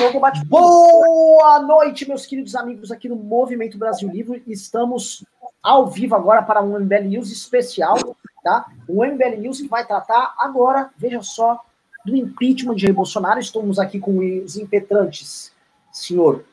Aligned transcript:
novo. 0.00 0.20
Boa 0.46 1.58
noite, 1.60 2.06
meus 2.06 2.24
queridos 2.24 2.54
amigos 2.54 2.92
aqui 2.92 3.08
no 3.08 3.16
Movimento 3.16 3.76
Brasil 3.76 4.08
Livre. 4.08 4.42
Estamos 4.46 5.24
ao 5.62 5.88
vivo 5.88 6.14
agora 6.14 6.42
para 6.42 6.62
um 6.62 6.78
MBL 6.78 7.08
News 7.08 7.32
especial, 7.32 7.96
tá? 8.42 8.66
Um 8.88 9.04
MBL 9.04 9.40
News 9.40 9.60
que 9.60 9.66
vai 9.68 9.84
tratar 9.84 10.34
agora, 10.38 10.90
veja 10.96 11.20
só, 11.22 11.60
do 12.06 12.16
impeachment 12.16 12.76
de 12.76 12.82
Jair 12.82 12.94
Bolsonaro. 12.94 13.40
Estamos 13.40 13.78
aqui 13.78 13.98
com 13.98 14.18
os 14.18 14.56
impetrantes, 14.56 15.52
senhor 15.92 16.44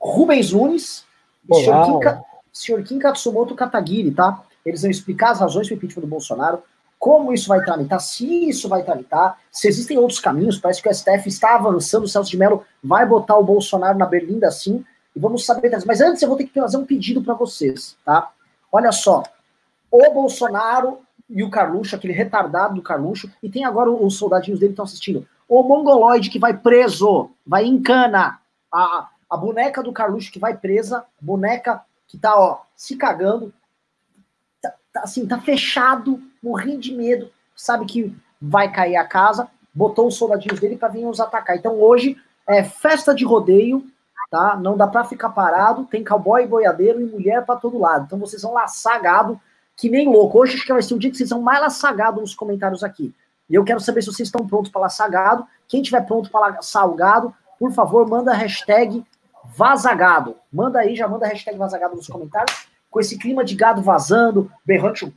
Rubens 0.00 0.52
Nunes 0.52 1.04
e 1.50 1.54
senhor 1.56 1.84
Kim, 1.84 2.20
senhor 2.52 2.82
Kim 2.84 2.98
Katsumoto 3.00 3.56
Kataguiri, 3.56 4.12
tá? 4.12 4.44
Eles 4.64 4.82
vão 4.82 4.90
explicar 4.90 5.32
as 5.32 5.40
razões 5.40 5.66
do 5.66 5.74
impeachment 5.74 6.02
do 6.02 6.08
Bolsonaro, 6.08 6.62
como 6.98 7.32
isso 7.32 7.48
vai 7.48 7.64
tramitar, 7.64 8.00
se 8.00 8.48
isso 8.48 8.68
vai 8.68 8.82
tramitar, 8.82 9.38
se 9.52 9.68
existem 9.68 9.96
outros 9.96 10.18
caminhos, 10.18 10.58
parece 10.58 10.82
que 10.82 10.88
o 10.88 10.94
STF 10.94 11.28
está 11.28 11.54
avançando, 11.54 12.04
o 12.04 12.08
Celso 12.08 12.30
de 12.30 12.36
Mello 12.36 12.64
vai 12.82 13.06
botar 13.06 13.36
o 13.36 13.44
Bolsonaro 13.44 13.96
na 13.96 14.06
berlinda 14.06 14.48
assim, 14.48 14.84
e 15.14 15.20
vamos 15.20 15.46
saber. 15.46 15.70
Mas 15.86 16.00
antes 16.00 16.20
eu 16.22 16.28
vou 16.28 16.36
ter 16.36 16.44
que 16.44 16.60
fazer 16.60 16.76
um 16.76 16.84
pedido 16.84 17.22
para 17.22 17.34
vocês, 17.34 17.96
tá? 18.04 18.30
Olha 18.70 18.90
só, 18.90 19.22
o 19.90 20.10
Bolsonaro 20.10 20.98
e 21.28 21.42
o 21.42 21.50
Carluxo, 21.50 21.94
aquele 21.94 22.12
retardado 22.12 22.74
do 22.74 22.82
Carluxo, 22.82 23.30
e 23.42 23.48
tem 23.48 23.64
agora 23.64 23.90
os 23.90 24.16
soldadinhos 24.16 24.58
dele 24.58 24.70
que 24.70 24.74
estão 24.74 24.84
assistindo. 24.84 25.26
O 25.48 25.62
mongoloide 25.62 26.30
que 26.30 26.38
vai 26.38 26.56
preso, 26.56 27.30
vai 27.46 27.64
em 27.64 27.80
cana. 27.80 28.40
A, 28.72 29.08
a 29.30 29.36
boneca 29.36 29.82
do 29.82 29.92
Carluxo 29.92 30.32
que 30.32 30.38
vai 30.38 30.56
presa, 30.56 31.04
boneca 31.20 31.82
que 32.06 32.18
tá, 32.18 32.38
ó, 32.38 32.62
se 32.74 32.96
cagando, 32.96 33.52
assim, 35.02 35.26
tá 35.26 35.38
fechado, 35.38 36.20
morrendo 36.42 36.80
de 36.80 36.94
medo, 36.94 37.30
sabe 37.56 37.86
que 37.86 38.16
vai 38.40 38.70
cair 38.70 38.96
a 38.96 39.04
casa, 39.04 39.48
botou 39.74 40.06
os 40.06 40.16
soldadinhos 40.16 40.60
dele 40.60 40.76
para 40.76 40.88
vir 40.88 41.04
nos 41.04 41.20
atacar. 41.20 41.56
Então 41.56 41.80
hoje 41.80 42.16
é 42.46 42.62
festa 42.62 43.14
de 43.14 43.24
rodeio, 43.24 43.84
tá? 44.30 44.56
Não 44.56 44.76
dá 44.76 44.86
para 44.86 45.04
ficar 45.04 45.30
parado, 45.30 45.84
tem 45.84 46.04
cowboy, 46.04 46.46
boiadeiro 46.46 47.00
e 47.00 47.06
mulher 47.06 47.44
para 47.44 47.58
todo 47.58 47.78
lado. 47.78 48.04
Então 48.06 48.18
vocês 48.18 48.42
vão 48.42 48.52
laçar 48.52 49.00
gado 49.02 49.40
que 49.76 49.88
nem 49.88 50.08
louco. 50.08 50.40
Hoje 50.40 50.56
acho 50.56 50.66
que 50.66 50.72
vai 50.72 50.82
ser 50.82 50.94
um 50.94 50.98
dia 50.98 51.10
que 51.10 51.16
vocês 51.16 51.30
vão 51.30 51.40
mais 51.40 51.60
laçar 51.60 51.94
gado 51.94 52.20
nos 52.20 52.34
comentários 52.34 52.82
aqui. 52.82 53.14
E 53.48 53.54
eu 53.54 53.64
quero 53.64 53.80
saber 53.80 54.02
se 54.02 54.12
vocês 54.12 54.28
estão 54.28 54.46
prontos 54.46 54.70
para 54.70 54.82
laçar 54.82 55.10
gado. 55.10 55.46
Quem 55.66 55.82
tiver 55.82 56.02
pronto 56.02 56.30
para 56.30 56.56
laçar 56.56 56.88
o 56.88 56.94
gado, 56.94 57.34
por 57.58 57.72
favor, 57.72 58.06
manda 58.06 58.32
a 58.32 58.34
hashtag 58.34 59.04
vazagado. 59.56 60.36
Manda 60.52 60.80
aí, 60.80 60.94
já 60.94 61.08
manda 61.08 61.26
a 61.26 61.28
hashtag 61.28 61.56
vazagado 61.56 61.96
nos 61.96 62.08
comentários. 62.08 62.68
Com 62.90 63.00
esse 63.00 63.18
clima 63.18 63.44
de 63.44 63.54
gado 63.54 63.82
vazando, 63.82 64.50
berrante 64.64 65.12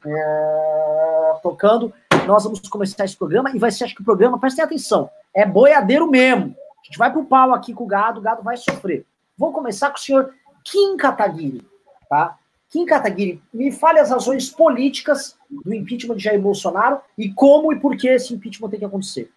tocando, 1.42 1.94
nós 2.28 2.44
vamos 2.44 2.60
começar 2.62 3.06
esse 3.06 3.18
programa 3.18 3.52
e 3.56 3.60
vai 3.60 3.72
ser, 3.72 3.86
acho 3.86 3.96
que 3.96 4.02
o 4.02 4.06
programa, 4.06 4.40
prestem 4.40 4.64
atenção, 4.64 5.10
é 5.34 5.46
boiadeiro 5.46 6.10
mesmo. 6.10 6.56
A 6.82 6.86
gente 6.86 6.98
vai 6.98 7.12
pro 7.12 7.26
pau 7.26 7.54
aqui 7.54 7.74
com 7.74 7.84
o 7.84 7.88
gado, 7.88 8.20
o 8.20 8.24
gado 8.24 8.44
vai 8.44 8.58
sofrer. 8.58 9.06
Vou 9.38 9.52
começar 9.52 9.90
com 9.90 9.98
o 9.98 10.00
senhor 10.00 10.34
Kim 10.64 10.98
Kataguiri, 10.98 11.66
tá? 12.10 12.38
Kim 12.70 12.86
Kataguiri, 12.86 13.42
me 13.54 13.72
fale 13.72 14.00
as 14.00 14.10
razões 14.10 14.50
políticas 14.50 15.38
do 15.50 15.74
impeachment 15.74 16.16
de 16.16 16.24
Jair 16.24 16.42
Bolsonaro 16.42 17.00
e 17.18 17.32
como 17.34 17.74
e 17.74 17.80
por 17.80 17.98
que 17.98 18.08
esse 18.08 18.34
impeachment 18.34 18.70
tem 18.70 18.80
que 18.80 18.86
acontecer. 18.86 19.32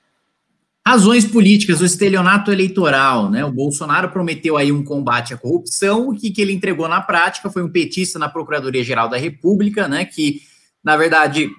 Razões 0.86 1.24
políticas, 1.24 1.80
o 1.80 1.84
estelionato 1.86 2.52
eleitoral, 2.52 3.30
né? 3.30 3.42
O 3.42 3.50
Bolsonaro 3.50 4.10
prometeu 4.10 4.54
aí 4.58 4.70
um 4.70 4.84
combate 4.84 5.32
à 5.32 5.38
corrupção, 5.38 6.10
o 6.10 6.14
que, 6.14 6.30
que 6.30 6.42
ele 6.42 6.52
entregou 6.52 6.86
na 6.86 7.00
prática 7.00 7.50
foi 7.50 7.62
um 7.62 7.70
petista 7.70 8.18
na 8.18 8.28
Procuradoria-Geral 8.28 9.08
da 9.08 9.16
República, 9.16 9.88
né? 9.88 10.04
Que, 10.04 10.42
na 10.84 10.94
verdade, 10.94 11.50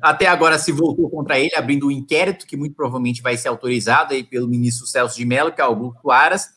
até 0.00 0.26
agora 0.26 0.58
se 0.58 0.72
voltou 0.72 1.10
contra 1.10 1.38
ele, 1.38 1.54
abrindo 1.54 1.88
um 1.88 1.90
inquérito 1.90 2.46
que 2.46 2.56
muito 2.56 2.74
provavelmente 2.74 3.20
vai 3.20 3.36
ser 3.36 3.48
autorizado 3.48 4.14
aí 4.14 4.24
pelo 4.24 4.48
ministro 4.48 4.86
Celso 4.86 5.16
de 5.16 5.26
Mello, 5.26 5.52
que 5.52 5.60
é 5.60 5.64
Augusto 5.64 6.10
Aras, 6.10 6.48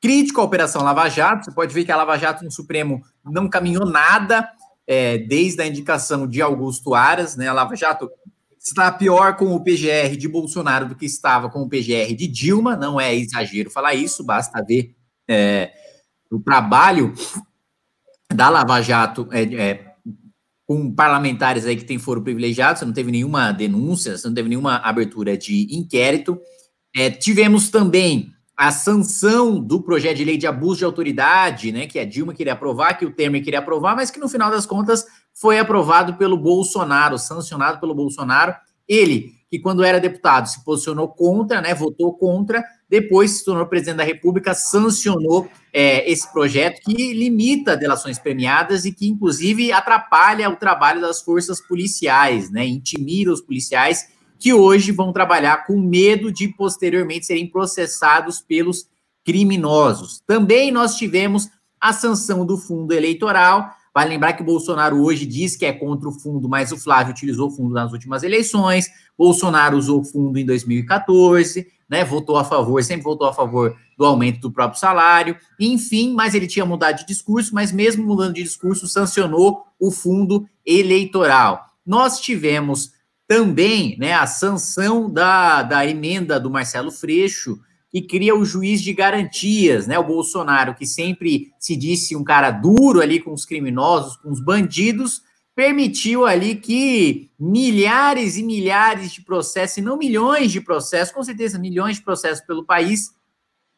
crítico 0.00 0.40
à 0.40 0.44
Operação 0.44 0.82
Lava 0.82 1.08
Jato. 1.08 1.44
Você 1.44 1.52
pode 1.52 1.72
ver 1.72 1.84
que 1.84 1.92
a 1.92 1.96
Lava 1.96 2.18
Jato 2.18 2.44
no 2.44 2.50
Supremo 2.50 3.00
não 3.24 3.48
caminhou 3.48 3.86
nada 3.86 4.48
é, 4.88 5.18
desde 5.18 5.62
a 5.62 5.66
indicação 5.68 6.26
de 6.26 6.42
Augusto 6.42 6.94
Aras, 6.94 7.36
né? 7.36 7.46
A 7.46 7.52
Lava 7.52 7.76
Jato 7.76 8.10
está 8.64 8.90
pior 8.90 9.36
com 9.36 9.54
o 9.54 9.62
PGR 9.62 10.16
de 10.16 10.26
Bolsonaro 10.26 10.88
do 10.88 10.96
que 10.96 11.04
estava 11.04 11.50
com 11.50 11.62
o 11.62 11.68
PGR 11.68 12.14
de 12.16 12.26
Dilma. 12.26 12.76
Não 12.76 13.00
é 13.00 13.14
exagero 13.14 13.70
falar 13.70 13.94
isso, 13.94 14.24
basta 14.24 14.64
ver 14.64 14.94
é, 15.28 15.72
o 16.30 16.40
trabalho 16.40 17.12
da 18.32 18.48
Lava 18.48 18.80
Jato 18.80 19.28
é, 19.30 19.42
é 19.54 19.94
com 20.66 20.94
parlamentares 20.94 21.66
aí 21.66 21.76
que 21.76 21.84
têm 21.84 21.98
foro 21.98 22.22
privilegiado, 22.22 22.78
você 22.78 22.84
não 22.86 22.92
teve 22.92 23.12
nenhuma 23.12 23.52
denúncia, 23.52 24.16
você 24.16 24.26
não 24.26 24.34
teve 24.34 24.48
nenhuma 24.48 24.76
abertura 24.76 25.36
de 25.36 25.68
inquérito. 25.70 26.40
É, 26.96 27.10
tivemos 27.10 27.68
também 27.68 28.32
a 28.56 28.70
sanção 28.70 29.60
do 29.60 29.82
projeto 29.82 30.16
de 30.16 30.24
lei 30.24 30.38
de 30.38 30.46
abuso 30.46 30.78
de 30.78 30.84
autoridade, 30.84 31.70
né, 31.70 31.86
que 31.86 31.98
a 31.98 32.04
Dilma 32.04 32.32
queria 32.32 32.54
aprovar, 32.54 32.96
que 32.96 33.04
o 33.04 33.12
Temer 33.12 33.42
queria 33.42 33.58
aprovar, 33.58 33.94
mas 33.94 34.10
que 34.10 34.20
no 34.20 34.28
final 34.28 34.50
das 34.50 34.64
contas 34.64 35.04
foi 35.34 35.58
aprovado 35.58 36.14
pelo 36.14 36.36
Bolsonaro, 36.36 37.18
sancionado 37.18 37.80
pelo 37.80 37.94
Bolsonaro. 37.94 38.54
Ele, 38.86 39.32
que 39.50 39.58
quando 39.58 39.82
era 39.82 40.00
deputado 40.00 40.46
se 40.46 40.64
posicionou 40.64 41.08
contra, 41.08 41.60
né, 41.60 41.74
votou 41.74 42.16
contra, 42.16 42.64
depois 42.88 43.32
se 43.32 43.44
tornou 43.44 43.66
presidente 43.66 43.96
da 43.96 44.04
República, 44.04 44.54
sancionou 44.54 45.48
é, 45.72 46.08
esse 46.10 46.30
projeto 46.32 46.80
que 46.82 47.12
limita 47.12 47.76
delações 47.76 48.18
premiadas 48.18 48.84
e 48.84 48.92
que, 48.92 49.08
inclusive, 49.08 49.72
atrapalha 49.72 50.48
o 50.48 50.56
trabalho 50.56 51.00
das 51.00 51.20
forças 51.20 51.60
policiais, 51.60 52.50
né, 52.50 52.64
intimida 52.64 53.32
os 53.32 53.40
policiais 53.40 54.14
que 54.38 54.52
hoje 54.52 54.92
vão 54.92 55.12
trabalhar 55.12 55.66
com 55.66 55.80
medo 55.80 56.30
de 56.30 56.48
posteriormente 56.48 57.26
serem 57.26 57.48
processados 57.48 58.40
pelos 58.40 58.86
criminosos. 59.24 60.20
Também 60.26 60.70
nós 60.70 60.96
tivemos 60.96 61.48
a 61.80 61.92
sanção 61.92 62.44
do 62.44 62.58
fundo 62.58 62.92
eleitoral. 62.92 63.70
Vale 63.94 64.10
lembrar 64.10 64.32
que 64.32 64.42
Bolsonaro 64.42 65.00
hoje 65.00 65.24
diz 65.24 65.56
que 65.56 65.64
é 65.64 65.72
contra 65.72 66.08
o 66.08 66.12
fundo, 66.12 66.48
mas 66.48 66.72
o 66.72 66.76
Flávio 66.76 67.12
utilizou 67.12 67.48
o 67.48 67.50
fundo 67.50 67.72
nas 67.72 67.92
últimas 67.92 68.24
eleições. 68.24 68.90
Bolsonaro 69.16 69.78
usou 69.78 70.00
o 70.00 70.04
fundo 70.04 70.36
em 70.36 70.44
2014 70.44 71.72
né, 71.88 72.04
votou 72.04 72.36
a 72.36 72.44
favor, 72.44 72.82
sempre 72.82 73.04
votou 73.04 73.26
a 73.26 73.32
favor 73.32 73.76
do 73.96 74.04
aumento 74.04 74.40
do 74.40 74.50
próprio 74.50 74.80
salário, 74.80 75.36
enfim, 75.58 76.14
mas 76.14 76.34
ele 76.34 76.46
tinha 76.46 76.64
mudado 76.64 76.98
de 76.98 77.06
discurso, 77.06 77.54
mas 77.54 77.70
mesmo 77.70 78.04
mudando 78.04 78.34
de 78.34 78.42
discurso, 78.42 78.88
sancionou 78.88 79.64
o 79.78 79.90
fundo 79.90 80.48
eleitoral. 80.64 81.66
Nós 81.86 82.20
tivemos 82.20 82.92
também 83.28 83.96
né, 83.98 84.12
a 84.12 84.26
sanção 84.26 85.10
da, 85.10 85.62
da 85.62 85.86
emenda 85.86 86.40
do 86.40 86.50
Marcelo 86.50 86.90
Freixo, 86.90 87.60
que 87.94 88.02
cria 88.02 88.34
o 88.34 88.44
juiz 88.44 88.82
de 88.82 88.92
garantias, 88.92 89.86
né? 89.86 89.96
O 89.96 90.02
Bolsonaro, 90.02 90.74
que 90.74 90.84
sempre 90.84 91.52
se 91.60 91.76
disse 91.76 92.16
um 92.16 92.24
cara 92.24 92.50
duro 92.50 93.00
ali 93.00 93.20
com 93.20 93.32
os 93.32 93.44
criminosos, 93.44 94.16
com 94.16 94.32
os 94.32 94.44
bandidos, 94.44 95.22
permitiu 95.54 96.26
ali 96.26 96.56
que 96.56 97.30
milhares 97.38 98.36
e 98.36 98.42
milhares 98.42 99.12
de 99.12 99.22
processos, 99.22 99.76
e 99.76 99.80
não 99.80 99.96
milhões 99.96 100.50
de 100.50 100.60
processos, 100.60 101.14
com 101.14 101.22
certeza 101.22 101.56
milhões 101.56 101.98
de 101.98 102.02
processos 102.02 102.44
pelo 102.44 102.64
país, 102.64 103.12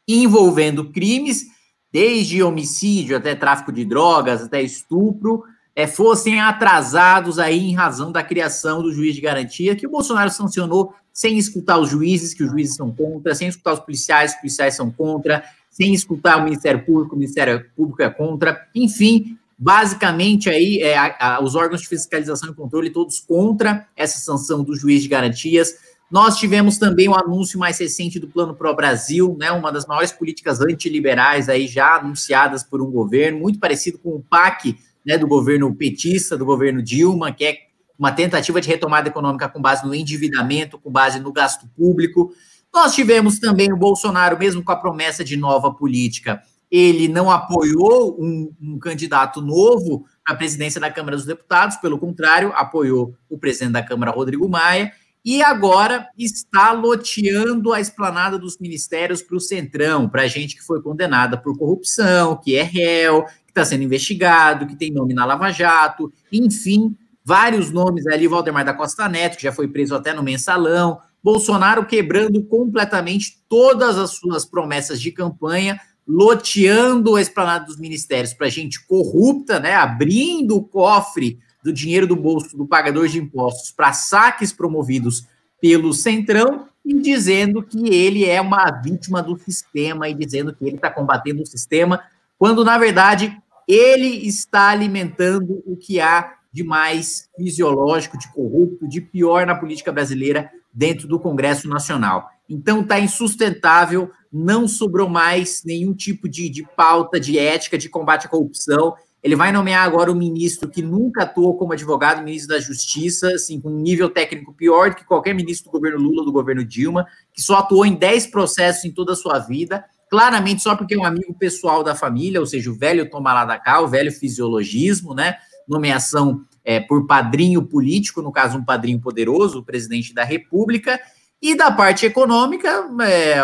envolvendo 0.08 0.90
crimes, 0.90 1.44
desde 1.92 2.42
homicídio 2.42 3.18
até 3.18 3.34
tráfico 3.34 3.70
de 3.70 3.84
drogas, 3.84 4.44
até 4.44 4.62
estupro, 4.62 5.44
é, 5.74 5.86
fossem 5.86 6.40
atrasados 6.40 7.38
aí 7.38 7.58
em 7.58 7.74
razão 7.74 8.10
da 8.10 8.22
criação 8.22 8.82
do 8.82 8.94
juiz 8.94 9.14
de 9.14 9.20
garantia, 9.20 9.76
que 9.76 9.86
o 9.86 9.90
Bolsonaro 9.90 10.30
sancionou 10.30 10.94
sem 11.16 11.38
escutar 11.38 11.78
os 11.78 11.88
juízes, 11.88 12.34
que 12.34 12.44
os 12.44 12.50
juízes 12.50 12.76
são 12.76 12.92
contra, 12.92 13.34
sem 13.34 13.48
escutar 13.48 13.72
os 13.72 13.80
policiais, 13.80 14.32
os 14.32 14.36
policiais 14.36 14.74
são 14.74 14.90
contra, 14.90 15.42
sem 15.70 15.94
escutar 15.94 16.36
o 16.36 16.44
Ministério 16.44 16.84
Público, 16.84 17.14
o 17.14 17.18
Ministério 17.18 17.64
Público 17.74 18.02
é 18.02 18.10
contra, 18.10 18.68
enfim, 18.74 19.38
Basicamente, 19.58 20.50
aí, 20.50 20.82
é, 20.82 20.98
a, 20.98 21.36
a, 21.36 21.42
os 21.42 21.54
órgãos 21.54 21.80
de 21.80 21.88
fiscalização 21.88 22.50
e 22.50 22.54
controle 22.54 22.90
todos 22.90 23.18
contra 23.20 23.88
essa 23.96 24.18
sanção 24.18 24.62
do 24.62 24.76
juiz 24.76 25.02
de 25.02 25.08
garantias. 25.08 25.76
Nós 26.10 26.36
tivemos 26.36 26.76
também 26.76 27.08
o 27.08 27.14
anúncio 27.14 27.58
mais 27.58 27.78
recente 27.78 28.20
do 28.20 28.28
Plano 28.28 28.54
Pro 28.54 28.76
Brasil, 28.76 29.34
né, 29.40 29.50
uma 29.52 29.72
das 29.72 29.86
maiores 29.86 30.12
políticas 30.12 30.60
antiliberais 30.60 31.48
aí 31.48 31.66
já 31.66 31.96
anunciadas 31.96 32.62
por 32.62 32.82
um 32.82 32.90
governo, 32.90 33.40
muito 33.40 33.58
parecido 33.58 33.96
com 33.96 34.10
o 34.10 34.22
PAC 34.22 34.78
né, 35.06 35.16
do 35.16 35.26
governo 35.26 35.74
petista, 35.74 36.36
do 36.36 36.44
governo 36.44 36.82
Dilma, 36.82 37.32
que 37.32 37.46
é 37.46 37.56
uma 37.98 38.12
tentativa 38.12 38.60
de 38.60 38.68
retomada 38.68 39.08
econômica 39.08 39.48
com 39.48 39.60
base 39.60 39.86
no 39.86 39.94
endividamento, 39.94 40.78
com 40.78 40.90
base 40.90 41.18
no 41.20 41.32
gasto 41.32 41.66
público. 41.76 42.32
Nós 42.72 42.94
tivemos 42.94 43.38
também 43.38 43.72
o 43.72 43.76
Bolsonaro, 43.76 44.38
mesmo 44.38 44.62
com 44.62 44.72
a 44.72 44.76
promessa 44.76 45.24
de 45.24 45.36
nova 45.36 45.72
política, 45.72 46.42
ele 46.70 47.08
não 47.08 47.30
apoiou 47.30 48.16
um, 48.20 48.52
um 48.60 48.78
candidato 48.78 49.40
novo 49.40 50.04
à 50.26 50.34
presidência 50.34 50.80
da 50.80 50.90
Câmara 50.90 51.16
dos 51.16 51.24
Deputados, 51.24 51.76
pelo 51.76 51.98
contrário, 51.98 52.52
apoiou 52.54 53.14
o 53.30 53.38
presidente 53.38 53.72
da 53.72 53.82
Câmara, 53.82 54.10
Rodrigo 54.10 54.48
Maia, 54.48 54.92
e 55.24 55.42
agora 55.42 56.08
está 56.16 56.72
loteando 56.72 57.72
a 57.72 57.80
esplanada 57.80 58.38
dos 58.38 58.58
ministérios 58.58 59.22
para 59.22 59.36
o 59.36 59.40
Centrão, 59.40 60.08
para 60.08 60.28
gente 60.28 60.54
que 60.54 60.62
foi 60.62 60.80
condenada 60.80 61.36
por 61.36 61.56
corrupção, 61.58 62.36
que 62.36 62.56
é 62.56 62.62
réu, 62.62 63.24
que 63.24 63.50
está 63.50 63.64
sendo 63.64 63.82
investigado, 63.82 64.66
que 64.66 64.76
tem 64.76 64.92
nome 64.92 65.14
na 65.14 65.24
Lava 65.24 65.50
Jato, 65.50 66.12
enfim, 66.32 66.96
vários 67.26 67.72
nomes 67.72 68.06
ali, 68.06 68.28
Valdemar 68.28 68.64
da 68.64 68.72
Costa 68.72 69.08
Neto, 69.08 69.36
que 69.36 69.42
já 69.42 69.50
foi 69.50 69.66
preso 69.66 69.96
até 69.96 70.14
no 70.14 70.22
mensalão, 70.22 71.00
Bolsonaro 71.20 71.84
quebrando 71.84 72.40
completamente 72.44 73.42
todas 73.48 73.98
as 73.98 74.12
suas 74.12 74.44
promessas 74.44 75.00
de 75.00 75.10
campanha, 75.10 75.80
loteando 76.06 77.16
a 77.16 77.20
esplanada 77.20 77.66
dos 77.66 77.78
ministérios 77.78 78.32
para 78.32 78.48
gente 78.48 78.86
corrupta, 78.86 79.58
né, 79.58 79.74
abrindo 79.74 80.54
o 80.54 80.62
cofre 80.62 81.40
do 81.64 81.72
dinheiro 81.72 82.06
do 82.06 82.14
bolso 82.14 82.56
do 82.56 82.64
pagador 82.64 83.08
de 83.08 83.18
impostos 83.18 83.72
para 83.72 83.92
saques 83.92 84.52
promovidos 84.52 85.26
pelo 85.60 85.92
Centrão 85.92 86.68
e 86.84 86.94
dizendo 86.94 87.60
que 87.60 87.92
ele 87.92 88.24
é 88.24 88.40
uma 88.40 88.70
vítima 88.70 89.20
do 89.20 89.36
sistema 89.36 90.08
e 90.08 90.14
dizendo 90.14 90.54
que 90.54 90.64
ele 90.64 90.76
está 90.76 90.90
combatendo 90.90 91.42
o 91.42 91.46
sistema, 91.46 92.04
quando 92.38 92.64
na 92.64 92.78
verdade 92.78 93.36
ele 93.66 94.28
está 94.28 94.68
alimentando 94.68 95.60
o 95.66 95.76
que 95.76 95.98
há 96.00 96.35
de 96.56 96.64
mais 96.64 97.28
fisiológico, 97.36 98.16
de 98.16 98.32
corrupto, 98.32 98.88
de 98.88 98.98
pior 98.98 99.46
na 99.46 99.54
política 99.54 99.92
brasileira 99.92 100.50
dentro 100.72 101.06
do 101.06 101.20
Congresso 101.20 101.68
Nacional. 101.68 102.30
Então 102.48 102.80
está 102.80 102.98
insustentável, 102.98 104.10
não 104.32 104.66
sobrou 104.66 105.06
mais 105.06 105.62
nenhum 105.66 105.92
tipo 105.92 106.26
de, 106.26 106.48
de 106.48 106.66
pauta 106.74 107.20
de 107.20 107.38
ética, 107.38 107.76
de 107.76 107.90
combate 107.90 108.26
à 108.26 108.30
corrupção. 108.30 108.94
Ele 109.22 109.36
vai 109.36 109.52
nomear 109.52 109.84
agora 109.84 110.10
o 110.10 110.14
ministro 110.14 110.70
que 110.70 110.80
nunca 110.80 111.24
atuou 111.24 111.58
como 111.58 111.74
advogado, 111.74 112.24
ministro 112.24 112.54
da 112.54 112.60
Justiça, 112.60 113.34
assim, 113.34 113.60
com 113.60 113.68
um 113.68 113.78
nível 113.78 114.08
técnico 114.08 114.54
pior 114.54 114.88
do 114.88 114.96
que 114.96 115.04
qualquer 115.04 115.34
ministro 115.34 115.70
do 115.70 115.72
governo 115.72 115.98
Lula, 115.98 116.24
do 116.24 116.32
governo 116.32 116.64
Dilma, 116.64 117.06
que 117.34 117.42
só 117.42 117.56
atuou 117.56 117.84
em 117.84 117.94
10 117.94 118.28
processos 118.28 118.82
em 118.86 118.94
toda 118.94 119.12
a 119.12 119.16
sua 119.16 119.38
vida, 119.40 119.84
claramente 120.08 120.62
só 120.62 120.74
porque 120.74 120.94
é 120.94 120.98
um 120.98 121.04
amigo 121.04 121.34
pessoal 121.34 121.84
da 121.84 121.94
família, 121.94 122.40
ou 122.40 122.46
seja, 122.46 122.70
o 122.70 122.78
velho 122.78 123.10
toma 123.10 123.34
lá 123.34 123.44
da 123.44 123.58
cá, 123.58 123.78
o 123.82 123.88
velho 123.88 124.10
fisiologismo, 124.10 125.12
né? 125.12 125.36
Nomeação 125.68 126.44
é, 126.64 126.80
por 126.80 127.06
padrinho 127.06 127.62
político, 127.62 128.22
no 128.22 128.32
caso, 128.32 128.58
um 128.58 128.64
padrinho 128.64 129.00
poderoso, 129.00 129.60
o 129.60 129.64
presidente 129.64 130.12
da 130.12 130.24
República. 130.24 131.00
E 131.40 131.54
da 131.54 131.70
parte 131.70 132.06
econômica, 132.06 132.88
é, 133.02 133.40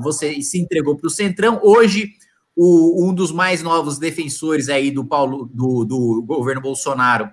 você 0.00 0.40
se 0.40 0.58
entregou 0.58 0.96
para 0.96 1.06
o 1.06 1.10
Centrão. 1.10 1.60
Hoje, 1.62 2.12
o, 2.56 3.06
um 3.06 3.14
dos 3.14 3.30
mais 3.30 3.62
novos 3.62 3.98
defensores 3.98 4.68
aí 4.68 4.90
do 4.90 5.04
Paulo 5.04 5.48
do, 5.52 5.84
do 5.84 6.22
governo 6.22 6.62
Bolsonaro 6.62 7.30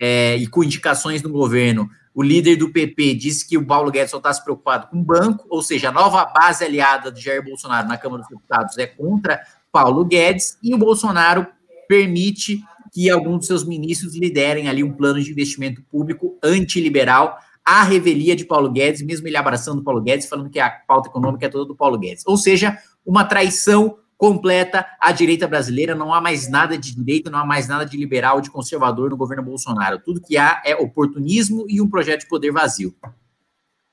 é, 0.00 0.36
e 0.36 0.46
com 0.48 0.64
indicações 0.64 1.22
no 1.22 1.30
governo, 1.30 1.88
o 2.12 2.22
líder 2.22 2.56
do 2.56 2.70
PP 2.70 3.14
disse 3.14 3.48
que 3.48 3.56
o 3.56 3.66
Paulo 3.66 3.90
Guedes 3.90 4.10
só 4.10 4.18
está 4.18 4.32
se 4.32 4.42
preocupado 4.42 4.88
com 4.88 4.98
o 4.98 5.04
banco, 5.04 5.46
ou 5.48 5.62
seja, 5.62 5.88
a 5.88 5.92
nova 5.92 6.24
base 6.24 6.64
aliada 6.64 7.10
de 7.10 7.20
Jair 7.20 7.44
Bolsonaro 7.44 7.88
na 7.88 7.96
Câmara 7.96 8.22
dos 8.22 8.30
Deputados 8.30 8.76
é 8.78 8.86
contra 8.86 9.40
Paulo 9.72 10.04
Guedes, 10.04 10.58
e 10.62 10.74
o 10.74 10.78
Bolsonaro 10.78 11.46
permite 11.88 12.62
que 12.94 13.10
alguns 13.10 13.38
dos 13.38 13.46
seus 13.48 13.64
ministros 13.64 14.14
liderem 14.14 14.68
ali 14.68 14.84
um 14.84 14.92
plano 14.92 15.20
de 15.20 15.28
investimento 15.28 15.82
público 15.82 16.38
antiliberal 16.40 17.36
à 17.64 17.82
revelia 17.82 18.36
de 18.36 18.44
Paulo 18.44 18.70
Guedes, 18.70 19.02
mesmo 19.02 19.26
ele 19.26 19.36
abraçando 19.36 19.82
Paulo 19.82 20.00
Guedes, 20.00 20.28
falando 20.28 20.48
que 20.48 20.60
a 20.60 20.70
pauta 20.70 21.08
econômica 21.08 21.44
é 21.44 21.48
toda 21.48 21.64
do 21.64 21.74
Paulo 21.74 21.98
Guedes. 21.98 22.22
Ou 22.24 22.36
seja, 22.36 22.78
uma 23.04 23.24
traição 23.24 23.98
completa 24.16 24.86
a 25.00 25.10
direita 25.10 25.48
brasileira, 25.48 25.92
não 25.92 26.14
há 26.14 26.20
mais 26.20 26.48
nada 26.48 26.78
de 26.78 26.94
direita, 26.94 27.28
não 27.30 27.40
há 27.40 27.44
mais 27.44 27.66
nada 27.66 27.84
de 27.84 27.96
liberal, 27.96 28.40
de 28.40 28.48
conservador 28.48 29.10
no 29.10 29.16
governo 29.16 29.42
Bolsonaro. 29.42 29.98
Tudo 29.98 30.20
que 30.20 30.36
há 30.36 30.62
é 30.64 30.76
oportunismo 30.76 31.66
e 31.68 31.80
um 31.80 31.90
projeto 31.90 32.20
de 32.20 32.28
poder 32.28 32.52
vazio. 32.52 32.94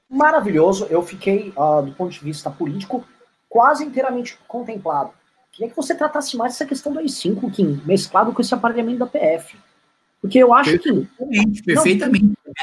Maravilhoso, 0.08 0.86
eu 0.92 1.02
fiquei, 1.02 1.52
uh, 1.58 1.82
do 1.82 1.92
ponto 1.94 2.12
de 2.12 2.20
vista 2.20 2.52
político, 2.52 3.04
quase 3.50 3.84
inteiramente 3.84 4.38
contemplado. 4.48 5.12
Queria 5.52 5.70
que 5.70 5.76
você 5.76 5.94
tratasse 5.94 6.38
mais 6.38 6.54
essa 6.54 6.66
questão 6.66 6.94
do 6.94 7.00
AI-5, 7.00 7.52
Kim, 7.52 7.82
mesclado 7.86 8.32
com 8.32 8.42
esse 8.42 8.54
aparelhamento 8.54 9.00
da 9.00 9.06
PF. 9.06 9.58
Porque 10.22 10.38
eu 10.38 10.54
acho 10.54 10.72
perfeitamente, 10.72 11.62
que... 11.62 11.64
Perfeitamente, 11.64 12.26
não, 12.26 12.54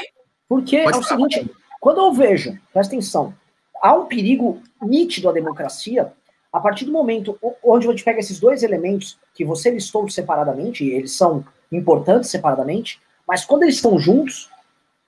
Porque 0.47 0.83
Pode 0.83 0.97
é 0.97 0.99
o 0.99 1.03
falar. 1.03 1.29
seguinte, 1.29 1.51
quando 1.79 1.99
eu 1.99 2.11
vejo, 2.13 2.57
presta 2.73 2.93
atenção, 2.93 3.33
há 3.81 3.93
um 3.93 4.05
perigo 4.05 4.61
nítido 4.81 5.29
à 5.29 5.31
democracia 5.31 6.11
a 6.51 6.59
partir 6.59 6.85
do 6.85 6.91
momento 6.91 7.37
onde 7.63 7.87
a 7.87 7.91
gente 7.91 8.03
pega 8.03 8.19
esses 8.19 8.39
dois 8.39 8.63
elementos 8.63 9.19
que 9.35 9.45
você 9.45 9.69
listou 9.69 10.09
separadamente, 10.09 10.83
e 10.83 10.91
eles 10.91 11.11
são 11.11 11.45
importantes 11.71 12.29
separadamente, 12.29 12.99
mas 13.27 13.45
quando 13.45 13.63
eles 13.63 13.75
estão 13.75 13.99
juntos, 13.99 14.49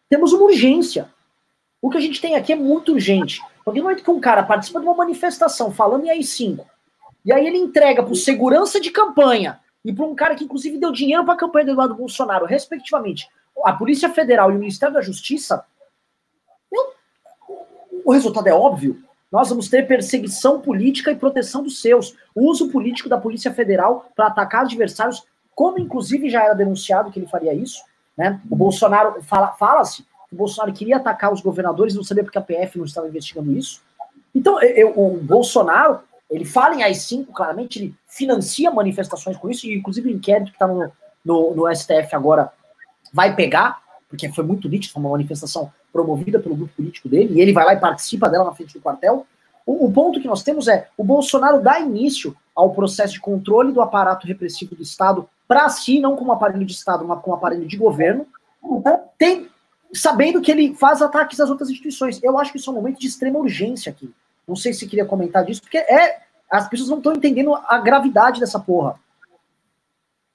temos 0.08 0.34
uma 0.34 0.44
urgência. 0.44 1.10
O 1.82 1.90
que 1.90 1.98
a 1.98 2.02
gente 2.02 2.22
tem 2.22 2.36
aqui 2.36 2.54
é 2.54 2.56
muito 2.56 2.92
urgente. 2.92 3.42
Porque 3.66 3.80
no 3.80 3.86
momento 3.86 4.04
que 4.04 4.12
um 4.12 4.20
cara 4.20 4.44
participa 4.44 4.80
de 4.80 4.86
uma 4.86 4.96
manifestação 4.96 5.72
falando 5.72 6.06
em 6.06 6.12
AI-5, 6.12 6.64
e 7.26 7.32
aí 7.32 7.46
ele 7.46 7.58
entrega 7.58 8.04
para 8.04 8.12
o 8.12 8.16
segurança 8.16 8.80
de 8.80 8.92
campanha 8.92 9.60
e 9.84 9.94
para 9.94 10.06
um 10.06 10.16
cara 10.16 10.36
que 10.36 10.44
inclusive 10.44 10.78
deu 10.78 10.92
dinheiro 10.92 11.24
para 11.24 11.34
a 11.34 11.38
campanha 11.38 11.66
do 11.66 11.72
Eduardo 11.72 11.96
Bolsonaro, 11.96 12.46
respectivamente, 12.46 13.28
a 13.64 13.74
Polícia 13.74 14.10
Federal 14.10 14.52
e 14.52 14.56
o 14.56 14.60
Ministério 14.60 14.94
da 14.94 15.02
Justiça, 15.02 15.66
o 18.04 18.12
resultado 18.12 18.48
é 18.48 18.54
óbvio. 18.54 19.02
Nós 19.32 19.50
vamos 19.50 19.70
ter 19.70 19.88
perseguição 19.88 20.60
política 20.60 21.12
e 21.12 21.16
proteção 21.16 21.64
dos 21.64 21.80
seus. 21.80 22.16
O 22.36 22.50
uso 22.50 22.70
político 22.70 23.08
da 23.08 23.18
Polícia 23.18 23.54
Federal 23.54 24.12
para 24.16 24.28
atacar 24.28 24.62
adversários, 24.62 25.24
como 25.56 25.80
inclusive 25.80 26.30
já 26.30 26.44
era 26.44 26.54
denunciado 26.54 27.12
que 27.12 27.20
ele 27.20 27.28
faria 27.28 27.54
isso. 27.54 27.82
Né? 28.18 28.42
O 28.50 28.56
Bolsonaro 28.56 29.22
fala-se 29.24 29.58
fala 29.58 29.84
o 30.32 30.36
Bolsonaro 30.36 30.74
queria 30.74 30.96
atacar 30.96 31.32
os 31.32 31.42
governadores, 31.42 31.94
não 31.94 32.04
sabia 32.04 32.24
porque 32.24 32.38
a 32.38 32.42
PF 32.42 32.78
não 32.78 32.86
estava 32.86 33.08
investigando 33.08 33.52
isso. 33.52 33.82
Então, 34.34 34.62
eu, 34.62 34.94
o 34.98 35.18
Bolsonaro, 35.18 36.00
ele 36.32 36.46
fala 36.46 36.76
em 36.76 36.84
AI-5, 36.84 37.28
claramente, 37.34 37.78
ele 37.78 37.96
financia 38.08 38.72
manifestações 38.72 39.36
com 39.36 39.50
isso, 39.50 39.68
e 39.68 39.76
inclusive 39.76 40.08
o 40.08 40.12
inquérito 40.12 40.48
que 40.48 40.56
está 40.56 40.66
no, 40.66 40.90
no, 41.24 41.54
no 41.54 41.76
STF 41.76 42.16
agora 42.16 42.52
vai 43.14 43.36
pegar, 43.36 43.82
porque 44.10 44.32
foi 44.32 44.44
muito 44.44 44.70
nítido, 44.70 44.94
foi 44.94 45.02
uma 45.02 45.12
manifestação 45.12 45.72
promovida 45.92 46.40
pelo 46.40 46.56
grupo 46.56 46.74
político 46.74 47.10
dele, 47.10 47.34
e 47.36 47.42
ele 47.42 47.52
vai 47.52 47.66
lá 47.66 47.74
e 47.74 47.80
participa 47.80 48.30
dela 48.30 48.46
na 48.46 48.54
frente 48.54 48.74
do 48.74 48.82
quartel. 48.82 49.28
O, 49.66 49.86
o 49.86 49.92
ponto 49.92 50.22
que 50.22 50.28
nós 50.28 50.42
temos 50.42 50.70
é 50.70 50.88
o 50.98 51.04
Bolsonaro 51.04 51.62
dá 51.62 51.80
início 51.82 52.36
ao 52.56 52.74
processo 52.74 53.14
de 53.14 53.20
controle 53.20 53.74
do 53.74 53.82
aparato 53.82 54.26
repressivo 54.26 54.74
do 54.74 54.84
Estado 54.84 55.28
para 55.48 55.68
si, 55.68 56.00
não 56.00 56.16
como 56.16 56.32
aparelho 56.32 56.66
de 56.66 56.72
Estado, 56.72 57.06
mas 57.06 57.22
como 57.22 57.36
aparelho 57.36 57.68
de 57.68 57.76
governo, 57.76 58.26
tem, 59.18 59.50
sabendo 59.94 60.42
que 60.42 60.50
ele 60.50 60.74
faz 60.76 61.02
ataques 61.02 61.42
às 61.42 61.50
outras 61.50 61.70
instituições. 61.70 62.24
Eu 62.24 62.40
acho 62.40 62.54
que 62.54 62.58
isso 62.58 62.70
é 62.70 62.74
um 62.74 62.78
momento 62.78 63.00
de 63.00 63.08
extrema 63.08 63.38
urgência 63.38 63.90
aqui. 63.90 64.14
Não 64.52 64.56
sei 64.58 64.74
se 64.74 64.86
queria 64.86 65.06
comentar 65.06 65.46
disso, 65.46 65.62
porque 65.62 65.78
é 65.78 66.24
as 66.52 66.68
pessoas 66.68 66.90
não 66.90 66.98
estão 66.98 67.14
entendendo 67.14 67.56
a 67.56 67.80
gravidade 67.80 68.42
dessa 68.42 68.60
porra. 68.60 69.00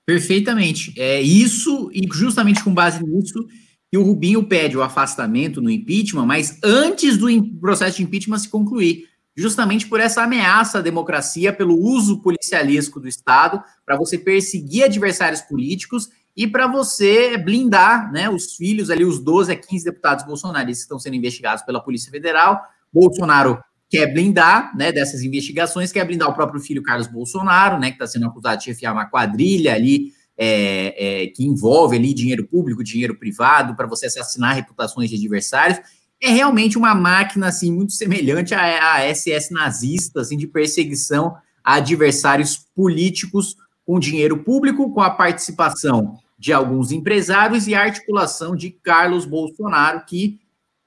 Perfeitamente. 0.07 0.99
É 0.99 1.21
isso, 1.21 1.91
e 1.93 2.09
justamente 2.11 2.65
com 2.65 2.73
base 2.73 3.05
nisso, 3.05 3.47
que 3.91 3.99
o 3.99 4.03
Rubinho 4.03 4.43
pede 4.43 4.75
o 4.75 4.83
afastamento 4.83 5.61
no 5.61 5.69
impeachment, 5.69 6.25
mas 6.25 6.59
antes 6.65 7.19
do 7.19 7.29
processo 7.59 7.99
de 7.99 8.05
impeachment 8.05 8.39
se 8.39 8.49
concluir, 8.49 9.05
justamente 9.37 9.87
por 9.87 10.01
essa 10.01 10.23
ameaça 10.23 10.79
à 10.79 10.81
democracia, 10.81 11.53
pelo 11.53 11.79
uso 11.79 12.23
policialesco 12.23 12.99
do 12.99 13.07
Estado, 13.07 13.63
para 13.85 13.99
você 13.99 14.17
perseguir 14.17 14.85
adversários 14.85 15.43
políticos 15.43 16.09
e 16.35 16.47
para 16.47 16.67
você 16.67 17.37
blindar 17.37 18.11
né, 18.11 18.31
os 18.31 18.55
filhos 18.55 18.89
ali, 18.89 19.05
os 19.05 19.19
12 19.19 19.53
a 19.53 19.57
15 19.57 19.85
deputados 19.85 20.25
bolsonaristas 20.25 20.79
que 20.79 20.85
estão 20.85 20.99
sendo 20.99 21.17
investigados 21.17 21.63
pela 21.63 21.83
Polícia 21.83 22.11
Federal. 22.11 22.63
Bolsonaro 22.91 23.63
quer 23.89 24.13
blindar 24.13 24.77
né, 24.77 24.91
dessas 24.91 25.23
investigações, 25.23 25.93
quer 25.93 26.05
blindar 26.05 26.29
o 26.29 26.35
próprio 26.35 26.61
filho 26.61 26.83
Carlos 26.83 27.07
Bolsonaro, 27.07 27.79
né, 27.79 27.89
que 27.89 27.95
está 27.95 28.07
sendo 28.07 28.27
acusado 28.27 28.59
de 28.59 28.65
chefiar 28.65 28.93
uma 28.93 29.07
quadrilha 29.07 29.75
ali 29.75 30.13
é, 30.37 31.23
é, 31.23 31.27
que 31.29 31.45
envolve 31.45 31.97
ali 31.97 32.13
dinheiro 32.13 32.47
público, 32.47 32.85
dinheiro 32.85 33.17
privado, 33.17 33.75
para 33.75 33.87
você 33.87 34.07
assassinar 34.07 34.55
reputações 34.55 35.09
de 35.09 35.17
adversários, 35.17 35.79
é 36.21 36.31
realmente 36.31 36.79
uma 36.79 36.95
máquina 36.95 37.49
assim 37.49 37.73
muito 37.73 37.93
semelhante 37.93 38.55
à, 38.55 38.97
à 38.97 39.15
SS 39.15 39.53
nazista, 39.53 40.21
assim, 40.21 40.37
de 40.37 40.47
perseguição 40.47 41.37
a 41.63 41.75
adversários 41.75 42.59
políticos 42.75 43.57
com 43.85 43.99
dinheiro 43.99 44.39
público, 44.39 44.93
com 44.93 45.01
a 45.01 45.11
participação 45.11 46.19
de 46.39 46.53
alguns 46.53 46.93
empresários 46.93 47.67
e 47.67 47.75
a 47.75 47.83
articulação 47.83 48.55
de 48.55 48.71
Carlos 48.71 49.25
Bolsonaro, 49.25 50.05
que 50.07 50.39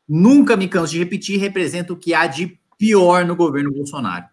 nunca 0.07 0.55
me 0.55 0.67
canso 0.67 0.93
de 0.93 0.99
repetir, 0.99 1.39
representa 1.39 1.93
o 1.93 1.97
que 1.97 2.13
há 2.13 2.27
de 2.27 2.57
pior 2.79 3.25
no 3.25 3.35
governo 3.35 3.71
Bolsonaro. 3.71 4.25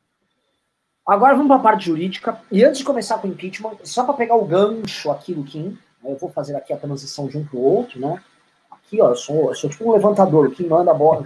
Agora 1.04 1.34
vamos 1.34 1.48
para 1.48 1.56
a 1.56 1.62
parte 1.62 1.86
jurídica. 1.86 2.40
E 2.50 2.64
antes 2.64 2.78
de 2.78 2.84
começar 2.84 3.18
com 3.18 3.26
o 3.26 3.30
impeachment, 3.30 3.76
só 3.82 4.04
para 4.04 4.14
pegar 4.14 4.36
o 4.36 4.44
gancho 4.44 5.10
aqui 5.10 5.34
do 5.34 5.42
Kim, 5.42 5.76
né, 6.02 6.12
eu 6.12 6.16
vou 6.16 6.30
fazer 6.30 6.54
aqui 6.54 6.72
a 6.72 6.76
transição 6.76 7.26
de 7.26 7.36
um 7.36 7.44
para 7.44 7.58
o 7.58 7.62
outro, 7.62 8.00
né? 8.00 8.22
Aqui, 8.70 9.00
ó, 9.02 9.10
eu 9.10 9.16
sou, 9.16 9.48
eu 9.48 9.54
sou 9.54 9.68
tipo 9.68 9.88
um 9.88 9.92
levantador, 9.92 10.46
o 10.46 10.50
Kim 10.52 10.68
manda 10.68 10.92
a 10.92 10.94
bola, 10.94 11.24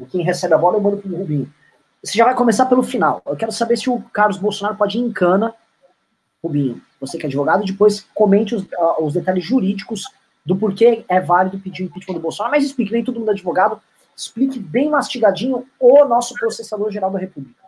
o 0.00 0.06
Kim 0.06 0.22
recebe 0.22 0.54
a 0.54 0.58
bola 0.58 0.78
e 0.78 0.80
manda 0.80 0.96
para 0.96 1.10
o 1.10 1.16
Rubinho. 1.16 1.52
Você 2.02 2.16
já 2.16 2.24
vai 2.24 2.34
começar 2.34 2.66
pelo 2.66 2.82
final. 2.82 3.20
Eu 3.26 3.36
quero 3.36 3.50
saber 3.50 3.76
se 3.76 3.90
o 3.90 4.00
Carlos 4.12 4.38
Bolsonaro 4.38 4.76
pode 4.76 4.98
ir 4.98 5.00
em 5.00 5.12
cana, 5.12 5.52
Rubinho, 6.42 6.80
você 7.00 7.18
que 7.18 7.26
é 7.26 7.28
advogado, 7.28 7.64
depois 7.64 8.06
comente 8.14 8.54
os, 8.54 8.62
uh, 8.62 9.02
os 9.02 9.14
detalhes 9.14 9.44
jurídicos 9.44 10.04
do 10.44 10.54
porquê 10.54 11.04
é 11.08 11.20
válido 11.20 11.58
pedir 11.58 11.82
o 11.82 11.86
impeachment 11.86 12.14
do 12.14 12.20
Bolsonaro, 12.20 12.54
mas 12.54 12.64
explique, 12.64 12.92
nem 12.92 13.02
todo 13.02 13.18
mundo 13.18 13.30
é 13.30 13.32
advogado, 13.32 13.80
explique 14.16 14.58
bem 14.58 14.88
mastigadinho 14.88 15.66
o 15.78 16.04
nosso 16.06 16.34
processador 16.34 16.90
geral 16.90 17.10
da 17.10 17.18
República. 17.18 17.64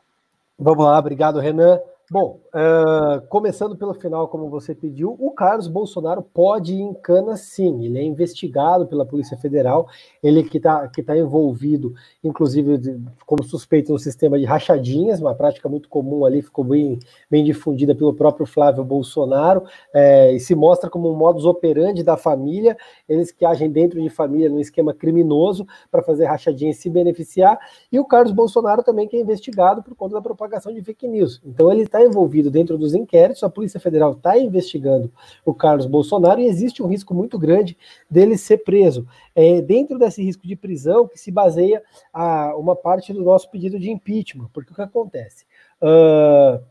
Vamos 0.58 0.84
lá, 0.84 0.98
obrigado, 0.98 1.38
Renan. 1.38 1.78
Bom, 2.10 2.40
uh, 2.54 3.20
começando 3.28 3.76
pelo 3.76 3.92
final, 3.92 4.28
como 4.28 4.48
você 4.48 4.74
pediu, 4.74 5.14
o 5.20 5.30
Carlos 5.30 5.68
Bolsonaro 5.68 6.22
pode 6.22 6.72
ir 6.72 6.80
em 6.80 6.94
cana 6.94 7.36
sim. 7.36 7.84
Ele 7.84 7.98
é 7.98 8.02
investigado 8.02 8.86
pela 8.86 9.04
Polícia 9.04 9.36
Federal, 9.36 9.86
ele 10.22 10.42
que 10.42 10.56
está 10.56 10.88
que 10.88 11.02
tá 11.02 11.14
envolvido, 11.14 11.92
inclusive, 12.24 12.78
de, 12.78 12.98
como 13.26 13.44
suspeito 13.44 13.92
no 13.92 13.98
sistema 13.98 14.38
de 14.38 14.46
rachadinhas, 14.46 15.20
uma 15.20 15.34
prática 15.34 15.68
muito 15.68 15.90
comum 15.90 16.24
ali, 16.24 16.40
ficou 16.40 16.64
bem, 16.64 16.98
bem 17.30 17.44
difundida 17.44 17.94
pelo 17.94 18.14
próprio 18.14 18.46
Flávio 18.46 18.82
Bolsonaro, 18.82 19.64
é, 19.92 20.32
e 20.32 20.40
se 20.40 20.54
mostra 20.54 20.88
como 20.88 21.12
um 21.12 21.14
modus 21.14 21.44
operandi 21.44 22.02
da 22.02 22.16
família, 22.16 22.74
eles 23.06 23.30
que 23.30 23.44
agem 23.44 23.70
dentro 23.70 24.00
de 24.00 24.08
família 24.08 24.48
num 24.48 24.60
esquema 24.60 24.94
criminoso 24.94 25.66
para 25.90 26.02
fazer 26.02 26.24
rachadinhas 26.24 26.78
e 26.78 26.80
se 26.80 26.88
beneficiar, 26.88 27.58
e 27.92 28.00
o 28.00 28.04
Carlos 28.06 28.32
Bolsonaro 28.32 28.82
também 28.82 29.06
que 29.06 29.14
é 29.14 29.20
investigado 29.20 29.82
por 29.82 29.94
conta 29.94 30.14
da 30.14 30.22
propagação 30.22 30.72
de 30.72 30.80
fake 30.80 31.06
news. 31.06 31.42
Então 31.44 31.70
ele 31.70 31.82
está 31.82 31.97
está 31.98 32.04
envolvido 32.04 32.50
dentro 32.50 32.78
dos 32.78 32.94
inquéritos, 32.94 33.42
a 33.42 33.50
Polícia 33.50 33.80
Federal 33.80 34.12
está 34.12 34.38
investigando 34.38 35.12
o 35.44 35.52
Carlos 35.52 35.86
Bolsonaro 35.86 36.40
e 36.40 36.46
existe 36.46 36.82
um 36.82 36.86
risco 36.86 37.12
muito 37.12 37.38
grande 37.38 37.76
dele 38.08 38.38
ser 38.38 38.58
preso. 38.58 39.06
É 39.34 39.60
dentro 39.60 39.98
desse 39.98 40.22
risco 40.22 40.46
de 40.46 40.54
prisão 40.54 41.08
que 41.08 41.18
se 41.18 41.30
baseia 41.30 41.82
a 42.12 42.54
uma 42.56 42.76
parte 42.76 43.12
do 43.12 43.22
nosso 43.22 43.50
pedido 43.50 43.78
de 43.78 43.90
impeachment, 43.90 44.48
porque 44.52 44.72
o 44.72 44.74
que 44.74 44.82
acontece? 44.82 45.44
Uh, 45.82 46.62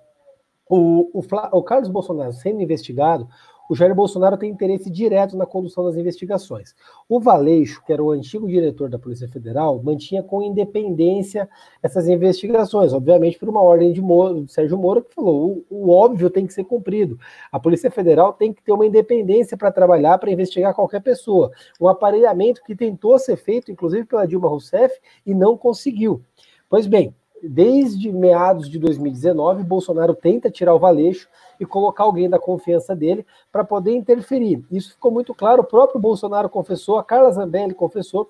o, 0.70 1.20
o, 1.20 1.24
o 1.52 1.64
Carlos 1.64 1.90
Bolsonaro 1.90 2.34
sendo 2.34 2.62
investigado, 2.62 3.28
o 3.70 3.76
Jair 3.76 3.94
Bolsonaro 3.94 4.38
tem 4.38 4.50
interesse 4.50 4.90
direto 4.90 5.36
na 5.36 5.46
condução 5.46 5.84
das 5.86 5.96
investigações. 5.96 6.74
O 7.08 7.20
Valeixo, 7.20 7.84
que 7.86 7.92
era 7.92 8.04
o 8.04 8.12
antigo 8.12 8.48
diretor 8.48 8.90
da 8.90 8.98
Polícia 8.98 9.28
Federal, 9.28 9.82
mantinha 9.84 10.24
com 10.24 10.42
independência 10.42 11.50
essas 11.82 12.08
investigações, 12.08 12.94
obviamente 12.94 13.38
por 13.38 13.50
uma 13.50 13.62
ordem 13.62 13.92
de, 13.92 14.02
Moro, 14.02 14.48
Sérgio 14.48 14.78
Moro, 14.78 15.04
que 15.04 15.14
falou: 15.14 15.64
o, 15.70 15.88
o, 15.88 15.90
óbvio 15.90 16.30
tem 16.30 16.46
que 16.46 16.54
ser 16.54 16.64
cumprido. 16.64 17.20
A 17.52 17.60
Polícia 17.60 17.92
Federal 17.92 18.34
tem 18.34 18.54
que 18.54 18.64
ter 18.64 18.72
uma 18.72 18.86
independência 18.86 19.58
para 19.58 19.72
trabalhar, 19.72 20.18
para 20.18 20.32
investigar 20.32 20.74
qualquer 20.74 21.02
pessoa. 21.02 21.52
Um 21.80 21.88
aparelhamento 21.88 22.64
que 22.64 22.76
tentou 22.76 23.20
ser 23.20 23.38
feito, 23.38 23.72
inclusive 23.72 24.06
pela 24.06 24.26
Dilma 24.26 24.48
Rousseff, 24.48 24.98
e 25.26 25.34
não 25.34 25.58
conseguiu. 25.58 26.22
Pois 26.70 26.86
bem, 26.86 27.14
desde 27.44 28.12
meados 28.12 28.70
de 28.70 28.80
2019, 28.80 29.64
Bolsonaro 29.64 30.16
tenta 30.16 30.50
tirar 30.50 30.74
o 30.74 30.80
Valeixo 30.80 31.28
e 31.60 31.66
colocar 31.66 32.04
alguém 32.04 32.30
da 32.30 32.40
confiança 32.40 32.96
dele 32.96 33.26
para 33.52 33.64
poder 33.64 33.94
interferir. 33.96 34.64
Isso 34.72 34.94
ficou 34.94 35.12
muito 35.12 35.34
claro, 35.34 35.62
o 35.62 35.66
próprio 35.66 36.00
Bolsonaro 36.00 36.50
confessou, 36.50 36.98
a 36.98 37.04
Carla 37.04 37.32
Zambelli 37.32 37.74
confessou, 37.74 38.30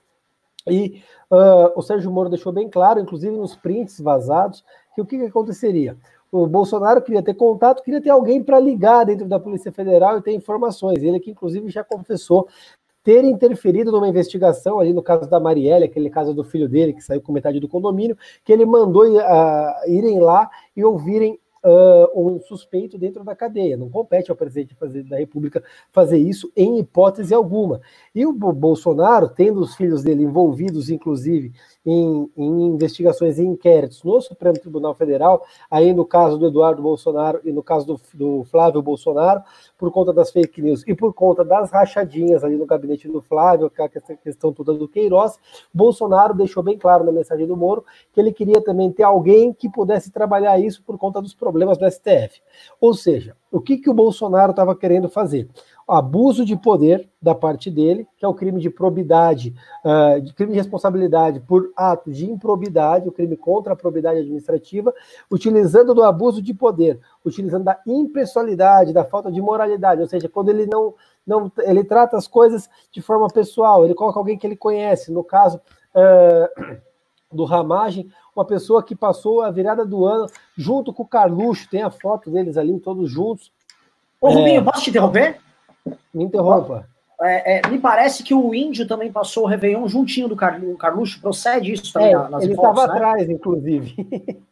e 0.69 1.01
uh, 1.31 1.71
o 1.75 1.81
Sérgio 1.81 2.11
Moro 2.11 2.29
deixou 2.29 2.51
bem 2.51 2.69
claro, 2.69 2.99
inclusive 2.99 3.35
nos 3.35 3.55
prints 3.55 3.99
vazados, 3.99 4.63
que 4.93 5.01
o 5.01 5.05
que, 5.05 5.17
que 5.17 5.25
aconteceria? 5.25 5.95
O 6.31 6.45
Bolsonaro 6.45 7.01
queria 7.01 7.23
ter 7.23 7.35
contato, 7.35 7.81
queria 7.81 8.01
ter 8.01 8.09
alguém 8.09 8.43
para 8.43 8.59
ligar 8.59 9.05
dentro 9.05 9.27
da 9.27 9.39
Polícia 9.39 9.71
Federal 9.71 10.17
e 10.17 10.21
ter 10.21 10.33
informações. 10.33 11.01
Ele 11.01 11.19
que, 11.19 11.31
inclusive, 11.31 11.69
já 11.69 11.83
confessou 11.83 12.47
ter 13.07 13.23
interferido 13.23 13.89
numa 13.89 14.09
investigação 14.09 14.81
ali 14.81 14.91
no 14.91 15.01
caso 15.01 15.29
da 15.29 15.39
Marielle, 15.39 15.85
aquele 15.85 16.09
caso 16.09 16.33
do 16.33 16.43
filho 16.43 16.67
dele 16.67 16.91
que 16.91 16.99
saiu 16.99 17.21
com 17.21 17.31
metade 17.31 17.57
do 17.57 17.65
condomínio, 17.65 18.17
que 18.43 18.51
ele 18.51 18.65
mandou 18.65 19.05
uh, 19.05 19.89
irem 19.89 20.19
lá 20.19 20.49
e 20.75 20.83
ouvirem 20.83 21.39
uh, 21.63 22.21
um 22.21 22.37
suspeito 22.41 22.97
dentro 22.97 23.23
da 23.23 23.33
cadeia. 23.33 23.77
Não 23.77 23.89
compete 23.89 24.29
ao 24.29 24.35
presidente 24.35 24.75
da 25.07 25.15
República 25.15 25.63
fazer 25.89 26.17
isso 26.17 26.51
em 26.53 26.79
hipótese 26.79 27.33
alguma. 27.33 27.79
E 28.13 28.25
o 28.25 28.33
Bolsonaro, 28.33 29.29
tendo 29.29 29.61
os 29.61 29.73
filhos 29.73 30.03
dele 30.03 30.23
envolvidos, 30.23 30.89
inclusive, 30.89 31.53
em, 31.87 32.29
em, 32.35 32.65
investigações 32.65 33.39
e 33.39 33.43
inquéritos 33.43 34.03
no 34.03 34.19
Supremo 34.19 34.59
Tribunal 34.59 34.93
Federal, 34.93 35.45
aí 35.71 35.93
no 35.93 36.03
caso 36.03 36.37
do 36.37 36.47
Eduardo 36.47 36.81
Bolsonaro 36.81 37.39
e 37.45 37.53
no 37.53 37.63
caso 37.63 37.87
do, 37.87 38.01
do, 38.13 38.43
Flávio 38.43 38.81
Bolsonaro, 38.81 39.41
por 39.77 39.89
conta 39.89 40.11
das 40.11 40.29
fake 40.29 40.61
news 40.61 40.83
e 40.85 40.93
por 40.93 41.13
conta 41.13 41.45
das 41.45 41.71
rachadinhas 41.71 42.43
ali 42.43 42.57
no 42.57 42.65
gabinete 42.65 43.07
do 43.07 43.21
Flávio, 43.21 43.71
é 43.77 43.83
a 43.83 43.89
questão 44.17 44.51
toda 44.51 44.73
do 44.73 44.87
Queiroz, 44.87 45.39
Bolsonaro 45.73 46.33
deixou 46.33 46.61
bem 46.61 46.77
claro 46.77 47.05
na 47.05 47.11
mensagem 47.11 47.47
do 47.47 47.55
Moro 47.55 47.85
que 48.11 48.19
ele 48.19 48.33
queria 48.33 48.61
também 48.61 48.91
ter 48.91 49.03
alguém 49.03 49.53
que 49.53 49.69
pudesse 49.69 50.11
trabalhar 50.11 50.59
isso 50.59 50.83
por 50.83 50.97
conta 50.97 51.21
dos 51.21 51.33
problemas 51.33 51.77
do 51.77 51.89
STF. 51.89 52.41
Ou 52.81 52.93
seja, 52.93 53.33
o 53.49 53.61
que, 53.61 53.77
que 53.77 53.89
o 53.89 53.93
Bolsonaro 53.93 54.51
estava 54.51 54.75
querendo 54.75 55.07
fazer? 55.07 55.47
Abuso 55.87 56.43
de 56.43 56.57
poder 56.57 57.09
da 57.21 57.33
parte 57.33 57.71
dele, 57.71 58.05
que 58.17 58.25
é 58.25 58.27
o 58.27 58.33
crime 58.33 58.59
de 58.59 58.69
probidade, 58.69 59.55
uh, 59.85 60.19
de 60.19 60.33
crime 60.33 60.51
de 60.51 60.57
responsabilidade 60.57 61.39
por 61.39 61.71
ato 61.75 62.11
de 62.11 62.29
improbidade, 62.29 63.07
o 63.07 63.11
crime 63.11 63.37
contra 63.37 63.71
a 63.71 63.75
probidade 63.75 64.19
administrativa, 64.19 64.93
utilizando 65.31 65.93
do 65.93 66.03
abuso 66.03 66.41
de 66.41 66.53
poder, 66.53 66.99
utilizando 67.23 67.63
da 67.63 67.79
impessoalidade, 67.87 68.91
da 68.91 69.05
falta 69.05 69.31
de 69.31 69.41
moralidade, 69.41 70.01
ou 70.01 70.07
seja, 70.07 70.27
quando 70.27 70.49
ele 70.49 70.65
não, 70.65 70.93
não 71.25 71.49
ele 71.59 71.83
trata 71.85 72.17
as 72.17 72.27
coisas 72.27 72.69
de 72.91 73.01
forma 73.01 73.27
pessoal, 73.29 73.85
ele 73.85 73.95
coloca 73.95 74.19
alguém 74.19 74.37
que 74.37 74.45
ele 74.45 74.57
conhece, 74.57 75.09
no 75.09 75.23
caso 75.23 75.57
uh, 75.95 76.77
do 77.31 77.45
Ramagem, 77.45 78.09
uma 78.35 78.43
pessoa 78.43 78.83
que 78.83 78.95
passou 78.95 79.41
a 79.41 79.49
virada 79.49 79.85
do 79.85 80.05
ano 80.05 80.27
junto 80.55 80.93
com 80.93 81.03
o 81.03 81.07
Carluxo, 81.07 81.69
tem 81.69 81.81
a 81.81 81.89
foto 81.89 82.29
deles 82.29 82.57
ali, 82.57 82.77
todos 82.79 83.09
juntos. 83.09 83.51
Ô, 84.19 84.29
Rubinho, 84.29 84.61
é... 84.61 84.63
posso 84.63 84.83
te 84.83 84.89
interromper? 84.89 85.46
Me 86.13 86.23
interrompa. 86.23 86.87
É, 87.21 87.57
é, 87.57 87.67
me 87.69 87.79
parece 87.79 88.23
que 88.23 88.33
o 88.33 88.53
índio 88.53 88.87
também 88.87 89.11
passou 89.11 89.43
o 89.43 89.47
Réveillon 89.47 89.87
juntinho 89.87 90.27
do 90.27 90.35
Car 90.35 90.61
Carluxo. 90.77 91.19
Procede 91.19 91.73
isso 91.73 91.91
também 91.91 92.13
é, 92.13 92.29
nas 92.29 92.43
Ele 92.43 92.53
estava 92.53 92.87
né? 92.87 92.93
atrás, 92.93 93.29
inclusive. 93.29 93.95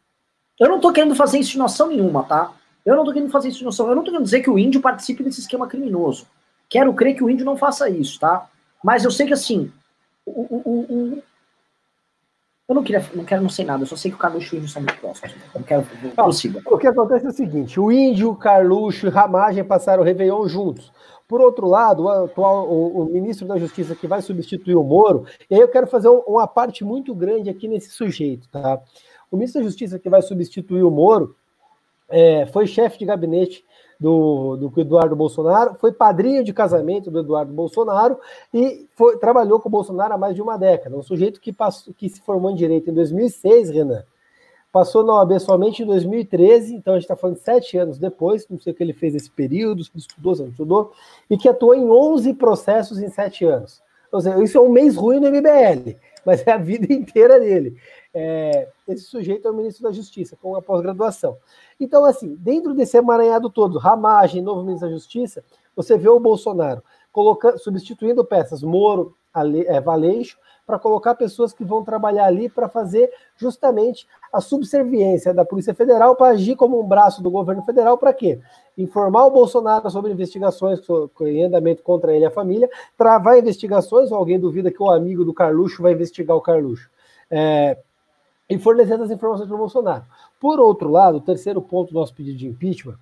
Eu 0.58 0.68
não 0.68 0.76
estou 0.76 0.92
querendo 0.92 1.14
fazer 1.14 1.38
insinuação 1.38 1.88
nenhuma, 1.88 2.24
tá? 2.24 2.52
Eu 2.84 2.94
não 2.94 3.02
estou 3.02 3.12
querendo 3.12 3.30
fazer 3.30 3.48
insinuação. 3.48 3.86
Eu 3.86 3.94
não 3.94 4.02
estou 4.02 4.12
querendo 4.12 4.24
dizer 4.24 4.40
que 4.40 4.50
o 4.50 4.58
índio 4.58 4.80
participe 4.80 5.22
desse 5.22 5.40
esquema 5.40 5.66
criminoso. 5.66 6.26
Quero 6.68 6.94
crer 6.94 7.14
que 7.14 7.22
o 7.22 7.28
índio 7.28 7.44
não 7.44 7.56
faça 7.56 7.90
isso, 7.90 8.18
tá? 8.18 8.48
Mas 8.82 9.04
eu 9.04 9.10
sei 9.10 9.26
que 9.26 9.34
assim. 9.34 9.70
O, 10.24 10.40
o, 10.40 10.80
o, 10.88 11.22
eu 12.68 12.74
não 12.74 12.82
queria, 12.82 13.04
não 13.14 13.24
quero, 13.24 13.42
não 13.42 13.48
sei 13.48 13.64
nada. 13.64 13.84
Eu 13.84 13.86
só 13.86 13.94
sei 13.94 14.10
que 14.10 14.16
o 14.16 14.20
Carluxo 14.20 14.54
e 14.54 14.56
o 14.56 14.58
índio 14.58 14.68
são 14.68 14.82
muito 14.82 14.98
próximos. 14.98 15.34
Eu 15.54 15.62
quero 15.62 15.86
prossiga. 16.14 16.60
O 16.66 16.76
que 16.76 16.86
acontece 16.88 17.24
é 17.24 17.28
o 17.28 17.32
seguinte: 17.32 17.78
o 17.78 17.92
índio, 17.92 18.30
o 18.30 18.36
Carluxo 18.36 19.06
e 19.06 19.10
Ramagem 19.10 19.62
passaram 19.62 20.02
o 20.02 20.04
Réveillon 20.04 20.48
juntos. 20.48 20.92
Por 21.28 21.40
outro 21.40 21.66
lado, 21.66 22.04
o 22.04 22.08
atual 22.08 22.68
o, 22.68 23.02
o, 23.02 23.04
ministro 23.06 23.46
da 23.46 23.58
Justiça 23.58 23.94
que 23.94 24.06
vai 24.06 24.22
substituir 24.22 24.76
o 24.76 24.84
Moro, 24.84 25.26
e 25.50 25.54
aí 25.54 25.60
eu 25.60 25.68
quero 25.68 25.86
fazer 25.86 26.08
um, 26.08 26.18
uma 26.20 26.46
parte 26.46 26.84
muito 26.84 27.14
grande 27.14 27.50
aqui 27.50 27.66
nesse 27.66 27.90
sujeito, 27.90 28.48
tá? 28.48 28.80
O 29.30 29.36
ministro 29.36 29.60
da 29.60 29.66
Justiça 29.66 29.98
que 29.98 30.08
vai 30.08 30.22
substituir 30.22 30.84
o 30.84 30.90
Moro 30.90 31.36
é, 32.08 32.46
foi 32.46 32.66
chefe 32.66 32.98
de 32.98 33.04
gabinete 33.04 33.64
do, 33.98 34.56
do 34.56 34.80
Eduardo 34.80 35.16
Bolsonaro, 35.16 35.74
foi 35.80 35.92
padrinho 35.92 36.44
de 36.44 36.52
casamento 36.52 37.10
do 37.10 37.20
Eduardo 37.20 37.52
Bolsonaro 37.52 38.18
e 38.52 38.86
foi, 38.94 39.16
trabalhou 39.18 39.58
com 39.60 39.68
o 39.68 39.72
Bolsonaro 39.72 40.14
há 40.14 40.18
mais 40.18 40.34
de 40.34 40.42
uma 40.42 40.56
década. 40.56 40.96
Um 40.96 41.02
sujeito 41.02 41.40
que, 41.40 41.52
passou, 41.52 41.94
que 41.94 42.08
se 42.08 42.20
formou 42.20 42.50
em 42.50 42.54
direito 42.54 42.90
em 42.90 42.94
2006, 42.94 43.70
Renan, 43.70 44.04
Passou 44.76 45.02
na 45.02 45.14
OAB 45.14 45.40
somente 45.40 45.82
em 45.82 45.86
2013, 45.86 46.74
então 46.74 46.92
a 46.92 46.96
gente 46.98 47.04
está 47.04 47.16
falando 47.16 47.38
sete 47.38 47.78
anos 47.78 47.96
depois, 47.96 48.46
não 48.46 48.60
sei 48.60 48.74
o 48.74 48.76
que 48.76 48.82
ele 48.82 48.92
fez 48.92 49.14
nesse 49.14 49.30
período, 49.30 49.82
se 49.82 49.90
estudou, 49.94 50.34
se 50.34 50.42
não 50.42 50.50
estudou, 50.50 50.92
e 51.30 51.38
que 51.38 51.48
atuou 51.48 51.74
em 51.74 51.88
11 51.88 52.34
processos 52.34 52.98
em 52.98 53.08
sete 53.08 53.46
anos. 53.46 53.80
Ou 54.12 54.20
seja, 54.20 54.42
isso 54.42 54.58
é 54.58 54.60
um 54.60 54.68
mês 54.68 54.94
ruim 54.94 55.18
no 55.18 55.30
MBL, 55.30 55.96
mas 56.26 56.46
é 56.46 56.52
a 56.52 56.58
vida 56.58 56.92
inteira 56.92 57.40
dele. 57.40 57.78
É, 58.12 58.68
esse 58.86 59.04
sujeito 59.04 59.46
é 59.48 59.50
o 59.50 59.54
ministro 59.54 59.82
da 59.82 59.92
Justiça, 59.92 60.36
com 60.40 60.54
a 60.54 60.62
pós-graduação. 60.62 61.36
Então, 61.78 62.04
assim, 62.04 62.34
dentro 62.36 62.74
desse 62.74 62.96
emaranhado 62.96 63.50
todo, 63.50 63.78
ramagem, 63.78 64.42
novo 64.42 64.62
ministro 64.62 64.88
da 64.88 64.94
Justiça, 64.94 65.44
você 65.74 65.98
vê 65.98 66.08
o 66.08 66.20
Bolsonaro 66.20 66.82
colocando, 67.12 67.58
substituindo 67.58 68.24
peças 68.24 68.62
Moro, 68.62 69.14
Ale, 69.32 69.66
é, 69.66 69.80
Valeixo, 69.80 70.38
para 70.66 70.78
colocar 70.78 71.14
pessoas 71.14 71.52
que 71.52 71.64
vão 71.64 71.84
trabalhar 71.84 72.24
ali 72.24 72.48
para 72.48 72.68
fazer 72.68 73.10
justamente 73.36 74.06
a 74.32 74.40
subserviência 74.40 75.32
da 75.32 75.44
Polícia 75.44 75.72
Federal 75.72 76.16
para 76.16 76.32
agir 76.32 76.56
como 76.56 76.80
um 76.80 76.86
braço 76.86 77.22
do 77.22 77.30
governo 77.30 77.62
federal 77.62 77.96
para 77.96 78.12
quê? 78.12 78.40
Informar 78.76 79.26
o 79.26 79.30
Bolsonaro 79.30 79.88
sobre 79.90 80.12
investigações 80.12 80.80
em 81.20 81.44
andamento 81.44 81.82
contra 81.82 82.12
ele 82.12 82.24
e 82.24 82.26
a 82.26 82.30
família, 82.30 82.68
travar 82.98 83.38
investigações, 83.38 84.10
ou 84.10 84.18
alguém 84.18 84.40
duvida 84.40 84.70
que 84.70 84.82
o 84.82 84.90
amigo 84.90 85.24
do 85.24 85.32
Carluxo 85.32 85.82
vai 85.82 85.92
investigar 85.92 86.36
o 86.36 86.40
Carluxo. 86.40 86.90
É, 87.30 87.78
e 88.48 88.58
fornecendo 88.58 89.04
as 89.04 89.10
informações 89.10 89.48
para 89.48 89.56
o 89.56 89.58
Bolsonaro. 89.58 90.04
Por 90.40 90.60
outro 90.60 90.88
lado, 90.90 91.18
o 91.18 91.20
terceiro 91.20 91.60
ponto 91.60 91.92
do 91.92 91.98
nosso 91.98 92.14
pedido 92.14 92.38
de 92.38 92.46
impeachment 92.46 92.98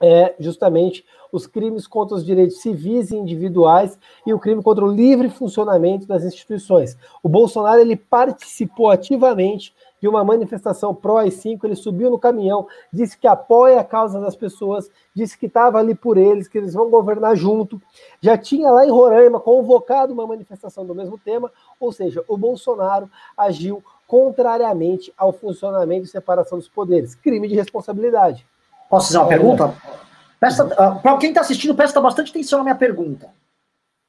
é 0.00 0.34
justamente 0.38 1.04
os 1.32 1.46
crimes 1.46 1.86
contra 1.86 2.16
os 2.16 2.24
direitos 2.24 2.60
civis 2.60 3.10
e 3.10 3.16
individuais 3.16 3.98
e 4.24 4.32
o 4.32 4.38
crime 4.38 4.62
contra 4.62 4.84
o 4.84 4.92
livre 4.92 5.28
funcionamento 5.28 6.06
das 6.06 6.24
instituições. 6.24 6.96
O 7.22 7.28
Bolsonaro 7.28 7.80
ele 7.80 7.96
participou 7.96 8.90
ativamente 8.90 9.74
de 10.00 10.06
uma 10.06 10.22
manifestação 10.22 10.94
pró-AI-5, 10.94 11.64
ele 11.64 11.74
subiu 11.74 12.08
no 12.08 12.18
caminhão, 12.18 12.68
disse 12.92 13.18
que 13.18 13.26
apoia 13.26 13.80
a 13.80 13.84
causa 13.84 14.20
das 14.20 14.36
pessoas, 14.36 14.88
disse 15.12 15.36
que 15.36 15.46
estava 15.46 15.78
ali 15.78 15.94
por 15.94 16.16
eles, 16.16 16.46
que 16.46 16.56
eles 16.56 16.72
vão 16.72 16.88
governar 16.88 17.34
junto. 17.34 17.82
Já 18.20 18.38
tinha 18.38 18.70
lá 18.70 18.86
em 18.86 18.90
Roraima 18.90 19.40
convocado 19.40 20.12
uma 20.12 20.26
manifestação 20.26 20.86
do 20.86 20.94
mesmo 20.94 21.18
tema, 21.18 21.50
ou 21.80 21.90
seja, 21.90 22.24
o 22.28 22.36
Bolsonaro 22.36 23.10
agiu 23.36 23.82
contrariamente 24.08 25.12
ao 25.18 25.34
funcionamento 25.34 26.06
e 26.06 26.08
separação 26.08 26.58
dos 26.58 26.66
poderes. 26.66 27.14
Crime 27.14 27.46
de 27.46 27.54
responsabilidade. 27.54 28.44
Posso 28.88 29.08
fazer 29.08 29.18
uma 29.18 29.28
pergunta? 29.28 29.74
Presta, 30.40 30.64
uh, 30.64 31.00
para 31.00 31.18
quem 31.18 31.28
está 31.28 31.42
assistindo, 31.42 31.74
presta 31.74 32.00
bastante 32.00 32.30
atenção 32.30 32.58
na 32.58 32.64
minha 32.64 32.74
pergunta. 32.74 33.28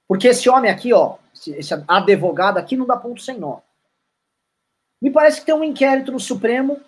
Porque 0.07 0.29
esse 0.29 0.49
homem 0.49 0.71
aqui, 0.71 0.93
ó, 0.93 1.17
esse, 1.35 1.51
esse 1.51 1.73
advogado 1.85 2.57
aqui 2.57 2.77
não 2.77 2.85
dá 2.85 2.95
ponto 2.95 3.21
sem 3.21 3.37
nó. 3.37 3.59
Me 5.01 5.11
parece 5.11 5.41
que 5.41 5.45
tem 5.45 5.53
um 5.53 5.63
inquérito 5.63 6.13
no 6.13 6.19
Supremo 6.19 6.79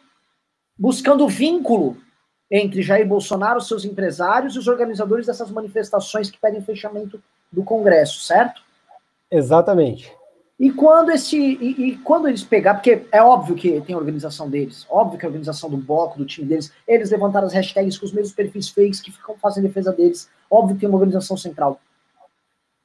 buscando 0.80 1.27
vínculo 1.27 1.98
entre 2.50 2.82
Jair 2.82 3.06
Bolsonaro, 3.06 3.60
seus 3.60 3.84
empresários 3.84 4.56
e 4.56 4.60
os 4.60 4.68
organizadores 4.68 5.25
dessas 5.25 5.51
manifestações 5.51 6.32
que 6.32 6.39
pedem 6.39 6.62
fechamento 6.62 7.22
do 7.51 7.63
Congresso, 7.63 8.22
certo? 8.22 8.62
Exatamente. 9.30 10.15
E 10.62 10.72
quando 10.72 11.10
esse 11.10 11.36
e, 11.36 11.88
e, 11.88 11.98
quando 11.98 12.27
eles 12.27 12.44
pegar, 12.44 12.75
porque 12.75 13.08
é 13.12 13.20
óbvio 13.20 13.56
que 13.56 13.82
tem 13.82 13.96
a 13.96 13.98
organização 13.98 14.48
deles, 14.48 14.86
óbvio 14.88 15.18
que 15.18 15.25
a 15.25 15.27
organização 15.27 15.68
do 15.72 15.75
bloco, 15.75 16.20
do 16.20 16.25
time 16.25 16.48
deles, 16.48 16.72
eles 16.88 17.10
levantaram 17.10 17.48
as 17.48 17.53
hashtags 17.53 17.98
com 17.98 18.06
os 18.06 18.13
mesmos 18.13 18.32
perfis 18.32 18.70
fakes 18.70 19.01
que 19.01 19.12
ficam 19.12 19.36
fazendo 19.39 19.63
defesa 19.63 19.91
deles, 19.91 20.30
óbvio 20.51 20.75
que 20.75 20.82
tem 20.82 20.89
uma 20.89 21.00
organização 21.00 21.36
central. 21.36 21.82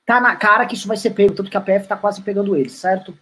Tá 0.06 0.18
na 0.18 0.34
cara 0.36 0.64
que 0.64 0.74
isso 0.74 0.88
vai 0.88 0.96
ser 0.96 1.10
pego, 1.10 1.34
tanto 1.34 1.50
que 1.50 1.56
a 1.58 1.60
PF 1.60 1.86
tá 1.86 1.98
quase 1.98 2.22
pegando 2.22 2.56
eles, 2.56 2.72
certo? 2.72 3.12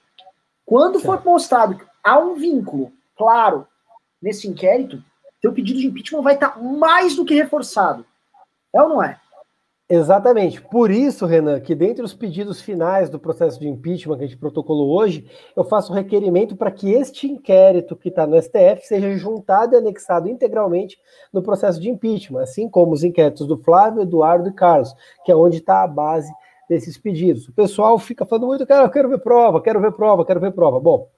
Quando 0.65 1.01
certo. 1.01 1.07
for 1.07 1.25
mostrado 1.25 1.77
que 1.77 1.85
há 2.05 2.17
um 2.21 2.37
vínculo 2.37 2.93
claro 3.17 3.67
nesse 4.23 4.47
inquérito, 4.47 5.03
teu 5.43 5.53
pedido 5.53 5.81
de 5.81 5.89
impeachment 5.89 6.23
vai 6.23 6.35
estar 6.35 6.51
tá 6.51 6.61
mais 6.61 7.17
do 7.17 7.25
que 7.25 7.35
reforçado. 7.35 8.07
É 8.73 8.81
ou 8.81 8.89
não 8.89 9.03
é? 9.03 9.19
Exatamente. 9.95 10.61
Por 10.61 10.91
isso, 10.91 11.25
Renan, 11.25 11.61
que 11.61 11.73
dentre 11.73 12.05
os 12.05 12.13
pedidos 12.13 12.61
finais 12.61 13.09
do 13.09 13.17
processo 13.17 13.61
de 13.61 13.69
impeachment 13.69 14.19
que 14.19 14.25
a 14.25 14.27
gente 14.27 14.39
protocolou 14.39 14.91
hoje, 14.91 15.25
eu 15.57 15.63
faço 15.63 15.93
requerimento 15.93 16.57
para 16.57 16.73
que 16.73 16.91
este 16.91 17.29
inquérito 17.29 17.95
que 17.95 18.09
está 18.09 18.27
no 18.27 18.37
STF 18.41 18.81
seja 18.83 19.17
juntado 19.17 19.75
e 19.75 19.79
anexado 19.79 20.29
integralmente 20.29 20.99
no 21.33 21.43
processo 21.43 21.81
de 21.81 21.89
impeachment, 21.89 22.43
assim 22.43 22.69
como 22.69 22.93
os 22.93 23.05
inquéritos 23.05 23.47
do 23.47 23.57
Flávio, 23.57 24.03
Eduardo 24.03 24.49
e 24.49 24.53
Carlos, 24.53 24.93
que 25.25 25.31
é 25.31 25.37
onde 25.37 25.59
está 25.59 25.85
a 25.85 25.87
base 25.87 26.33
desses 26.69 26.99
pedidos. 26.99 27.47
O 27.47 27.53
pessoal 27.53 27.97
fica 27.97 28.27
falando 28.27 28.49
muito, 28.49 28.67
cara, 28.67 28.87
eu 28.87 28.91
quero 28.91 29.09
ver 29.09 29.21
prova, 29.21 29.63
quero 29.63 29.81
ver 29.81 29.93
prova, 29.93 30.25
quero 30.25 30.41
ver 30.41 30.51
prova. 30.51 30.81
Bom, 30.81 31.09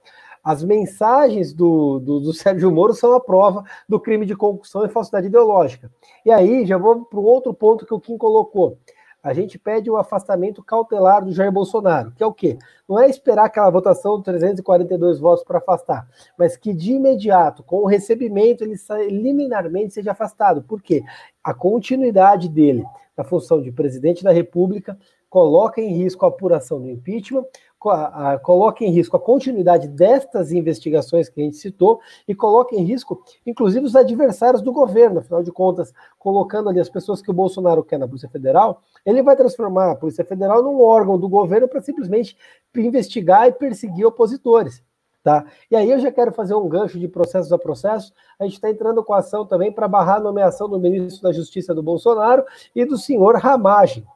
as 0.47 0.63
mensagens 0.63 1.53
do, 1.53 1.99
do, 1.99 2.21
do, 2.21 2.33
Sérgio 2.33 2.71
Moro 2.71 2.95
são 2.95 3.13
a 3.15 3.21
prova 3.21 3.65
do 3.89 3.99
crime 3.99 4.25
de 4.25 4.37
concussão 4.37 4.87
e 4.87 4.89
falsidade 4.89 5.27
ideológica. 5.27 5.91
E 6.25 6.31
aí, 6.31 6.65
já 6.65 6.79
vou 6.79 7.05
para 7.05 7.19
o 7.19 7.25
outro 7.25 7.53
ponto 7.53 7.85
que 7.85 7.93
o 7.93 7.99
Kim 7.99 8.17
colocou. 8.17 8.79
A 9.21 9.35
gente 9.35 9.59
pede 9.59 9.91
o 9.91 9.97
afastamento 9.97 10.63
cautelar 10.63 11.25
do 11.25 11.33
Jair 11.33 11.51
Bolsonaro, 11.51 12.13
que 12.13 12.23
é 12.23 12.27
o 12.27 12.33
quê? 12.33 12.57
Não 12.89 12.97
é 12.97 13.11
esperar 13.11 13.47
aquela 13.47 13.71
votação 13.71 14.19
de 14.19 14.23
342 14.23 15.19
votos 15.19 15.43
para 15.43 15.59
afastar, 15.59 16.07
mas 16.39 16.57
que 16.57 16.73
de 16.73 16.93
imediato, 16.93 17.65
com 17.65 17.79
o 17.79 17.87
recebimento, 17.87 18.63
ele 18.63 18.77
liminarmente 19.11 19.95
seja 19.95 20.13
afastado. 20.13 20.63
Por 20.63 20.81
quê? 20.81 21.03
A 21.43 21.53
continuidade 21.53 22.49
dele 22.49 22.85
na 23.17 23.25
função 23.25 23.61
de 23.61 23.73
presidente 23.73 24.23
da 24.23 24.31
República 24.31 24.97
coloca 25.29 25.81
em 25.81 25.93
risco 25.93 26.25
a 26.25 26.29
apuração 26.29 26.81
do 26.81 26.89
impeachment, 26.89 27.45
coloca 27.79 28.85
em 28.85 28.91
risco 28.91 29.17
a 29.17 29.21
continuidade 29.21 29.87
destas 29.87 30.51
investigações 30.51 31.29
que 31.29 31.41
a 31.41 31.45
gente 31.45 31.57
citou 31.57 32.01
e 32.27 32.35
coloca 32.35 32.75
em 32.75 32.83
risco, 32.83 33.23
inclusive, 33.45 33.87
os 33.87 33.95
adversários 33.95 34.63
do 34.63 34.73
governo. 34.73 35.21
Afinal 35.21 35.43
de 35.43 35.53
contas, 35.53 35.93
colocando 36.19 36.69
ali 36.69 36.81
as 36.81 36.89
pessoas 36.89 37.23
que 37.23 37.31
o 37.31 37.35
Bolsonaro 37.35 37.85
quer 37.85 37.99
na 37.99 38.07
Polícia 38.07 38.29
Federal, 38.29 38.83
ele 39.05 39.23
vai 39.23 39.37
transformar 39.37 39.93
a 39.93 39.97
Polícia 39.97 40.25
Federal 40.25 40.63
num 40.63 40.81
órgão 40.81 41.19
do 41.19 41.29
governo 41.29 41.69
para 41.69 41.81
simplesmente 41.81 42.37
investigar 42.75 43.47
e 43.49 43.53
perseguir 43.53 44.07
opositores. 44.07 44.83
Tá? 45.23 45.45
E 45.69 45.75
aí 45.75 45.91
eu 45.91 45.99
já 45.99 46.13
quero 46.13 46.31
fazer 46.31 46.55
um 46.55 46.69
gancho 46.69 47.01
de 47.01 47.09
processos 47.09 47.53
a 47.53 47.59
processo. 47.59 48.13
A 48.39 48.45
gente 48.45 48.55
está 48.55 48.71
entrando 48.71 49.03
com 49.03 49.13
ação 49.13 49.45
também 49.45 49.73
para 49.73 49.89
barrar 49.89 50.19
a 50.19 50.21
nomeação 50.21 50.69
do 50.69 50.79
ministro 50.79 51.21
da 51.21 51.33
Justiça 51.33 51.75
do 51.75 51.83
Bolsonaro 51.83 52.45
e 52.75 52.85
do 52.85 52.97
senhor 52.97 53.35
Ramagem. 53.35 54.07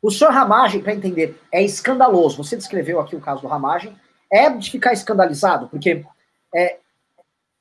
O 0.00 0.10
senhor 0.10 0.32
Ramagem, 0.32 0.80
para 0.80 0.94
entender, 0.94 1.40
é 1.50 1.62
escandaloso. 1.62 2.42
Você 2.42 2.56
descreveu 2.56 3.00
aqui 3.00 3.16
o 3.16 3.20
caso 3.20 3.42
do 3.42 3.48
Ramagem. 3.48 3.96
É 4.30 4.50
de 4.50 4.70
ficar 4.70 4.92
escandalizado, 4.92 5.68
porque 5.68 6.04
é, 6.54 6.78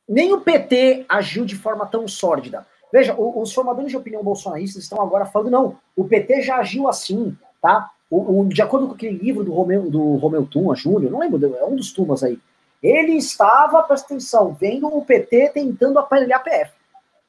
nem 0.07 0.33
o 0.33 0.41
PT 0.41 1.05
agiu 1.07 1.45
de 1.45 1.55
forma 1.55 1.85
tão 1.85 2.07
sórdida. 2.07 2.65
Veja, 2.91 3.15
os 3.17 3.53
formadores 3.53 3.91
de 3.91 3.97
opinião 3.97 4.23
bolsonaristas 4.23 4.83
estão 4.83 5.01
agora 5.01 5.25
falando, 5.25 5.51
não, 5.51 5.77
o 5.95 6.05
PT 6.05 6.41
já 6.41 6.57
agiu 6.57 6.87
assim, 6.87 7.37
tá? 7.61 7.91
O, 8.09 8.41
o, 8.41 8.47
de 8.47 8.61
acordo 8.61 8.87
com 8.87 8.93
aquele 8.93 9.17
livro 9.17 9.43
do 9.43 9.53
Romeu, 9.53 9.89
do 9.89 10.15
Romeu 10.15 10.45
Tuma 10.45 10.75
Júnior, 10.75 11.11
não 11.11 11.19
lembro, 11.19 11.55
é 11.55 11.65
um 11.65 11.75
dos 11.75 11.91
Tumas 11.91 12.23
aí, 12.23 12.39
ele 12.81 13.13
estava, 13.13 13.83
presta 13.83 14.05
atenção, 14.05 14.53
vendo 14.53 14.87
o 14.87 15.03
PT 15.03 15.49
tentando 15.49 15.99
aparelhar 15.99 16.39
a 16.39 16.43
PF. 16.43 16.71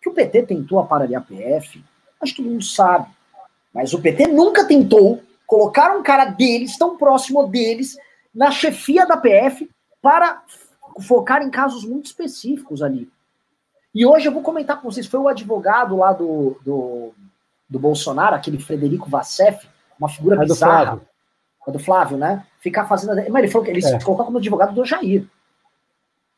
Que 0.00 0.08
o 0.08 0.12
PT 0.12 0.44
tentou 0.44 0.78
aparelhar 0.78 1.22
a 1.22 1.24
PF, 1.24 1.82
acho 2.20 2.34
que 2.34 2.42
todo 2.42 2.52
mundo 2.52 2.64
sabe. 2.64 3.08
Mas 3.78 3.94
o 3.94 4.02
PT 4.02 4.26
nunca 4.26 4.66
tentou 4.66 5.22
colocar 5.46 5.96
um 5.96 6.02
cara 6.02 6.24
deles, 6.24 6.76
tão 6.76 6.96
próximo 6.96 7.46
deles, 7.46 7.96
na 8.34 8.50
chefia 8.50 9.06
da 9.06 9.16
PF 9.16 9.70
para 10.02 10.42
focar 11.00 11.42
em 11.42 11.50
casos 11.50 11.84
muito 11.84 12.06
específicos 12.06 12.82
ali. 12.82 13.08
E 13.94 14.04
hoje 14.04 14.26
eu 14.26 14.32
vou 14.32 14.42
comentar 14.42 14.82
com 14.82 14.90
vocês, 14.90 15.06
foi 15.06 15.20
o 15.20 15.28
advogado 15.28 15.96
lá 15.96 16.12
do, 16.12 16.58
do, 16.64 17.12
do 17.70 17.78
Bolsonaro, 17.78 18.34
aquele 18.34 18.58
Frederico 18.58 19.08
Vassef, 19.08 19.68
uma 19.96 20.08
figura 20.08 20.34
é 20.34 20.40
bizarra. 20.40 20.96
Do 20.96 20.96
Flávio. 20.96 21.08
É 21.68 21.70
do 21.70 21.78
Flávio, 21.78 22.16
né? 22.16 22.46
Ficar 22.58 22.86
fazendo. 22.86 23.14
Mas 23.30 23.42
ele 23.44 23.52
falou 23.52 23.64
que 23.64 23.70
ele 23.70 23.78
é. 23.78 23.82
se 23.82 24.04
colocou 24.04 24.26
como 24.26 24.38
advogado 24.38 24.74
do 24.74 24.84
Jair. 24.84 25.24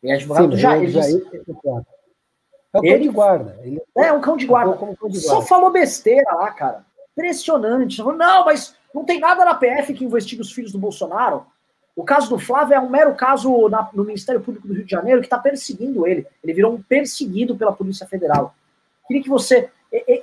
Ele 0.03 0.13
é 0.13 0.15
advogado 0.15 0.43
Sim, 0.43 0.51
do 0.51 0.59
Jair. 0.59 0.83
Ele, 0.83 0.93
Jair 0.93 1.27
é 2.75 2.79
o 2.79 2.83
cão 2.83 2.99
de 3.01 3.09
guarda. 3.09 3.59
Ele... 3.63 3.83
É, 3.97 4.13
um 4.13 4.21
cão 4.21 4.37
de 4.37 4.45
guarda. 4.45 4.77
Cão 4.77 4.91
de 4.91 4.97
guarda. 4.97 5.19
Só 5.21 5.41
falou 5.41 5.71
besteira 5.71 6.35
lá, 6.35 6.51
cara 6.51 6.90
impressionante. 7.13 8.03
Não, 8.03 8.45
mas 8.45 8.75
não 8.95 9.05
tem 9.05 9.21
nada 9.21 9.45
na 9.45 9.55
PF 9.55 9.95
que 9.95 10.05
investigue 10.05 10.43
os 10.43 10.53
filhos 10.53 10.73
do 10.73 10.79
Bolsonaro. 10.79 11.47
O 11.95 12.05
caso 12.05 12.31
do 12.31 12.39
Flávio 12.39 12.75
é 12.75 12.81
um 12.81 12.89
mero 12.89 13.15
caso 13.15 13.69
na, 13.69 13.89
no 13.93 14.05
Ministério 14.05 14.41
Público 14.41 14.67
do 14.67 14.75
Rio 14.75 14.85
de 14.85 14.91
Janeiro 14.91 15.21
que 15.21 15.27
está 15.27 15.39
perseguindo 15.39 16.07
ele. 16.07 16.27
Ele 16.43 16.55
virou 16.55 16.75
um 16.75 16.83
perseguido 16.83 17.57
pela 17.57 17.73
Polícia 17.73 18.07
Federal. 18.07 18.55
Queria 19.07 19.23
que 19.23 19.29
você 19.29 19.71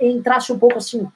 entrasse 0.02 0.52
um 0.52 0.60
pouco 0.60 0.78
assim. 0.78 1.08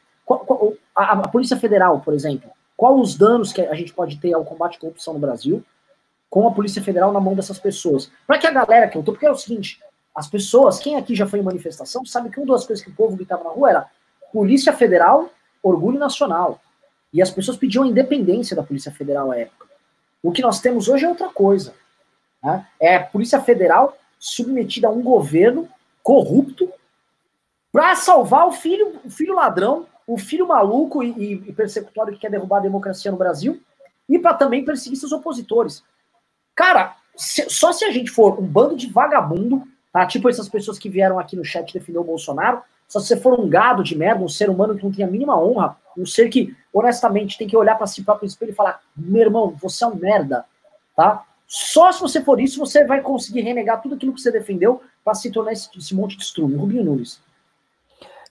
A, 0.95 1.13
a 1.13 1.27
Polícia 1.27 1.57
Federal, 1.57 1.99
por 2.01 2.13
exemplo, 2.13 2.49
qual 2.77 2.99
os 2.99 3.17
danos 3.17 3.51
que 3.51 3.61
a 3.61 3.73
gente 3.73 3.93
pode 3.93 4.17
ter 4.17 4.33
ao 4.33 4.45
combate 4.45 4.77
à 4.77 4.79
corrupção 4.79 5.13
no 5.13 5.19
Brasil 5.19 5.63
com 6.29 6.47
a 6.47 6.51
Polícia 6.51 6.81
Federal 6.81 7.11
na 7.11 7.19
mão 7.19 7.33
dessas 7.33 7.59
pessoas? 7.59 8.11
Para 8.27 8.37
que 8.37 8.47
a 8.47 8.51
galera 8.51 8.87
que 8.87 8.97
eu 8.97 9.03
tô, 9.03 9.13
porque 9.13 9.25
é 9.25 9.31
o 9.31 9.35
seguinte, 9.35 9.81
as 10.15 10.27
pessoas, 10.27 10.79
quem 10.79 10.95
aqui 10.95 11.15
já 11.15 11.25
foi 11.25 11.39
em 11.39 11.43
manifestação, 11.43 12.05
sabe 12.05 12.29
que 12.29 12.39
uma 12.39 12.53
das 12.53 12.65
coisas 12.65 12.83
que 12.83 12.91
o 12.91 12.95
povo 12.95 13.15
gritava 13.15 13.43
na 13.43 13.49
rua 13.49 13.69
era 13.69 13.87
Polícia 14.31 14.73
Federal 14.73 15.29
orgulho 15.61 15.99
nacional. 15.99 16.59
E 17.13 17.21
as 17.21 17.29
pessoas 17.29 17.57
pediam 17.57 17.83
a 17.83 17.87
independência 17.87 18.55
da 18.55 18.63
Polícia 18.63 18.91
Federal 18.91 19.31
à 19.31 19.37
época. 19.37 19.67
O 20.23 20.31
que 20.31 20.41
nós 20.41 20.61
temos 20.61 20.87
hoje 20.87 21.05
é 21.05 21.09
outra 21.09 21.29
coisa. 21.29 21.73
Né? 22.43 22.65
É 22.79 22.95
a 22.97 23.03
Polícia 23.03 23.41
Federal 23.41 23.97
submetida 24.19 24.87
a 24.87 24.91
um 24.91 25.01
governo 25.01 25.67
corrupto 26.03 26.71
para 27.71 27.95
salvar 27.95 28.47
o 28.47 28.51
filho, 28.51 28.99
o 29.03 29.09
filho 29.09 29.33
ladrão, 29.33 29.87
o 30.05 30.17
filho 30.17 30.47
maluco 30.47 31.03
e, 31.03 31.33
e 31.33 31.53
persecutório 31.53 32.13
que 32.13 32.19
quer 32.19 32.31
derrubar 32.31 32.57
a 32.57 32.61
democracia 32.61 33.11
no 33.11 33.17
Brasil 33.17 33.61
e 34.09 34.19
para 34.19 34.33
também 34.33 34.65
perseguir 34.65 34.97
seus 34.97 35.11
opositores. 35.11 35.83
Cara, 36.53 36.97
se, 37.15 37.49
só 37.49 37.71
se 37.71 37.85
a 37.85 37.91
gente 37.91 38.11
for 38.11 38.39
um 38.39 38.45
bando 38.45 38.75
de 38.75 38.87
vagabundo, 38.87 39.63
tá? 39.91 40.05
Tipo 40.05 40.29
essas 40.29 40.49
pessoas 40.49 40.77
que 40.77 40.89
vieram 40.89 41.17
aqui 41.17 41.35
no 41.35 41.45
chat 41.45 41.73
defender 41.73 41.99
o 41.99 42.03
Bolsonaro, 42.03 42.61
só 42.91 42.99
se 42.99 43.07
você 43.07 43.15
for 43.15 43.39
um 43.39 43.47
gado 43.47 43.85
de 43.85 43.97
merda, 43.97 44.21
um 44.21 44.27
ser 44.27 44.49
humano 44.49 44.75
que 44.75 44.83
não 44.83 44.91
tem 44.91 45.05
a 45.05 45.07
mínima 45.07 45.41
honra, 45.41 45.77
um 45.97 46.05
ser 46.05 46.27
que, 46.27 46.53
honestamente, 46.73 47.37
tem 47.37 47.47
que 47.47 47.55
olhar 47.55 47.75
para 47.75 47.87
si 47.87 48.03
próprio 48.03 48.27
espelho 48.27 48.51
e 48.51 48.53
falar: 48.53 48.81
meu 48.97 49.21
irmão, 49.21 49.55
você 49.61 49.85
é 49.85 49.87
um 49.87 49.95
merda, 49.95 50.43
tá? 50.93 51.23
Só 51.47 51.89
se 51.93 52.01
você 52.01 52.21
for 52.21 52.41
isso, 52.41 52.59
você 52.59 52.83
vai 52.83 52.99
conseguir 52.99 53.39
renegar 53.43 53.81
tudo 53.81 53.95
aquilo 53.95 54.13
que 54.13 54.19
você 54.19 54.29
defendeu 54.29 54.81
para 55.05 55.13
se 55.13 55.31
tornar 55.31 55.53
esse, 55.53 55.69
esse 55.77 55.95
monte 55.95 56.17
de 56.17 56.23
estrume. 56.23 56.57
Rubinho 56.57 56.83
Nunes. 56.83 57.21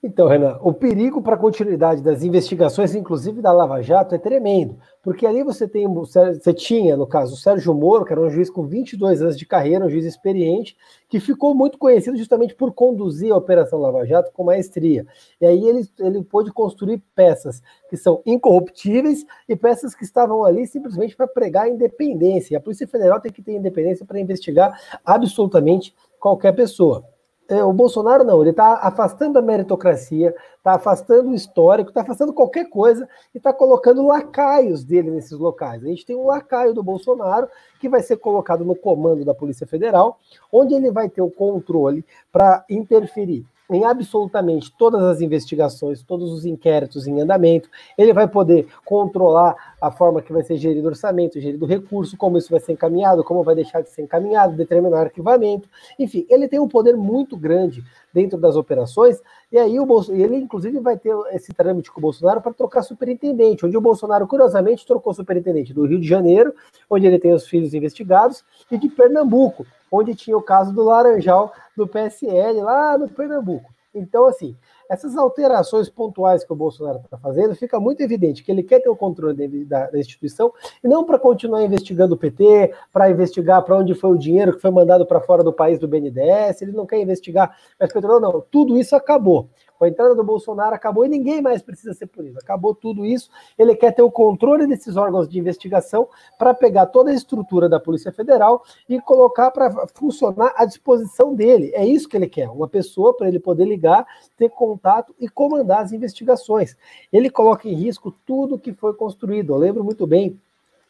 Então, 0.02 0.28
Renan, 0.28 0.58
o 0.62 0.72
perigo 0.72 1.20
para 1.20 1.34
a 1.34 1.38
continuidade 1.38 2.02
das 2.02 2.22
investigações, 2.22 2.94
inclusive 2.94 3.42
da 3.42 3.52
Lava 3.52 3.82
Jato, 3.82 4.14
é 4.14 4.18
tremendo, 4.18 4.78
porque 5.02 5.26
ali 5.26 5.42
você 5.42 5.68
tem, 5.68 5.86
você 5.86 6.54
tinha, 6.54 6.96
no 6.96 7.06
caso, 7.06 7.34
o 7.34 7.36
Sérgio 7.36 7.74
Moro, 7.74 8.06
que 8.06 8.12
era 8.12 8.20
um 8.20 8.30
juiz 8.30 8.48
com 8.48 8.66
22 8.66 9.20
anos 9.20 9.36
de 9.36 9.44
carreira, 9.44 9.84
um 9.84 9.90
juiz 9.90 10.06
experiente, 10.06 10.74
que 11.06 11.20
ficou 11.20 11.54
muito 11.54 11.76
conhecido 11.76 12.16
justamente 12.16 12.54
por 12.54 12.72
conduzir 12.72 13.30
a 13.30 13.36
Operação 13.36 13.78
Lava 13.78 14.06
Jato 14.06 14.32
com 14.32 14.42
maestria. 14.42 15.06
E 15.38 15.44
aí 15.44 15.68
ele, 15.68 15.86
ele 15.98 16.24
pôde 16.24 16.50
construir 16.50 17.02
peças 17.14 17.60
que 17.90 17.96
são 17.98 18.22
incorruptíveis 18.24 19.26
e 19.46 19.54
peças 19.54 19.94
que 19.94 20.04
estavam 20.04 20.44
ali 20.44 20.66
simplesmente 20.66 21.14
para 21.14 21.28
pregar 21.28 21.64
a 21.64 21.68
independência. 21.68 22.54
E 22.54 22.56
a 22.56 22.60
Polícia 22.60 22.88
Federal 22.88 23.20
tem 23.20 23.30
que 23.30 23.42
ter 23.42 23.52
independência 23.52 24.06
para 24.06 24.18
investigar 24.18 24.80
absolutamente 25.04 25.94
qualquer 26.18 26.52
pessoa. 26.52 27.04
É, 27.50 27.64
o 27.64 27.72
Bolsonaro 27.72 28.22
não, 28.22 28.40
ele 28.40 28.50
está 28.50 28.74
afastando 28.74 29.36
a 29.36 29.42
meritocracia, 29.42 30.32
está 30.56 30.74
afastando 30.74 31.30
o 31.30 31.34
histórico, 31.34 31.90
está 31.90 32.02
afastando 32.02 32.32
qualquer 32.32 32.70
coisa 32.70 33.08
e 33.34 33.38
está 33.38 33.52
colocando 33.52 34.06
lacaios 34.06 34.84
dele 34.84 35.10
nesses 35.10 35.36
locais. 35.36 35.82
A 35.82 35.88
gente 35.88 36.06
tem 36.06 36.14
um 36.14 36.26
lacaio 36.26 36.72
do 36.72 36.80
Bolsonaro 36.80 37.48
que 37.80 37.88
vai 37.88 38.02
ser 38.02 38.18
colocado 38.18 38.64
no 38.64 38.76
comando 38.76 39.24
da 39.24 39.34
Polícia 39.34 39.66
Federal, 39.66 40.20
onde 40.52 40.74
ele 40.74 40.92
vai 40.92 41.08
ter 41.08 41.22
o 41.22 41.30
controle 41.30 42.04
para 42.30 42.64
interferir 42.70 43.44
em 43.70 43.84
absolutamente 43.84 44.72
todas 44.76 45.02
as 45.02 45.20
investigações, 45.20 46.02
todos 46.02 46.32
os 46.32 46.44
inquéritos 46.44 47.06
em 47.06 47.20
andamento. 47.20 47.68
Ele 47.96 48.12
vai 48.12 48.26
poder 48.26 48.66
controlar 48.84 49.54
a 49.80 49.90
forma 49.90 50.20
que 50.20 50.32
vai 50.32 50.42
ser 50.42 50.56
gerido 50.56 50.86
o 50.86 50.90
orçamento, 50.90 51.40
gerido 51.40 51.64
o 51.64 51.68
recurso, 51.68 52.16
como 52.16 52.36
isso 52.36 52.50
vai 52.50 52.60
ser 52.60 52.72
encaminhado, 52.72 53.24
como 53.24 53.42
vai 53.42 53.54
deixar 53.54 53.80
de 53.80 53.90
ser 53.90 54.02
encaminhado, 54.02 54.56
determinar 54.56 55.00
arquivamento. 55.00 55.68
Enfim, 55.98 56.26
ele 56.28 56.48
tem 56.48 56.58
um 56.58 56.68
poder 56.68 56.96
muito 56.96 57.36
grande 57.36 57.82
dentro 58.12 58.38
das 58.38 58.56
operações, 58.56 59.22
e 59.52 59.58
aí 59.58 59.78
o 59.78 59.86
Bolso, 59.86 60.12
ele 60.12 60.36
inclusive 60.36 60.80
vai 60.80 60.98
ter 60.98 61.14
esse 61.32 61.52
trâmite 61.52 61.92
com 61.92 62.00
o 62.00 62.02
Bolsonaro 62.02 62.40
para 62.40 62.52
trocar 62.52 62.82
superintendente, 62.82 63.64
onde 63.64 63.76
o 63.76 63.80
Bolsonaro, 63.80 64.26
curiosamente, 64.26 64.84
trocou 64.84 65.14
superintendente 65.14 65.72
do 65.72 65.86
Rio 65.86 66.00
de 66.00 66.08
Janeiro, 66.08 66.52
onde 66.88 67.06
ele 67.06 67.18
tem 67.18 67.32
os 67.32 67.46
filhos 67.46 67.72
investigados, 67.72 68.44
e 68.70 68.76
de 68.76 68.88
Pernambuco, 68.88 69.64
onde 69.90 70.14
tinha 70.14 70.36
o 70.36 70.42
caso 70.42 70.72
do 70.72 70.84
Laranjal 70.84 71.52
do 71.76 71.86
PSL, 71.86 72.62
lá 72.62 72.96
no 72.96 73.08
Pernambuco. 73.08 73.72
Então, 73.94 74.26
assim, 74.26 74.56
essas 74.90 75.16
alterações 75.16 75.88
pontuais 75.88 76.42
que 76.42 76.52
o 76.52 76.56
Bolsonaro 76.56 76.98
está 76.98 77.16
fazendo, 77.16 77.54
fica 77.54 77.78
muito 77.78 78.00
evidente 78.00 78.42
que 78.42 78.50
ele 78.50 78.64
quer 78.64 78.80
ter 78.80 78.88
o 78.88 78.96
controle 78.96 79.64
da, 79.64 79.88
da 79.88 79.98
instituição 79.98 80.52
e 80.82 80.88
não 80.88 81.04
para 81.04 81.16
continuar 81.16 81.62
investigando 81.62 82.16
o 82.16 82.18
PT, 82.18 82.74
para 82.92 83.08
investigar 83.08 83.62
para 83.62 83.76
onde 83.76 83.94
foi 83.94 84.10
o 84.10 84.18
dinheiro 84.18 84.52
que 84.52 84.60
foi 84.60 84.72
mandado 84.72 85.06
para 85.06 85.20
fora 85.20 85.44
do 85.44 85.52
país 85.52 85.78
do 85.78 85.86
BNDES, 85.86 86.60
ele 86.60 86.72
não 86.72 86.86
quer 86.86 87.00
investigar 87.00 87.56
mais 87.78 87.92
petróleo, 87.92 88.20
não. 88.20 88.44
Tudo 88.50 88.76
isso 88.76 88.96
acabou. 88.96 89.48
Com 89.78 89.86
a 89.86 89.88
entrada 89.88 90.14
do 90.14 90.22
Bolsonaro 90.22 90.74
acabou 90.74 91.06
e 91.06 91.08
ninguém 91.08 91.40
mais 91.40 91.62
precisa 91.62 91.94
ser 91.94 92.04
punido. 92.06 92.38
Acabou 92.38 92.74
tudo 92.74 93.06
isso. 93.06 93.30
Ele 93.58 93.74
quer 93.74 93.92
ter 93.92 94.02
o 94.02 94.10
controle 94.10 94.66
desses 94.66 94.94
órgãos 94.94 95.26
de 95.26 95.38
investigação 95.38 96.06
para 96.38 96.52
pegar 96.52 96.84
toda 96.84 97.10
a 97.10 97.14
estrutura 97.14 97.66
da 97.66 97.80
Polícia 97.80 98.12
Federal 98.12 98.62
e 98.86 99.00
colocar 99.00 99.50
para 99.50 99.86
funcionar 99.94 100.52
à 100.54 100.66
disposição 100.66 101.34
dele. 101.34 101.70
É 101.72 101.86
isso 101.86 102.10
que 102.10 102.16
ele 102.16 102.28
quer. 102.28 102.50
Uma 102.50 102.68
pessoa 102.68 103.16
para 103.16 103.26
ele 103.26 103.38
poder 103.38 103.64
ligar, 103.64 104.06
ter 104.36 104.50
contato 104.50 104.79
e 105.18 105.28
comandar 105.28 105.82
as 105.82 105.92
investigações. 105.92 106.76
Ele 107.12 107.30
coloca 107.30 107.68
em 107.68 107.74
risco 107.74 108.14
tudo 108.26 108.58
que 108.58 108.72
foi 108.72 108.94
construído. 108.94 109.52
Eu 109.52 109.58
lembro 109.58 109.84
muito 109.84 110.06
bem 110.06 110.38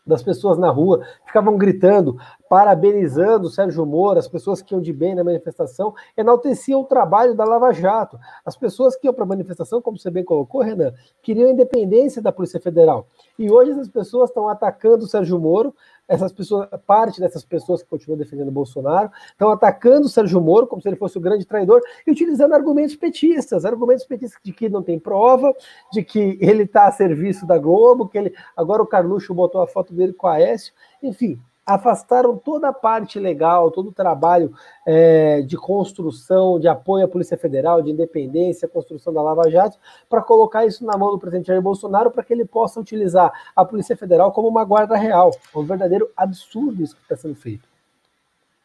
das 0.06 0.22
pessoas 0.22 0.58
na 0.58 0.70
rua, 0.70 1.04
ficavam 1.26 1.56
gritando, 1.56 2.18
parabenizando 2.48 3.46
o 3.46 3.50
Sérgio 3.50 3.84
Moro, 3.86 4.18
as 4.18 4.26
pessoas 4.26 4.60
que 4.62 4.74
iam 4.74 4.80
de 4.80 4.92
bem 4.92 5.14
na 5.14 5.22
manifestação, 5.22 5.94
enalteciam 6.16 6.80
o 6.80 6.84
trabalho 6.84 7.34
da 7.34 7.44
Lava 7.44 7.72
Jato. 7.72 8.18
As 8.44 8.56
pessoas 8.56 8.96
que 8.96 9.06
iam 9.06 9.14
para 9.14 9.24
a 9.24 9.26
manifestação, 9.26 9.80
como 9.80 9.98
você 9.98 10.10
bem 10.10 10.24
colocou, 10.24 10.62
Renan, 10.62 10.92
queriam 11.22 11.48
a 11.48 11.52
independência 11.52 12.20
da 12.20 12.32
Polícia 12.32 12.60
Federal. 12.60 13.06
E 13.38 13.50
hoje 13.50 13.70
essas 13.72 13.88
pessoas 13.88 14.30
estão 14.30 14.48
atacando 14.48 15.04
o 15.04 15.08
Sérgio 15.08 15.38
Moro, 15.38 15.74
essas 16.10 16.32
pessoas, 16.32 16.68
parte 16.84 17.20
dessas 17.20 17.44
pessoas 17.44 17.84
que 17.84 17.88
continuam 17.88 18.18
defendendo 18.18 18.50
Bolsonaro, 18.50 19.12
estão 19.30 19.48
atacando 19.50 20.06
o 20.06 20.08
Sérgio 20.08 20.40
Moro 20.40 20.66
como 20.66 20.82
se 20.82 20.88
ele 20.88 20.96
fosse 20.96 21.16
o 21.16 21.20
grande 21.20 21.46
traidor 21.46 21.80
e 22.04 22.10
utilizando 22.10 22.52
argumentos 22.52 22.96
petistas, 22.96 23.64
argumentos 23.64 24.04
petistas 24.04 24.40
de 24.42 24.52
que 24.52 24.68
não 24.68 24.82
tem 24.82 24.98
prova, 24.98 25.54
de 25.92 26.02
que 26.02 26.36
ele 26.40 26.64
está 26.64 26.88
a 26.88 26.92
serviço 26.92 27.46
da 27.46 27.56
Globo, 27.58 28.08
que 28.08 28.18
ele 28.18 28.34
agora 28.56 28.82
o 28.82 28.86
Carluxo 28.86 29.32
botou 29.32 29.62
a 29.62 29.68
foto 29.68 29.94
dele 29.94 30.12
com 30.12 30.26
a 30.26 30.34
Aécio, 30.34 30.74
enfim, 31.00 31.40
afastaram 31.74 32.36
toda 32.36 32.68
a 32.68 32.72
parte 32.72 33.18
legal, 33.18 33.70
todo 33.70 33.90
o 33.90 33.92
trabalho 33.92 34.52
é, 34.86 35.42
de 35.42 35.56
construção, 35.56 36.58
de 36.58 36.66
apoio 36.66 37.04
à 37.04 37.08
Polícia 37.08 37.38
Federal, 37.38 37.80
de 37.80 37.90
independência, 37.90 38.68
construção 38.68 39.12
da 39.12 39.22
Lava 39.22 39.48
Jato, 39.48 39.78
para 40.08 40.20
colocar 40.20 40.66
isso 40.66 40.84
na 40.84 40.96
mão 40.96 41.10
do 41.10 41.18
presidente 41.18 41.46
Jair 41.46 41.62
Bolsonaro 41.62 42.10
para 42.10 42.24
que 42.24 42.32
ele 42.32 42.44
possa 42.44 42.80
utilizar 42.80 43.32
a 43.54 43.64
Polícia 43.64 43.96
Federal 43.96 44.32
como 44.32 44.48
uma 44.48 44.64
guarda 44.64 44.96
real. 44.96 45.30
É 45.54 45.58
um 45.58 45.64
verdadeiro 45.64 46.10
absurdo 46.16 46.82
isso 46.82 46.96
que 46.96 47.02
está 47.02 47.16
sendo 47.16 47.36
feito. 47.36 47.68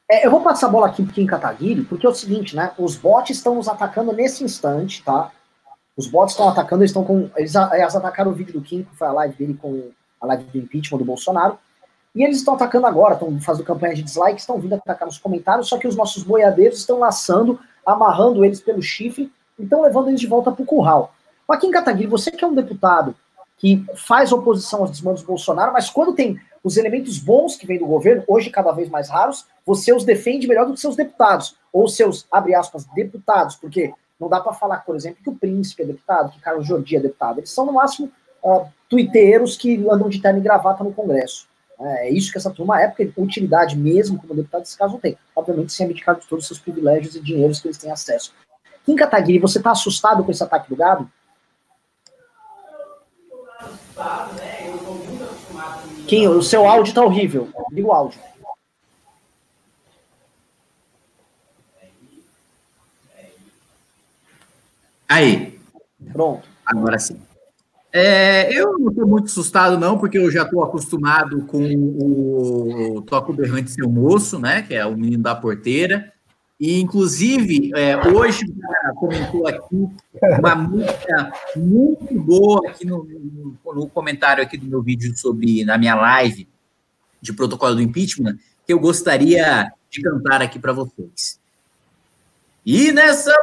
É, 0.09 0.25
eu 0.25 0.31
vou 0.31 0.41
passar 0.41 0.67
a 0.67 0.69
bola 0.69 0.87
aqui 0.87 1.03
para 1.03 1.13
Kim 1.13 1.25
Kataguiri, 1.25 1.81
porque 1.83 2.05
é 2.05 2.09
o 2.09 2.13
seguinte, 2.13 2.55
né? 2.55 2.71
Os 2.77 2.95
bots 2.95 3.35
estão 3.35 3.55
nos 3.55 3.67
atacando 3.67 4.13
nesse 4.13 4.43
instante, 4.43 5.03
tá? 5.03 5.31
Os 5.97 6.07
bots 6.07 6.33
estão 6.33 6.47
atacando, 6.47 6.83
eles 6.83 6.91
estão 6.91 7.03
com. 7.03 7.29
Eles, 7.35 7.55
eles 7.55 7.95
atacaram 7.95 8.31
o 8.31 8.33
vídeo 8.33 8.53
do 8.53 8.61
Kim, 8.61 8.83
que 8.83 8.95
foi 8.95 9.07
a 9.07 9.11
live 9.11 9.35
dele 9.35 9.53
com 9.55 9.89
a 10.21 10.27
live 10.27 10.43
do 10.43 10.57
impeachment 10.59 10.99
do 10.99 11.05
Bolsonaro. 11.05 11.57
E 12.15 12.23
eles 12.23 12.37
estão 12.37 12.53
atacando 12.53 12.87
agora, 12.87 13.15
estão 13.15 13.41
fazendo 13.41 13.65
campanha 13.65 13.93
de 13.93 14.01
dislike, 14.01 14.39
estão 14.39 14.57
vindo 14.57 14.73
atacar 14.73 15.05
nos 15.05 15.17
comentários, 15.17 15.67
só 15.67 15.77
que 15.77 15.87
os 15.87 15.97
nossos 15.97 16.23
boiadeiros 16.23 16.79
estão 16.79 16.97
laçando, 16.97 17.59
amarrando 17.85 18.45
eles 18.45 18.61
pelo 18.61 18.81
chifre 18.81 19.29
e 19.59 19.63
estão 19.63 19.81
levando 19.81 20.07
eles 20.07 20.21
de 20.21 20.27
volta 20.27 20.49
para 20.51 20.63
o 20.63 20.65
curral. 20.65 21.13
Joaquim 21.47 21.71
Kataguiri, 21.71 22.07
você 22.07 22.31
que 22.31 22.43
é 22.43 22.47
um 22.47 22.55
deputado 22.55 23.13
que 23.57 23.85
faz 23.95 24.31
oposição 24.31 24.81
aos 24.81 24.91
desmandos 24.91 25.21
do 25.21 25.27
Bolsonaro, 25.27 25.73
mas 25.73 25.89
quando 25.89 26.13
tem 26.13 26.39
os 26.63 26.77
elementos 26.77 27.19
bons 27.19 27.55
que 27.55 27.67
vêm 27.67 27.77
do 27.77 27.85
governo, 27.85 28.23
hoje 28.27 28.49
cada 28.49 28.71
vez 28.71 28.89
mais 28.89 29.09
raros, 29.09 29.45
você 29.65 29.93
os 29.93 30.03
defende 30.03 30.47
melhor 30.47 30.65
do 30.65 30.73
que 30.73 30.79
seus 30.79 30.95
deputados, 30.95 31.55
ou 31.71 31.87
seus, 31.87 32.25
abre 32.31 32.55
aspas, 32.55 32.85
deputados, 32.95 33.55
porque 33.55 33.93
não 34.19 34.29
dá 34.29 34.39
para 34.39 34.53
falar, 34.53 34.77
por 34.77 34.95
exemplo, 34.95 35.21
que 35.21 35.29
o 35.29 35.35
Príncipe 35.35 35.83
é 35.83 35.85
deputado, 35.85 36.31
que 36.31 36.39
Carlos 36.39 36.65
Jordi 36.65 36.95
é 36.95 36.99
deputado. 36.99 37.39
Eles 37.39 37.51
são, 37.51 37.65
no 37.65 37.73
máximo, 37.73 38.09
uh, 38.43 38.65
tuiteiros 38.89 39.57
que 39.57 39.85
andam 39.89 40.09
de 40.09 40.21
terno 40.21 40.39
e 40.39 40.41
gravata 40.41 40.83
no 40.83 40.93
Congresso. 40.93 41.47
É, 41.79 42.07
é 42.07 42.11
isso 42.11 42.31
que 42.31 42.37
essa 42.37 42.51
turma 42.51 42.81
é, 42.81 42.87
porque 42.87 43.11
utilidade 43.17 43.77
mesmo 43.77 44.19
como 44.19 44.35
deputado, 44.35 44.61
nesse 44.61 44.77
caso, 44.77 44.93
não 44.93 44.99
tem. 44.99 45.17
Obviamente, 45.35 45.73
sem 45.73 45.85
abdicar 45.85 46.19
de 46.19 46.27
todos 46.27 46.43
os 46.43 46.47
seus 46.47 46.59
privilégios 46.59 47.15
e 47.15 47.21
dinheiros 47.21 47.59
que 47.59 47.67
eles 47.67 47.77
têm 47.77 47.91
acesso. 47.91 48.33
Kim 48.85 48.95
Kataguiri, 48.95 49.39
você 49.39 49.57
está 49.57 49.71
assustado 49.71 50.23
com 50.23 50.31
esse 50.31 50.43
ataque 50.43 50.69
do 50.69 50.75
gado? 50.75 51.09
Kim, 56.07 56.27
o 56.27 56.41
seu 56.41 56.67
áudio 56.67 56.89
está 56.89 57.03
horrível. 57.03 57.49
Liga 57.71 57.87
o 57.87 57.91
áudio. 57.91 58.19
Aí. 65.07 65.59
Pronto. 66.11 66.47
Agora 66.65 66.99
sim. 66.99 67.24
É, 67.97 68.53
eu 68.53 68.77
não 68.77 68.89
estou 68.89 69.07
muito 69.07 69.27
assustado, 69.27 69.79
não, 69.79 69.97
porque 69.97 70.17
eu 70.17 70.29
já 70.29 70.43
estou 70.43 70.61
acostumado 70.61 71.45
com 71.45 71.63
o 71.63 73.01
Toco 73.03 73.31
Berrante 73.31 73.71
Seu 73.71 73.89
Moço, 73.89 74.37
né? 74.37 74.63
Que 74.63 74.73
é 74.75 74.85
o 74.85 74.97
menino 74.97 75.23
da 75.23 75.33
porteira. 75.33 76.11
E, 76.59 76.81
inclusive, 76.81 77.71
é, 77.73 77.95
hoje 78.05 78.43
comentou 78.97 79.47
aqui 79.47 79.87
uma 80.39 80.55
música 80.55 81.31
muito 81.55 82.19
boa 82.19 82.69
aqui 82.69 82.85
no, 82.85 83.05
no, 83.05 83.73
no, 83.73 83.87
comentário 83.87 84.43
aqui 84.43 84.57
do 84.57 84.67
meu 84.67 84.81
vídeo 84.81 85.15
sobre, 85.15 85.63
na 85.63 85.77
minha 85.77 85.95
live 85.95 86.49
de 87.21 87.31
protocolo 87.31 87.75
do 87.75 87.81
impeachment, 87.81 88.37
que 88.67 88.73
eu 88.73 88.79
gostaria 88.79 89.71
de 89.89 90.01
cantar 90.01 90.41
aqui 90.41 90.59
para 90.59 90.73
vocês. 90.73 91.39
E 92.65 92.91
nessa 92.91 93.33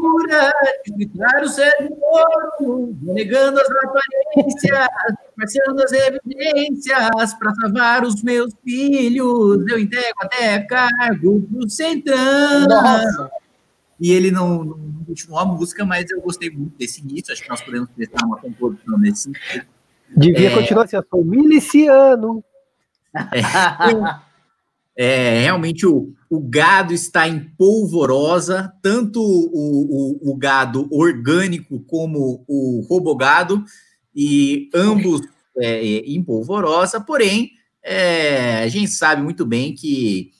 loucura 0.00 0.52
de 0.84 0.92
gritar 0.92 1.42
o 1.42 1.48
cérebro 1.48 2.96
negando 3.02 3.60
as 3.60 3.68
aparências, 3.68 4.88
parciando 5.36 5.82
as 5.82 5.92
evidências, 5.92 7.34
para 7.34 7.54
salvar 7.54 8.04
os 8.04 8.22
meus 8.22 8.52
filhos, 8.64 9.66
eu 9.68 9.78
entrego 9.78 10.16
até 10.20 10.58
cargo 10.60 11.46
do 11.48 11.68
Centrão. 11.68 12.66
Nossa. 12.68 13.30
E 14.00 14.12
ele 14.12 14.30
não, 14.30 14.64
não, 14.64 15.04
continuou 15.06 15.38
a 15.38 15.44
música, 15.44 15.84
mas 15.84 16.10
eu 16.10 16.22
gostei 16.22 16.50
muito 16.50 16.76
desse 16.78 17.02
início, 17.02 17.32
acho 17.32 17.42
que 17.42 17.50
nós 17.50 17.60
podemos 17.60 17.90
prestar 17.90 18.24
uma 18.24 18.38
composição 18.38 18.98
nesse. 18.98 19.30
Devia 20.16 20.50
é... 20.50 20.54
continuar 20.54 20.84
assim, 20.84 20.96
eu 20.96 21.04
sou 21.08 21.22
miliciano. 21.24 22.42
É. 23.14 24.20
É, 25.02 25.40
realmente 25.40 25.86
o, 25.86 26.12
o 26.28 26.38
gado 26.38 26.92
está 26.92 27.26
em 27.26 27.40
polvorosa, 27.56 28.70
tanto 28.82 29.18
o, 29.18 30.20
o, 30.20 30.30
o 30.30 30.36
gado 30.36 30.86
orgânico 30.92 31.80
como 31.86 32.44
o 32.46 32.86
robogado, 32.86 33.64
e 34.14 34.68
ambos 34.74 35.22
é, 35.56 35.82
em 36.00 36.22
polvorosa, 36.22 37.00
porém, 37.00 37.52
é, 37.82 38.62
a 38.62 38.68
gente 38.68 38.90
sabe 38.90 39.22
muito 39.22 39.46
bem 39.46 39.74
que 39.74 40.32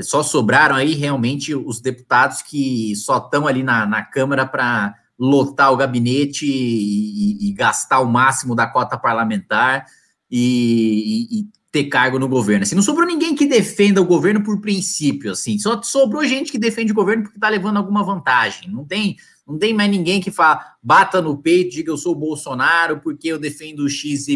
só 0.00 0.22
sobraram 0.22 0.76
aí 0.76 0.94
realmente 0.94 1.52
os 1.52 1.80
deputados 1.80 2.40
que 2.40 2.94
só 2.94 3.18
estão 3.18 3.48
ali 3.48 3.64
na, 3.64 3.84
na 3.84 4.04
Câmara 4.04 4.46
para 4.46 4.94
lotar 5.18 5.72
o 5.72 5.76
gabinete 5.76 6.46
e, 6.46 7.48
e, 7.48 7.50
e, 7.50 7.52
gastar 7.52 7.98
o 7.98 8.06
máximo 8.06 8.54
da 8.54 8.68
cota 8.68 8.96
parlamentar 8.96 9.86
e, 10.30 11.40
e 11.40 11.63
ter 11.74 11.86
cargo 11.86 12.20
no 12.20 12.28
governo. 12.28 12.62
Assim, 12.62 12.76
não 12.76 12.84
sobrou 12.84 13.04
ninguém 13.04 13.34
que 13.34 13.46
defenda 13.46 14.00
o 14.00 14.04
governo 14.04 14.44
por 14.44 14.60
princípio, 14.60 15.32
assim. 15.32 15.58
Só 15.58 15.82
sobrou 15.82 16.24
gente 16.24 16.52
que 16.52 16.58
defende 16.58 16.92
o 16.92 16.94
governo 16.94 17.24
porque 17.24 17.36
está 17.36 17.48
levando 17.48 17.78
alguma 17.78 18.04
vantagem. 18.04 18.70
Não 18.70 18.84
tem, 18.84 19.16
não 19.44 19.58
tem 19.58 19.74
mais 19.74 19.90
ninguém 19.90 20.20
que 20.20 20.30
fala, 20.30 20.64
bata 20.80 21.20
no 21.20 21.36
peito, 21.36 21.74
diga 21.74 21.90
eu 21.90 21.96
sou 21.96 22.14
Bolsonaro 22.14 23.00
porque 23.00 23.26
eu 23.26 23.40
defendo 23.40 23.80
o 23.80 23.88
XYZ. 23.88 24.28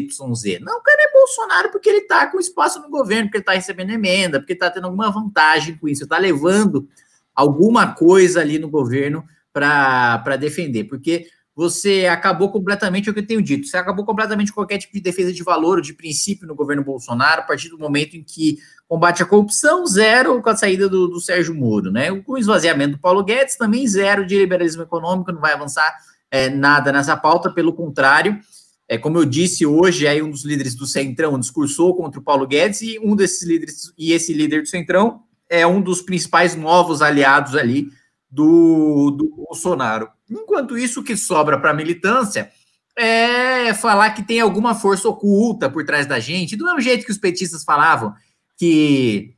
Não, 0.63 0.79
o 0.79 0.83
cara 0.83 1.01
é 1.01 1.13
Bolsonaro 1.13 1.71
porque 1.71 1.89
ele 1.89 1.99
está 1.99 2.27
com 2.27 2.41
espaço 2.41 2.83
no 2.83 2.91
governo, 2.91 3.27
porque 3.27 3.37
ele 3.37 3.43
está 3.43 3.53
recebendo 3.53 3.91
emenda, 3.91 4.41
porque 4.41 4.55
está 4.55 4.69
tendo 4.69 4.87
alguma 4.87 5.09
vantagem 5.09 5.77
com 5.77 5.87
isso, 5.87 6.03
está 6.03 6.19
levando 6.19 6.89
alguma 7.33 7.95
coisa 7.95 8.41
ali 8.41 8.59
no 8.59 8.69
governo 8.69 9.25
para 9.53 10.37
defender. 10.37 10.85
Porque 10.85 11.29
você 11.59 12.07
acabou 12.07 12.53
completamente, 12.53 13.11
o 13.11 13.13
que 13.13 13.19
eu 13.19 13.27
tenho 13.27 13.43
dito, 13.43 13.67
você 13.67 13.77
acabou 13.77 14.05
completamente 14.05 14.53
com 14.53 14.61
qualquer 14.61 14.79
tipo 14.79 14.93
de 14.93 15.01
defesa 15.01 15.33
de 15.33 15.43
valor 15.43 15.79
ou 15.79 15.83
de 15.83 15.93
princípio 15.93 16.47
no 16.47 16.55
governo 16.55 16.85
Bolsonaro, 16.85 17.41
a 17.41 17.45
partir 17.45 17.69
do 17.69 17.77
momento 17.77 18.17
em 18.17 18.23
que 18.23 18.59
combate 18.87 19.25
à 19.25 19.27
corrupção, 19.27 19.85
zero 19.85 20.41
com 20.41 20.51
a 20.51 20.57
saída 20.57 20.89
do, 20.89 21.09
do 21.09 21.21
Sérgio 21.21 21.53
Moro, 21.53 21.91
né? 21.91 22.15
Com 22.21 22.35
o 22.35 22.39
esvaziamento 22.39 22.93
do 22.93 23.01
Paulo 23.01 23.25
Guedes, 23.25 23.57
também 23.57 23.85
zero 23.89 24.25
de 24.25 24.39
liberalismo 24.39 24.85
econômico, 24.85 25.33
não 25.33 25.41
vai 25.41 25.53
avançar 25.53 25.93
é, 26.31 26.49
nada 26.49 26.93
nessa 26.93 27.17
pauta, 27.17 27.51
pelo 27.51 27.73
contrário, 27.73 28.39
é, 28.87 28.97
como 28.97 29.19
eu 29.19 29.25
disse 29.25 29.67
hoje, 29.67 30.07
aí 30.07 30.23
um 30.23 30.31
dos 30.31 30.45
líderes 30.45 30.77
do 30.77 30.87
Centrão 30.87 31.41
discursou 31.41 31.93
contra 31.97 32.21
o 32.21 32.23
Paulo 32.23 32.47
Guedes 32.47 32.83
e 32.83 33.01
um 33.01 33.17
desses 33.17 33.43
líderes, 33.43 33.93
e 33.99 34.13
esse 34.13 34.33
líder 34.33 34.63
do 34.63 34.69
Centrão 34.69 35.23
é 35.51 35.67
um 35.67 35.81
dos 35.81 36.03
principais 36.03 36.55
novos 36.55 37.03
aliados 37.03 37.57
ali 37.57 37.89
do, 38.31 39.11
do 39.11 39.29
Bolsonaro. 39.49 40.09
Enquanto 40.31 40.77
isso, 40.77 41.01
o 41.01 41.05
que 41.05 41.17
sobra 41.17 41.59
para 41.59 41.71
a 41.71 41.75
militância 41.75 42.51
é 42.97 43.73
falar 43.75 44.11
que 44.11 44.23
tem 44.23 44.41
alguma 44.41 44.75
força 44.75 45.09
oculta 45.09 45.71
por 45.71 45.85
trás 45.85 46.07
da 46.07 46.19
gente, 46.19 46.57
do 46.57 46.65
mesmo 46.65 46.81
jeito 46.81 47.07
que 47.07 47.13
os 47.13 47.19
petistas 47.19 47.63
falavam 47.63 48.13
que 48.57 49.35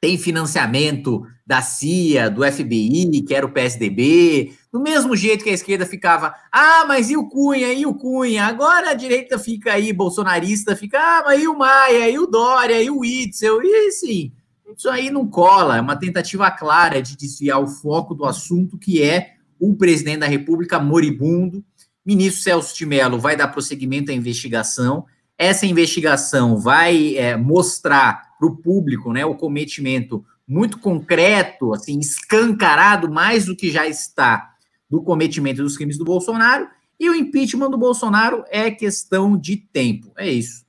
tem 0.00 0.18
financiamento 0.18 1.24
da 1.46 1.62
CIA, 1.62 2.28
do 2.28 2.44
FBI, 2.44 3.22
que 3.22 3.34
era 3.34 3.46
o 3.46 3.50
PSDB, 3.50 4.52
do 4.70 4.80
mesmo 4.80 5.16
jeito 5.16 5.42
que 5.42 5.50
a 5.50 5.54
esquerda 5.54 5.86
ficava, 5.86 6.34
ah, 6.52 6.84
mas 6.86 7.08
e 7.08 7.16
o 7.16 7.28
Cunha, 7.28 7.72
e 7.72 7.86
o 7.86 7.94
Cunha? 7.94 8.44
Agora 8.44 8.90
a 8.90 8.94
direita 8.94 9.38
fica 9.38 9.72
aí, 9.72 9.92
bolsonarista, 9.92 10.76
fica, 10.76 10.98
ah, 10.98 11.22
mas 11.24 11.42
e 11.42 11.48
o 11.48 11.56
Maia, 11.56 12.10
e 12.10 12.18
o 12.18 12.26
Dória, 12.26 12.80
e 12.82 12.90
o 12.90 13.04
Itzel, 13.04 13.62
e 13.62 13.90
sim, 13.92 14.32
isso 14.76 14.90
aí 14.90 15.10
não 15.10 15.26
cola, 15.26 15.78
é 15.78 15.80
uma 15.80 15.96
tentativa 15.96 16.50
clara 16.50 17.00
de 17.00 17.16
desviar 17.16 17.60
o 17.60 17.66
foco 17.66 18.14
do 18.14 18.24
assunto, 18.26 18.76
que 18.76 19.02
é 19.02 19.37
o 19.60 19.74
presidente 19.74 20.20
da 20.20 20.26
República 20.26 20.78
moribundo. 20.78 21.64
Ministro 22.04 22.42
Celso 22.42 22.76
de 22.76 22.86
Mello 22.86 23.18
vai 23.18 23.36
dar 23.36 23.48
prosseguimento 23.48 24.10
à 24.10 24.14
investigação. 24.14 25.06
Essa 25.36 25.66
investigação 25.66 26.58
vai 26.58 27.16
é, 27.16 27.36
mostrar 27.36 28.36
para 28.38 28.48
o 28.48 28.56
público 28.56 29.12
né, 29.12 29.24
o 29.24 29.34
cometimento 29.34 30.24
muito 30.46 30.78
concreto, 30.78 31.74
assim, 31.74 31.98
escancarado, 31.98 33.10
mais 33.10 33.44
do 33.44 33.54
que 33.54 33.70
já 33.70 33.86
está, 33.86 34.54
do 34.88 35.02
cometimento 35.02 35.62
dos 35.62 35.76
crimes 35.76 35.98
do 35.98 36.04
Bolsonaro. 36.04 36.68
E 36.98 37.08
o 37.10 37.14
impeachment 37.14 37.70
do 37.70 37.78
Bolsonaro 37.78 38.44
é 38.48 38.70
questão 38.70 39.36
de 39.36 39.56
tempo. 39.56 40.10
É 40.16 40.28
isso. 40.28 40.66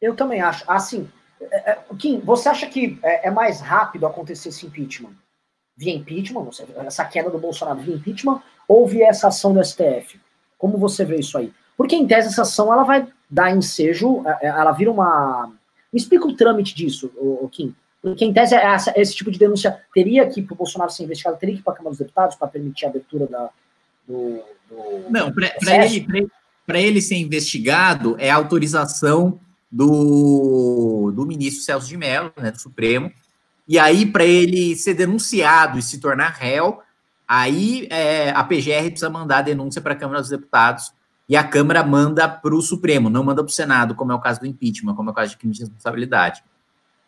Eu 0.00 0.14
também 0.14 0.40
acho. 0.40 0.70
Assim, 0.70 1.08
Kim, 1.98 2.20
você 2.20 2.48
acha 2.48 2.66
que 2.66 2.98
é, 3.02 3.28
é 3.28 3.30
mais 3.30 3.60
rápido 3.60 4.06
acontecer 4.06 4.50
esse 4.50 4.66
impeachment? 4.66 5.12
Via 5.78 5.94
impeachment, 5.94 6.50
essa 6.84 7.04
queda 7.04 7.30
do 7.30 7.38
Bolsonaro 7.38 7.78
via 7.78 7.94
impeachment, 7.94 8.42
ou 8.66 8.84
via 8.84 9.06
essa 9.06 9.28
ação 9.28 9.54
do 9.54 9.64
STF? 9.64 10.18
Como 10.58 10.76
você 10.76 11.04
vê 11.04 11.16
isso 11.20 11.38
aí? 11.38 11.52
Porque, 11.76 11.94
em 11.94 12.04
tese, 12.04 12.26
essa 12.26 12.42
ação 12.42 12.72
ela 12.72 12.82
vai 12.82 13.06
dar 13.30 13.56
ensejo, 13.56 14.24
ela 14.42 14.72
vira 14.72 14.90
uma. 14.90 15.52
Me 15.92 16.00
explica 16.00 16.26
o 16.26 16.34
trâmite 16.34 16.74
disso, 16.74 17.12
o 17.16 17.48
Kim. 17.48 17.72
Porque, 18.02 18.24
em 18.24 18.32
tese, 18.32 18.56
essa, 18.56 18.92
esse 18.96 19.14
tipo 19.14 19.30
de 19.30 19.38
denúncia 19.38 19.80
teria 19.94 20.28
que, 20.28 20.42
para 20.42 20.54
o 20.54 20.56
Bolsonaro 20.56 20.90
ser 20.90 21.04
investigado, 21.04 21.38
teria 21.38 21.54
que 21.54 21.60
ir 21.60 21.64
para 21.64 21.74
a 21.74 21.76
Câmara 21.76 21.90
dos 21.90 22.00
Deputados 22.00 22.34
para 22.34 22.48
permitir 22.48 22.86
a 22.86 22.88
abertura 22.88 23.28
da, 23.28 23.48
do, 24.06 24.42
do. 24.68 25.10
Não, 25.10 25.32
para 25.32 25.84
ele, 25.84 26.28
ele 26.74 27.00
ser 27.00 27.16
investigado, 27.16 28.16
é 28.18 28.30
autorização 28.30 29.38
do, 29.70 31.12
do 31.14 31.26
ministro 31.26 31.62
Celso 31.62 31.86
de 31.86 31.96
Mello, 31.96 32.32
né, 32.36 32.50
do 32.50 32.60
Supremo, 32.60 33.12
e 33.68 33.78
aí, 33.78 34.06
para 34.06 34.24
ele 34.24 34.74
ser 34.74 34.94
denunciado 34.94 35.78
e 35.78 35.82
se 35.82 36.00
tornar 36.00 36.30
réu, 36.30 36.80
aí 37.26 37.86
é, 37.90 38.30
a 38.30 38.42
PGR 38.42 38.86
precisa 38.86 39.10
mandar 39.10 39.38
a 39.38 39.42
denúncia 39.42 39.82
para 39.82 39.92
a 39.92 39.96
Câmara 39.96 40.20
dos 40.20 40.30
Deputados 40.30 40.90
e 41.28 41.36
a 41.36 41.44
Câmara 41.44 41.84
manda 41.84 42.26
para 42.26 42.54
o 42.54 42.62
Supremo, 42.62 43.10
não 43.10 43.22
manda 43.22 43.42
para 43.42 43.50
o 43.50 43.52
Senado, 43.52 43.94
como 43.94 44.10
é 44.10 44.14
o 44.14 44.20
caso 44.20 44.40
do 44.40 44.46
impeachment, 44.46 44.94
como 44.94 45.10
é 45.10 45.12
o 45.12 45.14
caso 45.14 45.32
de 45.32 45.36
crime 45.36 45.52
de 45.52 45.60
responsabilidade. 45.60 46.42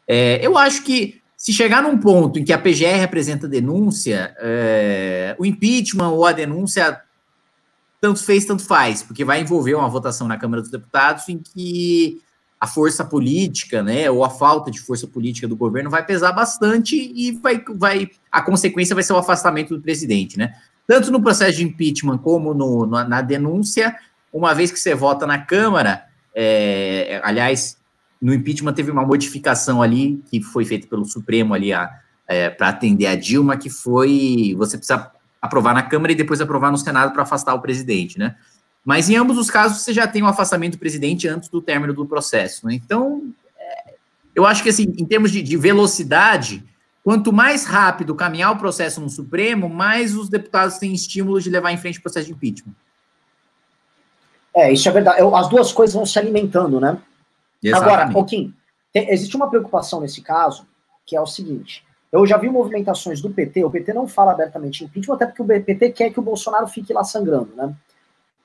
É, 0.07 0.45
eu 0.45 0.59
acho 0.59 0.83
que 0.83 1.23
se 1.35 1.55
chegar 1.55 1.83
num 1.83 1.97
ponto 1.97 2.39
em 2.39 2.45
que 2.45 2.53
a 2.53 2.59
PGR 2.59 3.03
apresenta 3.03 3.49
denúncia, 3.49 4.37
é, 4.39 5.35
o 5.39 5.47
impeachment 5.47 6.11
ou 6.11 6.27
a 6.27 6.33
denúncia 6.33 7.01
tanto 7.99 8.23
fez, 8.23 8.45
tanto 8.45 8.63
faz, 8.63 9.03
porque 9.03 9.25
vai 9.25 9.41
envolver 9.41 9.75
uma 9.75 9.89
votação 9.89 10.29
na 10.29 10.37
Câmara 10.37 10.61
dos 10.61 10.71
Deputados 10.71 11.27
em 11.31 11.39
que 11.39 12.21
a 12.61 12.67
força 12.67 13.03
política, 13.03 13.83
né, 13.83 14.11
ou 14.11 14.23
a 14.23 14.29
falta 14.29 14.71
de 14.71 14.79
força 14.79 15.07
política 15.07 15.49
do 15.49 15.57
governo 15.57 15.89
vai 15.89 16.05
pesar 16.05 16.33
bastante 16.33 16.95
e 16.95 17.33
vai, 17.33 17.65
vai 17.75 18.11
a 18.31 18.43
consequência 18.43 18.95
vai 18.95 19.03
ser 19.03 19.15
o 19.15 19.17
afastamento 19.17 19.75
do 19.75 19.83
presidente, 19.83 20.37
né? 20.37 20.55
Tanto 20.87 21.11
no 21.11 21.23
processo 21.23 21.57
de 21.57 21.65
impeachment 21.65 22.19
como 22.19 22.53
no, 22.53 22.85
no 22.85 23.03
na 23.05 23.23
denúncia, 23.23 23.97
uma 24.31 24.55
vez 24.55 24.71
que 24.71 24.79
você 24.79 24.95
vota 24.95 25.27
na 25.27 25.39
Câmara, 25.39 26.05
é, 26.35 27.21
aliás, 27.25 27.79
no 28.21 28.35
impeachment 28.35 28.75
teve 28.75 28.91
uma 28.91 29.07
modificação 29.07 29.81
ali 29.81 30.23
que 30.31 30.43
foi 30.43 30.65
feita 30.67 30.87
pelo 30.87 31.07
Supremo 31.07 31.55
ali 31.55 31.71
é, 32.29 32.51
para 32.51 32.69
atender 32.69 33.07
a 33.07 33.17
Dilma, 33.17 33.57
que 33.57 33.71
foi 33.71 34.55
você 34.59 34.77
precisa 34.77 35.11
aprovar 35.41 35.73
na 35.73 35.83
Câmara 35.83 36.13
e 36.13 36.17
depois 36.17 36.41
aprovar 36.43 36.71
no 36.71 36.77
Senado 36.77 37.13
para 37.13 37.23
afastar 37.23 37.55
o 37.55 37.63
presidente, 37.63 38.19
né? 38.19 38.37
Mas 38.85 39.11
em 39.11 39.17
ambos 39.17 39.37
os 39.37 39.51
casos 39.51 39.83
você 39.83 39.93
já 39.93 40.07
tem 40.07 40.23
o 40.23 40.25
um 40.25 40.29
afastamento 40.29 40.73
do 40.73 40.79
presidente 40.79 41.29
antes 41.29 41.49
do 41.49 41.61
término 41.61 41.93
do 41.93 42.07
processo. 42.07 42.67
Né? 42.67 42.75
Então, 42.75 43.33
é, 43.59 43.95
eu 44.35 44.47
acho 44.47 44.63
que 44.63 44.71
assim, 44.71 44.85
em 44.97 45.05
termos 45.05 45.31
de, 45.31 45.43
de, 45.43 45.57
velocidade, 45.57 46.65
quanto 47.05 47.33
mais 47.33 47.65
rápido 47.65 48.15
caminhar 48.15 48.53
o 48.53 48.59
processo 48.59 49.01
no 49.01 49.11
Supremo, 49.11 49.69
mais 49.69 50.17
os 50.17 50.29
deputados 50.29 50.79
têm 50.79 50.95
estímulo 50.95 51.41
de 51.41 51.51
levar 51.51 51.73
em 51.73 51.77
frente 51.77 51.99
o 51.99 52.03
processo 52.03 52.27
de 52.27 52.33
impeachment. 52.33 52.75
É, 54.55 54.73
isso 54.73 54.89
é 54.89 54.93
verdade. 54.93 55.21
Eu, 55.21 55.35
as 55.37 55.49
duas 55.49 55.73
coisas 55.73 55.95
vão 55.95 56.07
se 56.07 56.19
alimentando, 56.19 56.81
né? 56.81 56.99
Exatamente. 57.63 57.93
Agora, 57.93 58.13
Joaquim, 58.13 58.55
existe 58.95 59.37
uma 59.37 59.49
preocupação 59.49 60.01
nesse 60.01 60.23
caso, 60.23 60.67
que 61.07 61.15
é 61.15 61.21
o 61.21 61.27
seguinte. 61.27 61.85
Eu 62.11 62.27
já 62.27 62.37
vi 62.37 62.49
movimentações 62.49 63.21
do 63.21 63.31
PT, 63.31 63.65
o 63.65 63.71
PT 63.71 63.93
não 63.93 64.09
fala 64.09 64.33
abertamente 64.33 64.83
em 64.83 64.87
impeachment, 64.87 65.15
até 65.15 65.27
porque 65.27 65.43
o 65.43 65.47
PT 65.47 65.91
quer 65.91 66.11
que 66.11 66.19
o 66.19 66.23
Bolsonaro 66.23 66.67
fique 66.67 66.93
lá 66.93 67.05
sangrando, 67.05 67.55
né? 67.55 67.73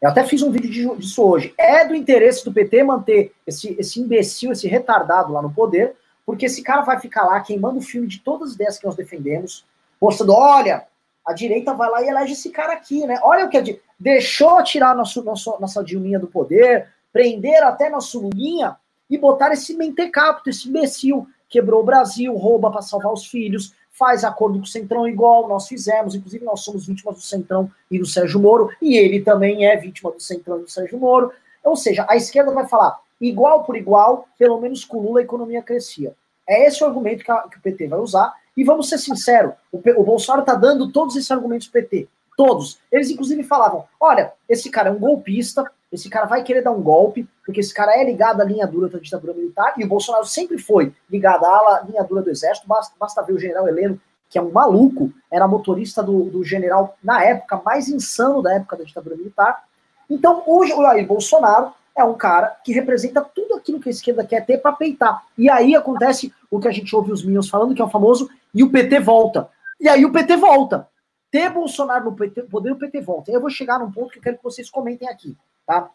Eu 0.01 0.09
até 0.09 0.23
fiz 0.23 0.41
um 0.41 0.51
vídeo 0.51 0.95
disso 0.97 1.23
hoje. 1.23 1.53
É 1.57 1.85
do 1.85 1.95
interesse 1.95 2.43
do 2.43 2.53
PT 2.53 2.83
manter 2.83 3.33
esse, 3.45 3.75
esse 3.79 3.99
imbecil, 3.99 4.51
esse 4.51 4.67
retardado 4.67 5.33
lá 5.33 5.41
no 5.41 5.51
poder, 5.51 5.95
porque 6.25 6.45
esse 6.45 6.61
cara 6.61 6.81
vai 6.81 6.99
ficar 6.99 7.23
lá 7.23 7.39
queimando 7.39 7.79
o 7.79 7.81
filme 7.81 8.07
de 8.07 8.19
todas 8.19 8.49
as 8.49 8.55
ideias 8.55 8.77
que 8.77 8.85
nós 8.85 8.95
defendemos, 8.95 9.65
mostrando, 10.01 10.33
olha, 10.33 10.85
a 11.25 11.33
direita 11.33 11.73
vai 11.73 11.89
lá 11.89 12.03
e 12.03 12.09
elege 12.09 12.33
esse 12.33 12.49
cara 12.49 12.73
aqui, 12.73 13.05
né? 13.05 13.19
Olha 13.23 13.45
o 13.45 13.49
que 13.49 13.57
é 13.57 13.79
deixou 13.99 14.61
tirar 14.63 14.95
nosso, 14.95 15.23
nosso, 15.23 15.57
nossa 15.59 15.83
Dilminha 15.83 16.19
do 16.19 16.27
poder, 16.27 16.89
prender 17.11 17.63
até 17.63 17.89
nosso 17.89 18.19
Lulinha 18.21 18.75
e 19.09 19.17
botar 19.17 19.51
esse 19.51 19.75
mentecapto, 19.75 20.49
esse 20.49 20.67
imbecil, 20.67 21.27
quebrou 21.47 21.81
o 21.81 21.85
Brasil, 21.85 22.35
rouba 22.35 22.69
para 22.69 22.81
salvar 22.81 23.13
os 23.13 23.25
filhos, 23.25 23.73
faz 23.97 24.23
acordo 24.23 24.57
com 24.57 24.63
o 24.63 24.67
Centrão 24.67 25.07
igual 25.07 25.47
nós 25.47 25.67
fizemos, 25.67 26.15
inclusive 26.15 26.43
nós 26.43 26.61
somos 26.61 26.85
vítimas 26.85 27.15
do 27.15 27.21
Centrão 27.21 27.71
e 27.89 27.97
do 27.97 28.05
Sérgio 28.05 28.39
Moro, 28.39 28.69
e 28.81 28.97
ele 28.97 29.21
também 29.21 29.65
é 29.65 29.75
vítima 29.77 30.11
do 30.11 30.19
Centrão 30.19 30.59
e 30.59 30.63
do 30.63 30.69
Sérgio 30.69 30.99
Moro. 30.99 31.31
Ou 31.63 31.75
seja, 31.75 32.05
a 32.09 32.15
esquerda 32.15 32.51
vai 32.51 32.67
falar 32.67 32.99
igual 33.19 33.63
por 33.63 33.75
igual, 33.75 34.27
pelo 34.37 34.59
menos 34.59 34.83
com 34.83 34.99
Lula 34.99 35.19
a 35.19 35.23
economia 35.23 35.61
crescia. 35.61 36.13
É 36.47 36.67
esse 36.67 36.83
o 36.83 36.87
argumento 36.87 37.23
que, 37.23 37.31
a, 37.31 37.39
que 37.47 37.57
o 37.57 37.61
PT 37.61 37.87
vai 37.87 37.99
usar. 37.99 38.33
E 38.55 38.63
vamos 38.63 38.87
ser 38.87 38.97
sinceros, 38.97 39.53
o, 39.71 39.77
o 39.77 40.03
Bolsonaro 40.03 40.41
está 40.41 40.55
dando 40.55 40.91
todos 40.91 41.15
esses 41.15 41.29
argumentos 41.31 41.67
pro 41.67 41.81
PT. 41.81 42.07
Todos. 42.37 42.79
Eles, 42.91 43.09
inclusive, 43.09 43.43
falavam: 43.43 43.85
olha, 43.99 44.33
esse 44.47 44.69
cara 44.69 44.89
é 44.89 44.91
um 44.91 44.99
golpista, 44.99 45.69
esse 45.95 46.09
cara 46.09 46.25
vai 46.25 46.43
querer 46.43 46.61
dar 46.61 46.71
um 46.71 46.81
golpe, 46.81 47.27
porque 47.45 47.59
esse 47.59 47.73
cara 47.73 47.99
é 47.99 48.03
ligado 48.03 48.41
à 48.41 48.43
linha 48.43 48.67
dura 48.67 48.89
da 48.89 48.99
ditadura 48.99 49.33
militar, 49.33 49.73
e 49.77 49.83
o 49.83 49.87
Bolsonaro 49.87 50.25
sempre 50.25 50.57
foi 50.57 50.93
ligado 51.09 51.45
à 51.45 51.83
linha 51.87 52.03
dura 52.03 52.21
do 52.21 52.29
exército, 52.29 52.67
basta, 52.67 52.93
basta 52.99 53.21
ver 53.23 53.33
o 53.33 53.39
general 53.39 53.67
Heleno, 53.67 53.99
que 54.29 54.37
é 54.37 54.41
um 54.41 54.51
maluco, 54.51 55.11
era 55.31 55.47
motorista 55.47 56.03
do, 56.03 56.25
do 56.25 56.43
general, 56.43 56.97
na 57.03 57.23
época, 57.23 57.61
mais 57.63 57.87
insano 57.87 58.41
da 58.41 58.55
época 58.55 58.77
da 58.77 58.83
ditadura 58.83 59.15
militar. 59.15 59.63
Então, 60.09 60.43
hoje, 60.45 60.73
o 60.73 60.81
Jair 60.81 61.07
Bolsonaro 61.07 61.71
é 61.95 62.03
um 62.03 62.15
cara 62.15 62.55
que 62.63 62.73
representa 62.73 63.21
tudo 63.21 63.55
aquilo 63.55 63.79
que 63.79 63.87
a 63.87 63.91
esquerda 63.91 64.25
quer 64.25 64.45
ter 64.45 64.57
para 64.57 64.73
peitar. 64.73 65.23
E 65.37 65.49
aí 65.49 65.75
acontece 65.75 66.33
o 66.51 66.59
que 66.59 66.67
a 66.67 66.71
gente 66.71 66.93
ouve 66.95 67.11
os 67.11 67.23
Minions 67.23 67.49
falando, 67.49 67.73
que 67.73 67.81
é 67.81 67.85
o 67.85 67.89
famoso, 67.89 68.29
e 68.53 68.63
o 68.63 68.69
PT 68.69 68.99
volta. 68.99 69.49
E 69.79 69.87
aí 69.87 70.05
o 70.05 70.11
PT 70.11 70.35
volta. 70.37 70.87
Ter 71.31 71.49
Bolsonaro 71.49 72.05
no 72.05 72.15
PT, 72.15 72.43
poder, 72.43 72.71
o 72.71 72.77
PT 72.77 73.01
volta. 73.01 73.31
Eu 73.31 73.41
vou 73.41 73.49
chegar 73.49 73.79
num 73.79 73.91
ponto 73.91 74.11
que 74.11 74.19
eu 74.19 74.23
quero 74.23 74.37
que 74.37 74.43
vocês 74.43 74.69
comentem 74.69 75.07
aqui. 75.07 75.35
Tá? 75.65 75.89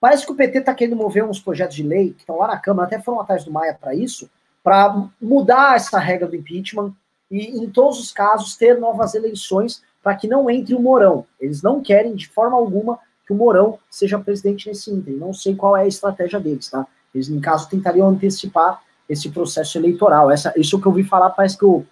Parece 0.00 0.26
que 0.26 0.32
o 0.32 0.34
PT 0.34 0.58
está 0.58 0.74
querendo 0.74 0.96
mover 0.96 1.24
uns 1.24 1.40
projetos 1.40 1.76
de 1.76 1.82
lei 1.82 2.12
que 2.12 2.20
estão 2.20 2.36
lá 2.36 2.48
na 2.48 2.58
Câmara, 2.58 2.86
até 2.86 3.00
foram 3.00 3.20
atrás 3.20 3.44
do 3.44 3.52
Maia 3.52 3.76
para 3.78 3.94
isso, 3.94 4.30
para 4.62 5.08
mudar 5.20 5.76
essa 5.76 5.98
regra 5.98 6.28
do 6.28 6.36
impeachment 6.36 6.92
e, 7.30 7.58
em 7.58 7.70
todos 7.70 7.98
os 7.98 8.12
casos, 8.12 8.56
ter 8.56 8.78
novas 8.78 9.14
eleições 9.14 9.82
para 10.02 10.14
que 10.14 10.28
não 10.28 10.50
entre 10.50 10.74
o 10.74 10.80
Mourão. 10.80 11.24
Eles 11.40 11.62
não 11.62 11.82
querem, 11.82 12.14
de 12.14 12.28
forma 12.28 12.56
alguma, 12.56 12.98
que 13.26 13.32
o 13.32 13.36
Mourão 13.36 13.78
seja 13.90 14.18
presidente 14.18 14.68
nesse 14.68 14.90
ínterim. 14.90 15.16
Não 15.16 15.32
sei 15.32 15.54
qual 15.54 15.76
é 15.76 15.82
a 15.82 15.86
estratégia 15.86 16.38
deles, 16.38 16.68
tá? 16.68 16.86
Eles, 17.14 17.28
em 17.28 17.40
caso, 17.40 17.68
tentariam 17.68 18.08
antecipar 18.08 18.82
esse 19.08 19.30
processo 19.30 19.78
eleitoral. 19.78 20.30
Essa, 20.30 20.52
isso 20.56 20.78
que 20.78 20.86
eu 20.86 20.90
ouvi 20.90 21.04
falar, 21.04 21.30
parece 21.30 21.56
que 21.56 21.64
o. 21.64 21.84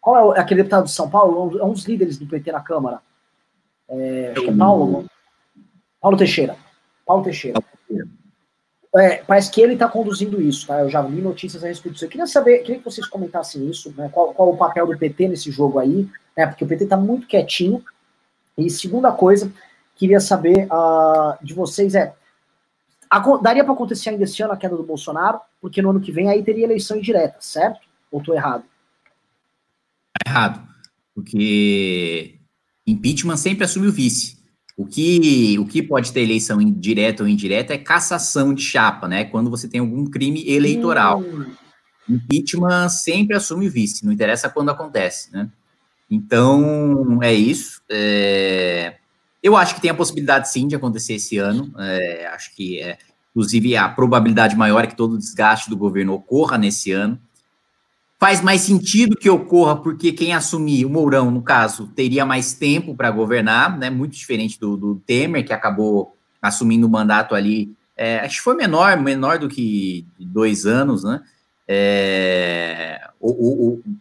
Qual 0.00 0.34
é 0.34 0.40
aquele 0.40 0.62
deputado 0.62 0.84
de 0.84 0.90
São 0.90 1.08
Paulo? 1.08 1.58
É 1.58 1.64
um 1.64 1.72
dos 1.72 1.84
líderes 1.84 2.18
do 2.18 2.26
PT 2.26 2.52
na 2.52 2.60
Câmara. 2.60 3.00
É, 3.88 4.32
acho 4.32 4.42
que 4.42 4.50
é 4.50 4.54
Paulo. 4.54 5.06
Paulo 5.98 6.16
Teixeira. 6.18 6.56
Paulo 7.04 7.24
Teixeira. 7.24 7.62
É, 8.96 9.16
parece 9.24 9.50
que 9.50 9.60
ele 9.60 9.72
está 9.72 9.88
conduzindo 9.88 10.40
isso, 10.40 10.68
tá? 10.68 10.80
Eu 10.80 10.88
já 10.88 11.02
vi 11.02 11.20
notícias 11.20 11.64
a 11.64 11.66
respeito 11.66 11.94
disso. 11.94 12.04
Eu 12.04 12.08
queria 12.08 12.26
saber, 12.28 12.58
queria 12.58 12.78
que 12.78 12.84
vocês 12.84 13.06
comentassem 13.08 13.68
isso, 13.68 13.92
né? 13.96 14.08
Qual, 14.12 14.32
qual 14.32 14.50
o 14.50 14.56
papel 14.56 14.86
do 14.86 14.96
PT 14.96 15.28
nesse 15.28 15.50
jogo 15.50 15.80
aí, 15.80 16.08
né? 16.36 16.46
Porque 16.46 16.64
o 16.64 16.66
PT 16.66 16.84
está 16.84 16.96
muito 16.96 17.26
quietinho. 17.26 17.84
E 18.56 18.70
segunda 18.70 19.10
coisa, 19.10 19.52
queria 19.96 20.20
saber 20.20 20.68
uh, 20.70 21.44
de 21.44 21.52
vocês 21.54 21.94
é 21.96 22.14
daria 23.42 23.64
para 23.64 23.72
acontecer 23.72 24.10
ainda 24.10 24.24
esse 24.24 24.42
ano 24.42 24.52
a 24.52 24.56
queda 24.56 24.76
do 24.76 24.82
Bolsonaro, 24.82 25.40
porque 25.60 25.80
no 25.80 25.90
ano 25.90 26.00
que 26.00 26.10
vem 26.10 26.28
aí 26.28 26.42
teria 26.42 26.64
eleição 26.64 26.96
indireta, 26.96 27.36
certo? 27.40 27.80
Ou 28.10 28.20
estou 28.20 28.34
errado? 28.34 28.64
Errado, 30.26 30.66
porque 31.14 32.40
impeachment 32.86 33.36
sempre 33.36 33.64
assume 33.64 33.88
o 33.88 33.92
vice. 33.92 34.43
O 34.76 34.84
que, 34.84 35.56
o 35.58 35.66
que 35.66 35.82
pode 35.82 36.12
ter 36.12 36.22
eleição 36.22 36.58
direta 36.58 37.22
ou 37.22 37.28
indireta 37.28 37.72
é 37.74 37.78
cassação 37.78 38.52
de 38.52 38.62
chapa, 38.62 39.06
né? 39.06 39.24
Quando 39.24 39.48
você 39.48 39.68
tem 39.68 39.80
algum 39.80 40.04
crime 40.04 40.48
eleitoral. 40.48 41.20
Hum. 41.20 41.46
Impeachment 42.08 42.88
sempre 42.88 43.36
assume 43.36 43.68
o 43.68 43.70
vice, 43.70 44.04
não 44.04 44.12
interessa 44.12 44.50
quando 44.50 44.70
acontece, 44.70 45.32
né? 45.32 45.48
Então, 46.10 47.22
é 47.22 47.32
isso. 47.32 47.80
É... 47.88 48.96
Eu 49.42 49.56
acho 49.56 49.74
que 49.74 49.80
tem 49.80 49.90
a 49.90 49.94
possibilidade, 49.94 50.50
sim, 50.50 50.66
de 50.66 50.74
acontecer 50.74 51.14
esse 51.14 51.36
ano. 51.36 51.72
É, 51.78 52.26
acho 52.28 52.54
que, 52.54 52.80
é, 52.80 52.96
inclusive, 53.30 53.76
a 53.76 53.88
probabilidade 53.88 54.56
maior 54.56 54.84
é 54.84 54.86
que 54.86 54.96
todo 54.96 55.12
o 55.12 55.18
desgaste 55.18 55.68
do 55.68 55.76
governo 55.76 56.14
ocorra 56.14 56.56
nesse 56.56 56.92
ano. 56.92 57.20
Faz 58.24 58.40
mais 58.40 58.62
sentido 58.62 59.18
que 59.18 59.28
ocorra, 59.28 59.76
porque 59.76 60.10
quem 60.10 60.32
assumir, 60.32 60.86
o 60.86 60.88
Mourão, 60.88 61.30
no 61.30 61.42
caso, 61.42 61.88
teria 61.88 62.24
mais 62.24 62.54
tempo 62.54 62.94
para 62.94 63.10
governar, 63.10 63.76
né? 63.76 63.90
Muito 63.90 64.16
diferente 64.16 64.58
do, 64.58 64.78
do, 64.78 64.94
Temer, 65.06 65.44
que 65.44 65.52
acabou 65.52 66.16
assumindo 66.40 66.86
o 66.86 66.90
mandato 66.90 67.34
ali. 67.34 67.76
É, 67.94 68.20
acho 68.20 68.38
que 68.38 68.42
foi 68.42 68.56
menor, 68.56 68.98
menor 68.98 69.38
do 69.38 69.46
que 69.46 70.06
dois 70.18 70.64
anos, 70.64 71.04
né? 71.04 71.20
É, 71.68 72.98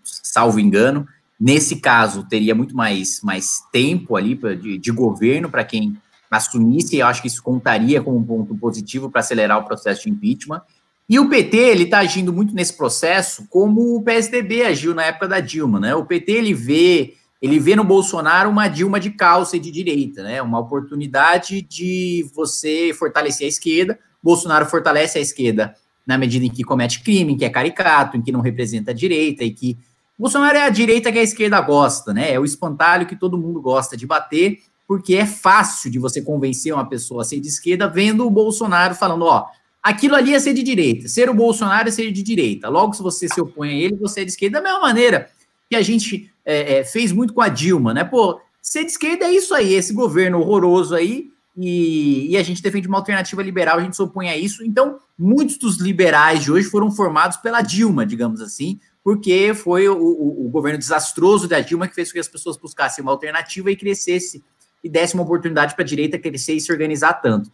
salvo 0.06 0.58
engano. 0.58 1.06
Nesse 1.38 1.82
caso, 1.82 2.24
teria 2.24 2.56
muito 2.56 2.78
mais, 2.78 3.20
mais 3.22 3.62
tempo 3.74 4.16
ali 4.16 4.38
pra, 4.38 4.56
de, 4.56 4.78
de 4.78 4.92
governo 4.92 5.50
para 5.50 5.66
quem 5.66 5.98
assumisse, 6.32 6.96
e 6.96 7.00
eu 7.00 7.08
acho 7.08 7.22
que 7.22 7.28
isso 7.28 7.44
contaria 7.44 8.02
como 8.02 8.20
um 8.20 8.24
ponto 8.24 8.56
positivo 8.56 9.12
para 9.12 9.20
acelerar 9.20 9.58
o 9.58 9.66
processo 9.66 10.04
de 10.04 10.12
impeachment. 10.12 10.62
E 11.10 11.20
o 11.20 11.30
PT, 11.30 11.58
ele 11.58 11.84
está 11.84 12.00
agindo 12.00 12.32
muito 12.32 12.56
nesse 12.56 12.74
processo 12.74 13.46
como 13.50 13.96
o 13.96 14.04
PSDB 14.04 14.64
agiu 14.64 14.96
na 14.96 15.04
época 15.04 15.28
da 15.28 15.40
Dilma, 15.40 15.80
né? 15.80 15.94
O 15.94 16.06
PT, 16.06 16.32
ele 16.32 16.54
vê, 16.54 17.16
ele 17.42 17.60
vê 17.60 17.76
no 17.76 17.84
Bolsonaro 17.84 18.50
uma 18.50 18.68
Dilma 18.68 19.00
de 19.00 19.12
calça 19.12 19.58
e 19.58 19.60
de 19.60 19.70
direita, 19.70 20.24
né? 20.24 20.42
Uma 20.42 20.60
oportunidade 20.60 21.62
de 21.62 22.26
você 22.34 22.94
fortalecer 22.98 23.46
a 23.46 23.50
esquerda. 23.50 24.00
Bolsonaro 24.22 24.66
fortalece 24.66 25.18
a 25.18 25.22
esquerda 25.22 25.76
na 26.06 26.18
medida 26.18 26.46
em 26.46 26.50
que 26.50 26.64
comete 26.64 27.02
crime, 27.02 27.34
em 27.34 27.38
que 27.38 27.46
é 27.46 27.50
caricato, 27.50 28.18
em 28.18 28.22
que 28.22 28.32
não 28.32 28.42
representa 28.42 28.92
a 28.92 28.94
direita 28.94 29.44
e 29.44 29.52
que 29.52 29.78
Bolsonaro 30.18 30.58
é 30.58 30.64
a 30.64 30.70
direita 30.70 31.12
que 31.12 31.20
a 31.20 31.24
esquerda 31.24 31.60
gosta, 31.60 32.14
né? 32.14 32.32
É 32.32 32.40
o 32.40 32.46
espantalho 32.46 33.08
que 33.08 33.16
todo 33.16 33.38
mundo 33.38 33.62
gosta 33.62 33.98
de 33.98 34.06
bater, 34.06 34.60
porque 34.88 35.16
é 35.16 35.26
fácil 35.26 35.90
de 35.90 35.98
você 35.98 36.22
convencer 36.22 36.74
uma 36.74 36.88
pessoa 36.88 37.24
a 37.24 37.26
ser 37.26 37.40
de 37.40 37.48
esquerda 37.48 37.88
vendo 37.88 38.26
o 38.26 38.30
Bolsonaro 38.30 38.96
falando, 38.96 39.26
ó, 39.26 39.48
aquilo 39.84 40.16
ali 40.16 40.34
é 40.34 40.40
ser 40.40 40.54
de 40.54 40.64
direita, 40.64 41.10
ser 41.10 41.30
o 41.30 41.34
Bolsonaro 41.34 41.90
é 41.90 41.92
ser 41.92 42.10
de 42.12 42.24
direita. 42.24 42.70
Logo, 42.70 42.94
se 42.94 43.04
você 43.04 43.28
se 43.28 43.40
opõe 43.42 43.70
a 43.70 43.74
ele, 43.74 43.98
você 43.98 44.22
é 44.22 44.24
de 44.24 44.32
esquerda. 44.32 44.60
Da 44.60 44.64
mesma 44.64 44.80
maneira 44.80 45.30
que 45.70 45.76
a 45.76 45.82
gente 45.82 46.32
é, 46.46 46.80
é, 46.80 46.84
fez 46.86 47.12
muito 47.12 47.34
com 47.34 47.42
a 47.42 47.50
Dilma, 47.50 47.94
né? 47.94 48.04
Pô, 48.04 48.40
ser 48.62 48.86
de 48.86 48.92
esquerda 48.92 49.26
é 49.26 49.34
isso 49.34 49.54
aí, 49.54 49.74
esse 49.74 49.94
governo 49.94 50.40
horroroso 50.40 50.96
aí, 50.96 51.34
e, 51.56 52.32
e, 52.32 52.38
a 52.38 52.42
gente 52.42 52.64
defende 52.64 52.88
uma 52.88 52.98
alternativa 52.98 53.44
liberal, 53.44 53.78
a 53.78 53.84
gente 53.84 53.96
se 53.96 54.02
opõe 54.02 54.28
a 54.28 54.36
isso. 54.36 54.66
Então, 54.66 54.98
muitos 55.16 55.58
dos 55.58 55.78
liberais 55.78 56.44
de 56.44 56.52
hoje 56.52 56.68
foram 56.68 56.90
formados 56.90 57.38
pela 57.38 57.62
Dilma, 57.62 58.08
digamos 58.08 58.42
assim, 58.42 58.80
porque 59.04 59.54
foi 59.54 59.88
o, 59.88 59.96
o, 59.96 60.48
o, 60.48 60.50
governo 60.50 60.80
desastroso 60.80 61.48
da 61.48 61.60
Dilma 61.60 61.88
que 61.88 61.94
fez 61.94 62.10
com 62.10 62.14
que 62.14 62.20
as 62.20 62.28
pessoas 62.28 62.58
buscassem 62.58 63.04
uma 63.04 63.12
alternativa 63.12 63.70
e 63.70 63.76
crescesse 63.76 64.44
e 64.84 64.90
desse 64.90 65.14
uma 65.14 65.24
oportunidade 65.24 65.76
para 65.76 65.84
a 65.84 65.88
direita 65.88 66.18
crescer 66.18 66.54
e 66.54 66.62
se 66.62 66.72
organizar 66.72 67.14
tanto. 67.14 67.52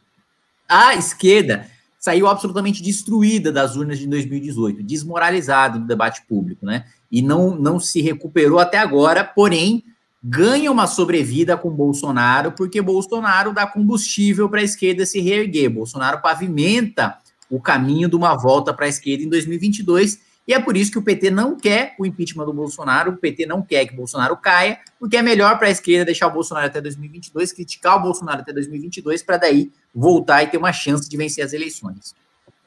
A 0.68 0.96
esquerda 0.96 1.70
saiu 2.00 2.28
absolutamente 2.28 2.82
destruída 2.82 3.52
das 3.52 3.76
urnas 3.76 4.00
de 4.00 4.08
2018, 4.08 4.82
desmoralizada 4.82 5.78
no 5.78 5.86
debate 5.86 6.22
público, 6.28 6.66
né? 6.66 6.86
E 7.12 7.22
não, 7.22 7.54
não 7.54 7.80
se 7.80 8.02
recuperou 8.02 8.58
até 8.58 8.78
agora, 8.78 9.24
porém 9.24 9.84
ganha 10.24 10.72
uma 10.72 10.88
sobrevida 10.88 11.58
com 11.58 11.70
Bolsonaro, 11.70 12.54
porque 12.54 12.82
Bolsonaro 12.82 13.54
dá 13.54 13.68
combustível 13.68 14.50
para 14.50 14.62
a 14.62 14.64
esquerda 14.64 15.06
se 15.06 15.20
reerguer. 15.20 15.70
Bolsonaro 15.70 16.22
pavimenta 16.22 17.18
o 17.50 17.60
caminho 17.60 18.10
de 18.10 18.16
uma 18.16 18.36
volta 18.36 18.74
para 18.74 18.86
a 18.86 18.90
esquerda 18.90 19.24
em 19.24 19.30
2022 19.30 20.20
e 20.50 20.54
é 20.54 20.60
por 20.60 20.76
isso 20.76 20.92
que 20.92 20.98
o 20.98 21.04
PT 21.04 21.30
não 21.30 21.56
quer 21.56 21.94
o 22.00 22.08
impeachment 22.08 22.44
do 22.44 22.52
Bolsonaro, 22.52 23.12
o 23.12 23.18
PT 23.18 23.46
não 23.46 23.62
quer 23.62 23.86
que 23.86 23.94
o 23.94 23.98
Bolsonaro 23.98 24.36
caia, 24.36 24.80
porque 25.00 25.16
é 25.16 25.22
melhor 25.22 25.60
para 25.60 25.68
a 25.68 25.70
esquerda 25.70 26.06
deixar 26.06 26.26
o 26.26 26.32
Bolsonaro 26.32 26.66
até 26.66 26.82
2022, 26.82 27.54
criticar 27.54 27.98
o 27.98 28.02
Bolsonaro 28.02 28.42
até 28.42 28.52
2022, 28.52 29.22
para 29.22 29.38
daí 29.38 29.72
voltar 29.94 30.42
e 30.42 30.48
ter 30.48 30.58
uma 30.58 30.74
chance 30.74 31.08
de 31.08 31.16
vencer 31.16 31.46
as 31.46 31.54
eleições. 31.54 32.16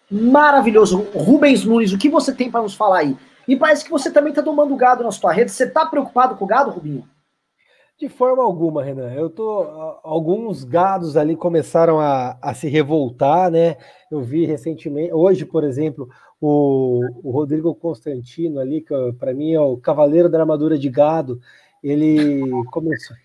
Maravilhoso. 0.08 1.08
Rubens 1.12 1.64
Nunes, 1.64 1.92
o 1.92 1.98
que 1.98 2.08
você 2.08 2.32
tem 2.32 2.48
para 2.48 2.62
nos 2.62 2.74
falar 2.74 2.98
aí? 2.98 3.16
E 3.48 3.56
parece 3.56 3.84
que 3.84 3.90
você 3.90 4.12
também 4.12 4.30
está 4.30 4.42
domando 4.42 4.76
gado 4.76 5.02
na 5.02 5.10
sua 5.10 5.32
rede. 5.32 5.50
Você 5.50 5.64
está 5.64 5.84
preocupado 5.84 6.36
com 6.36 6.44
o 6.44 6.48
gado, 6.48 6.70
Rubinho? 6.70 7.02
De 7.98 8.08
forma 8.08 8.44
alguma, 8.44 8.84
Renan. 8.84 9.12
Eu 9.12 9.28
tô. 9.28 9.62
Alguns 10.04 10.62
gados 10.62 11.16
ali 11.16 11.34
começaram 11.34 11.98
a, 11.98 12.38
a 12.40 12.54
se 12.54 12.68
revoltar, 12.68 13.50
né? 13.50 13.76
Eu 14.08 14.20
vi 14.20 14.46
recentemente, 14.46 15.12
hoje, 15.12 15.44
por 15.44 15.64
exemplo, 15.64 16.08
o, 16.42 17.00
o 17.22 17.30
Rodrigo 17.30 17.72
Constantino 17.72 18.58
ali, 18.58 18.80
que 18.80 18.92
para 19.16 19.32
mim 19.32 19.52
é 19.52 19.60
o 19.60 19.76
cavaleiro 19.76 20.28
da 20.28 20.40
armadura 20.40 20.76
de 20.76 20.90
gado, 20.90 21.40
ele 21.80 22.42
começou, 22.72 23.16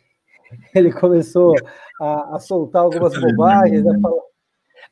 ele 0.76 0.94
começou 0.94 1.56
a, 2.00 2.36
a 2.36 2.40
soltar 2.40 2.84
algumas 2.84 3.20
bobagens, 3.20 3.88
a 3.88 4.00
falar, 4.00 4.22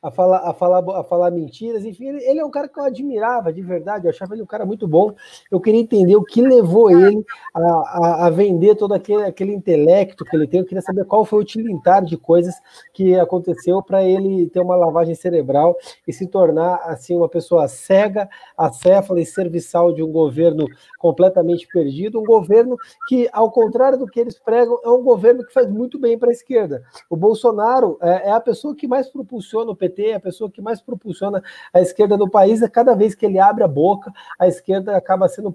a 0.06 0.10
falar, 0.12 0.38
a 0.38 0.54
falar, 0.54 1.00
a 1.00 1.02
falar 1.02 1.30
mentiras, 1.32 1.84
enfim, 1.84 2.06
ele, 2.06 2.24
ele, 2.24 2.38
é 2.38 2.44
um 2.44 2.50
cara 2.50 2.68
que 2.68 2.78
eu 2.78 2.84
admirava 2.84 3.52
de 3.52 3.60
verdade, 3.60 4.06
eu 4.06 4.10
achava 4.10 4.34
ele 4.34 4.42
um 4.42 4.46
cara 4.46 4.64
muito 4.64 4.86
bom. 4.86 5.12
Eu 5.50 5.60
queria 5.60 5.80
entender 5.80 6.14
o 6.14 6.22
que 6.22 6.40
levou 6.40 6.88
ele 6.88 7.26
a, 7.52 7.60
a, 7.60 8.26
a, 8.26 8.30
vender 8.30 8.76
todo 8.76 8.94
aquele, 8.94 9.24
aquele 9.24 9.52
intelecto 9.52 10.24
que 10.24 10.36
ele 10.36 10.46
tem. 10.46 10.60
Eu 10.60 10.66
queria 10.66 10.80
saber 10.80 11.04
qual 11.06 11.24
foi 11.24 11.40
o 11.40 11.42
utilitário 11.42 12.06
de 12.06 12.16
coisas 12.16 12.54
que 12.92 13.18
aconteceu 13.18 13.82
para 13.82 14.04
ele 14.04 14.48
ter 14.48 14.60
uma 14.60 14.76
lavagem 14.76 15.16
cerebral 15.16 15.76
e 16.06 16.12
se 16.12 16.28
tornar 16.28 16.76
assim 16.84 17.16
uma 17.16 17.28
pessoa 17.28 17.66
cega, 17.66 18.28
acéfala 18.56 19.20
e 19.20 19.26
serviçal 19.26 19.92
de 19.92 20.04
um 20.04 20.12
governo 20.12 20.68
completamente 21.00 21.66
perdido, 21.66 22.20
um 22.20 22.24
governo 22.24 22.76
que, 23.08 23.28
ao 23.32 23.50
contrário 23.50 23.98
do 23.98 24.06
que 24.06 24.20
eles 24.20 24.38
pregam, 24.38 24.78
é 24.84 24.88
um 24.88 25.02
governo 25.02 25.44
que 25.44 25.52
faz 25.52 25.68
muito 25.68 25.98
bem 25.98 26.16
para 26.16 26.28
a 26.28 26.32
esquerda. 26.32 26.84
O 27.10 27.16
Bolsonaro 27.16 27.98
é, 28.00 28.28
é 28.28 28.30
a 28.30 28.40
pessoa 28.40 28.72
que 28.72 28.86
mais 28.86 29.08
propulsiona 29.08 29.72
o 29.72 29.76
PT, 29.76 29.95
a 30.14 30.20
pessoa 30.20 30.50
que 30.50 30.60
mais 30.60 30.80
propulsiona 30.80 31.42
a 31.72 31.80
esquerda 31.80 32.16
no 32.16 32.30
país, 32.30 32.62
é 32.62 32.68
cada 32.68 32.94
vez 32.94 33.14
que 33.14 33.26
ele 33.26 33.38
abre 33.38 33.64
a 33.64 33.68
boca, 33.68 34.12
a 34.38 34.46
esquerda 34.46 34.96
acaba 34.96 35.28
sendo, 35.28 35.54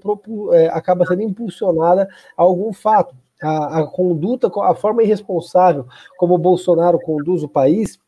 é, 0.53 0.67
acaba 0.67 1.05
sendo 1.05 1.21
impulsionada 1.21 2.09
a 2.37 2.41
algum 2.41 2.73
fato. 2.73 3.15
A, 3.41 3.79
a 3.79 3.87
conduta, 3.87 4.51
a 4.61 4.75
forma 4.75 5.01
irresponsável 5.01 5.87
como 6.15 6.35
o 6.35 6.37
Bolsonaro 6.37 6.99
conduz 6.99 7.41
o 7.41 7.49
país, 7.49 7.99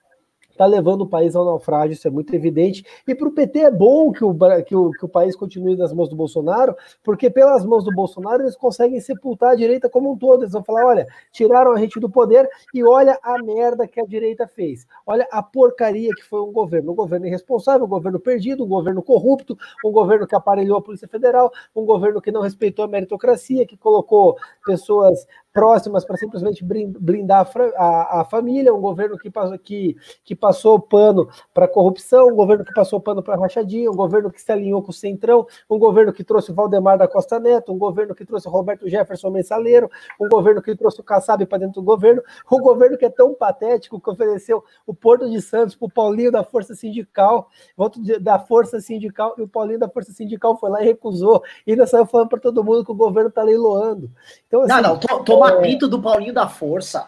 está 0.54 0.66
levando 0.66 1.02
o 1.02 1.08
país 1.08 1.36
ao 1.36 1.46
naufrágio, 1.46 1.94
isso 1.94 2.08
é 2.08 2.12
muito 2.12 2.34
evidente. 2.34 2.86
E 3.08 3.14
para 3.14 3.28
o 3.28 3.32
PT 3.32 3.60
é 3.60 3.72
bom 3.72 4.12
que 4.12 4.24
o, 4.24 4.34
que, 4.66 4.76
o, 4.76 4.92
que 4.92 5.06
o 5.06 5.10
país 5.10 5.36
continue 5.36 5.76
nas 5.76 5.92
mãos 5.92 6.10
do 6.10 6.16
Bolsonaro, 6.16 6.76
porque 7.04 7.30
pelas 7.30 7.66
mãos 7.66 7.84
do 7.84 7.92
Bolsonaro 7.94 8.44
eles 8.44 8.56
conseguem 8.56 9.00
sepultar 9.02 9.52
a 9.52 9.56
direita 9.56 9.90
como 9.90 10.12
um 10.12 10.18
todo. 10.18 10.44
Eles 10.44 10.54
vão 10.54 10.64
falar: 10.64 10.86
olha, 10.86 11.08
tiraram 11.32 11.74
a 11.74 11.80
gente 11.80 12.00
do 12.00 12.10
poder 12.10 12.48
e 12.74 12.84
olha 12.84 13.18
a 13.22 13.42
merda 13.44 13.88
que 13.88 14.00
a 14.00 14.06
direita 14.06 14.48
fez. 14.48 14.88
Olha 15.06 15.28
a 15.32 15.42
porcaria 15.42 16.10
que 16.16 16.24
foi 16.24 16.42
um 16.42 16.52
governo. 16.52 16.92
Um 16.92 16.96
governo 16.96 17.26
irresponsável, 17.26 17.86
um 17.86 17.90
governo 17.90 18.20
perdido, 18.20 18.64
um 18.64 18.70
governo 18.70 19.02
corrupto, 19.02 19.58
um 19.84 19.92
governo 19.92 20.28
que 20.28 20.36
aparelhou 20.36 20.78
a 20.78 20.82
Polícia 20.82 21.08
Federal, 21.08 21.52
um 21.76 21.86
governo 21.86 22.22
que 22.22 22.32
não 22.32 22.42
respeitou 22.42 22.86
a 22.86 22.88
meritocracia, 22.88 23.66
que 23.66 23.76
colocou 23.76 24.38
pessoas 24.66 25.26
próximas 25.54 26.04
para 26.04 26.18
simplesmente 26.18 26.66
blindar 26.66 27.48
a, 27.78 28.22
a, 28.22 28.26
família, 28.26 28.74
um 28.74 28.82
governo 28.82 29.18
que 29.20 29.30
passou, 29.30 29.60
que, 29.60 29.96
que 30.26 30.36
passou 30.36 30.80
pano 30.80 31.30
para 31.54 31.68
corrupção, 31.68 32.28
um 32.30 32.36
governo 32.36 32.66
que 32.66 32.74
passou 32.74 33.00
pano 33.00 33.22
para 33.22 33.40
rachadinha, 33.40 33.90
um 33.90 33.96
governo 33.96 34.32
que 34.32 34.42
se 34.42 34.52
alinhou 34.52 34.82
com 34.82 34.90
o 34.90 34.94
Centrão, 34.94 35.46
um 35.70 35.78
governo 35.78 36.12
que 36.12 36.24
trouxe 36.24 36.52
o 36.52 36.56
Valdemar 36.56 36.98
da 36.98 37.08
Costa 37.08 37.40
Neto, 37.40 37.72
um 37.72 37.78
governo 37.78 38.16
que 38.16 38.26
trouxe 38.26 38.48
o 38.48 38.52
Roberto 38.52 38.90
Jefferson 38.90 39.30
Mensaleiro, 39.30 39.90
um 40.20 40.28
governo 40.28 40.60
que 40.60 40.76
trouxe 40.76 41.02
o 41.02 41.04
Kassab 41.04 41.46
para 41.46 41.60
dentro 41.60 41.76
do 41.76 41.84
governo, 41.84 42.24
um 42.52 42.60
governo 42.60 42.98
que 42.98 43.06
é 43.06 43.10
tão 43.10 43.36
patético 43.36 44.02
que 44.02 44.10
ofereceu 44.10 44.64
o 44.88 44.94
Porto 44.94 45.30
de 45.30 45.40
Santos 45.40 45.76
para 45.76 45.86
o 45.86 45.92
Paulinho 45.92 46.32
da 46.32 46.44
Força 46.44 46.74
Sindical, 46.74 47.48
voto 47.78 48.00
da 48.20 48.40
Força 48.40 48.82
Sindical, 48.82 49.36
e 49.38 49.44
o 49.44 49.48
Paulinho 49.48 49.80
da 49.80 49.88
Força 49.88 50.12
Sindical 50.12 50.58
foi 50.58 50.72
lá 50.72 50.82
e 50.82 50.86
recusou, 50.86 51.44
e 51.68 51.72
ainda 51.72 51.86
saiu 51.86 52.08
falando 52.08 52.30
para 52.30 52.40
todo 52.40 52.64
mundo 52.64 52.84
que 52.84 52.92
o 52.92 52.96
governo 52.96 53.30
está 53.30 53.44
leiloando. 53.44 54.10
Então, 54.48 54.62
assim, 54.62 54.74
não, 54.74 54.82
não, 54.82 55.00
tô, 55.00 55.24
tô 55.24 55.43
o 55.44 55.58
apito 55.60 55.88
do 55.88 56.02
Paulinho 56.02 56.34
da 56.34 56.48
Força. 56.48 57.08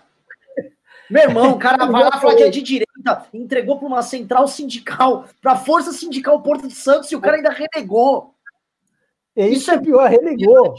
Meu 1.10 1.24
irmão, 1.24 1.52
o 1.52 1.60
cara 1.60 1.86
vai 1.86 2.04
lá 2.04 2.20
falar 2.20 2.36
que 2.36 2.44
é 2.44 2.50
de 2.50 2.62
direita, 2.62 2.86
30 3.06 3.28
entregou 3.34 3.78
para 3.78 3.88
uma 3.88 4.02
central 4.02 4.48
sindical, 4.48 5.26
para 5.42 5.54
a 5.54 5.58
Força 5.58 5.94
Sindical 5.94 6.42
Porto 6.42 6.68
de 6.68 6.74
Santos, 6.74 7.12
e 7.12 7.16
o 7.16 7.22
cara 7.22 7.38
ainda 7.38 7.52
renegou. 7.52 8.34
É 9.36 9.48
isso, 9.48 9.62
isso 9.62 9.72
é 9.72 9.80
pior, 9.80 10.10
renegou. 10.10 10.76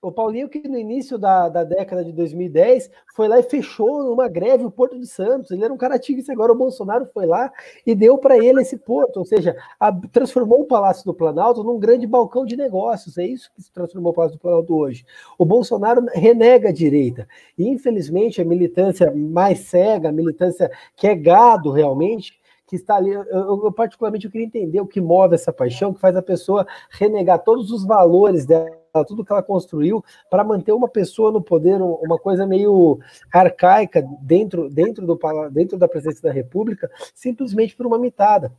O 0.00 0.12
Paulinho, 0.12 0.48
que 0.48 0.68
no 0.68 0.78
início 0.78 1.18
da, 1.18 1.48
da 1.48 1.64
década 1.64 2.04
de 2.04 2.12
2010 2.12 2.88
foi 3.16 3.26
lá 3.26 3.40
e 3.40 3.42
fechou 3.42 4.12
uma 4.12 4.28
greve 4.28 4.64
o 4.64 4.70
Porto 4.70 4.96
de 4.96 5.08
Santos. 5.08 5.50
Ele 5.50 5.64
era 5.64 5.74
um 5.74 5.76
cara 5.76 5.96
ativista, 5.96 6.32
agora 6.32 6.52
o 6.52 6.56
Bolsonaro 6.56 7.04
foi 7.12 7.26
lá 7.26 7.50
e 7.84 7.96
deu 7.96 8.16
para 8.16 8.38
ele 8.38 8.62
esse 8.62 8.76
porto, 8.76 9.16
ou 9.16 9.24
seja, 9.24 9.56
a, 9.80 9.92
transformou 9.92 10.60
o 10.60 10.66
Palácio 10.66 11.04
do 11.04 11.12
Planalto 11.12 11.64
num 11.64 11.80
grande 11.80 12.06
balcão 12.06 12.46
de 12.46 12.56
negócios. 12.56 13.18
É 13.18 13.26
isso 13.26 13.50
que 13.52 13.60
se 13.60 13.72
transformou 13.72 14.12
o 14.12 14.14
Palácio 14.14 14.38
do 14.38 14.40
Planalto 14.40 14.72
hoje. 14.72 15.04
O 15.36 15.44
Bolsonaro 15.44 16.06
renega 16.14 16.68
a 16.68 16.72
direita. 16.72 17.26
E, 17.58 17.66
infelizmente, 17.68 18.40
a 18.40 18.44
militância 18.44 19.12
mais 19.12 19.58
cega, 19.62 20.10
a 20.10 20.12
militância 20.12 20.70
que 20.94 21.08
é 21.08 21.14
gado 21.16 21.72
realmente, 21.72 22.38
que 22.68 22.76
está 22.76 22.96
ali. 22.96 23.10
Eu, 23.10 23.24
eu, 23.24 23.72
particularmente 23.72 24.26
eu 24.26 24.30
queria 24.30 24.46
entender 24.46 24.80
o 24.80 24.86
que 24.86 25.00
move 25.00 25.34
essa 25.34 25.52
paixão, 25.52 25.92
que 25.92 26.00
faz 26.00 26.14
a 26.14 26.22
pessoa 26.22 26.66
renegar 26.90 27.42
todos 27.42 27.72
os 27.72 27.84
valores 27.84 28.44
dela, 28.44 28.70
tudo 29.06 29.24
que 29.24 29.32
ela 29.32 29.42
construiu, 29.42 30.04
para 30.30 30.44
manter 30.44 30.72
uma 30.72 30.88
pessoa 30.88 31.32
no 31.32 31.40
poder, 31.40 31.80
uma 31.80 32.18
coisa 32.18 32.46
meio 32.46 33.00
arcaica 33.32 34.06
dentro, 34.20 34.68
dentro, 34.68 35.06
do, 35.06 35.18
dentro 35.50 35.78
da 35.78 35.88
presidência 35.88 36.22
da 36.22 36.32
República, 36.32 36.90
simplesmente 37.14 37.74
por 37.74 37.86
uma 37.86 37.98
mitada. 37.98 38.52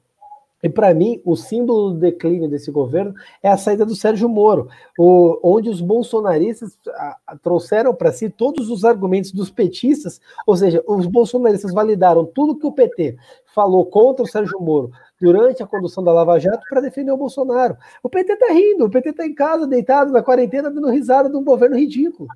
E 0.61 0.67
para 0.67 0.93
mim, 0.93 1.21
o 1.23 1.35
símbolo 1.35 1.91
do 1.91 1.99
declínio 1.99 2.49
desse 2.49 2.69
governo 2.69 3.13
é 3.41 3.49
a 3.49 3.57
saída 3.57 3.85
do 3.85 3.95
Sérgio 3.95 4.27
Moro, 4.27 4.67
o, 4.97 5.39
onde 5.41 5.69
os 5.69 5.79
bolsonaristas 5.79 6.77
a, 6.87 7.17
a, 7.27 7.37
trouxeram 7.37 7.93
para 7.93 8.11
si 8.11 8.29
todos 8.29 8.69
os 8.69 8.83
argumentos 8.83 9.31
dos 9.31 9.49
petistas, 9.49 10.19
ou 10.45 10.57
seja, 10.57 10.83
os 10.85 11.05
bolsonaristas 11.05 11.73
validaram 11.73 12.25
tudo 12.25 12.57
que 12.57 12.67
o 12.67 12.73
PT 12.73 13.17
falou 13.53 13.85
contra 13.85 14.23
o 14.23 14.27
Sérgio 14.27 14.59
Moro 14.59 14.91
durante 15.19 15.63
a 15.63 15.67
condução 15.67 16.03
da 16.03 16.11
Lava 16.11 16.39
Jato 16.39 16.63
para 16.69 16.81
defender 16.81 17.11
o 17.11 17.17
Bolsonaro. 17.17 17.77
O 18.03 18.09
PT 18.09 18.33
está 18.33 18.53
rindo, 18.53 18.85
o 18.85 18.89
PT 18.89 19.09
está 19.09 19.25
em 19.25 19.33
casa, 19.33 19.67
deitado 19.67 20.11
na 20.11 20.21
quarentena, 20.21 20.69
dando 20.69 20.89
risada 20.89 21.29
de 21.29 21.35
um 21.35 21.43
governo 21.43 21.77
ridículo. 21.77 22.27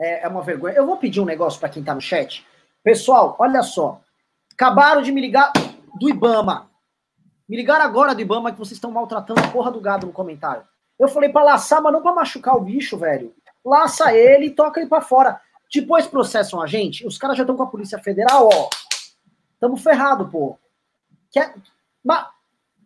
É, 0.00 0.24
é 0.24 0.28
uma 0.28 0.42
vergonha. 0.42 0.74
Eu 0.74 0.86
vou 0.86 0.96
pedir 0.96 1.20
um 1.20 1.24
negócio 1.24 1.60
para 1.60 1.68
quem 1.68 1.80
está 1.80 1.94
no 1.94 2.00
chat. 2.00 2.44
Pessoal, 2.82 3.36
olha 3.38 3.62
só. 3.62 4.00
Acabaram 4.52 5.02
de 5.02 5.12
me 5.12 5.20
ligar 5.20 5.52
do 5.98 6.08
Ibama. 6.08 6.70
Me 7.48 7.56
ligaram 7.56 7.84
agora 7.84 8.14
do 8.14 8.20
Ibama 8.20 8.52
que 8.52 8.58
vocês 8.58 8.76
estão 8.76 8.90
maltratando 8.90 9.40
a 9.40 9.48
porra 9.48 9.70
do 9.70 9.80
gado 9.80 10.06
no 10.06 10.12
comentário. 10.12 10.62
Eu 10.98 11.08
falei 11.08 11.28
para 11.28 11.44
laçar, 11.44 11.82
mas 11.82 11.92
não 11.92 12.02
para 12.02 12.14
machucar 12.14 12.56
o 12.56 12.60
bicho, 12.60 12.96
velho. 12.96 13.34
Laça 13.64 14.14
ele 14.14 14.46
e 14.46 14.50
toca 14.50 14.80
ele 14.80 14.88
para 14.88 15.02
fora. 15.02 15.40
Depois 15.72 16.06
processam 16.06 16.60
a 16.60 16.66
gente. 16.66 17.06
Os 17.06 17.18
caras 17.18 17.36
já 17.36 17.42
estão 17.42 17.56
com 17.56 17.62
a 17.62 17.68
Polícia 17.68 17.98
Federal, 17.98 18.48
ó. 18.52 18.68
Tamo 19.58 19.76
ferrado, 19.76 20.28
pô. 20.28 20.56
Quer... 21.30 21.54
Mas, 22.02 22.26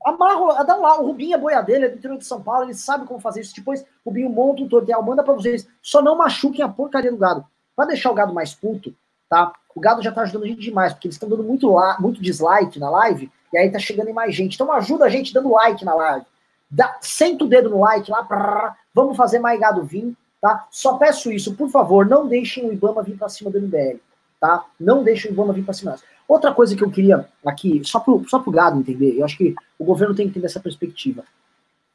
amarra, 0.05 0.65
dá 0.65 0.77
lá, 0.77 1.01
o 1.01 1.07
Rubinho 1.07 1.35
é 1.35 1.39
boiadeiro, 1.39 1.85
é 1.85 1.89
do 1.89 1.99
interior 1.99 2.19
de 2.19 2.25
São 2.25 2.41
Paulo, 2.41 2.65
ele 2.65 2.75
sabe 2.75 3.07
como 3.07 3.21
fazer 3.21 3.41
isso. 3.41 3.55
Depois, 3.55 3.83
o 4.05 4.11
Rubinho 4.11 4.31
monta 4.31 4.63
um 4.63 4.69
tutorial, 4.69 5.03
manda 5.03 5.23
pra 5.23 5.35
vocês. 5.35 5.69
Só 5.83 6.01
não 6.01 6.17
machuquem 6.17 6.65
a 6.65 6.69
porcaria 6.69 7.11
do 7.11 7.19
gado. 7.19 7.45
Pra 7.77 7.85
deixar 7.85 8.11
o 8.11 8.15
gado 8.15 8.33
mais 8.33 8.55
puto, 8.55 8.95
tá? 9.29 9.53
O 9.75 9.81
gado 9.81 10.03
já 10.03 10.11
tá 10.11 10.23
ajudando 10.23 10.45
a 10.45 10.49
gente 10.49 10.61
demais, 10.61 10.93
porque 10.93 11.07
eles 11.07 11.17
estão 11.17 11.29
dando 11.29 11.45
muito, 11.45 11.73
muito 12.01 12.23
dislike 12.23 12.79
na 12.79 12.91
live. 12.91 13.31
E 13.53 13.59
aí 13.59 13.70
tá 13.70 13.78
chegando 13.78 14.12
mais 14.12 14.34
gente. 14.34 14.55
Então 14.55 14.72
ajuda 14.72 15.05
a 15.05 15.09
gente 15.09 15.32
dando 15.32 15.53
like 15.53 15.84
na 15.84 15.94
live. 15.94 16.26
Dá, 16.70 16.99
senta 17.01 17.44
o 17.44 17.49
dedo 17.49 17.70
no 17.70 17.80
like 17.80 18.11
lá, 18.11 18.22
prrr, 18.22 18.74
vamos 18.94 19.16
fazer 19.16 19.38
mais 19.38 19.59
gado 19.59 19.82
vir, 19.82 20.14
tá? 20.40 20.66
Só 20.70 20.99
peço 20.99 21.32
isso, 21.32 21.55
por 21.55 21.70
favor, 21.70 22.05
não 22.05 22.28
deixem 22.28 22.68
o 22.68 22.72
Ibama 22.72 23.03
vir 23.03 23.16
para 23.16 23.28
cima 23.30 23.51
do 23.51 23.61
MBL, 23.61 23.99
tá? 24.38 24.66
Não 24.78 25.03
deixem 25.03 25.30
o 25.30 25.34
Ibama 25.34 25.55
vir 25.55 25.64
para 25.64 25.72
cima. 25.72 25.96
Outra 26.26 26.53
coisa 26.53 26.76
que 26.76 26.84
eu 26.84 26.90
queria 26.90 27.26
aqui, 27.46 27.80
só 27.84 28.01
pro, 28.01 28.22
só 28.28 28.38
pro 28.38 28.53
gado 28.53 28.78
entender, 28.78 29.18
eu 29.18 29.24
acho 29.24 29.38
que 29.38 29.55
o 29.78 29.84
governo 29.84 30.14
tem 30.14 30.26
que 30.26 30.30
entender 30.32 30.46
essa 30.46 30.61
perspectiva. 30.61 31.24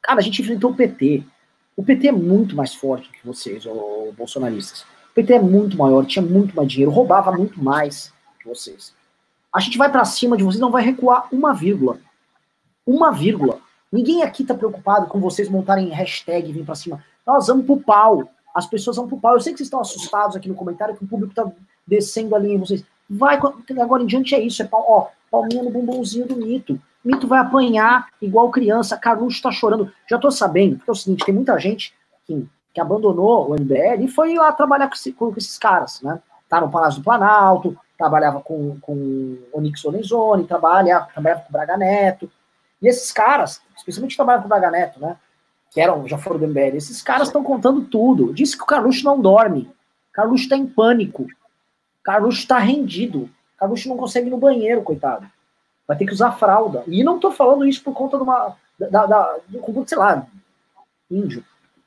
Cara, 0.02 0.18
a 0.18 0.22
gente 0.22 0.42
enfrentou 0.42 0.72
o 0.72 0.74
PT. 0.74 1.22
O 1.76 1.84
PT 1.84 2.08
é 2.08 2.12
muito 2.12 2.56
mais 2.56 2.74
forte 2.74 3.08
que 3.10 3.24
vocês, 3.24 3.64
os 3.64 4.14
bolsonaristas. 4.14 4.82
O 4.82 5.14
PT 5.14 5.34
é 5.34 5.40
muito 5.40 5.78
maior, 5.78 6.04
tinha 6.04 6.24
muito 6.24 6.54
mais 6.56 6.68
dinheiro, 6.68 6.90
roubava 6.90 7.30
muito 7.30 7.62
mais 7.62 8.12
que 8.40 8.48
vocês. 8.48 8.92
A 9.54 9.60
gente 9.60 9.78
vai 9.78 9.88
para 9.88 10.04
cima 10.04 10.36
de 10.36 10.42
vocês, 10.42 10.60
não 10.60 10.72
vai 10.72 10.82
recuar 10.82 11.28
uma 11.30 11.54
vírgula. 11.54 11.98
Uma 12.84 13.12
vírgula. 13.12 13.60
Ninguém 13.92 14.24
aqui 14.24 14.42
tá 14.42 14.52
preocupado 14.52 15.06
com 15.06 15.20
vocês 15.20 15.48
montarem 15.48 15.90
hashtag 15.90 16.50
e 16.50 16.52
vir 16.52 16.64
para 16.64 16.74
cima. 16.74 17.04
Nós 17.24 17.46
vamos 17.46 17.64
pro 17.64 17.76
pau. 17.76 18.28
As 18.52 18.66
pessoas 18.66 18.96
vão 18.96 19.06
pro 19.06 19.16
pau. 19.16 19.34
Eu 19.34 19.40
sei 19.40 19.52
que 19.52 19.58
vocês 19.58 19.68
estão 19.68 19.80
assustados 19.80 20.34
aqui 20.34 20.48
no 20.48 20.56
comentário, 20.56 20.96
que 20.96 21.04
o 21.04 21.06
público 21.06 21.32
tá 21.32 21.48
descendo 21.86 22.34
ali 22.34 22.52
em 22.52 22.58
vocês. 22.58 22.84
Vai, 23.08 23.38
agora 23.80 24.02
em 24.02 24.06
diante 24.06 24.34
é 24.34 24.40
isso. 24.40 24.60
É 24.60 24.66
pau, 24.66 24.84
ó, 24.88 25.06
palminha 25.30 25.62
no 25.62 25.70
bumbumzinho 25.70 26.26
do 26.26 26.34
mito. 26.34 26.80
Mito 27.04 27.28
vai 27.28 27.38
apanhar 27.38 28.08
igual 28.20 28.50
criança. 28.50 28.96
Carluxo 28.96 29.40
tá 29.40 29.52
chorando. 29.52 29.92
Já 30.10 30.18
tô 30.18 30.32
sabendo, 30.32 30.78
porque 30.78 30.90
é 30.90 30.92
o 30.92 30.96
seguinte, 30.96 31.24
tem 31.24 31.34
muita 31.34 31.56
gente 31.60 31.94
que, 32.26 32.44
que 32.72 32.80
abandonou 32.80 33.48
o 33.48 33.54
MBL 33.54 34.02
e 34.02 34.08
foi 34.08 34.34
lá 34.34 34.50
trabalhar 34.50 34.88
com, 34.88 34.94
esse, 34.94 35.12
com 35.12 35.32
esses 35.36 35.56
caras, 35.56 36.02
né? 36.02 36.20
Tá 36.48 36.60
no 36.60 36.70
Palácio 36.70 37.00
do 37.00 37.04
Planalto, 37.04 37.78
trabalhava 37.96 38.40
com, 38.40 38.78
com 38.80 39.38
Onyx 39.52 39.82
Lorenzoni, 39.84 40.46
trabalha, 40.46 41.00
trabalhava 41.12 41.42
com 41.42 41.48
o 41.48 41.52
Braga 41.52 41.76
Neto. 41.76 42.30
E 42.80 42.88
esses 42.88 43.12
caras, 43.12 43.60
especialmente 43.76 44.16
trabalham 44.16 44.40
com 44.40 44.46
o 44.46 44.48
Braga 44.48 44.70
Neto, 44.70 45.00
né? 45.00 45.16
Que 45.70 45.80
eram, 45.80 46.06
já 46.06 46.18
foram 46.18 46.38
do 46.38 46.48
MBL, 46.48 46.76
esses 46.76 47.02
caras 47.02 47.28
estão 47.28 47.42
contando 47.42 47.82
tudo. 47.82 48.32
Disse 48.32 48.56
que 48.56 48.62
o 48.62 48.66
Carluxo 48.66 49.04
não 49.04 49.20
dorme. 49.20 49.70
Carluxo 50.12 50.44
está 50.44 50.56
em 50.56 50.66
pânico. 50.66 51.26
Carluxo 52.02 52.40
está 52.40 52.58
rendido. 52.58 53.28
Carluxo 53.56 53.88
não 53.88 53.96
consegue 53.96 54.28
ir 54.28 54.30
no 54.30 54.38
banheiro, 54.38 54.82
coitado. 54.82 55.26
Vai 55.86 55.96
ter 55.96 56.06
que 56.06 56.12
usar 56.12 56.32
fralda. 56.32 56.84
E 56.86 57.02
não 57.02 57.16
estou 57.16 57.32
falando 57.32 57.66
isso 57.66 57.82
por 57.82 57.92
conta 57.92 58.16
de 58.16 58.22
uma. 58.22 58.56
Da, 58.78 59.06
da, 59.06 59.36
do, 59.48 59.88
sei 59.88 59.98
lá, 59.98 60.26
índio. 61.10 61.44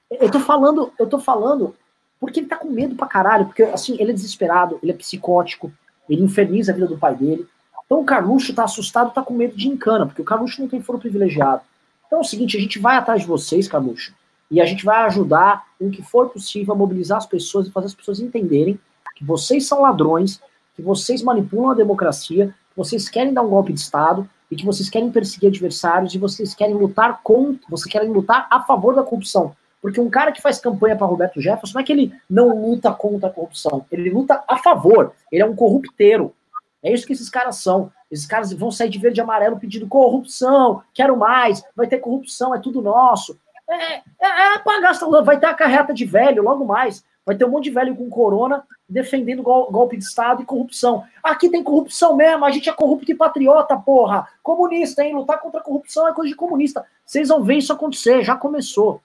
Eu 0.09 0.31
tô 0.31 0.39
falando, 0.39 0.91
eu 0.97 1.07
tô 1.07 1.19
falando 1.19 1.75
porque 2.19 2.39
ele 2.39 2.47
tá 2.47 2.55
com 2.55 2.69
medo 2.69 2.95
pra 2.95 3.07
caralho, 3.07 3.45
porque 3.45 3.63
assim, 3.63 3.95
ele 3.99 4.11
é 4.11 4.13
desesperado, 4.13 4.79
ele 4.81 4.91
é 4.91 4.95
psicótico, 4.95 5.71
ele 6.09 6.23
inferniza 6.23 6.71
a 6.71 6.75
vida 6.75 6.87
do 6.87 6.97
pai 6.97 7.15
dele. 7.15 7.47
Então 7.85 8.01
o 8.01 8.05
Carluxo 8.05 8.53
tá 8.53 8.63
assustado, 8.63 9.13
tá 9.13 9.21
com 9.21 9.33
medo 9.33 9.55
de 9.55 9.67
encana, 9.67 10.05
porque 10.05 10.21
o 10.21 10.25
Carluxo 10.25 10.61
não 10.61 10.67
tem 10.67 10.81
foro 10.81 10.99
privilegiado. 10.99 11.61
Então 12.05 12.19
é 12.19 12.21
o 12.21 12.25
seguinte, 12.25 12.57
a 12.57 12.59
gente 12.59 12.79
vai 12.79 12.97
atrás 12.97 13.21
de 13.21 13.27
vocês, 13.27 13.67
Carluxo, 13.67 14.13
e 14.49 14.61
a 14.61 14.65
gente 14.65 14.85
vai 14.85 15.05
ajudar 15.05 15.65
em 15.79 15.89
que 15.89 16.01
for 16.01 16.29
possível 16.29 16.73
a 16.73 16.77
mobilizar 16.77 17.17
as 17.17 17.25
pessoas 17.25 17.67
e 17.67 17.71
fazer 17.71 17.87
as 17.87 17.93
pessoas 17.93 18.19
entenderem 18.19 18.79
que 19.15 19.25
vocês 19.25 19.65
são 19.65 19.81
ladrões, 19.81 20.39
que 20.75 20.81
vocês 20.81 21.23
manipulam 21.23 21.71
a 21.71 21.75
democracia, 21.75 22.53
que 22.69 22.77
vocês 22.77 23.09
querem 23.09 23.33
dar 23.33 23.41
um 23.41 23.49
golpe 23.49 23.73
de 23.73 23.79
Estado 23.79 24.29
e 24.49 24.55
que 24.55 24.65
vocês 24.65 24.89
querem 24.89 25.11
perseguir 25.11 25.49
adversários 25.49 26.13
e 26.13 26.17
vocês 26.17 26.53
querem 26.53 26.75
lutar 26.75 27.21
contra, 27.23 27.67
vocês 27.67 27.91
querem 27.91 28.11
lutar 28.11 28.47
a 28.49 28.61
favor 28.61 28.95
da 28.95 29.03
corrupção. 29.03 29.55
Porque 29.87 30.01
um 30.01 30.09
cara 30.09 30.33
que 30.33 30.41
faz 30.41 30.59
campanha 30.59 30.97
para 30.97 31.07
Roberto 31.07 31.39
Jefferson 31.39 31.75
não 31.75 31.81
é 31.81 31.83
que 31.85 31.93
ele 31.93 32.13
não 32.29 32.49
luta 32.49 32.91
contra 32.91 33.29
a 33.29 33.31
corrupção, 33.31 33.85
ele 33.89 34.09
luta 34.09 34.43
a 34.45 34.57
favor. 34.57 35.13
Ele 35.31 35.41
é 35.41 35.45
um 35.45 35.55
corrupteiro. 35.55 36.35
É 36.83 36.91
isso 36.91 37.07
que 37.07 37.13
esses 37.13 37.29
caras 37.29 37.55
são. 37.55 37.89
Esses 38.11 38.25
caras 38.25 38.51
vão 38.51 38.69
sair 38.69 38.89
de 38.89 38.99
verde 38.99 39.21
e 39.21 39.23
amarelo 39.23 39.57
pedindo 39.57 39.87
corrupção, 39.87 40.83
quero 40.93 41.15
mais, 41.15 41.63
vai 41.73 41.87
ter 41.87 41.99
corrupção, 41.99 42.53
é 42.53 42.59
tudo 42.59 42.81
nosso. 42.81 43.39
É, 43.69 43.93
é, 43.93 44.01
é 44.19 45.21
vai 45.23 45.39
ter 45.39 45.45
a 45.45 45.53
carreta 45.53 45.93
de 45.93 46.03
velho 46.03 46.43
logo 46.43 46.65
mais. 46.65 47.01
Vai 47.25 47.37
ter 47.37 47.45
um 47.45 47.49
monte 47.49 47.65
de 47.65 47.71
velho 47.71 47.95
com 47.95 48.09
corona 48.09 48.65
defendendo 48.89 49.41
gol, 49.41 49.71
golpe 49.71 49.95
de 49.95 50.03
Estado 50.03 50.41
e 50.41 50.45
corrupção. 50.45 51.05
Aqui 51.23 51.47
tem 51.47 51.63
corrupção 51.63 52.13
mesmo, 52.13 52.43
a 52.43 52.51
gente 52.51 52.69
é 52.69 52.73
corrupto 52.73 53.09
e 53.09 53.15
patriota, 53.15 53.77
porra. 53.77 54.27
Comunista, 54.43 55.01
hein? 55.01 55.15
Lutar 55.15 55.39
contra 55.39 55.61
a 55.61 55.63
corrupção 55.63 56.09
é 56.09 56.13
coisa 56.13 56.29
de 56.29 56.35
comunista. 56.35 56.85
Vocês 57.05 57.29
vão 57.29 57.41
ver 57.41 57.55
isso 57.55 57.71
acontecer, 57.71 58.21
já 58.21 58.35
começou. 58.35 59.01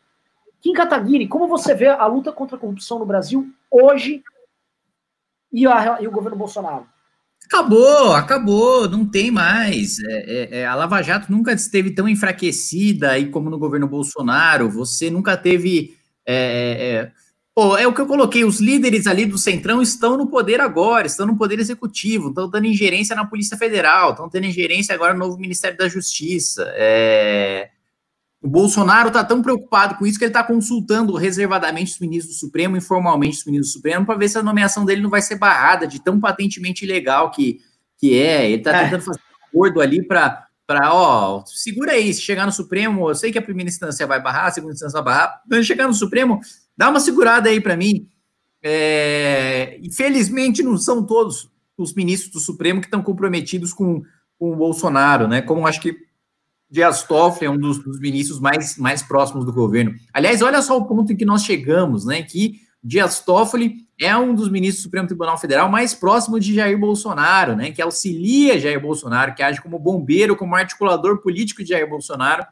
Kim 0.63 0.73
Kataguiri, 0.73 1.27
como 1.27 1.49
você 1.49 1.75
vê 1.75 1.89
a 1.89 2.07
luta 2.07 2.31
contra 2.31 2.57
a 2.57 2.59
corrupção 2.59 3.01
no 3.01 3.05
Brasil 3.05 3.53
hoje 3.69 4.23
e, 5.53 5.67
a, 5.67 6.01
e 6.01 6.07
o 6.07 6.11
governo 6.11 6.39
Bolsonaro? 6.39 6.87
Acabou, 7.45 8.15
acabou, 8.15 8.89
não 8.89 9.05
tem 9.05 9.31
mais. 9.31 9.99
É, 9.99 10.13
é, 10.13 10.59
é, 10.61 10.67
a 10.67 10.77
Lava 10.77 11.03
Jato 11.03 11.31
nunca 11.31 11.53
esteve 11.53 11.91
tão 11.91 12.09
enfraquecida 12.09 13.11
aí 13.11 13.29
como 13.29 13.51
no 13.51 13.59
governo 13.59 13.89
Bolsonaro. 13.89 14.71
Você 14.71 15.11
nunca 15.11 15.37
teve. 15.37 15.97
É, 16.25 16.35
é, 16.35 16.95
é, 16.95 17.13
pô, 17.53 17.77
é 17.77 17.85
o 17.85 17.93
que 17.93 18.01
eu 18.01 18.07
coloquei: 18.07 18.45
os 18.45 18.61
líderes 18.61 19.09
ali 19.09 19.27
do 19.27 19.37
Centrão 19.37 19.83
estão 19.83 20.17
no 20.17 20.29
poder 20.29 20.61
agora, 20.61 21.09
estão 21.09 21.27
no 21.27 21.37
poder 21.37 21.59
executivo, 21.59 22.29
estão 22.29 22.49
dando 22.49 22.69
ingerência 22.69 23.17
na 23.17 23.27
Polícia 23.27 23.57
Federal, 23.59 24.13
estão 24.13 24.31
tendo 24.31 24.47
ingerência 24.47 24.95
agora 24.95 25.13
no 25.13 25.19
novo 25.19 25.37
Ministério 25.39 25.77
da 25.77 25.89
Justiça. 25.89 26.73
É, 26.77 27.69
o 28.43 28.49
Bolsonaro 28.49 29.07
está 29.09 29.23
tão 29.23 29.41
preocupado 29.41 29.95
com 29.95 30.05
isso 30.05 30.19
que 30.19 30.25
ele 30.25 30.31
está 30.31 30.43
consultando 30.43 31.15
reservadamente 31.15 31.93
os 31.93 32.01
ministros 32.01 32.35
do 32.35 32.41
Supremo, 32.41 32.77
informalmente 32.77 33.39
os 33.39 33.45
ministros 33.45 33.71
do 33.71 33.75
Supremo, 33.75 34.05
para 34.05 34.19
ver 34.19 34.29
se 34.29 34.37
a 34.37 34.43
nomeação 34.43 34.85
dele 34.85 35.01
não 35.01 35.09
vai 35.09 35.23
ser 35.23 35.37
barrada 35.37 35.87
de 35.87 36.03
tão 36.03 36.19
patentemente 36.19 36.85
ilegal 36.85 37.31
que, 37.31 37.61
que 37.97 38.19
é. 38.21 38.47
Ele 38.47 38.57
está 38.57 38.77
é. 38.77 38.85
tentando 38.85 39.05
fazer 39.05 39.21
um 39.21 39.47
acordo 39.47 39.81
ali 39.81 40.05
para, 40.05 40.49
ó, 40.87 41.45
segura 41.47 41.93
aí, 41.93 42.13
se 42.13 42.21
chegar 42.21 42.45
no 42.45 42.51
Supremo, 42.51 43.09
eu 43.09 43.15
sei 43.15 43.31
que 43.31 43.39
a 43.39 43.43
primeira 43.43 43.71
instância 43.71 44.05
vai 44.09 44.21
barrar, 44.21 44.47
a 44.47 44.51
segunda 44.51 44.75
instância 44.75 45.01
vai 45.01 45.15
barrar, 45.15 45.41
mas 45.49 45.65
chegar 45.65 45.87
no 45.87 45.95
Supremo, 45.95 46.41
dá 46.77 46.91
uma 46.91 46.99
segurada 46.99 47.49
aí 47.49 47.61
para 47.61 47.77
mim. 47.77 48.09
É, 48.61 49.79
infelizmente 49.83 50.63
não 50.63 50.77
são 50.79 51.05
todos 51.05 51.49
os 51.77 51.95
ministros 51.95 52.33
do 52.33 52.41
Supremo 52.41 52.81
que 52.81 52.87
estão 52.87 53.03
comprometidos 53.03 53.73
com, 53.73 54.03
com 54.37 54.53
o 54.53 54.57
Bolsonaro, 54.57 55.29
né? 55.29 55.43
Como 55.43 55.67
acho 55.67 55.81
que 55.81 55.97
Dias 56.73 57.03
Toffoli 57.03 57.45
é 57.45 57.51
um 57.51 57.59
dos, 57.59 57.85
dos, 57.85 58.01
ministros 58.01 58.41
mais, 58.41 58.79
mais 58.79 59.03
próximos 59.03 59.45
do 59.45 59.53
governo. 59.53 59.95
Aliás, 60.11 60.41
olha 60.41 60.63
só 60.63 60.79
o 60.79 60.87
ponto 60.87 61.13
em 61.13 61.17
que 61.17 61.25
nós 61.27 61.45
chegamos, 61.45 62.07
né? 62.07 62.23
Que 62.23 62.63
Dias 62.83 63.21
Toffoli 63.21 63.87
é 64.01 64.17
um 64.17 64.35
dos 64.35 64.49
ministros 64.49 64.81
do 64.81 64.85
Supremo 64.85 65.07
Tribunal 65.07 65.37
Federal 65.37 65.69
mais 65.69 65.93
próximo 65.93 66.41
de 66.41 66.55
Jair 66.55 66.79
Bolsonaro, 66.79 67.55
né? 67.55 67.73
Que 67.73 67.83
auxilia 67.83 68.59
Jair 68.59 68.81
Bolsonaro, 68.81 69.35
que 69.35 69.43
age 69.43 69.61
como 69.61 69.79
bombeiro, 69.79 70.35
como 70.35 70.57
articulador 70.57 71.19
político 71.19 71.63
de 71.63 71.69
Jair 71.69 71.87
Bolsonaro, 71.87 72.43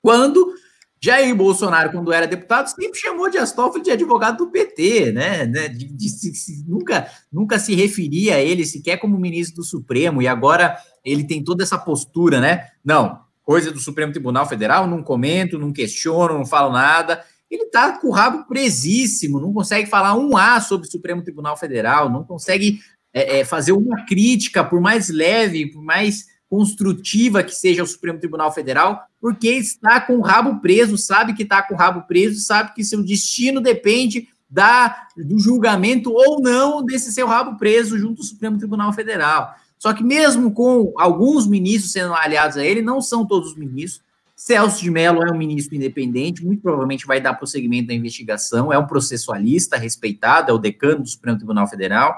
quando 0.00 0.54
Jair 1.02 1.34
Bolsonaro, 1.34 1.90
quando 1.90 2.12
era 2.12 2.28
deputado, 2.28 2.68
sempre 2.68 3.00
chamou 3.00 3.28
de 3.28 3.38
Astófilo 3.38 3.82
de 3.82 3.90
advogado 3.90 4.44
do 4.44 4.52
PT, 4.52 5.10
né? 5.10 5.44
De, 5.44 5.70
de, 5.70 5.96
de, 5.96 6.64
nunca, 6.68 7.10
nunca 7.32 7.58
se 7.58 7.74
referia 7.74 8.36
a 8.36 8.40
ele 8.40 8.64
sequer 8.64 8.98
como 8.98 9.18
ministro 9.18 9.56
do 9.56 9.64
Supremo, 9.64 10.22
e 10.22 10.28
agora 10.28 10.76
ele 11.04 11.24
tem 11.24 11.42
toda 11.42 11.64
essa 11.64 11.76
postura, 11.76 12.38
né? 12.40 12.68
Não, 12.84 13.28
coisa 13.50 13.72
do 13.72 13.80
Supremo 13.80 14.12
Tribunal 14.12 14.48
Federal, 14.48 14.86
não 14.86 15.02
comento, 15.02 15.58
não 15.58 15.72
questiono, 15.72 16.38
não 16.38 16.46
falo 16.46 16.72
nada. 16.72 17.24
Ele 17.50 17.64
está 17.64 17.98
com 17.98 18.06
o 18.06 18.12
rabo 18.12 18.46
presíssimo, 18.46 19.40
não 19.40 19.52
consegue 19.52 19.90
falar 19.90 20.14
um 20.14 20.36
A 20.36 20.60
sobre 20.60 20.86
o 20.86 20.90
Supremo 20.90 21.20
Tribunal 21.20 21.56
Federal, 21.56 22.08
não 22.08 22.22
consegue 22.22 22.78
é, 23.12 23.40
é, 23.40 23.44
fazer 23.44 23.72
uma 23.72 24.06
crítica, 24.06 24.62
por 24.62 24.80
mais 24.80 25.08
leve, 25.08 25.66
por 25.66 25.82
mais 25.82 26.26
construtiva 26.48 27.42
que 27.42 27.50
seja 27.50 27.82
o 27.82 27.86
Supremo 27.88 28.20
Tribunal 28.20 28.52
Federal, 28.54 29.02
porque 29.20 29.48
está 29.48 30.00
com 30.00 30.18
o 30.18 30.22
rabo 30.22 30.60
preso, 30.60 30.96
sabe 30.96 31.34
que 31.34 31.42
está 31.42 31.60
com 31.60 31.74
o 31.74 31.76
rabo 31.76 32.02
preso, 32.06 32.38
sabe 32.38 32.72
que 32.72 32.84
seu 32.84 33.02
destino 33.02 33.60
depende 33.60 34.28
da, 34.48 35.08
do 35.16 35.40
julgamento 35.40 36.12
ou 36.12 36.40
não 36.40 36.84
desse 36.84 37.12
seu 37.12 37.26
rabo 37.26 37.58
preso 37.58 37.98
junto 37.98 38.20
ao 38.20 38.28
Supremo 38.28 38.58
Tribunal 38.58 38.92
Federal. 38.92 39.56
Só 39.80 39.94
que 39.94 40.04
mesmo 40.04 40.52
com 40.52 40.92
alguns 40.98 41.46
ministros 41.46 41.90
sendo 41.90 42.12
aliados 42.12 42.58
a 42.58 42.62
ele, 42.64 42.82
não 42.82 43.00
são 43.00 43.26
todos 43.26 43.52
os 43.52 43.56
ministros. 43.56 44.04
Celso 44.36 44.82
de 44.82 44.90
Mello 44.90 45.22
é 45.22 45.32
um 45.32 45.36
ministro 45.36 45.74
independente, 45.74 46.44
muito 46.44 46.60
provavelmente 46.60 47.06
vai 47.06 47.18
dar 47.18 47.34
prosseguimento 47.34 47.88
da 47.88 47.94
investigação, 47.94 48.70
é 48.70 48.78
um 48.78 48.86
processualista 48.86 49.78
respeitado, 49.78 50.50
é 50.50 50.54
o 50.54 50.58
decano 50.58 51.02
do 51.02 51.08
Supremo 51.08 51.38
Tribunal 51.38 51.66
Federal. 51.66 52.14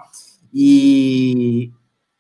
E 0.53 1.71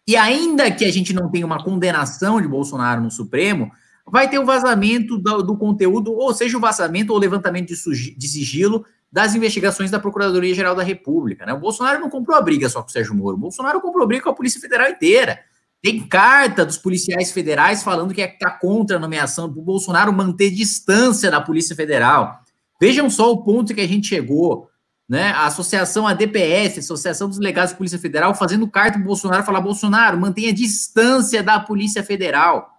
e 0.06 0.16
ainda 0.16 0.70
que 0.70 0.84
a 0.84 0.92
gente 0.92 1.12
não 1.12 1.28
tenha 1.28 1.46
uma 1.46 1.62
condenação 1.62 2.40
de 2.40 2.48
Bolsonaro 2.48 3.00
no 3.00 3.10
Supremo, 3.10 3.70
vai 4.06 4.28
ter 4.28 4.38
o 4.38 4.44
vazamento 4.44 5.16
do, 5.16 5.42
do 5.42 5.56
conteúdo, 5.56 6.12
ou 6.12 6.34
seja, 6.34 6.56
o 6.56 6.60
vazamento 6.60 7.12
ou 7.12 7.18
levantamento 7.18 7.68
de, 7.68 8.16
de 8.16 8.28
sigilo 8.28 8.84
das 9.12 9.34
investigações 9.34 9.90
da 9.90 10.00
Procuradoria-Geral 10.00 10.74
da 10.74 10.82
República. 10.82 11.44
Né? 11.44 11.52
O 11.52 11.60
Bolsonaro 11.60 12.00
não 12.00 12.08
comprou 12.08 12.36
a 12.36 12.40
briga 12.40 12.68
só 12.68 12.80
com 12.82 12.88
o 12.88 12.92
Sérgio 12.92 13.14
Moro, 13.14 13.36
o 13.36 13.40
Bolsonaro 13.40 13.80
comprou 13.80 14.04
a 14.04 14.06
briga 14.06 14.24
com 14.24 14.30
a 14.30 14.34
Polícia 14.34 14.60
Federal 14.60 14.88
inteira. 14.88 15.38
Tem 15.82 16.00
carta 16.00 16.64
dos 16.64 16.78
policiais 16.78 17.30
federais 17.32 17.82
falando 17.82 18.14
que 18.14 18.20
está 18.20 18.50
contra 18.50 18.96
a 18.96 19.00
nomeação 19.00 19.48
do 19.48 19.60
Bolsonaro 19.60 20.12
manter 20.12 20.50
distância 20.50 21.30
da 21.30 21.40
Polícia 21.40 21.76
Federal. 21.76 22.40
Vejam 22.80 23.10
só 23.10 23.30
o 23.30 23.42
ponto 23.42 23.74
que 23.74 23.80
a 23.80 23.86
gente 23.86 24.06
chegou 24.06 24.70
né? 25.12 25.30
A 25.32 25.44
associação 25.44 26.06
ADPF, 26.06 26.78
Associação 26.78 27.28
dos 27.28 27.38
Delegados 27.38 27.72
de 27.72 27.76
Polícia 27.76 27.98
Federal, 27.98 28.34
fazendo 28.34 28.66
carta 28.66 28.92
para 28.92 29.02
o 29.02 29.08
Bolsonaro 29.08 29.44
falar: 29.44 29.60
Bolsonaro, 29.60 30.18
mantenha 30.18 30.54
distância 30.54 31.42
da 31.42 31.60
Polícia 31.60 32.02
Federal. 32.02 32.70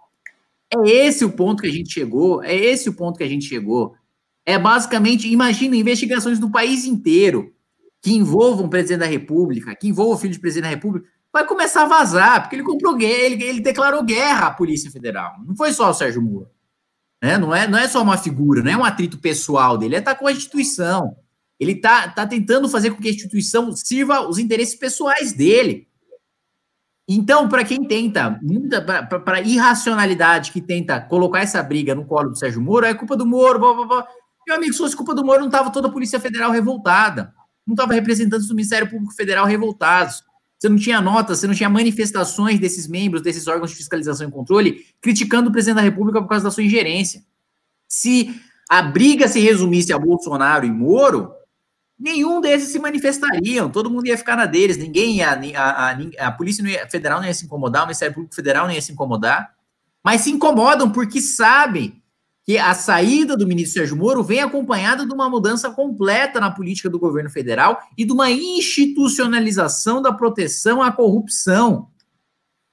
É 0.73 0.89
esse 0.89 1.23
o 1.23 1.31
ponto 1.31 1.61
que 1.61 1.67
a 1.67 1.71
gente 1.71 1.93
chegou, 1.93 2.43
é 2.43 2.55
esse 2.55 2.89
o 2.89 2.93
ponto 2.93 3.17
que 3.17 3.23
a 3.23 3.29
gente 3.29 3.45
chegou. 3.45 3.95
É 4.45 4.57
basicamente, 4.59 5.31
imagina, 5.31 5.75
investigações 5.75 6.39
no 6.39 6.51
país 6.51 6.85
inteiro 6.85 7.53
que 8.01 8.13
envolvam 8.13 8.65
o 8.65 8.69
presidente 8.69 8.99
da 8.99 9.05
República, 9.05 9.75
que 9.75 9.87
envolvam 9.87 10.15
o 10.15 10.19
filho 10.19 10.33
de 10.33 10.39
presidente 10.39 10.65
da 10.65 10.75
República, 10.75 11.07
vai 11.31 11.47
começar 11.47 11.83
a 11.83 11.87
vazar, 11.87 12.41
porque 12.41 12.55
ele 12.55 12.63
comprou 12.63 12.99
ele, 12.99 13.43
ele 13.43 13.61
declarou 13.61 14.03
guerra 14.03 14.47
à 14.47 14.51
Polícia 14.51 14.91
Federal. 14.91 15.35
Não 15.45 15.55
foi 15.55 15.71
só 15.71 15.89
o 15.89 15.93
Sérgio 15.93 16.21
Moro. 16.21 16.49
Né? 17.21 17.37
Não, 17.37 17.55
é, 17.55 17.67
não 17.67 17.79
é 17.79 17.87
só 17.87 18.03
uma 18.03 18.17
figura, 18.17 18.61
não 18.61 18.71
é 18.71 18.77
um 18.77 18.83
atrito 18.83 19.17
pessoal 19.17 19.77
dele, 19.77 19.95
é 19.95 19.99
estar 19.99 20.15
com 20.15 20.27
a 20.27 20.31
instituição. 20.31 21.15
Ele 21.57 21.71
está 21.71 22.09
tá 22.09 22.27
tentando 22.27 22.67
fazer 22.67 22.91
com 22.91 23.01
que 23.01 23.07
a 23.07 23.11
instituição 23.11 23.73
sirva 23.73 24.27
os 24.27 24.37
interesses 24.37 24.75
pessoais 24.75 25.31
dele. 25.31 25.87
Então, 27.07 27.47
para 27.47 27.63
quem 27.63 27.85
tenta, 27.85 28.39
para 29.25 29.41
irracionalidade 29.41 30.51
que 30.51 30.61
tenta 30.61 30.99
colocar 31.01 31.39
essa 31.39 31.61
briga 31.63 31.95
no 31.95 32.05
colo 32.05 32.29
do 32.29 32.37
Sérgio 32.37 32.61
Moro, 32.61 32.85
é 32.85 32.93
culpa 32.93 33.15
do 33.15 33.25
Moro. 33.25 33.59
Blá, 33.59 33.73
blá, 33.73 33.85
blá. 33.85 34.07
Meu 34.47 34.57
amigo, 34.57 34.73
se 34.73 34.79
fosse 34.79 34.95
culpa 34.95 35.15
do 35.15 35.25
Moro, 35.25 35.39
não 35.39 35.47
estava 35.47 35.71
toda 35.71 35.87
a 35.87 35.91
Polícia 35.91 36.19
Federal 36.19 36.51
revoltada. 36.51 37.33
Não 37.65 37.73
estava 37.73 37.93
representantes 37.93 38.47
do 38.47 38.55
Ministério 38.55 38.89
Público 38.89 39.13
Federal 39.13 39.45
revoltados. 39.45 40.23
Você 40.59 40.69
não 40.69 40.77
tinha 40.77 41.01
notas, 41.01 41.39
você 41.39 41.47
não 41.47 41.53
tinha 41.53 41.69
manifestações 41.69 42.59
desses 42.59 42.87
membros, 42.87 43.21
desses 43.21 43.47
órgãos 43.47 43.71
de 43.71 43.77
fiscalização 43.77 44.27
e 44.27 44.31
controle, 44.31 44.85
criticando 45.01 45.49
o 45.49 45.51
presidente 45.51 45.75
da 45.77 45.81
República 45.81 46.21
por 46.21 46.29
causa 46.29 46.45
da 46.45 46.51
sua 46.51 46.63
ingerência. 46.63 47.23
Se 47.87 48.41
a 48.69 48.81
briga 48.81 49.27
se 49.27 49.39
resumisse 49.39 49.91
a 49.91 49.99
Bolsonaro 49.99 50.65
e 50.65 50.71
Moro, 50.71 51.33
nenhum 51.99 52.39
desses 52.39 52.69
se 52.69 52.79
manifestariam, 52.79 53.69
todo 53.69 53.89
mundo 53.89 54.07
ia 54.07 54.17
ficar 54.17 54.35
na 54.35 54.45
deles, 54.45 54.77
ninguém 54.77 55.17
ia, 55.17 55.31
a, 55.31 55.91
a, 55.91 56.27
a 56.27 56.31
Polícia 56.31 56.63
Federal 56.89 57.19
não 57.19 57.27
ia 57.27 57.33
se 57.33 57.45
incomodar, 57.45 57.83
o 57.83 57.87
Ministério 57.87 58.13
Público 58.13 58.35
Federal 58.35 58.67
não 58.67 58.73
ia 58.73 58.81
se 58.81 58.91
incomodar, 58.91 59.53
mas 60.03 60.21
se 60.21 60.31
incomodam 60.31 60.91
porque 60.91 61.21
sabem 61.21 62.01
que 62.45 62.57
a 62.57 62.73
saída 62.73 63.37
do 63.37 63.47
ministro 63.47 63.79
Sérgio 63.79 63.95
Moro 63.95 64.23
vem 64.23 64.41
acompanhada 64.41 65.05
de 65.05 65.13
uma 65.13 65.29
mudança 65.29 65.71
completa 65.71 66.39
na 66.39 66.51
política 66.51 66.89
do 66.89 66.99
governo 66.99 67.29
federal 67.29 67.79
e 67.97 68.03
de 68.03 68.11
uma 68.11 68.29
institucionalização 68.29 70.01
da 70.01 70.11
proteção 70.11 70.81
à 70.81 70.91
corrupção 70.91 71.87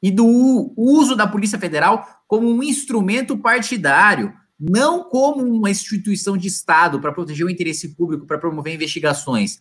e 0.02 0.10
do 0.10 0.72
uso 0.76 1.14
da 1.14 1.26
Polícia 1.26 1.58
Federal 1.58 2.06
como 2.26 2.50
um 2.50 2.62
instrumento 2.62 3.38
partidário 3.38 4.34
não 4.60 5.04
como 5.04 5.42
uma 5.42 5.70
instituição 5.70 6.36
de 6.36 6.48
Estado 6.48 7.00
para 7.00 7.12
proteger 7.12 7.46
o 7.46 7.50
interesse 7.50 7.94
público, 7.94 8.26
para 8.26 8.36
promover 8.36 8.74
investigações, 8.74 9.58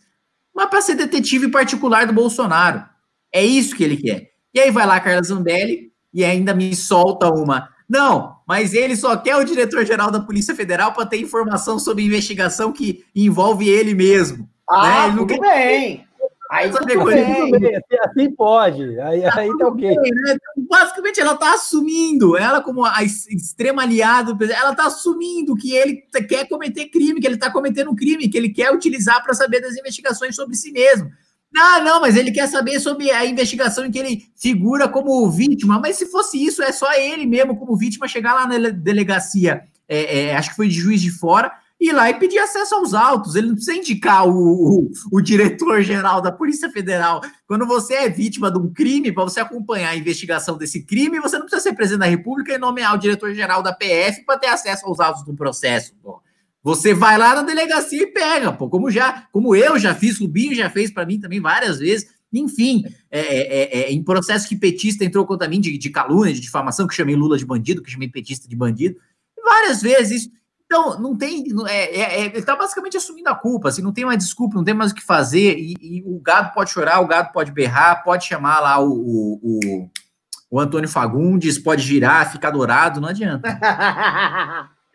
mas 0.54 0.68
para 0.68 0.82
ser 0.82 0.94
detetive 0.94 1.48
particular 1.48 2.06
do 2.06 2.12
Bolsonaro. 2.12 2.84
É 3.32 3.42
isso 3.42 3.74
que 3.74 3.82
ele 3.82 3.96
quer. 3.96 4.32
E 4.52 4.60
aí 4.60 4.70
vai 4.70 4.86
lá 4.86 5.00
Carla 5.00 5.22
Zambelli 5.22 5.90
e 6.12 6.22
ainda 6.22 6.52
me 6.52 6.76
solta 6.76 7.32
uma. 7.32 7.70
Não, 7.88 8.36
mas 8.50 8.74
ele 8.74 8.96
só 8.96 9.16
quer 9.16 9.36
o 9.36 9.44
diretor-geral 9.44 10.10
da 10.10 10.18
Polícia 10.18 10.56
Federal 10.56 10.92
para 10.92 11.06
ter 11.06 11.20
informação 11.20 11.78
sobre 11.78 12.02
investigação 12.02 12.72
que 12.72 13.04
envolve 13.14 13.68
ele 13.68 13.94
mesmo. 13.94 14.50
Ah, 14.68 15.06
né? 15.06 15.14
tudo 15.16 15.26
quer... 15.28 15.40
bem. 15.40 16.04
Aí 16.50 16.68
tudo 16.68 17.04
bem, 17.04 17.34
tudo 17.36 17.60
bem, 17.60 17.80
assim 18.04 18.28
pode. 18.32 18.98
Aí, 18.98 19.24
aí 19.24 19.56
tá 19.56 19.68
ok. 19.68 19.88
Né? 19.94 20.36
Basicamente, 20.68 21.20
ela 21.20 21.36
tá 21.36 21.54
assumindo, 21.54 22.36
ela 22.36 22.60
como 22.60 22.84
a 22.84 23.04
extrema 23.04 23.82
aliada, 23.82 24.36
ela 24.52 24.74
tá 24.74 24.86
assumindo 24.86 25.54
que 25.54 25.72
ele 25.72 26.02
quer 26.28 26.48
cometer 26.48 26.86
crime, 26.86 27.20
que 27.20 27.28
ele 27.28 27.36
tá 27.36 27.52
cometendo 27.52 27.92
um 27.92 27.94
crime, 27.94 28.28
que 28.28 28.36
ele 28.36 28.48
quer 28.48 28.72
utilizar 28.72 29.22
para 29.22 29.32
saber 29.32 29.60
das 29.60 29.76
investigações 29.76 30.34
sobre 30.34 30.56
si 30.56 30.72
mesmo. 30.72 31.08
Não, 31.52 31.84
não, 31.84 32.00
mas 32.00 32.16
ele 32.16 32.30
quer 32.30 32.46
saber 32.46 32.78
sobre 32.78 33.10
a 33.10 33.26
investigação 33.26 33.84
em 33.84 33.90
que 33.90 33.98
ele 33.98 34.30
figura 34.36 34.88
como 34.88 35.28
vítima. 35.30 35.80
Mas 35.80 35.96
se 35.96 36.06
fosse 36.06 36.42
isso, 36.42 36.62
é 36.62 36.72
só 36.72 36.92
ele 36.94 37.26
mesmo, 37.26 37.56
como 37.56 37.76
vítima, 37.76 38.06
chegar 38.06 38.34
lá 38.34 38.46
na 38.46 38.70
delegacia, 38.70 39.62
é, 39.88 40.20
é, 40.20 40.36
acho 40.36 40.50
que 40.50 40.56
foi 40.56 40.68
de 40.68 40.74
juiz 40.74 41.00
de 41.00 41.10
fora, 41.10 41.52
ir 41.80 41.92
lá 41.92 42.08
e 42.08 42.14
pedir 42.14 42.38
acesso 42.38 42.74
aos 42.76 42.94
autos. 42.94 43.34
Ele 43.34 43.48
não 43.48 43.54
precisa 43.54 43.76
indicar 43.76 44.28
o, 44.28 44.32
o, 44.32 44.90
o 45.10 45.20
diretor-geral 45.20 46.20
da 46.20 46.30
Polícia 46.30 46.70
Federal. 46.70 47.20
Quando 47.48 47.66
você 47.66 47.94
é 47.94 48.08
vítima 48.08 48.50
de 48.52 48.58
um 48.58 48.72
crime, 48.72 49.10
para 49.10 49.24
você 49.24 49.40
acompanhar 49.40 49.90
a 49.90 49.96
investigação 49.96 50.56
desse 50.56 50.84
crime, 50.84 51.18
você 51.18 51.36
não 51.36 51.46
precisa 51.46 51.62
ser 51.62 51.74
presidente 51.74 52.00
da 52.00 52.06
República 52.06 52.54
e 52.54 52.58
nomear 52.58 52.94
o 52.94 52.98
diretor-geral 52.98 53.62
da 53.62 53.72
PF 53.72 54.24
para 54.24 54.38
ter 54.38 54.48
acesso 54.48 54.86
aos 54.86 55.00
autos 55.00 55.24
do 55.24 55.34
processo. 55.34 55.94
Pô. 56.02 56.22
Você 56.62 56.92
vai 56.92 57.16
lá 57.16 57.34
na 57.34 57.42
delegacia 57.42 58.02
e 58.02 58.06
pega, 58.06 58.52
pô, 58.52 58.68
como 58.68 58.90
já, 58.90 59.26
como 59.32 59.54
eu 59.54 59.78
já 59.78 59.94
fiz, 59.94 60.20
o 60.20 60.28
Binho 60.28 60.54
já 60.54 60.68
fez 60.68 60.90
para 60.90 61.06
mim 61.06 61.18
também 61.18 61.40
várias 61.40 61.78
vezes. 61.78 62.08
Enfim, 62.32 62.84
é, 63.10 63.20
é, 63.20 63.38
é, 63.40 63.80
é, 63.82 63.92
em 63.92 64.02
processo 64.02 64.48
que 64.48 64.54
petista 64.54 65.04
entrou 65.04 65.26
contra 65.26 65.48
mim 65.48 65.60
de, 65.60 65.76
de 65.76 65.90
calúnia, 65.90 66.32
de 66.32 66.40
difamação, 66.40 66.86
que 66.86 66.94
chamei 66.94 67.16
Lula 67.16 67.38
de 67.38 67.46
bandido, 67.46 67.82
que 67.82 67.90
chamei 67.90 68.08
petista 68.08 68.46
de 68.46 68.54
bandido, 68.54 68.96
várias 69.42 69.82
vezes 69.82 70.30
então, 70.70 71.00
não 71.00 71.16
tem. 71.16 71.44
É, 71.66 72.00
é, 72.00 72.20
é, 72.20 72.26
ele 72.26 72.38
está 72.38 72.54
basicamente 72.54 72.96
assumindo 72.96 73.28
a 73.28 73.34
culpa, 73.34 73.68
assim, 73.68 73.82
não 73.82 73.92
tem 73.92 74.04
mais 74.04 74.18
desculpa, 74.18 74.54
não 74.54 74.62
tem 74.62 74.72
mais 74.72 74.92
o 74.92 74.94
que 74.94 75.02
fazer, 75.02 75.58
e, 75.58 75.74
e 75.80 76.02
o 76.06 76.20
gado 76.20 76.54
pode 76.54 76.70
chorar, 76.70 77.00
o 77.00 77.08
gado 77.08 77.32
pode 77.32 77.50
berrar, 77.50 78.04
pode 78.04 78.24
chamar 78.24 78.60
lá 78.60 78.78
o, 78.78 78.88
o, 78.88 79.40
o, 79.42 79.90
o 80.48 80.60
Antônio 80.60 80.88
Fagundes, 80.88 81.58
pode 81.58 81.82
girar, 81.82 82.30
ficar 82.30 82.52
dourado, 82.52 83.00
não 83.00 83.08
adianta. 83.08 83.58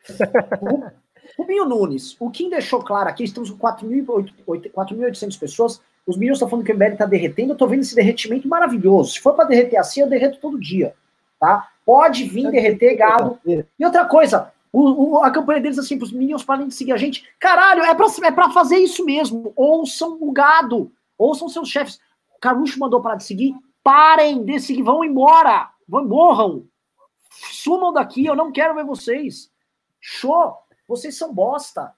Rubinho 1.38 1.66
Nunes, 1.66 2.16
o 2.20 2.30
Kim 2.30 2.50
deixou 2.50 2.82
claro 2.82 3.10
aqui, 3.10 3.24
estamos 3.24 3.50
com 3.50 3.58
4.800 3.58 5.40
pessoas, 5.40 5.82
os 6.08 6.18
meninos 6.18 6.38
estão 6.38 6.48
falando 6.50 6.66
que 6.66 6.72
o 6.72 6.76
MBL 6.76 6.94
está 6.94 7.06
derretendo, 7.06 7.52
eu 7.52 7.54
estou 7.54 7.68
vendo 7.68 7.82
esse 7.82 7.96
derretimento 7.96 8.48
maravilhoso. 8.48 9.14
Se 9.14 9.20
for 9.20 9.34
para 9.34 9.46
derreter 9.46 9.78
assim, 9.78 10.02
eu 10.02 10.10
derreto 10.10 10.40
todo 10.40 10.60
dia, 10.60 10.94
tá? 11.40 11.70
Pode 11.86 12.24
vir 12.26 12.50
derreter 12.52 12.96
gado. 12.96 13.40
E 13.46 13.86
outra 13.86 14.06
coisa, 14.06 14.52
o, 14.72 15.14
o, 15.14 15.24
a 15.24 15.32
campanha 15.32 15.62
deles, 15.62 15.80
assim, 15.80 15.98
os 15.98 16.12
meninos 16.12 16.44
parem 16.44 16.68
de 16.68 16.74
seguir 16.74 16.92
a 16.92 16.98
gente. 16.98 17.28
Caralho, 17.40 17.82
é 17.84 17.96
pra, 17.96 18.08
é 18.08 18.54
fazer 18.54 18.78
isso 18.78 19.06
mesmo. 19.06 19.54
Ouçam 19.56 20.18
o 20.20 20.32
gado. 20.32 20.92
Ouçam 21.18 21.48
seus 21.48 21.70
chefes. 21.70 22.00
Carucho 22.42 22.80
mandou 22.80 23.02
parar 23.02 23.16
de 23.16 23.24
seguir. 23.24 23.56
Parem 23.84 24.44
desse, 24.44 24.82
vão 24.82 25.04
embora, 25.04 25.70
vão, 25.88 26.06
morram, 26.06 26.66
sumam 27.30 27.94
daqui, 27.94 28.26
eu 28.26 28.36
não 28.36 28.52
quero 28.52 28.76
ver 28.76 28.84
vocês. 28.84 29.50
Show, 30.02 30.56
vocês 30.88 31.18
são 31.18 31.34
bosta. 31.34 31.94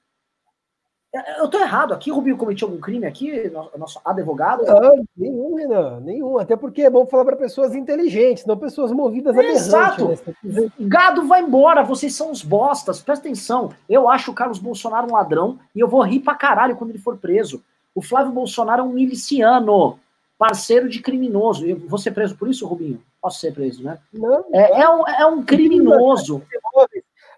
Eu 1.38 1.48
tô 1.48 1.58
errado 1.60 1.94
aqui, 1.94 2.12
Rubinho 2.12 2.38
cometeu 2.38 2.68
algum 2.68 2.80
crime 2.80 3.06
aqui, 3.06 3.50
nosso 3.78 4.00
advogado? 4.04 4.66
Não, 4.66 5.06
nenhum, 5.16 5.56
Renan, 5.56 6.00
nenhum. 6.02 6.38
Até 6.38 6.56
porque 6.56 6.82
é 6.82 6.90
bom 6.90 7.06
falar 7.06 7.24
para 7.24 7.38
pessoas 7.38 7.74
inteligentes, 7.74 8.46
não 8.46 8.58
pessoas 8.58 8.92
movidas 8.92 9.36
a 9.36 9.44
Exato. 9.44 10.10
Né? 10.44 10.72
Gado 10.80 11.26
vai 11.26 11.42
embora, 11.42 11.82
vocês 11.82 12.14
são 12.14 12.30
os 12.30 12.44
bostas. 12.44 13.02
Presta 13.02 13.26
atenção. 13.26 13.72
Eu 13.90 14.10
acho 14.10 14.32
o 14.32 14.34
Carlos 14.34 14.60
Bolsonaro 14.60 15.08
um 15.10 15.14
ladrão 15.14 15.58
e 15.74 15.80
eu 15.80 15.88
vou 15.88 16.02
rir 16.02 16.20
pra 16.20 16.36
caralho 16.36 16.76
quando 16.76 16.92
ele 16.92 17.00
for 17.00 17.18
preso. 17.18 17.64
O 17.96 18.02
Flávio 18.02 18.34
Bolsonaro 18.34 18.82
é 18.82 18.86
um 18.86 18.94
miliciano, 18.94 19.98
parceiro 20.38 20.90
de 20.90 21.00
criminoso. 21.00 21.66
Eu 21.66 21.80
vou 21.88 21.98
ser 21.98 22.12
preso 22.12 22.36
por 22.36 22.50
isso, 22.50 22.68
Rubinho? 22.68 23.02
Posso 23.22 23.40
ser 23.40 23.54
preso, 23.54 23.82
né? 23.82 23.98
Não. 24.14 24.46
É, 24.54 24.82
é, 24.82 24.90
um, 24.90 25.08
é 25.08 25.26
um 25.26 25.44
criminoso 25.44 26.44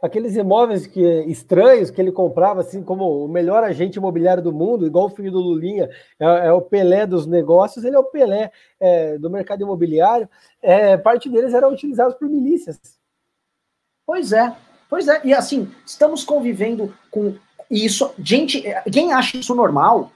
aqueles 0.02 0.36
imóveis 0.36 0.88
que, 0.88 1.02
estranhos 1.24 1.92
que 1.92 2.00
ele 2.00 2.12
comprava, 2.12 2.62
assim 2.62 2.82
como 2.82 3.26
o 3.26 3.28
melhor 3.28 3.64
agente 3.64 3.98
imobiliário 3.98 4.42
do 4.42 4.54
mundo, 4.54 4.86
igual 4.86 5.06
o 5.06 5.10
filho 5.10 5.32
do 5.32 5.40
Lulinha, 5.40 5.90
é, 6.20 6.48
é 6.48 6.54
o 6.54 6.62
Pelé 6.62 7.06
dos 7.06 7.26
negócios, 7.26 7.84
ele 7.84 7.96
é 7.96 8.00
o 8.00 8.06
Pelé 8.06 8.52
é, 8.80 9.18
do 9.18 9.30
mercado 9.30 9.62
imobiliário. 9.62 10.30
É, 10.62 10.98
parte 10.98 11.30
deles 11.30 11.54
eram 11.54 11.72
utilizados 11.72 12.16
por 12.16 12.30
milícias. 12.30 12.80
Pois 14.06 14.32
é, 14.32 14.56
pois 14.90 15.08
é. 15.08 15.22
E 15.24 15.34
assim, 15.34 15.70
estamos 15.86 16.24
convivendo 16.24 16.94
com 17.12 17.36
isso. 17.70 18.14
Gente, 18.18 18.64
quem 18.92 19.14
acha 19.14 19.38
isso 19.38 19.54
normal, 19.54 20.12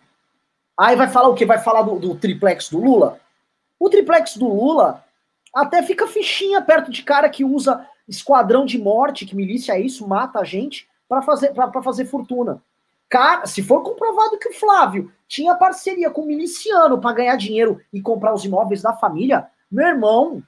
aí 0.78 0.96
vai 0.96 1.08
falar 1.08 1.30
o 1.30 1.36
quê? 1.36 1.46
Vai 1.46 1.60
falar 1.60 1.84
do, 1.84 2.00
do 2.00 2.16
triplex 2.16 2.70
do 2.70 2.80
Lula? 2.80 3.20
O 3.80 3.90
triplex 3.90 4.38
do 4.38 4.48
Lula 4.48 5.04
até 5.54 5.84
fica 5.84 6.08
fichinha 6.08 6.62
perto 6.62 6.90
de 6.90 7.04
cara 7.04 7.30
que 7.30 7.46
usa 7.46 7.88
esquadrão 8.08 8.66
de 8.66 8.78
morte, 8.78 9.26
que 9.26 9.36
milícia 9.36 9.74
é 9.74 9.80
isso, 9.80 10.08
mata 10.08 10.40
a 10.40 10.44
gente 10.44 10.88
para 11.08 11.22
fazer, 11.22 11.54
pra, 11.54 11.82
fazer 11.82 12.06
fortuna. 12.06 12.62
Cara, 13.10 13.46
se 13.46 13.62
for 13.62 13.84
comprovado 13.84 14.38
que 14.38 14.50
o 14.50 14.54
Flávio 14.54 15.12
tinha 15.28 15.56
parceria 15.56 16.10
com 16.10 16.22
o 16.22 16.26
miliciano 16.26 17.00
para 17.00 17.16
ganhar 17.16 17.36
dinheiro 17.36 17.80
e 17.92 18.02
comprar 18.02 18.34
os 18.34 18.44
imóveis 18.44 18.82
da 18.82 18.94
família, 18.94 19.48
meu 19.72 19.88
irmão, 19.88 20.44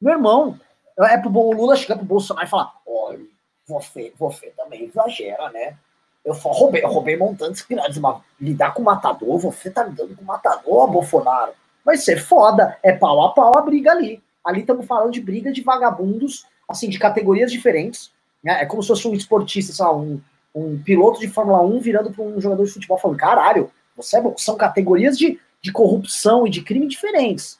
meu 0.00 0.14
irmão, 0.14 0.58
é 0.98 1.18
pro 1.18 1.30
o 1.30 1.52
Lula 1.52 1.76
chegar 1.76 1.96
pro 1.96 2.06
Bolsonaro 2.06 2.46
e 2.46 2.50
falar: 2.50 2.72
olha, 2.86 3.26
você, 3.66 4.12
você 4.18 4.50
também 4.56 4.84
exagera, 4.84 5.50
né? 5.50 5.76
Eu 6.24 6.32
roubei, 6.32 6.82
eu 6.82 6.88
roubei 6.88 7.18
montantes 7.18 7.60
grandes, 7.62 7.98
mas 7.98 8.22
lidar 8.40 8.72
com 8.72 8.82
matador, 8.82 9.38
você 9.38 9.70
tá 9.70 9.84
lidando 9.84 10.16
com 10.16 10.24
matador, 10.24 10.90
Bolsonaro. 10.90 11.52
Vai 11.84 11.98
ser 11.98 12.16
foda, 12.16 12.78
é 12.82 12.92
pau 12.92 13.22
a 13.22 13.34
pau 13.34 13.58
a 13.58 13.60
briga 13.60 13.90
ali. 13.90 14.22
Ali 14.42 14.60
estamos 14.60 14.86
falando 14.86 15.12
de 15.12 15.20
briga 15.20 15.52
de 15.52 15.62
vagabundos 15.62 16.46
assim, 16.68 16.88
de 16.88 16.98
categorias 16.98 17.50
diferentes. 17.50 18.12
Né? 18.42 18.62
É 18.62 18.66
como 18.66 18.82
se 18.82 18.88
fosse 18.88 19.08
um 19.08 19.14
esportista, 19.14 19.72
sei 19.72 19.84
lá, 19.84 19.96
um, 19.96 20.20
um 20.54 20.80
piloto 20.82 21.20
de 21.20 21.28
Fórmula 21.28 21.62
1 21.62 21.80
virando 21.80 22.10
para 22.10 22.24
um 22.24 22.40
jogador 22.40 22.64
de 22.64 22.72
futebol 22.72 22.98
falando, 22.98 23.18
caralho, 23.18 23.70
você 23.96 24.18
é 24.18 24.20
bom. 24.20 24.34
São 24.36 24.56
categorias 24.56 25.16
de, 25.16 25.38
de 25.60 25.72
corrupção 25.72 26.46
e 26.46 26.50
de 26.50 26.62
crime 26.62 26.86
diferentes. 26.86 27.58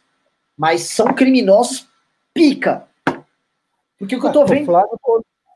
Mas 0.57 0.82
são 0.82 1.12
criminosos 1.12 1.88
pica. 2.32 2.86
Porque 3.98 4.16
o 4.16 4.20
que 4.20 4.26
eu 4.26 4.32
tô 4.32 4.44
vendo. 4.44 4.66
Flávio, 4.66 4.98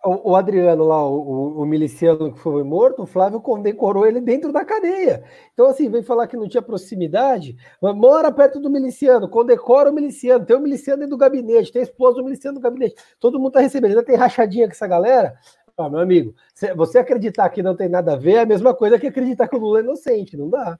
o, 0.08 0.36
Adriano 0.36 0.84
lá, 0.84 1.06
o, 1.06 1.60
o, 1.60 1.66
miliciano 1.66 2.32
que 2.32 2.38
foi 2.38 2.62
morto, 2.62 3.02
o 3.02 3.06
Flávio 3.06 3.40
condecorou 3.40 4.06
ele 4.06 4.20
dentro 4.20 4.52
da 4.52 4.64
cadeia. 4.64 5.24
Então, 5.52 5.66
assim, 5.66 5.88
vem 5.88 6.02
falar 6.02 6.26
que 6.26 6.36
não 6.36 6.48
tinha 6.48 6.62
proximidade, 6.62 7.56
mora 7.80 8.32
perto 8.32 8.60
do 8.60 8.70
miliciano, 8.70 9.28
condecora 9.28 9.90
o 9.90 9.94
miliciano, 9.94 10.44
tem 10.44 10.56
o 10.56 10.60
miliciano 10.60 11.00
dentro 11.00 11.16
do 11.16 11.20
gabinete, 11.20 11.72
tem 11.72 11.80
a 11.80 11.84
esposa 11.84 12.16
do 12.16 12.24
miliciano 12.24 12.56
no 12.56 12.60
gabinete, 12.60 12.96
todo 13.20 13.38
mundo 13.38 13.52
tá 13.52 13.60
recebendo, 13.60 13.90
ainda 13.90 14.04
tem 14.04 14.16
rachadinha 14.16 14.66
com 14.66 14.72
essa 14.72 14.86
galera. 14.86 15.34
Ah, 15.76 15.88
meu 15.88 16.00
amigo, 16.00 16.34
você 16.74 16.98
acreditar 16.98 17.48
que 17.50 17.62
não 17.62 17.76
tem 17.76 17.88
nada 17.88 18.14
a 18.14 18.16
ver 18.16 18.32
é 18.32 18.40
a 18.40 18.46
mesma 18.46 18.74
coisa 18.74 18.98
que 18.98 19.06
acreditar 19.06 19.46
que 19.46 19.54
o 19.54 19.60
Lula 19.60 19.78
é 19.78 19.82
inocente, 19.82 20.36
não 20.36 20.50
dá. 20.50 20.78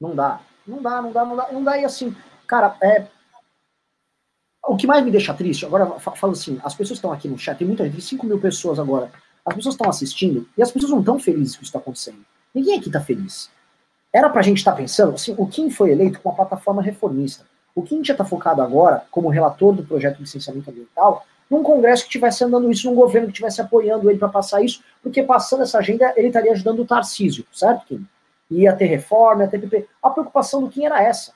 Não 0.00 0.14
dá, 0.14 0.40
não 0.66 0.82
dá, 0.82 1.02
não 1.02 1.12
dá, 1.12 1.24
não 1.24 1.36
dá, 1.36 1.52
não 1.52 1.64
dá, 1.64 1.78
e 1.78 1.84
assim, 1.84 2.16
cara, 2.46 2.76
é, 2.82 3.06
o 4.66 4.76
que 4.76 4.86
mais 4.86 5.04
me 5.04 5.10
deixa 5.10 5.34
triste, 5.34 5.66
agora 5.66 5.86
falo 5.98 6.32
assim, 6.32 6.60
as 6.62 6.74
pessoas 6.74 6.98
estão 6.98 7.12
aqui 7.12 7.28
no 7.28 7.38
chat, 7.38 7.58
tem 7.58 7.66
muita 7.66 7.84
gente, 7.84 8.00
5 8.00 8.24
mil 8.26 8.38
pessoas 8.38 8.78
agora, 8.78 9.10
as 9.44 9.54
pessoas 9.54 9.74
estão 9.74 9.90
assistindo 9.90 10.48
e 10.56 10.62
as 10.62 10.70
pessoas 10.70 10.92
não 10.92 11.00
estão 11.00 11.18
felizes 11.18 11.56
com 11.56 11.62
isso 11.62 11.72
que 11.72 11.76
está 11.76 11.78
acontecendo. 11.78 12.18
Ninguém 12.54 12.78
aqui 12.78 12.88
está 12.88 13.00
feliz. 13.00 13.50
Era 14.12 14.28
para 14.28 14.40
a 14.40 14.44
gente 14.44 14.58
estar 14.58 14.72
tá 14.72 14.76
pensando, 14.76 15.14
assim, 15.14 15.34
o 15.36 15.46
Kim 15.46 15.70
foi 15.70 15.90
eleito 15.90 16.20
com 16.20 16.28
uma 16.28 16.36
plataforma 16.36 16.82
reformista. 16.82 17.44
O 17.74 17.82
Kim 17.82 18.04
já 18.04 18.12
está 18.12 18.24
focado 18.24 18.60
agora, 18.60 19.04
como 19.10 19.28
relator 19.30 19.74
do 19.74 19.82
projeto 19.82 20.16
de 20.16 20.22
licenciamento 20.22 20.70
ambiental, 20.70 21.26
num 21.50 21.62
congresso 21.62 22.02
que 22.02 22.08
estivesse 22.08 22.44
andando 22.44 22.70
isso, 22.70 22.88
num 22.88 22.94
governo 22.94 23.28
que 23.28 23.32
estivesse 23.32 23.60
apoiando 23.60 24.08
ele 24.10 24.18
para 24.18 24.28
passar 24.28 24.62
isso, 24.62 24.82
porque 25.02 25.22
passando 25.22 25.62
essa 25.62 25.78
agenda 25.78 26.12
ele 26.16 26.28
estaria 26.28 26.52
ajudando 26.52 26.80
o 26.80 26.84
Tarcísio, 26.84 27.44
certo, 27.52 27.86
Kim? 27.86 28.06
Ia 28.50 28.74
ter 28.74 28.86
reforma, 28.86 29.44
ia 29.44 29.48
ter 29.48 29.58
PP. 29.58 29.86
A 30.02 30.10
preocupação 30.10 30.62
do 30.62 30.68
Kim 30.68 30.84
era 30.84 31.02
essa 31.02 31.32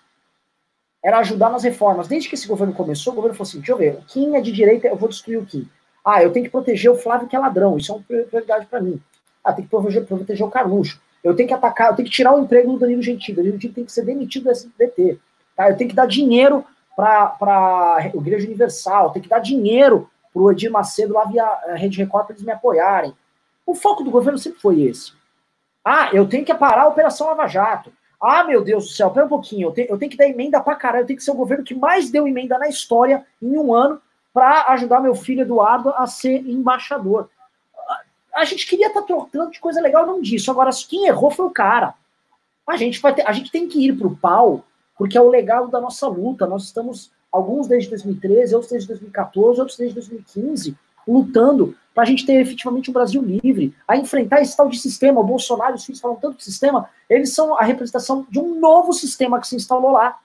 era 1.07 1.19
ajudar 1.19 1.51
nas 1.51 1.63
reformas. 1.63 2.09
Desde 2.09 2.29
que 2.29 2.35
esse 2.35 2.49
governo 2.49 2.75
começou, 2.75 3.13
o 3.13 3.17
governo 3.17 3.37
falou 3.37 3.49
assim: 3.49 3.59
deixa 3.59 3.71
eu 3.71 3.77
ver, 3.77 3.95
o 3.95 4.03
Kim 4.03 4.35
é 4.35 4.41
de 4.41 4.51
direita, 4.51 4.89
eu 4.89 4.97
vou 4.97 5.09
destruir 5.09 5.39
o 5.39 5.47
Kim. 5.47 5.69
Ah, 6.05 6.21
eu 6.21 6.33
tenho 6.33 6.45
que 6.45 6.51
proteger 6.51 6.91
o 6.91 6.97
Flávio, 6.97 7.29
que 7.29 7.37
é 7.37 7.39
ladrão, 7.39 7.77
isso 7.77 7.93
é 7.93 7.95
uma 7.95 8.03
prioridade 8.03 8.67
para 8.67 8.81
mim. 8.81 9.01
Ah, 9.45 9.53
tem 9.53 9.65
que 9.65 9.71
proteger, 9.71 10.05
proteger 10.05 10.45
o 10.45 10.51
Carluxo. 10.51 11.01
Eu 11.23 11.37
tenho 11.37 11.47
que 11.47 11.55
atacar, 11.55 11.91
eu 11.91 11.97
tenho 11.97 12.09
que 12.09 12.15
tirar 12.15 12.35
o 12.35 12.41
emprego 12.41 12.73
do 12.73 12.81
Danilo 12.81 13.03
Gentili. 13.03 13.35
O 13.35 13.37
Danilo 13.37 13.55
Gentili 13.55 13.75
tem 13.75 13.85
que 13.85 13.93
ser 13.93 14.05
demitido 14.05 14.45
do 14.45 14.51
SBT. 14.51 15.19
Tá? 15.57 15.71
Eu 15.71 15.77
tenho 15.77 15.91
que 15.91 15.97
dar 15.97 16.07
dinheiro 16.07 16.65
para 16.97 17.37
a 17.41 18.11
Igreja 18.13 18.47
Universal, 18.47 19.11
tenho 19.11 19.23
que 19.23 19.29
dar 19.29 19.39
dinheiro 19.39 20.11
para 20.33 20.43
o 20.43 20.51
Edir 20.51 20.73
Macedo 20.73 21.15
lá 21.15 21.25
via 21.25 21.49
Rede 21.77 21.99
Record 21.99 22.27
para 22.27 22.35
eles 22.35 22.45
me 22.45 22.53
apoiarem. 22.53 23.15
O 23.65 23.77
foco 23.77 24.03
do 24.03 24.11
governo 24.11 24.39
sempre 24.39 24.61
foi 24.61 24.83
esse. 24.83 25.13
Ah, 25.85 26.11
eu 26.13 26.29
tenho 26.29 26.45
que 26.45 26.55
parar 26.55 26.83
a 26.83 26.89
Operação 26.89 27.29
Lava 27.29 27.47
Jato. 27.47 27.93
Ah, 28.21 28.45
meu 28.45 28.63
Deus 28.65 28.85
do 28.85 28.91
céu, 28.91 29.11
pera 29.11 29.27
um 29.27 29.29
pouquinho, 29.29 29.69
eu 29.69 29.73
tenho, 29.73 29.89
eu 29.91 29.99
tenho 29.99 30.11
que 30.11 30.17
dar 30.17 30.27
emenda 30.27 30.61
pra 30.61 30.75
caralho, 30.75 31.03
eu 31.03 31.07
tenho 31.07 31.19
que 31.19 31.25
ser 31.25 31.31
o 31.31 31.37
governo 31.37 31.65
que 31.65 31.75
mais 31.75 32.11
deu 32.11 32.27
emenda 32.27 32.59
na 32.59 32.69
história 32.69 33.27
em 33.41 33.59
um 33.59 33.75
ano 33.75 34.01
para 34.33 34.67
ajudar 34.73 35.01
meu 35.01 35.15
filho 35.15 35.43
Eduardo 35.43 35.91
a 35.91 36.07
ser 36.07 36.47
embaixador. 36.47 37.29
A 38.35 38.45
gente 38.45 38.67
queria 38.67 38.89
estar 38.89 39.01
tá 39.01 39.07
trocando 39.07 39.51
de 39.51 39.61
coisa 39.61 39.81
legal, 39.81 40.07
não 40.07 40.21
disso. 40.21 40.51
Agora, 40.51 40.71
quem 40.89 41.07
errou 41.07 41.31
foi 41.31 41.47
o 41.47 41.51
cara. 41.51 41.95
A 42.67 42.77
gente, 42.77 43.01
vai 43.01 43.15
ter, 43.15 43.27
a 43.27 43.33
gente 43.33 43.51
tem 43.51 43.67
que 43.67 43.87
ir 43.87 43.97
pro 43.97 44.15
pau, 44.17 44.65
porque 44.99 45.17
é 45.17 45.21
o 45.21 45.31
legado 45.31 45.69
da 45.69 45.81
nossa 45.81 46.07
luta. 46.07 46.47
Nós 46.47 46.65
estamos, 46.65 47.11
alguns 47.33 47.67
desde 47.67 47.89
2013, 47.89 48.55
outros 48.55 48.73
desde 48.73 48.89
2014, 48.89 49.61
outros 49.61 49.79
desde 49.79 49.95
2015, 49.95 50.77
lutando 51.07 51.77
para 51.95 52.03
a 52.03 52.07
gente 52.07 52.27
ter 52.27 52.35
efetivamente 52.35 52.91
um 52.91 52.93
Brasil 52.93 53.23
livre, 53.23 53.75
a 53.89 53.97
enfrentar 53.97 54.43
esse 54.43 54.55
tal 54.55 54.69
de 54.69 54.79
sistema. 54.79 55.21
O 55.21 55.25
Bolsonaro 55.25 55.77
os 55.77 55.85
filhos 55.85 56.01
falam 56.01 56.19
tanto 56.19 56.37
de 56.37 56.45
sistema, 56.45 56.91
eles 57.09 57.33
são 57.33 57.59
a 57.59 57.63
representação 57.63 58.27
de 58.29 58.39
um 58.39 58.61
novo 58.61 58.93
sistema 58.93 59.41
que 59.41 59.49
se 59.49 59.57
instalou 59.57 59.93
lá. 59.93 60.19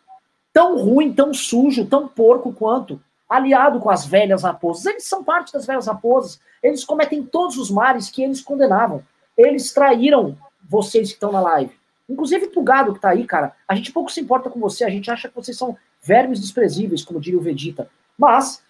Tão 0.52 0.78
ruim, 0.78 1.14
tão 1.14 1.34
sujo, 1.34 1.86
tão 1.86 2.10
porco 2.10 2.52
quanto, 2.52 3.02
aliado 3.30 3.80
com 3.80 3.90
as 3.90 4.06
velhas 4.06 4.44
raposas. 4.44 4.86
Eles 4.86 5.06
são 5.06 5.24
parte 5.24 5.54
das 5.54 5.66
velhas 5.66 5.88
raposas. 5.88 6.42
Eles 6.62 6.84
cometem 6.84 7.24
todos 7.24 7.58
os 7.58 7.72
males 7.72 8.10
que 8.10 8.22
eles 8.22 8.42
condenavam. 8.42 9.02
Eles 9.38 9.72
traíram 9.72 10.38
vocês 10.70 11.08
que 11.08 11.14
estão 11.14 11.32
na 11.32 11.40
live. 11.40 11.72
Inclusive 12.10 12.48
pro 12.48 12.62
gado 12.62 12.94
que 12.94 13.00
tá 13.00 13.12
aí, 13.12 13.26
cara, 13.26 13.54
a 13.66 13.74
gente 13.74 13.94
pouco 13.94 14.12
se 14.12 14.20
importa 14.20 14.50
com 14.50 14.60
você, 14.60 14.84
a 14.84 14.90
gente 14.90 15.10
acha 15.10 15.30
que 15.30 15.36
vocês 15.36 15.58
são 15.58 15.78
vermes 16.02 16.42
desprezíveis, 16.42 17.06
como 17.06 17.22
diria 17.22 17.40
o 17.40 17.42
Vegeta. 17.42 17.90
Mas 18.18 18.62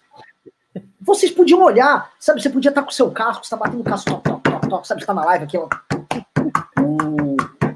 vocês 1.00 1.30
podiam 1.32 1.62
olhar, 1.62 2.10
sabe? 2.18 2.40
Você 2.40 2.50
podia 2.50 2.70
estar 2.70 2.82
com 2.82 2.90
o 2.90 2.94
seu 2.94 3.10
carro, 3.10 3.36
você 3.36 3.42
está 3.42 3.56
batendo 3.56 3.80
o 3.80 3.84
carro, 3.84 4.04
toc, 4.04 4.22
toc, 4.22 4.42
toc, 4.42 4.68
toc, 4.68 4.86
sabe? 4.86 5.00
Você 5.00 5.04
está 5.04 5.14
na 5.14 5.24
live 5.24 5.44
aqui, 5.44 5.58
ó. 5.58 5.68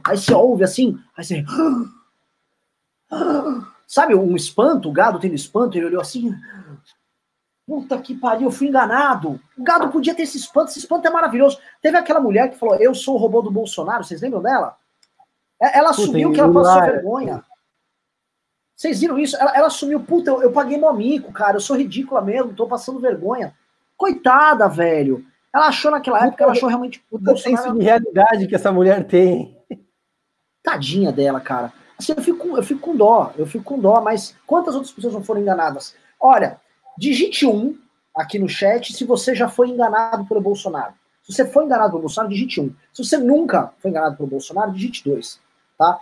Aí 0.06 0.16
você 0.16 0.32
ouve 0.32 0.64
assim, 0.64 0.98
aí 1.16 1.24
você. 1.24 1.44
Sabe, 3.86 4.14
um 4.14 4.34
espanto, 4.34 4.88
o 4.88 4.92
gado 4.92 5.18
tendo 5.18 5.34
espanto, 5.34 5.76
ele 5.76 5.86
olhou 5.86 6.00
assim. 6.00 6.34
Puta 7.66 8.00
que 8.00 8.14
pariu, 8.14 8.48
eu 8.48 8.52
fui 8.52 8.68
enganado. 8.68 9.40
O 9.58 9.62
gado 9.62 9.88
podia 9.88 10.14
ter 10.14 10.22
esse 10.22 10.38
espanto, 10.38 10.70
esse 10.70 10.78
espanto 10.78 11.06
é 11.06 11.10
maravilhoso. 11.10 11.58
Teve 11.82 11.96
aquela 11.96 12.20
mulher 12.20 12.50
que 12.50 12.58
falou: 12.58 12.76
Eu 12.76 12.94
sou 12.94 13.14
o 13.14 13.18
robô 13.18 13.42
do 13.42 13.50
Bolsonaro, 13.50 14.04
vocês 14.04 14.20
lembram 14.20 14.42
dela? 14.42 14.76
Ela 15.60 15.90
assumiu 15.90 16.32
que 16.32 16.40
ela 16.40 16.52
passou 16.52 16.82
vergonha. 16.82 17.44
Vocês 18.76 19.00
viram 19.00 19.18
isso? 19.18 19.34
Ela, 19.36 19.56
ela 19.56 19.66
assumiu, 19.68 20.00
puta, 20.00 20.30
eu, 20.30 20.42
eu 20.42 20.52
paguei 20.52 20.76
meu 20.76 20.90
amigo, 20.90 21.32
cara, 21.32 21.56
eu 21.56 21.60
sou 21.60 21.76
ridícula 21.76 22.20
mesmo, 22.20 22.52
tô 22.52 22.66
passando 22.66 23.00
vergonha. 23.00 23.54
Coitada, 23.96 24.68
velho. 24.68 25.24
Ela 25.52 25.68
achou 25.68 25.90
naquela 25.90 26.26
época, 26.26 26.44
ela 26.44 26.52
achou 26.52 26.68
realmente. 26.68 27.02
O 27.10 27.36
senso 27.38 27.72
de 27.72 27.82
realidade 27.82 28.46
que 28.46 28.54
essa 28.54 28.70
mulher 28.70 29.06
tem. 29.06 29.56
Tadinha 30.62 31.10
dela, 31.10 31.40
cara. 31.40 31.72
Assim, 31.98 32.12
eu 32.14 32.22
fico, 32.22 32.56
eu 32.58 32.62
fico 32.62 32.80
com 32.80 32.94
dó, 32.94 33.32
eu 33.38 33.46
fico 33.46 33.64
com 33.64 33.78
dó, 33.78 34.02
mas 34.02 34.36
quantas 34.46 34.74
outras 34.74 34.92
pessoas 34.92 35.14
não 35.14 35.24
foram 35.24 35.40
enganadas? 35.40 35.94
Olha, 36.20 36.60
digite 36.98 37.46
um 37.46 37.78
aqui 38.14 38.38
no 38.38 38.48
chat 38.48 38.92
se 38.92 39.04
você 39.04 39.34
já 39.34 39.48
foi 39.48 39.68
enganado 39.68 40.26
pelo 40.26 40.42
Bolsonaro. 40.42 40.92
Se 41.22 41.32
você 41.32 41.46
foi 41.46 41.64
enganado 41.64 41.90
pelo 41.90 42.02
Bolsonaro, 42.02 42.32
digite 42.32 42.60
um. 42.60 42.74
Se 42.92 43.02
você 43.02 43.16
nunca 43.16 43.72
foi 43.78 43.90
enganado 43.90 44.16
pelo 44.16 44.28
Bolsonaro, 44.28 44.72
digite 44.72 45.02
dois, 45.08 45.40
tá? 45.78 45.98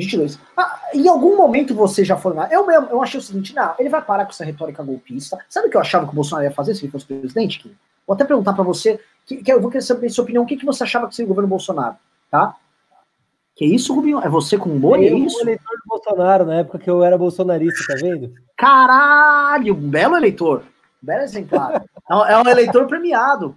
22. 0.00 0.38
Ah, 0.56 0.80
em 0.94 1.08
algum 1.08 1.36
momento 1.36 1.74
você 1.74 2.04
já 2.04 2.16
foi 2.16 2.34
lá. 2.34 2.48
Eu 2.50 2.66
mesmo, 2.66 2.88
eu 2.90 3.02
achei 3.02 3.20
o 3.20 3.22
seguinte, 3.22 3.54
não, 3.54 3.74
ele 3.78 3.88
vai 3.88 4.02
parar 4.02 4.24
com 4.24 4.30
essa 4.30 4.44
retórica 4.44 4.82
golpista. 4.82 5.38
Sabe 5.48 5.68
o 5.68 5.70
que 5.70 5.76
eu 5.76 5.80
achava 5.80 6.06
que 6.06 6.12
o 6.12 6.14
Bolsonaro 6.14 6.46
ia 6.46 6.54
fazer 6.54 6.74
se 6.74 6.84
ele 6.84 6.92
fosse 6.92 7.06
presidente, 7.06 7.60
Kim? 7.60 7.74
Vou 8.06 8.14
até 8.14 8.24
perguntar 8.24 8.54
para 8.54 8.64
você, 8.64 8.98
que, 9.26 9.36
que, 9.36 9.52
eu 9.52 9.60
vou 9.60 9.70
querer 9.70 9.82
saber 9.82 10.08
sua 10.08 10.24
opinião, 10.24 10.42
o 10.42 10.46
que, 10.46 10.56
que 10.56 10.66
você 10.66 10.82
achava 10.82 11.06
que 11.06 11.14
seria 11.14 11.26
o 11.26 11.28
governo 11.28 11.48
Bolsonaro, 11.48 11.96
tá? 12.30 12.56
Que 13.54 13.64
isso, 13.64 13.94
Rubinho? 13.94 14.20
É 14.20 14.28
você 14.28 14.56
com 14.56 14.70
um 14.70 14.80
boi, 14.80 15.06
é 15.06 15.14
isso? 15.14 15.38
Eu 15.38 15.42
eleitor 15.42 15.76
do 15.76 15.88
Bolsonaro, 15.88 16.46
na 16.46 16.54
época 16.56 16.78
que 16.78 16.88
eu 16.88 17.04
era 17.04 17.18
bolsonarista, 17.18 17.92
tá 17.92 18.00
vendo? 18.00 18.32
Caralho, 18.56 19.74
um 19.74 19.90
belo 19.90 20.16
eleitor. 20.16 20.64
Belo 21.00 21.22
exemplar. 21.22 21.84
é 22.10 22.38
um 22.38 22.48
eleitor 22.48 22.86
premiado. 22.86 23.56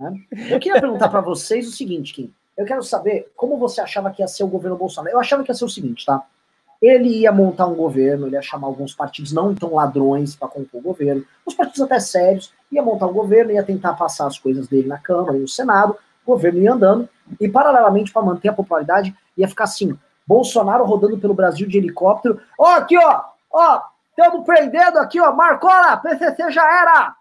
Né? 0.00 0.12
Eu 0.50 0.58
queria 0.58 0.80
perguntar 0.80 1.08
para 1.08 1.20
vocês 1.20 1.68
o 1.68 1.72
seguinte, 1.72 2.12
Kim. 2.12 2.32
Eu 2.56 2.64
quero 2.64 2.82
saber 2.82 3.30
como 3.36 3.58
você 3.58 3.80
achava 3.80 4.10
que 4.10 4.22
ia 4.22 4.28
ser 4.28 4.44
o 4.44 4.48
governo 4.48 4.76
Bolsonaro. 4.76 5.14
Eu 5.14 5.20
achava 5.20 5.42
que 5.44 5.50
ia 5.50 5.54
ser 5.54 5.64
o 5.64 5.68
seguinte, 5.68 6.06
tá? 6.06 6.22
Ele 6.80 7.08
ia 7.08 7.32
montar 7.32 7.66
um 7.66 7.74
governo, 7.74 8.26
ele 8.26 8.36
ia 8.36 8.42
chamar 8.42 8.66
alguns 8.68 8.94
partidos 8.94 9.32
não 9.32 9.54
tão 9.54 9.74
ladrões 9.74 10.36
para 10.36 10.48
compor 10.48 10.80
o 10.80 10.84
governo, 10.84 11.24
os 11.44 11.54
partidos 11.54 11.80
até 11.82 11.98
sérios, 11.98 12.52
ia 12.70 12.82
montar 12.82 13.06
um 13.06 13.12
governo, 13.12 13.52
ia 13.52 13.62
tentar 13.62 13.94
passar 13.94 14.26
as 14.26 14.38
coisas 14.38 14.68
dele 14.68 14.86
na 14.86 14.98
Câmara 14.98 15.36
e 15.36 15.40
no 15.40 15.48
Senado, 15.48 15.96
o 16.24 16.32
governo 16.32 16.60
ia 16.60 16.72
andando, 16.72 17.08
e 17.40 17.48
paralelamente, 17.48 18.12
para 18.12 18.22
manter 18.22 18.48
a 18.48 18.52
popularidade, 18.52 19.14
ia 19.36 19.48
ficar 19.48 19.64
assim: 19.64 19.98
Bolsonaro 20.26 20.84
rodando 20.84 21.18
pelo 21.18 21.34
Brasil 21.34 21.66
de 21.66 21.78
helicóptero. 21.78 22.40
Ó, 22.58 22.66
aqui, 22.72 22.96
ó, 22.98 23.22
ó, 23.50 23.82
estamos 24.10 24.44
prendendo 24.44 24.98
aqui, 24.98 25.20
ó, 25.20 25.32
Marcola, 25.32 25.96
PCC 25.96 26.50
já 26.50 26.62
era! 26.62 27.15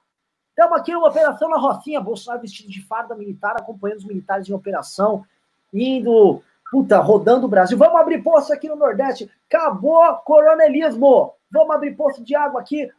Estamos 0.58 0.80
aqui 0.80 0.94
numa 0.94 1.10
operação 1.10 1.50
na 1.50 1.58
Rocinha, 1.58 2.00
Bolsonaro 2.00 2.42
vestido 2.42 2.70
de 2.70 2.82
farda 2.82 3.14
militar, 3.14 3.58
acompanhando 3.60 3.98
os 3.98 4.06
militares 4.06 4.48
em 4.48 4.54
operação, 4.54 5.26
indo, 5.74 6.42
puta, 6.72 6.98
rodando 7.00 7.46
o 7.46 7.50
Brasil. 7.50 7.78
Vamos 7.78 8.00
abrir 8.00 8.24
poço 8.24 8.54
aqui 8.54 8.70
no 8.70 8.78
Nordeste. 8.78 9.30
Acabou 9.50 10.16
coronelismo. 10.24 11.34
Vamos 11.52 11.76
abrir 11.76 11.94
poço 11.98 12.24
de 12.24 12.34
água 12.38 12.62
aqui. 12.62 12.90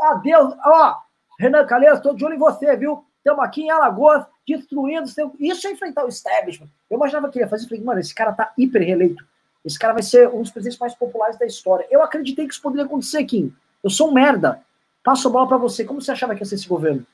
Adeus. 0.00 0.54
Ó, 0.64 0.98
Renan 1.36 1.66
Calheiros, 1.66 1.98
estou 1.98 2.14
de 2.14 2.24
olho 2.24 2.36
em 2.36 2.38
você, 2.38 2.76
viu? 2.76 3.04
Estamos 3.16 3.44
aqui 3.44 3.62
em 3.62 3.70
Alagoas, 3.70 4.24
destruindo. 4.46 5.08
Seu... 5.08 5.34
Isso 5.40 5.66
é 5.66 5.72
enfrentar 5.72 6.04
o 6.04 6.08
establishment. 6.08 6.68
Eu 6.88 6.96
imaginava 6.96 7.28
que 7.28 7.38
ele 7.38 7.44
ia 7.44 7.50
fazer. 7.50 7.66
Falei, 7.66 7.82
mano, 7.82 7.98
esse 7.98 8.14
cara 8.14 8.32
tá 8.32 8.52
hiper 8.56 8.82
reeleito. 8.82 9.26
Esse 9.64 9.76
cara 9.76 9.94
vai 9.94 10.04
ser 10.04 10.28
um 10.28 10.42
dos 10.42 10.52
presidentes 10.52 10.78
mais 10.78 10.94
populares 10.94 11.36
da 11.36 11.44
história. 11.44 11.88
Eu 11.90 12.04
acreditei 12.04 12.46
que 12.46 12.52
isso 12.52 12.62
poderia 12.62 12.86
acontecer, 12.86 13.24
Kim. 13.24 13.52
Eu 13.82 13.90
sou 13.90 14.10
um 14.10 14.12
merda. 14.12 14.62
Passo 15.02 15.28
a 15.28 15.30
bola 15.30 15.48
para 15.48 15.56
você. 15.56 15.84
Como 15.84 16.00
você 16.00 16.12
achava 16.12 16.34
que 16.34 16.42
ia 16.42 16.46
ser 16.46 16.56
esse 16.56 16.68
governo? 16.68 17.06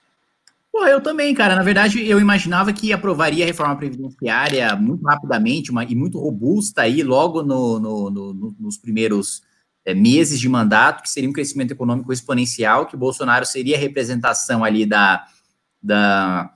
Pô, 0.72 0.84
eu 0.86 1.00
também, 1.00 1.34
cara. 1.34 1.54
Na 1.56 1.62
verdade, 1.62 2.06
eu 2.06 2.20
imaginava 2.20 2.72
que 2.72 2.92
aprovaria 2.92 3.44
a 3.44 3.46
reforma 3.46 3.76
previdenciária 3.76 4.76
muito 4.76 5.04
rapidamente 5.06 5.70
uma, 5.70 5.84
e 5.84 5.94
muito 5.94 6.18
robusta 6.18 6.82
aí, 6.82 7.02
logo 7.02 7.42
no, 7.42 7.80
no, 7.80 8.10
no, 8.10 8.56
nos 8.60 8.76
primeiros 8.76 9.42
é, 9.86 9.94
meses 9.94 10.38
de 10.38 10.48
mandato, 10.48 11.02
que 11.02 11.08
seria 11.08 11.30
um 11.30 11.32
crescimento 11.32 11.70
econômico 11.70 12.12
exponencial, 12.12 12.86
que 12.86 12.96
Bolsonaro 12.96 13.46
seria 13.46 13.76
a 13.76 13.80
representação 13.80 14.62
ali 14.62 14.84
da, 14.84 15.24
da, 15.82 16.52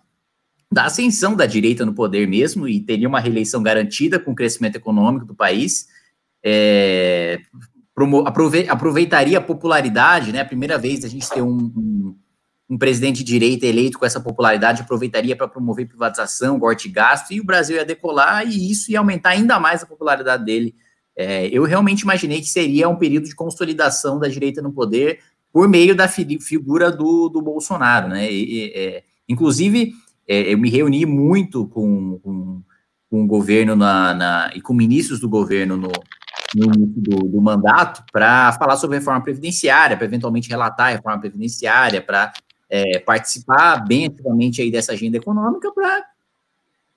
da 0.71 0.85
ascensão 0.85 1.35
da 1.35 1.47
direita 1.47 1.87
no 1.87 1.95
poder 1.95 2.29
mesmo, 2.29 2.69
e 2.69 2.81
teria 2.81 3.09
uma 3.09 3.21
reeleição 3.21 3.63
garantida 3.63 4.19
com 4.19 4.33
o 4.33 4.35
crescimento 4.35 4.77
econômico 4.77 5.25
do 5.25 5.35
país. 5.35 5.89
É, 6.45 7.41
aproveitaria 8.69 9.39
a 9.39 9.41
popularidade, 9.41 10.33
né? 10.33 10.41
A 10.41 10.45
primeira 10.45 10.79
vez 10.79 11.05
a 11.05 11.09
gente 11.09 11.29
ter 11.29 11.43
um, 11.43 11.73
um, 11.77 12.17
um 12.69 12.79
presidente 12.79 13.19
de 13.19 13.25
direita 13.25 13.67
eleito 13.67 13.99
com 13.99 14.07
essa 14.07 14.21
popularidade, 14.21 14.83
aproveitaria 14.83 15.35
para 15.35 15.49
promover 15.49 15.89
privatização, 15.89 16.61
corte 16.61 16.89
gasto, 16.89 17.33
e 17.33 17.41
o 17.41 17.45
Brasil 17.45 17.77
ia 17.77 17.85
decolar, 17.85 18.47
e 18.47 18.71
isso 18.71 18.91
ia 18.91 18.99
aumentar 18.99 19.31
ainda 19.31 19.59
mais 19.59 19.83
a 19.83 19.87
popularidade 19.87 20.45
dele. 20.45 20.75
É, 21.17 21.49
eu 21.49 21.65
realmente 21.65 22.03
imaginei 22.03 22.41
que 22.41 22.49
seria 22.49 22.89
um 22.89 22.97
período 22.97 23.29
de 23.29 23.35
consolidação 23.35 24.19
da 24.19 24.29
direita 24.29 24.63
no 24.63 24.73
poder 24.73 25.19
por 25.53 25.69
meio 25.69 25.95
da 25.95 26.07
fi 26.07 26.39
figura 26.41 26.91
do, 26.91 27.29
do 27.29 27.43
Bolsonaro, 27.43 28.09
né? 28.09 28.31
E, 28.31 28.73
é, 28.75 29.03
inclusive, 29.29 29.93
é, 30.29 30.53
eu 30.53 30.59
me 30.59 30.71
reuni 30.71 31.05
muito 31.05 31.67
com, 31.67 32.21
com, 32.21 32.63
com 33.11 33.25
o 33.25 33.27
governo 33.27 33.75
na, 33.75 34.15
na, 34.15 34.51
e 34.55 34.61
com 34.61 34.73
ministros 34.73 35.19
do 35.19 35.29
governo 35.29 35.77
no, 35.77 35.91
no 36.55 36.67
início 36.75 37.01
do, 37.01 37.29
do 37.29 37.41
mandato 37.41 38.05
para 38.13 38.53
falar 38.53 38.77
sobre 38.77 38.99
reforma 38.99 39.23
previdenciária, 39.23 39.97
para 39.97 40.07
eventualmente 40.07 40.49
relatar 40.49 40.89
a 40.89 40.91
reforma 40.91 41.21
previdenciária, 41.21 42.01
para 42.01 42.33
é, 42.69 42.99
participar 42.99 43.85
bem 43.87 44.07
ativamente 44.07 44.61
aí 44.61 44.71
dessa 44.71 44.93
agenda 44.93 45.17
econômica 45.17 45.73
para, 45.73 46.05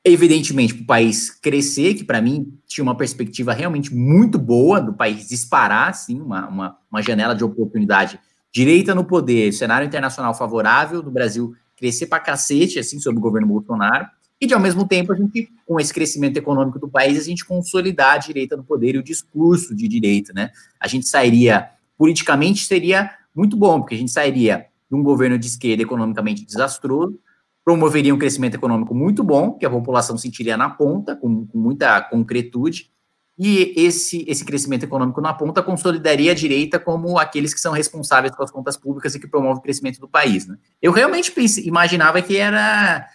evidentemente, 0.04 0.74
para 0.74 0.84
o 0.84 0.88
país 0.88 1.30
crescer, 1.30 1.96
que 1.96 2.04
para 2.04 2.22
mim 2.22 2.58
tinha 2.68 2.84
uma 2.84 2.96
perspectiva 2.96 3.54
realmente 3.54 3.94
muito 3.94 4.38
boa 4.38 4.80
do 4.80 4.94
país 4.94 5.28
disparar, 5.28 5.90
assim, 5.90 6.20
uma, 6.20 6.48
uma, 6.48 6.78
uma 6.92 7.02
janela 7.02 7.36
de 7.36 7.44
oportunidade 7.44 8.20
direita 8.52 8.94
no 8.94 9.04
poder, 9.04 9.52
cenário 9.52 9.88
internacional 9.88 10.34
favorável 10.36 11.02
do 11.02 11.10
Brasil 11.10 11.56
crescer 11.76 12.06
para 12.06 12.20
cacete, 12.20 12.78
assim, 12.80 13.00
sob 13.00 13.18
o 13.18 13.22
governo 13.22 13.48
Bolsonaro, 13.48 14.08
e 14.44 14.46
de 14.46 14.54
ao 14.54 14.60
mesmo 14.60 14.86
tempo 14.86 15.14
a 15.14 15.16
gente, 15.16 15.50
com 15.66 15.80
esse 15.80 15.94
crescimento 15.94 16.36
econômico 16.36 16.78
do 16.78 16.90
país, 16.90 17.18
a 17.18 17.24
gente 17.24 17.46
consolidar 17.46 18.16
a 18.16 18.18
direita 18.18 18.58
no 18.58 18.64
poder 18.64 18.96
e 18.96 18.98
o 18.98 19.04
discurso 19.04 19.74
de 19.74 19.88
direita, 19.88 20.34
né? 20.34 20.52
A 20.80 20.88
gente 20.88 21.08
sairia, 21.08 21.70
politicamente 21.98 22.66
seria 22.66 23.10
muito 23.34 23.56
bom, 23.56 23.80
porque 23.80 23.96
a 23.96 23.98
gente 23.98 24.12
sairia 24.12 24.66
de 24.90 24.96
um 24.96 25.02
governo 25.02 25.40
de 25.40 25.48
esquerda 25.48 25.82
economicamente 25.82 26.46
desastroso, 26.46 27.18
promoveria 27.64 28.14
um 28.14 28.18
crescimento 28.18 28.56
econômico 28.56 28.94
muito 28.94 29.24
bom, 29.24 29.54
que 29.54 29.66
a 29.66 29.70
população 29.70 30.18
sentiria 30.18 30.58
na 30.58 30.70
ponta, 30.70 31.16
com, 31.16 31.48
com 31.48 31.58
muita 31.58 32.02
concretude, 32.02 32.92
e 33.40 33.74
esse, 33.78 34.26
esse 34.28 34.44
crescimento 34.44 34.84
econômico 34.84 35.22
na 35.22 35.34
ponta 35.34 35.64
consolidaria 35.64 36.34
a 36.34 36.36
direita 36.36 36.78
como 36.78 37.18
aqueles 37.18 37.54
que 37.54 37.62
são 37.62 37.72
responsáveis 37.72 38.36
pelas 38.36 38.52
contas 38.52 38.76
públicas 38.76 39.16
e 39.16 39.20
que 39.20 39.28
promovem 39.28 39.58
o 39.58 39.62
crescimento 39.62 40.00
do 40.00 40.08
país. 40.08 40.46
Né? 40.46 40.58
Eu 40.82 40.92
realmente 40.92 41.32
pensei, 41.32 41.66
imaginava 41.66 42.22
que 42.22 42.38
era 42.38 43.08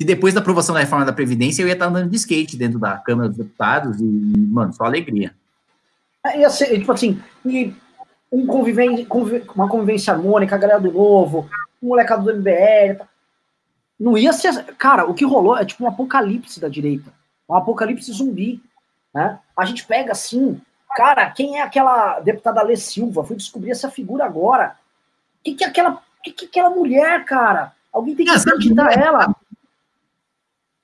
e 0.00 0.04
depois 0.04 0.32
da 0.32 0.40
aprovação 0.40 0.74
da 0.74 0.80
reforma 0.80 1.04
da 1.04 1.12
Previdência, 1.12 1.62
eu 1.62 1.66
ia 1.66 1.72
estar 1.72 1.86
andando 1.86 2.08
de 2.08 2.16
skate 2.16 2.56
dentro 2.56 2.78
da 2.78 2.96
Câmara 2.98 3.28
dos 3.28 3.38
Deputados 3.38 4.00
e, 4.00 4.04
mano, 4.04 4.72
só 4.72 4.84
alegria. 4.84 5.34
É, 6.24 6.40
ia 6.40 6.50
ser, 6.50 6.78
tipo 6.78 6.92
assim, 6.92 7.20
e 7.44 7.74
um 8.30 8.46
uma 9.54 9.68
convivência 9.68 10.12
harmônica, 10.12 10.54
a 10.54 10.58
galera 10.58 10.80
do 10.80 10.92
Novo, 10.92 11.48
um 11.82 11.88
molecado 11.88 12.24
do 12.24 12.38
MBL. 12.38 12.98
Tá. 12.98 13.08
Não 13.98 14.16
ia 14.16 14.32
ser. 14.32 14.64
Cara, 14.76 15.04
o 15.04 15.14
que 15.14 15.24
rolou 15.24 15.56
é 15.56 15.64
tipo 15.64 15.84
um 15.84 15.88
apocalipse 15.88 16.60
da 16.60 16.68
direita. 16.68 17.12
Um 17.48 17.54
apocalipse 17.54 18.12
zumbi. 18.12 18.62
Né? 19.12 19.38
A 19.56 19.64
gente 19.64 19.84
pega 19.84 20.12
assim. 20.12 20.60
Cara, 20.94 21.30
quem 21.30 21.58
é 21.58 21.62
aquela 21.62 22.20
deputada 22.20 22.62
Lê 22.62 22.76
Silva? 22.76 23.24
Fui 23.24 23.36
descobrir 23.36 23.70
essa 23.70 23.90
figura 23.90 24.24
agora. 24.24 24.76
O 25.40 25.44
que, 25.44 25.54
que 25.54 25.64
é 25.64 25.66
aquela. 25.66 26.00
Que, 26.22 26.30
que 26.30 26.44
é 26.44 26.48
aquela 26.48 26.70
mulher, 26.70 27.24
cara? 27.24 27.72
Alguém 27.92 28.14
tem 28.14 28.26
que 28.26 28.32
acreditar 28.32 28.92
ela. 28.92 29.34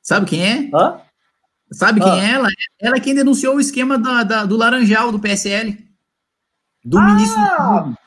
Sabe 0.04 0.26
quem 0.26 0.44
é? 0.44 0.70
Hã? 0.72 1.00
Sabe 1.72 1.98
quem 1.98 2.20
é 2.20 2.32
ela? 2.32 2.48
Ela 2.78 2.96
é 2.96 3.00
quem 3.00 3.14
denunciou 3.14 3.56
o 3.56 3.60
esquema 3.60 3.98
da, 3.98 4.22
da, 4.22 4.44
do 4.44 4.56
Laranjal, 4.56 5.10
do 5.10 5.18
PSL. 5.18 5.78
Do 6.84 6.98
ah! 6.98 7.14
ministro 7.14 7.40
do 7.40 7.48
Turismo. 7.48 7.98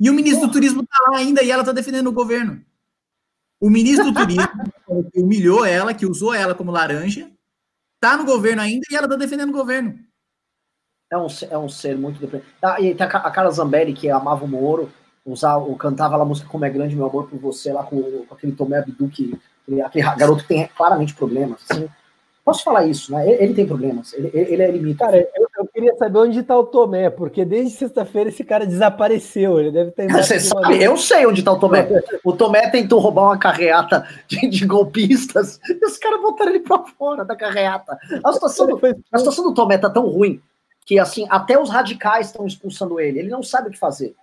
E 0.00 0.10
o 0.10 0.14
ministro 0.14 0.46
do 0.46 0.52
Turismo 0.52 0.82
está 0.82 0.96
lá 1.10 1.18
ainda 1.18 1.42
e 1.42 1.50
ela 1.50 1.62
está 1.62 1.72
defendendo 1.72 2.06
o 2.06 2.12
governo. 2.12 2.64
O 3.60 3.68
ministro 3.68 4.10
do 4.10 4.14
Turismo, 4.18 4.48
que 5.12 5.20
humilhou 5.20 5.66
ela, 5.66 5.92
que 5.92 6.06
usou 6.06 6.32
ela 6.32 6.54
como 6.54 6.72
laranja, 6.72 7.30
está 7.96 8.16
no 8.16 8.24
governo 8.24 8.62
ainda 8.62 8.86
e 8.90 8.96
ela 8.96 9.06
está 9.06 9.16
defendendo 9.16 9.50
o 9.50 9.52
governo. 9.52 9.98
É 11.12 11.16
um, 11.18 11.26
é 11.50 11.58
um 11.58 11.68
ser 11.68 11.96
muito 11.96 12.18
depressivo. 12.18 12.50
Ah, 12.62 12.80
e 12.80 12.94
tem 12.94 13.06
a 13.06 13.30
Carla 13.30 13.50
Zambelli, 13.50 13.92
que 13.92 14.10
amava 14.10 14.44
o 14.44 14.48
Moro, 14.48 14.90
usava, 15.32 15.72
cantava 15.74 16.20
a 16.20 16.24
música 16.24 16.48
Como 16.48 16.64
é 16.64 16.70
Grande 16.70 16.96
Meu 16.96 17.06
Amor 17.06 17.28
por 17.28 17.38
Você, 17.38 17.72
lá 17.72 17.82
com, 17.82 18.00
com 18.00 18.34
aquele 18.34 18.52
Tomé 18.52 18.78
Abdu 18.78 19.08
que 19.08 19.38
aquele 19.84 20.04
garoto 20.16 20.42
que 20.42 20.48
tem 20.48 20.68
claramente 20.76 21.14
problemas, 21.14 21.60
assim. 21.68 21.88
Posso 22.48 22.64
falar 22.64 22.86
isso, 22.86 23.12
né? 23.12 23.28
Ele, 23.28 23.42
ele 23.44 23.54
tem 23.54 23.66
problemas, 23.66 24.14
ele, 24.14 24.30
ele 24.32 24.62
é 24.62 24.70
limite. 24.70 24.98
Cara, 24.98 25.18
eu, 25.18 25.46
eu, 25.58 25.66
queria 25.66 25.94
saber 25.96 26.18
onde 26.18 26.38
está 26.38 26.56
o 26.56 26.64
Tomé, 26.64 27.10
porque 27.10 27.44
desde 27.44 27.76
sexta-feira 27.76 28.30
esse 28.30 28.42
cara 28.42 28.66
desapareceu. 28.66 29.60
Ele 29.60 29.70
deve 29.70 29.90
ter. 29.90 30.10
Você 30.10 30.40
sabe, 30.40 30.82
eu 30.82 30.96
sei 30.96 31.26
onde 31.26 31.40
está 31.40 31.52
o 31.52 31.58
Tomé. 31.58 31.86
O 32.24 32.32
Tomé 32.32 32.70
tentou 32.70 33.00
roubar 33.00 33.24
uma 33.24 33.38
carreata 33.38 34.08
de, 34.26 34.48
de 34.48 34.64
golpistas 34.64 35.60
e 35.68 35.84
os 35.84 35.98
caras 35.98 36.22
botaram 36.22 36.52
ele 36.52 36.60
para 36.60 36.82
fora 36.84 37.22
da 37.22 37.36
carreata. 37.36 37.98
A 38.24 38.32
situação, 38.32 38.66
do, 38.66 38.80
a 39.12 39.18
situação 39.18 39.44
do 39.44 39.52
Tomé 39.52 39.76
tá 39.76 39.90
tão 39.90 40.06
ruim 40.08 40.40
que, 40.86 40.98
assim, 40.98 41.26
até 41.28 41.60
os 41.60 41.68
radicais 41.68 42.28
estão 42.28 42.46
expulsando 42.46 42.98
ele. 42.98 43.18
Ele 43.18 43.28
não 43.28 43.42
sabe 43.42 43.68
o 43.68 43.70
que 43.70 43.78
fazer. 43.78 44.16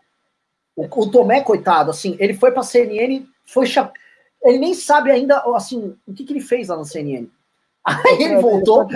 O, 0.75 0.83
o 0.83 1.11
Tomé, 1.11 1.41
coitado, 1.41 1.91
assim, 1.91 2.15
ele 2.19 2.33
foi 2.33 2.51
para 2.51 2.61
a 2.61 2.63
CNN, 2.63 3.25
foi 3.45 3.65
chap 3.65 3.93
ele 4.45 4.59
nem 4.59 4.73
sabe 4.75 5.09
ainda, 5.09 5.39
assim, 5.55 5.97
o 6.07 6.13
que, 6.13 6.23
que 6.23 6.31
ele 6.31 6.39
fez 6.39 6.67
lá 6.67 6.77
na 6.77 6.85
CNN. 6.85 7.27
Aí 7.83 8.23
ele 8.23 8.37
voltou. 8.37 8.87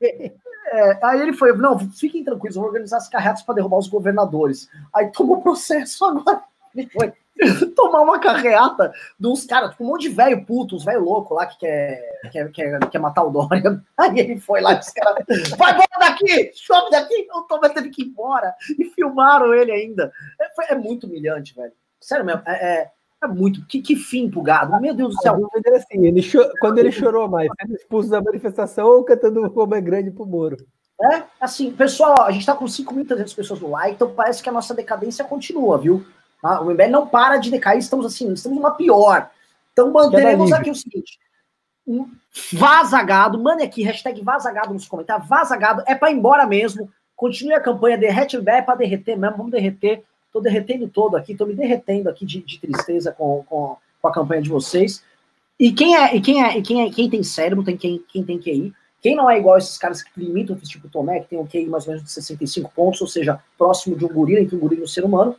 É, 0.00 0.32
é, 0.66 0.98
aí 1.04 1.20
ele 1.20 1.32
foi, 1.32 1.56
não, 1.56 1.78
fiquem 1.78 2.24
tranquilos, 2.24 2.56
vou 2.56 2.64
organizar 2.64 2.96
as 2.96 3.08
carretas 3.08 3.42
para 3.42 3.54
derrubar 3.54 3.78
os 3.78 3.86
governadores. 3.86 4.68
Aí 4.92 5.06
tomou 5.12 5.40
processo 5.40 6.04
agora. 6.04 6.42
Ele 6.74 6.88
foi. 6.88 7.12
tomar 7.74 8.00
uma 8.02 8.18
carreata 8.18 8.92
de 9.18 9.26
uns 9.26 9.44
caras, 9.44 9.70
tipo, 9.70 9.84
um 9.84 9.88
monte 9.88 10.02
de 10.02 10.08
velho 10.10 10.44
puto, 10.44 10.76
uns 10.76 10.84
velho 10.84 11.02
louco 11.02 11.34
lá 11.34 11.46
que 11.46 11.58
quer, 11.58 12.00
quer, 12.30 12.52
quer, 12.52 12.90
quer 12.90 12.98
matar 12.98 13.24
o 13.24 13.30
Dória. 13.30 13.82
Aí 13.98 14.18
ele 14.18 14.40
foi 14.40 14.60
lá 14.60 14.74
e 14.74 14.78
os 14.78 14.90
caras, 14.90 15.24
vai 15.56 15.72
embora 15.72 15.88
daqui, 15.98 16.50
sobe 16.54 16.90
daqui. 16.90 17.26
O 17.34 17.42
Tomé 17.42 17.68
teve 17.68 17.90
que 17.90 18.02
ir 18.02 18.06
embora. 18.06 18.54
E 18.78 18.84
filmaram 18.84 19.52
ele 19.52 19.72
ainda. 19.72 20.12
É, 20.40 20.72
é 20.72 20.76
muito 20.76 21.06
humilhante, 21.06 21.54
velho. 21.54 21.72
Sério 22.00 22.24
mesmo, 22.24 22.42
é, 22.46 22.52
é, 22.52 22.90
é 23.22 23.26
muito. 23.26 23.66
Que, 23.66 23.80
que, 23.80 23.96
fim 23.96 24.30
pro 24.30 24.42
gado, 24.42 24.80
meu 24.80 24.94
Deus 24.94 25.14
do 25.14 25.22
céu. 25.22 25.36
É 25.66 25.76
assim, 25.76 26.06
ele 26.06 26.22
quando 26.60 26.78
ele 26.78 26.92
chorou 26.92 27.28
mais, 27.28 27.48
sendo 27.60 27.74
expulso 27.74 28.10
da 28.10 28.22
manifestação 28.22 28.86
ou 28.86 29.04
cantando 29.04 29.50
como 29.50 29.74
é 29.74 29.80
grande 29.80 30.10
pro 30.10 30.26
Moro? 30.26 30.56
É, 31.12 31.24
assim, 31.40 31.72
pessoal, 31.72 32.22
a 32.22 32.30
gente 32.30 32.46
tá 32.46 32.54
com 32.54 32.66
5.300 32.66 33.34
pessoas 33.34 33.60
no 33.60 33.70
like, 33.70 33.96
então 33.96 34.14
parece 34.14 34.42
que 34.42 34.48
a 34.48 34.52
nossa 34.52 34.72
decadência 34.72 35.24
continua, 35.24 35.76
viu? 35.76 36.06
Tá? 36.44 36.60
O 36.60 36.70
MBL 36.70 36.90
não 36.90 37.06
para 37.06 37.38
de 37.38 37.50
decair, 37.50 37.78
estamos 37.78 38.04
assim, 38.04 38.30
estamos 38.34 38.58
uma 38.58 38.72
pior. 38.72 39.30
Então 39.72 39.90
manteremos 39.90 40.52
aqui 40.52 40.68
o 40.68 40.74
seguinte: 40.74 41.18
um 41.86 42.06
vazagado, 42.52 43.42
mande 43.42 43.62
aqui, 43.62 43.82
hashtag 43.82 44.22
vazagado 44.22 44.74
nos 44.74 44.86
comentários. 44.86 45.26
Vazagado 45.26 45.82
é 45.86 45.94
para 45.94 46.10
ir 46.10 46.16
embora 46.16 46.46
mesmo. 46.46 46.92
Continue 47.16 47.54
a 47.54 47.60
campanha, 47.60 47.96
derrete 47.96 48.36
o 48.36 48.40
MBL 48.42 48.50
é 48.50 48.60
para 48.60 48.74
derreter 48.74 49.16
mesmo, 49.16 49.38
vamos 49.38 49.52
derreter. 49.52 50.04
Tô 50.30 50.38
derretendo 50.38 50.86
todo 50.86 51.16
aqui, 51.16 51.34
tô 51.34 51.46
me 51.46 51.54
derretendo 51.54 52.10
aqui 52.10 52.26
de, 52.26 52.42
de 52.42 52.58
tristeza 52.58 53.10
com, 53.10 53.42
com, 53.48 53.78
com, 54.02 54.08
a 54.08 54.12
campanha 54.12 54.42
de 54.42 54.50
vocês. 54.50 55.02
E 55.58 55.72
quem 55.72 55.96
é, 55.96 56.14
e 56.14 56.20
quem 56.20 56.44
é, 56.44 56.58
e 56.58 56.60
quem 56.60 56.82
é, 56.82 56.90
quem 56.90 57.08
tem 57.08 57.22
cérebro, 57.22 57.64
tem 57.64 57.78
quem, 57.78 58.04
quem 58.06 58.22
tem 58.22 58.38
QI. 58.38 58.74
Quem 59.00 59.16
não 59.16 59.30
é 59.30 59.38
igual 59.38 59.56
esses 59.56 59.78
caras 59.78 60.02
que 60.02 60.10
limitam, 60.20 60.56
tipo 60.56 60.88
o 60.88 60.90
Tomé, 60.90 61.20
que 61.20 61.28
tem 61.28 61.38
um 61.38 61.46
QI 61.46 61.64
mais 61.64 61.86
ou 61.86 61.94
menos 61.94 62.04
de 62.04 62.12
65 62.12 62.70
pontos, 62.74 63.00
ou 63.00 63.06
seja, 63.06 63.40
próximo 63.56 63.96
de 63.96 64.04
um 64.04 64.08
gorila, 64.08 64.40
entre 64.40 64.54
um 64.56 64.58
gorila 64.58 64.82
e 64.82 64.84
um 64.84 64.88
ser 64.88 65.04
humano, 65.04 65.36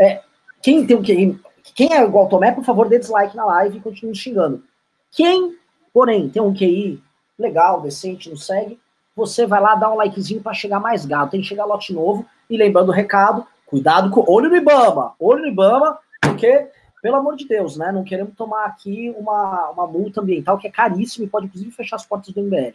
é, 0.00 0.22
quem 0.62 0.86
tem 0.86 0.96
o 0.96 1.02
QI, 1.02 1.40
quem 1.74 1.92
é 1.92 2.02
igual 2.02 2.28
Tomé, 2.28 2.52
por 2.52 2.64
favor, 2.64 2.88
dê 2.88 2.98
dislike 2.98 3.36
na 3.36 3.44
live 3.44 3.78
e 3.78 3.80
continue 3.80 4.14
xingando. 4.14 4.62
Quem, 5.10 5.56
porém, 5.92 6.28
tem 6.28 6.42
um 6.42 6.54
QI 6.54 7.02
legal, 7.38 7.80
decente, 7.80 8.28
não 8.28 8.36
segue, 8.36 8.78
você 9.14 9.46
vai 9.46 9.60
lá 9.60 9.74
dar 9.74 9.92
um 9.92 9.96
likezinho 9.96 10.42
para 10.42 10.54
chegar 10.54 10.80
mais 10.80 11.04
gado. 11.04 11.30
Tem 11.30 11.40
que 11.40 11.46
chegar 11.46 11.64
lote 11.64 11.92
novo. 11.92 12.24
E 12.48 12.56
lembrando 12.56 12.88
o 12.88 12.92
recado, 12.92 13.46
cuidado 13.66 14.10
com 14.10 14.24
olho 14.26 14.48
no 14.48 14.56
Ibama, 14.56 15.14
olho 15.18 15.42
no 15.42 15.48
Ibama, 15.48 15.98
porque, 16.20 16.68
pelo 17.02 17.16
amor 17.16 17.36
de 17.36 17.46
Deus, 17.46 17.76
né? 17.76 17.92
Não 17.92 18.04
queremos 18.04 18.34
tomar 18.34 18.64
aqui 18.64 19.14
uma, 19.18 19.70
uma 19.70 19.86
multa 19.86 20.20
ambiental 20.20 20.58
que 20.58 20.66
é 20.66 20.70
caríssima 20.70 21.26
e 21.26 21.28
pode, 21.28 21.46
inclusive, 21.46 21.70
fechar 21.70 21.96
as 21.96 22.06
portas 22.06 22.32
do 22.32 22.42
MBL. 22.42 22.74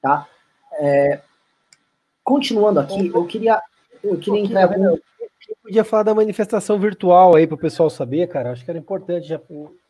Tá? 0.00 0.26
É, 0.78 1.20
continuando 2.22 2.80
aqui, 2.80 3.08
eu 3.14 3.26
queria, 3.26 3.62
eu 4.02 4.18
queria 4.18 4.40
entrar. 4.40 4.64
Algum 4.64 4.96
podia 5.62 5.84
falar 5.84 6.04
da 6.04 6.14
manifestação 6.14 6.78
virtual 6.78 7.34
aí 7.34 7.46
para 7.46 7.54
o 7.54 7.58
pessoal 7.58 7.90
saber, 7.90 8.28
cara. 8.28 8.52
Acho 8.52 8.64
que 8.64 8.70
era 8.70 8.78
importante 8.78 9.28
já 9.28 9.40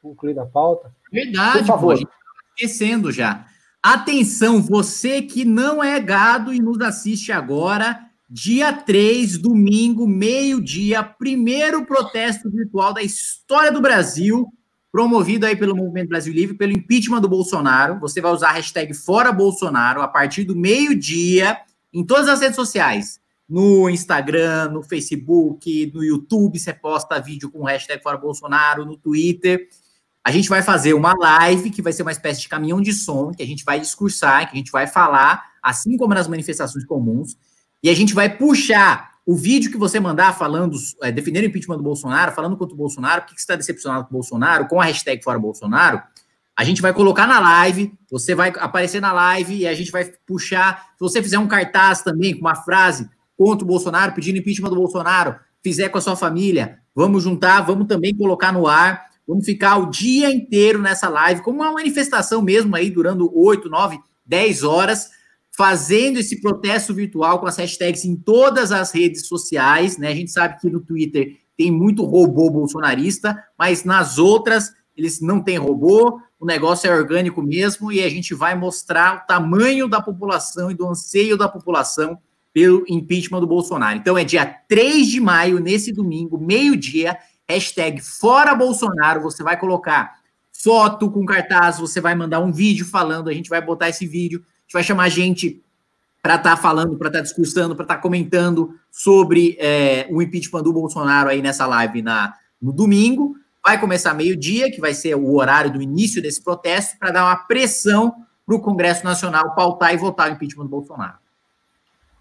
incluir 0.04 0.34
na 0.34 0.46
pauta. 0.46 0.90
Verdade, 1.12 1.58
por 1.58 1.66
favor. 1.66 1.98
Pô, 1.98 2.08
esquecendo 2.56 3.12
já. 3.12 3.46
Atenção, 3.82 4.62
você 4.62 5.20
que 5.20 5.44
não 5.44 5.82
é 5.82 6.00
gado 6.00 6.52
e 6.52 6.58
nos 6.58 6.80
assiste 6.80 7.30
agora, 7.30 8.00
dia 8.30 8.72
3, 8.72 9.36
domingo, 9.38 10.08
meio-dia, 10.08 11.02
primeiro 11.02 11.84
protesto 11.84 12.50
virtual 12.50 12.94
da 12.94 13.02
história 13.02 13.70
do 13.70 13.82
Brasil, 13.82 14.46
promovido 14.90 15.44
aí 15.44 15.54
pelo 15.54 15.76
Movimento 15.76 16.08
Brasil 16.08 16.32
Livre, 16.32 16.56
pelo 16.56 16.72
impeachment 16.72 17.20
do 17.20 17.28
Bolsonaro. 17.28 18.00
Você 18.00 18.20
vai 18.20 18.32
usar 18.32 18.50
a 18.50 18.52
hashtag 18.52 18.94
Fora 18.94 19.30
Bolsonaro 19.30 20.00
a 20.00 20.08
partir 20.08 20.44
do 20.44 20.56
meio-dia 20.56 21.58
em 21.92 22.04
todas 22.04 22.28
as 22.28 22.40
redes 22.40 22.56
sociais 22.56 23.20
no 23.54 23.88
Instagram, 23.88 24.70
no 24.70 24.82
Facebook, 24.82 25.92
no 25.94 26.02
YouTube, 26.02 26.58
você 26.58 26.72
posta 26.72 27.20
vídeo 27.20 27.48
com 27.48 27.60
o 27.60 27.64
hashtag 27.66 28.02
Fora 28.02 28.18
Bolsonaro, 28.18 28.84
no 28.84 28.96
Twitter. 28.96 29.68
A 30.24 30.32
gente 30.32 30.48
vai 30.48 30.60
fazer 30.60 30.92
uma 30.92 31.14
live 31.16 31.70
que 31.70 31.80
vai 31.80 31.92
ser 31.92 32.02
uma 32.02 32.10
espécie 32.10 32.40
de 32.40 32.48
caminhão 32.48 32.80
de 32.80 32.92
som, 32.92 33.30
que 33.30 33.44
a 33.44 33.46
gente 33.46 33.64
vai 33.64 33.78
discursar, 33.78 34.50
que 34.50 34.54
a 34.54 34.58
gente 34.58 34.72
vai 34.72 34.88
falar, 34.88 35.52
assim 35.62 35.96
como 35.96 36.12
nas 36.12 36.26
manifestações 36.26 36.84
comuns, 36.84 37.36
e 37.80 37.88
a 37.88 37.94
gente 37.94 38.12
vai 38.12 38.28
puxar 38.28 39.12
o 39.24 39.36
vídeo 39.36 39.70
que 39.70 39.78
você 39.78 40.00
mandar 40.00 40.36
falando, 40.36 40.76
é, 41.00 41.12
defendendo 41.12 41.44
o 41.44 41.46
impeachment 41.46 41.76
do 41.76 41.84
Bolsonaro, 41.84 42.32
falando 42.32 42.56
contra 42.56 42.74
o 42.74 42.76
Bolsonaro, 42.76 43.22
o 43.22 43.24
que, 43.24 43.38
está 43.38 43.54
decepcionado 43.54 44.06
com 44.06 44.10
o 44.10 44.14
Bolsonaro, 44.14 44.66
com 44.66 44.80
a 44.80 44.84
hashtag 44.84 45.22
Fora 45.22 45.38
Bolsonaro, 45.38 46.02
a 46.56 46.64
gente 46.64 46.82
vai 46.82 46.92
colocar 46.92 47.28
na 47.28 47.38
live, 47.38 47.96
você 48.10 48.34
vai 48.34 48.52
aparecer 48.58 49.00
na 49.00 49.12
live 49.12 49.58
e 49.58 49.68
a 49.68 49.74
gente 49.74 49.92
vai 49.92 50.04
puxar. 50.26 50.88
Se 50.96 51.00
você 51.00 51.22
fizer 51.22 51.38
um 51.38 51.46
cartaz 51.46 52.02
também 52.02 52.34
com 52.34 52.40
uma 52.40 52.56
frase 52.56 53.08
contra 53.36 53.64
o 53.64 53.68
Bolsonaro, 53.68 54.12
pedindo 54.12 54.38
impeachment 54.38 54.70
do 54.70 54.76
Bolsonaro, 54.76 55.36
fizer 55.62 55.88
com 55.88 55.98
a 55.98 56.00
sua 56.00 56.16
família, 56.16 56.78
vamos 56.94 57.22
juntar, 57.22 57.60
vamos 57.62 57.86
também 57.86 58.14
colocar 58.14 58.52
no 58.52 58.66
ar, 58.66 59.06
vamos 59.26 59.44
ficar 59.44 59.76
o 59.78 59.90
dia 59.90 60.30
inteiro 60.30 60.80
nessa 60.80 61.08
live, 61.08 61.42
como 61.42 61.60
uma 61.60 61.72
manifestação 61.72 62.42
mesmo 62.42 62.76
aí, 62.76 62.90
durando 62.90 63.30
8, 63.34 63.68
9, 63.68 63.98
10 64.24 64.62
horas, 64.62 65.10
fazendo 65.56 66.18
esse 66.18 66.40
protesto 66.40 66.92
virtual 66.92 67.38
com 67.38 67.46
as 67.46 67.56
hashtags 67.56 68.04
em 68.04 68.16
todas 68.16 68.72
as 68.72 68.92
redes 68.92 69.26
sociais, 69.26 69.96
né? 69.96 70.08
A 70.08 70.14
gente 70.14 70.30
sabe 70.30 70.58
que 70.60 70.68
no 70.68 70.80
Twitter 70.80 71.38
tem 71.56 71.70
muito 71.70 72.04
robô 72.04 72.50
bolsonarista, 72.50 73.36
mas 73.58 73.84
nas 73.84 74.18
outras 74.18 74.72
eles 74.96 75.20
não 75.20 75.40
têm 75.40 75.56
robô, 75.56 76.20
o 76.38 76.46
negócio 76.46 76.88
é 76.88 76.94
orgânico 76.94 77.42
mesmo 77.42 77.90
e 77.90 78.02
a 78.02 78.08
gente 78.08 78.34
vai 78.34 78.54
mostrar 78.54 79.22
o 79.22 79.26
tamanho 79.26 79.88
da 79.88 80.00
população 80.00 80.70
e 80.70 80.74
do 80.74 80.86
anseio 80.86 81.36
da 81.36 81.48
população 81.48 82.18
pelo 82.54 82.84
impeachment 82.88 83.40
do 83.40 83.48
Bolsonaro. 83.48 83.98
Então 83.98 84.16
é 84.16 84.22
dia 84.22 84.46
3 84.46 85.08
de 85.08 85.20
maio, 85.20 85.58
nesse 85.58 85.92
domingo, 85.92 86.38
meio-dia, 86.38 87.18
hashtag 87.48 88.00
Fora 88.00 88.54
Bolsonaro, 88.54 89.20
você 89.20 89.42
vai 89.42 89.58
colocar 89.58 90.14
foto 90.52 91.10
com 91.10 91.26
cartaz, 91.26 91.78
você 91.78 92.00
vai 92.00 92.14
mandar 92.14 92.38
um 92.38 92.52
vídeo 92.52 92.86
falando, 92.86 93.28
a 93.28 93.34
gente 93.34 93.50
vai 93.50 93.60
botar 93.60 93.88
esse 93.88 94.06
vídeo, 94.06 94.38
a 94.38 94.62
gente 94.62 94.72
vai 94.72 94.84
chamar 94.84 95.08
gente 95.08 95.60
para 96.22 96.36
estar 96.36 96.56
tá 96.56 96.56
falando, 96.56 96.96
para 96.96 97.08
estar 97.08 97.18
tá 97.18 97.24
discursando, 97.24 97.74
para 97.74 97.84
estar 97.84 97.96
tá 97.96 98.00
comentando 98.00 98.74
sobre 98.90 99.56
é, 99.58 100.06
o 100.08 100.22
impeachment 100.22 100.62
do 100.62 100.72
Bolsonaro 100.72 101.28
aí 101.28 101.42
nessa 101.42 101.66
live 101.66 102.00
na, 102.00 102.32
no 102.62 102.72
domingo. 102.72 103.36
Vai 103.62 103.80
começar 103.80 104.14
meio-dia, 104.14 104.70
que 104.70 104.80
vai 104.80 104.94
ser 104.94 105.16
o 105.16 105.34
horário 105.34 105.72
do 105.72 105.82
início 105.82 106.22
desse 106.22 106.42
protesto, 106.42 106.98
para 106.98 107.10
dar 107.10 107.24
uma 107.24 107.36
pressão 107.36 108.14
para 108.46 108.54
o 108.54 108.60
Congresso 108.60 109.04
Nacional 109.04 109.54
pautar 109.54 109.92
e 109.92 109.96
votar 109.96 110.30
o 110.30 110.34
impeachment 110.34 110.64
do 110.64 110.70
Bolsonaro. 110.70 111.23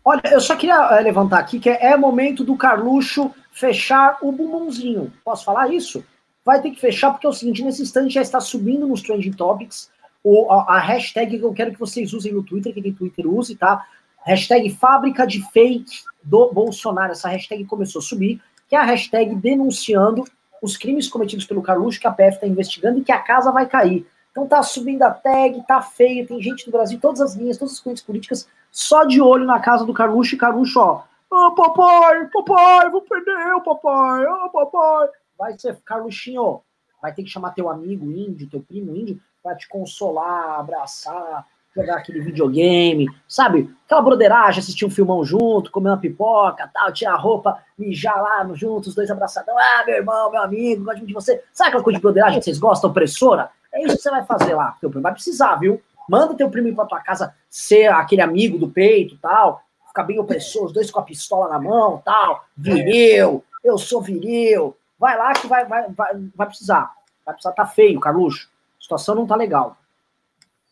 Olha, 0.06 0.22
eu 0.32 0.42
só 0.42 0.56
queria 0.56 0.76
eh, 0.76 1.02
levantar 1.02 1.40
aqui 1.40 1.60
que 1.60 1.70
é, 1.70 1.96
momento 1.96 2.44
do 2.44 2.58
Carluxo 2.58 3.34
fechar 3.52 4.18
o 4.22 4.32
bumbumzinho. 4.32 5.14
Posso 5.24 5.46
falar 5.46 5.74
isso? 5.74 6.04
Vai 6.44 6.62
ter 6.62 6.72
que 6.72 6.80
fechar, 6.80 7.12
porque 7.12 7.26
é 7.26 7.30
o 7.30 7.34
seguinte, 7.34 7.64
nesse 7.64 7.82
instante 7.82 8.14
já 8.14 8.22
está 8.22 8.42
subindo 8.42 8.86
nos 8.86 9.02
Trending 9.02 9.32
Topics 9.32 9.90
o, 10.24 10.52
a, 10.52 10.76
a, 10.76 10.80
hashtag 10.80 11.38
que 11.38 11.44
eu 11.44 11.54
quero 11.54 11.74
que 11.74 11.80
vocês 11.80 12.14
usem 12.14 12.34
no 12.34 12.44
Twitter, 12.44 12.74
que 12.74 12.82
tem 12.82 12.94
Twitter 12.94 13.28
use, 13.28 13.56
tá? 13.56 13.86
Hashtag 14.26 14.70
fábrica 14.70 15.28
de 15.28 15.42
fake 15.52 16.04
do 16.24 16.52
Bolsonaro. 16.52 17.12
Essa 17.12 17.28
hashtag 17.28 17.66
começou 17.66 18.00
a 18.00 18.04
subir, 18.04 18.42
que 18.70 18.76
é 18.76 18.80
a 18.80 18.84
hashtag 18.84 19.36
denunciando 19.36 20.24
os 20.62 20.78
crimes 20.78 21.10
cometidos 21.10 21.46
pelo 21.46 21.62
Carluxo, 21.62 22.00
que 22.00 22.08
a 22.08 22.12
PF 22.12 22.36
está 22.36 22.48
investigando 22.48 23.00
e 23.00 23.04
que 23.04 23.12
a 23.12 23.20
casa 23.20 23.52
vai 23.52 23.66
cair. 23.66 24.08
Então 24.32 24.48
tá 24.48 24.64
subindo 24.64 25.04
a 25.04 25.12
tag, 25.12 25.62
tá 25.68 25.82
feio, 25.82 26.26
tem 26.26 26.42
gente 26.42 26.66
do 26.66 26.72
Brasil, 26.72 26.98
todas 27.02 27.20
as 27.20 27.36
linhas, 27.36 27.58
todas 27.58 27.74
as 27.74 27.80
correntes 27.82 28.04
políticas, 28.04 28.48
só 28.74 29.04
de 29.04 29.22
olho 29.22 29.46
na 29.46 29.60
casa 29.60 29.86
do 29.86 29.94
Carluxo, 29.94 30.34
e 30.34 30.38
Carluxo, 30.38 30.80
ó, 30.80 31.04
ô 31.30 31.48
oh, 31.48 31.52
papai, 31.52 32.28
papai, 32.34 32.90
vou 32.90 33.04
perder, 33.04 33.62
papai, 33.64 34.26
ô 34.26 34.46
oh, 34.46 34.50
papai. 34.50 35.10
Vai 35.38 35.60
ser, 35.60 35.78
Carluxinho, 35.86 36.62
vai 37.00 37.14
ter 37.14 37.22
que 37.22 37.30
chamar 37.30 37.52
teu 37.52 37.70
amigo 37.70 38.12
índio, 38.12 38.50
teu 38.50 38.62
primo 38.62 38.96
índio, 38.96 39.22
pra 39.44 39.56
te 39.56 39.70
consolar, 39.70 40.60
abraçar, 40.60 41.46
jogar 41.76 41.98
aquele 41.98 42.20
videogame, 42.22 43.08
sabe? 43.28 43.72
Aquela 43.86 44.02
broderagem, 44.02 44.60
assistir 44.60 44.86
um 44.86 44.90
filmão 44.90 45.24
junto, 45.24 45.72
comer 45.72 45.90
uma 45.90 45.98
pipoca, 45.98 46.68
tal, 46.74 46.92
tirar 46.92 47.14
a 47.14 47.18
roupa, 47.18 47.64
mijar 47.78 48.20
lá 48.20 48.48
juntos, 48.56 48.90
os 48.90 48.96
dois 48.96 49.12
abraçadão. 49.12 49.56
Ah, 49.56 49.84
meu 49.86 49.98
irmão, 49.98 50.32
meu 50.32 50.42
amigo, 50.42 50.86
gosto 50.86 51.06
de 51.06 51.14
você. 51.14 51.44
Sabe 51.54 51.68
aquela 51.70 51.84
coisa 51.84 51.98
de 51.98 52.02
broderagem 52.02 52.40
que 52.40 52.46
vocês 52.46 52.58
gostam, 52.58 52.90
opressora? 52.90 53.52
É 53.72 53.84
isso 53.84 53.98
que 53.98 54.02
você 54.02 54.10
vai 54.10 54.26
fazer 54.26 54.56
lá. 54.56 54.76
Teu 54.82 54.90
primo 54.90 55.04
vai 55.04 55.14
precisar, 55.14 55.58
viu? 55.58 55.80
Manda 56.10 56.34
teu 56.34 56.50
primo 56.50 56.68
ir 56.68 56.76
pra 56.76 56.86
tua 56.86 57.00
casa 57.00 57.36
ser 57.54 57.86
aquele 57.94 58.24
amigo 58.24 58.58
do 58.58 58.68
peito 58.68 59.16
tal. 59.22 59.62
Ficar 59.88 60.04
bem 60.06 60.20
opressor, 60.20 60.66
os 60.66 60.74
dois 60.74 60.90
com 60.90 61.00
a 61.00 61.04
pistola 61.04 61.48
na 61.48 61.60
mão 61.60 62.02
tal. 62.04 62.44
Viril, 62.58 63.44
eu 63.64 63.78
sou 63.78 64.02
viril. 64.02 64.76
Vai 64.98 65.16
lá 65.16 65.34
que 65.34 65.46
vai, 65.46 65.64
vai, 65.64 65.88
vai, 65.90 66.14
vai 66.36 66.48
precisar. 66.48 66.92
Vai 67.24 67.36
precisar, 67.36 67.54
tá 67.54 67.68
feio, 67.68 68.00
Carluxo. 68.00 68.50
A 68.80 68.82
situação 68.82 69.14
não 69.14 69.28
tá 69.28 69.36
legal. 69.36 69.78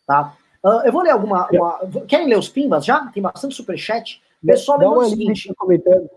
Tá? 0.08 0.34
Uh, 0.64 0.82
eu 0.84 0.92
vou 0.92 1.04
ler 1.04 1.12
alguma. 1.12 1.48
Uma... 1.52 1.80
Querem 2.08 2.28
ler 2.28 2.40
os 2.40 2.50
pimbas 2.50 2.84
já? 2.84 3.06
Tem 3.12 3.22
bastante 3.22 3.54
superchat. 3.54 4.20
Pessoal, 4.44 4.80
Dá 4.80 4.90
o 4.90 5.06
seguinte. 5.06 5.54
Comentando. 5.56 6.10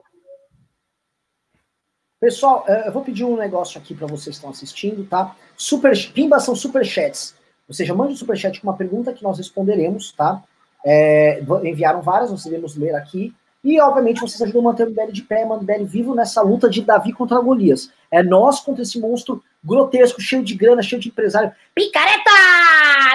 Pessoal, 2.19 2.65
é, 2.67 2.89
eu 2.89 2.93
vou 2.93 3.05
pedir 3.05 3.25
um 3.25 3.37
negócio 3.37 3.79
aqui 3.79 3.95
para 3.95 4.07
vocês 4.07 4.25
que 4.25 4.31
estão 4.31 4.49
assistindo, 4.49 5.05
tá? 5.05 5.37
Super, 5.59 5.95
Pimba 6.15 6.41
são 6.41 6.57
superchats. 6.57 7.35
Ou 7.69 7.75
seja, 7.75 7.95
mande 7.95 8.15
um 8.15 8.17
superchat 8.17 8.59
com 8.61 8.67
uma 8.67 8.77
pergunta 8.77 9.12
que 9.12 9.23
nós 9.23 9.37
responderemos, 9.37 10.11
tá? 10.12 10.43
É, 10.85 11.43
enviaram 11.64 12.03
várias, 12.03 12.30
nós 12.30 12.45
iremos 12.45 12.76
ler 12.76 12.95
aqui. 12.95 13.35
E, 13.64 13.80
obviamente, 13.80 14.20
vocês 14.20 14.43
ajudam 14.43 14.61
a 14.61 14.64
manter 14.64 14.87
o 14.87 14.91
MBL 14.91 15.11
de 15.11 15.22
pé, 15.22 15.47
o 15.47 15.57
MBL 15.57 15.85
vivo 15.87 16.14
nessa 16.14 16.43
luta 16.43 16.68
de 16.68 16.82
Davi 16.82 17.14
contra 17.14 17.41
Golias. 17.41 17.91
É 18.11 18.22
nós 18.22 18.61
contra 18.61 18.82
esse 18.82 19.01
monstro 19.01 19.43
grotesco, 19.64 20.20
cheio 20.20 20.45
de 20.45 20.55
grana, 20.55 20.82
cheio 20.82 21.01
de 21.01 21.09
empresário. 21.09 21.51
Picareta! 21.74 22.30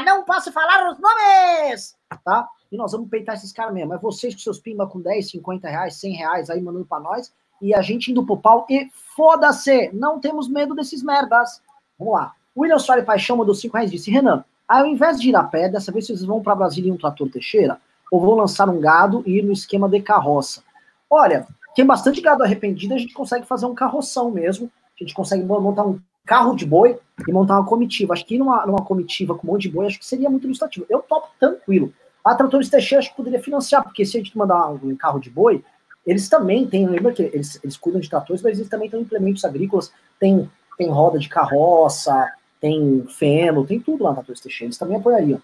Não 0.03 0.23
posso 0.23 0.51
falar 0.51 0.91
os 0.91 0.97
nomes! 0.99 1.95
Tá? 2.25 2.47
E 2.71 2.77
nós 2.77 2.91
vamos 2.91 3.09
peitar 3.09 3.35
esses 3.35 3.51
caras 3.51 3.75
mesmo. 3.75 3.93
É 3.93 3.99
vocês 3.99 4.33
com 4.33 4.39
seus 4.39 4.57
pimba 4.57 4.87
com 4.87 4.99
10, 4.99 5.29
50 5.29 5.69
reais, 5.69 5.95
100 5.95 6.13
reais 6.13 6.49
aí 6.49 6.59
mandando 6.59 6.85
pra 6.85 6.99
nós. 6.99 7.31
E 7.61 7.75
a 7.75 7.83
gente 7.83 8.09
indo 8.09 8.25
pro 8.25 8.37
pau. 8.37 8.65
E 8.67 8.89
foda-se! 9.15 9.91
Não 9.93 10.19
temos 10.19 10.49
medo 10.49 10.73
desses 10.73 11.03
merdas. 11.03 11.61
Vamos 11.97 12.15
lá. 12.15 12.33
William 12.57 12.79
Soares 12.79 13.05
Paixão 13.05 13.37
mandou 13.37 13.53
5 13.53 13.75
reais 13.75 13.91
e 13.91 13.95
disse: 13.95 14.09
Renan, 14.09 14.43
ao 14.69 14.85
invés 14.85 15.19
de 15.19 15.29
ir 15.29 15.35
a 15.35 15.43
pé, 15.43 15.67
dessa 15.67 15.91
vez 15.91 16.05
vocês 16.05 16.23
vão 16.23 16.41
para 16.41 16.55
Brasília 16.55 16.89
em 16.89 16.93
um 16.93 16.97
trator 16.97 17.29
Teixeira? 17.29 17.79
ou 18.11 18.19
vão 18.19 18.35
lançar 18.35 18.69
um 18.69 18.79
gado 18.79 19.23
e 19.25 19.37
ir 19.37 19.43
no 19.43 19.51
esquema 19.51 19.87
de 19.87 20.01
carroça. 20.01 20.63
Olha, 21.09 21.47
tem 21.75 21.85
bastante 21.85 22.21
gado 22.21 22.43
arrependido, 22.43 22.93
a 22.93 22.97
gente 22.97 23.13
consegue 23.13 23.45
fazer 23.45 23.65
um 23.65 23.75
carroção 23.75 24.31
mesmo, 24.31 24.69
a 24.99 25.03
gente 25.03 25.13
consegue 25.13 25.43
montar 25.43 25.85
um 25.85 25.99
carro 26.25 26.55
de 26.55 26.65
boi 26.65 26.97
e 27.27 27.31
montar 27.31 27.55
uma 27.55 27.65
comitiva. 27.65 28.13
Acho 28.13 28.25
que 28.25 28.35
ir 28.35 28.39
numa, 28.39 28.65
numa 28.65 28.83
comitiva 28.83 29.35
com 29.35 29.47
um 29.47 29.51
monte 29.51 29.63
de 29.63 29.69
boi, 29.69 29.85
acho 29.85 29.99
que 29.99 30.05
seria 30.05 30.29
muito 30.29 30.45
ilustrativo. 30.45 30.85
Eu 30.89 30.99
topo 30.99 31.29
tranquilo. 31.39 31.93
A 32.23 32.35
Tratores 32.35 32.69
Teixeira 32.69 32.99
acho 32.99 33.11
que 33.11 33.17
poderia 33.17 33.41
financiar, 33.41 33.83
porque 33.83 34.05
se 34.05 34.17
a 34.17 34.19
gente 34.19 34.37
mandar 34.37 34.69
um 34.69 34.95
carro 34.95 35.19
de 35.19 35.29
boi, 35.29 35.63
eles 36.05 36.27
também 36.27 36.67
têm, 36.67 36.87
lembra 36.87 37.13
que 37.13 37.21
eles, 37.21 37.59
eles 37.63 37.77
cuidam 37.77 38.01
de 38.01 38.09
tratores, 38.09 38.41
mas 38.41 38.57
eles 38.57 38.69
também 38.69 38.89
têm 38.89 39.01
implementos 39.01 39.45
agrícolas, 39.45 39.91
tem, 40.19 40.49
tem 40.77 40.89
roda 40.89 41.17
de 41.17 41.29
carroça, 41.29 42.27
tem 42.59 43.05
feno, 43.07 43.65
tem 43.65 43.79
tudo 43.79 44.03
lá 44.03 44.09
na 44.11 44.17
Tratores 44.17 44.41
Teixeira, 44.41 44.67
eles 44.67 44.77
também 44.77 44.97
apoiariam. 44.97 45.41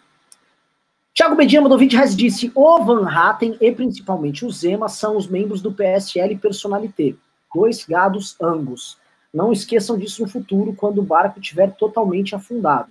Tiago 1.13 1.35
Medina 1.35 1.61
mandou 1.61 1.77
20 1.77 1.93
reais 1.93 2.15
disse: 2.15 2.51
O 2.53 2.83
Van 2.83 3.07
Hatten 3.07 3.57
e 3.61 3.71
principalmente 3.71 4.45
o 4.45 4.51
Zema 4.51 4.89
são 4.89 5.15
os 5.15 5.27
membros 5.27 5.61
do 5.61 5.71
PSL 5.71 6.35
Personalité. 6.37 7.15
Dois 7.53 7.85
gados 7.85 8.35
ambos. 8.41 8.97
Não 9.33 9.51
esqueçam 9.51 9.97
disso 9.97 10.21
no 10.21 10.27
futuro, 10.27 10.73
quando 10.73 10.99
o 10.99 11.03
barco 11.03 11.39
estiver 11.39 11.71
totalmente 11.73 12.35
afundado. 12.35 12.89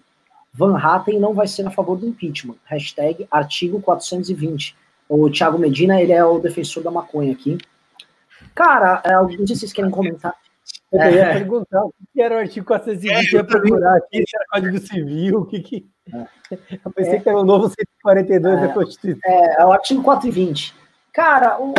Van 0.52 0.76
Hatten 0.76 1.18
não 1.18 1.34
vai 1.34 1.46
ser 1.46 1.66
a 1.66 1.70
favor 1.70 1.98
do 1.98 2.06
impeachment. 2.06 2.56
Hashtag 2.64 3.26
artigo 3.30 3.80
420. 3.80 4.74
O 5.06 5.28
Tiago 5.28 5.58
Medina, 5.58 6.00
ele 6.00 6.12
é 6.12 6.24
o 6.24 6.38
defensor 6.38 6.82
da 6.82 6.90
maconha 6.90 7.32
aqui. 7.32 7.58
Cara, 8.54 9.02
é, 9.04 9.14
não 9.14 9.28
sei 9.46 9.48
se 9.48 9.56
vocês 9.56 9.72
querem 9.72 9.90
comentar. 9.90 10.34
Eu 10.94 11.10
ia 11.10 11.24
é. 11.24 11.32
perguntar 11.34 11.84
o 11.84 11.92
que 12.12 12.22
era 12.22 12.36
o 12.36 12.38
artigo 12.38 12.66
420, 12.66 13.12
é, 13.12 13.36
ia 13.36 13.44
procurar 13.44 13.96
aqui, 13.96 14.18
se 14.18 14.36
era 14.36 14.46
Código 14.50 14.78
Civil, 14.78 15.38
o 15.40 15.46
que 15.46 15.60
que... 15.60 15.86
Eu 16.84 16.92
pensei 16.92 17.14
é, 17.14 17.20
que 17.20 17.28
era 17.28 17.38
o 17.38 17.44
novo 17.44 17.68
142 17.68 18.58
é, 18.58 18.66
da 18.66 18.72
Constituição. 18.72 19.20
É, 19.24 19.62
é 19.62 19.64
o 19.64 19.72
artigo 19.72 20.02
420. 20.02 20.74
Cara, 21.12 21.58
o, 21.60 21.72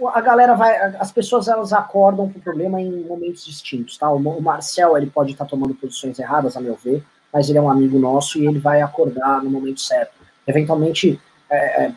o, 0.00 0.08
a 0.08 0.20
galera 0.20 0.54
vai. 0.54 0.74
As 0.96 1.12
pessoas 1.12 1.48
elas 1.48 1.72
acordam 1.72 2.30
com 2.30 2.38
o 2.38 2.42
problema 2.42 2.80
em 2.80 3.04
momentos 3.04 3.44
distintos, 3.44 3.98
tá? 3.98 4.10
O, 4.10 4.16
o 4.16 4.42
Marcel 4.42 4.96
ele 4.96 5.10
pode 5.10 5.32
estar 5.32 5.44
tá 5.44 5.50
tomando 5.50 5.74
posições 5.74 6.18
erradas, 6.18 6.56
a 6.56 6.60
meu 6.60 6.76
ver, 6.76 7.04
mas 7.32 7.48
ele 7.48 7.58
é 7.58 7.62
um 7.62 7.70
amigo 7.70 7.98
nosso 7.98 8.38
e 8.38 8.46
ele 8.46 8.58
vai 8.58 8.80
acordar 8.80 9.42
no 9.42 9.50
momento 9.50 9.80
certo. 9.80 10.12
Eventualmente, 10.46 11.20
é, 11.50 11.84
é 11.84 11.92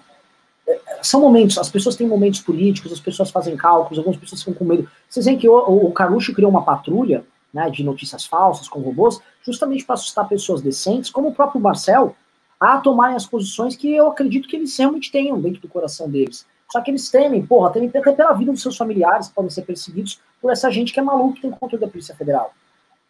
são 1.02 1.20
momentos, 1.20 1.58
as 1.58 1.70
pessoas 1.70 1.96
têm 1.96 2.08
momentos 2.08 2.42
políticos, 2.42 2.92
as 2.92 3.00
pessoas 3.00 3.30
fazem 3.30 3.58
cálculos, 3.58 3.98
algumas 3.98 4.18
pessoas 4.18 4.42
ficam 4.42 4.54
com 4.54 4.66
medo. 4.66 4.90
Vocês 5.10 5.26
veem 5.26 5.38
que 5.38 5.50
o, 5.50 5.54
o 5.56 5.94
criou 6.34 6.50
uma 6.50 6.64
patrulha 6.64 7.26
né, 7.54 7.70
de 7.70 7.84
notícias 7.84 8.26
falsas 8.26 8.68
com 8.68 8.80
robôs, 8.80 9.20
justamente 9.46 9.86
para 9.86 9.96
assustar 9.96 10.28
pessoas 10.28 10.62
decentes, 10.62 11.10
como 11.10 11.30
o 11.30 11.34
próprio 11.34 11.62
Marcel, 11.62 12.16
a 12.60 12.78
tomarem 12.78 13.16
as 13.16 13.26
posições 13.26 13.76
que 13.76 13.94
eu 13.94 14.08
acredito 14.08 14.48
que 14.48 14.56
eles 14.56 14.76
realmente 14.78 15.12
tenham 15.12 15.40
dentro 15.40 15.62
do 15.62 15.68
coração 15.68 16.10
deles. 16.10 16.46
Só 16.72 16.82
que 16.82 16.90
eles 16.90 17.12
temem, 17.12 17.46
porra, 17.46 17.72
temem 17.72 17.90
até 17.90 18.12
pela 18.12 18.34
vida 18.34 18.52
dos 18.52 18.62
seus 18.62 18.78
familiares, 18.78 19.28
podem 19.28 19.52
ser 19.52 19.64
perseguidos 19.64 20.20
por 20.42 20.52
essa 20.52 20.72
gente 20.72 20.94
que 20.94 21.00
é 21.00 21.04
maluco 21.04 21.36
que 21.36 21.42
tem 21.42 21.52
controle 21.52 21.86
da 21.86 21.92
Polícia 21.92 22.16
Federal. 22.16 22.54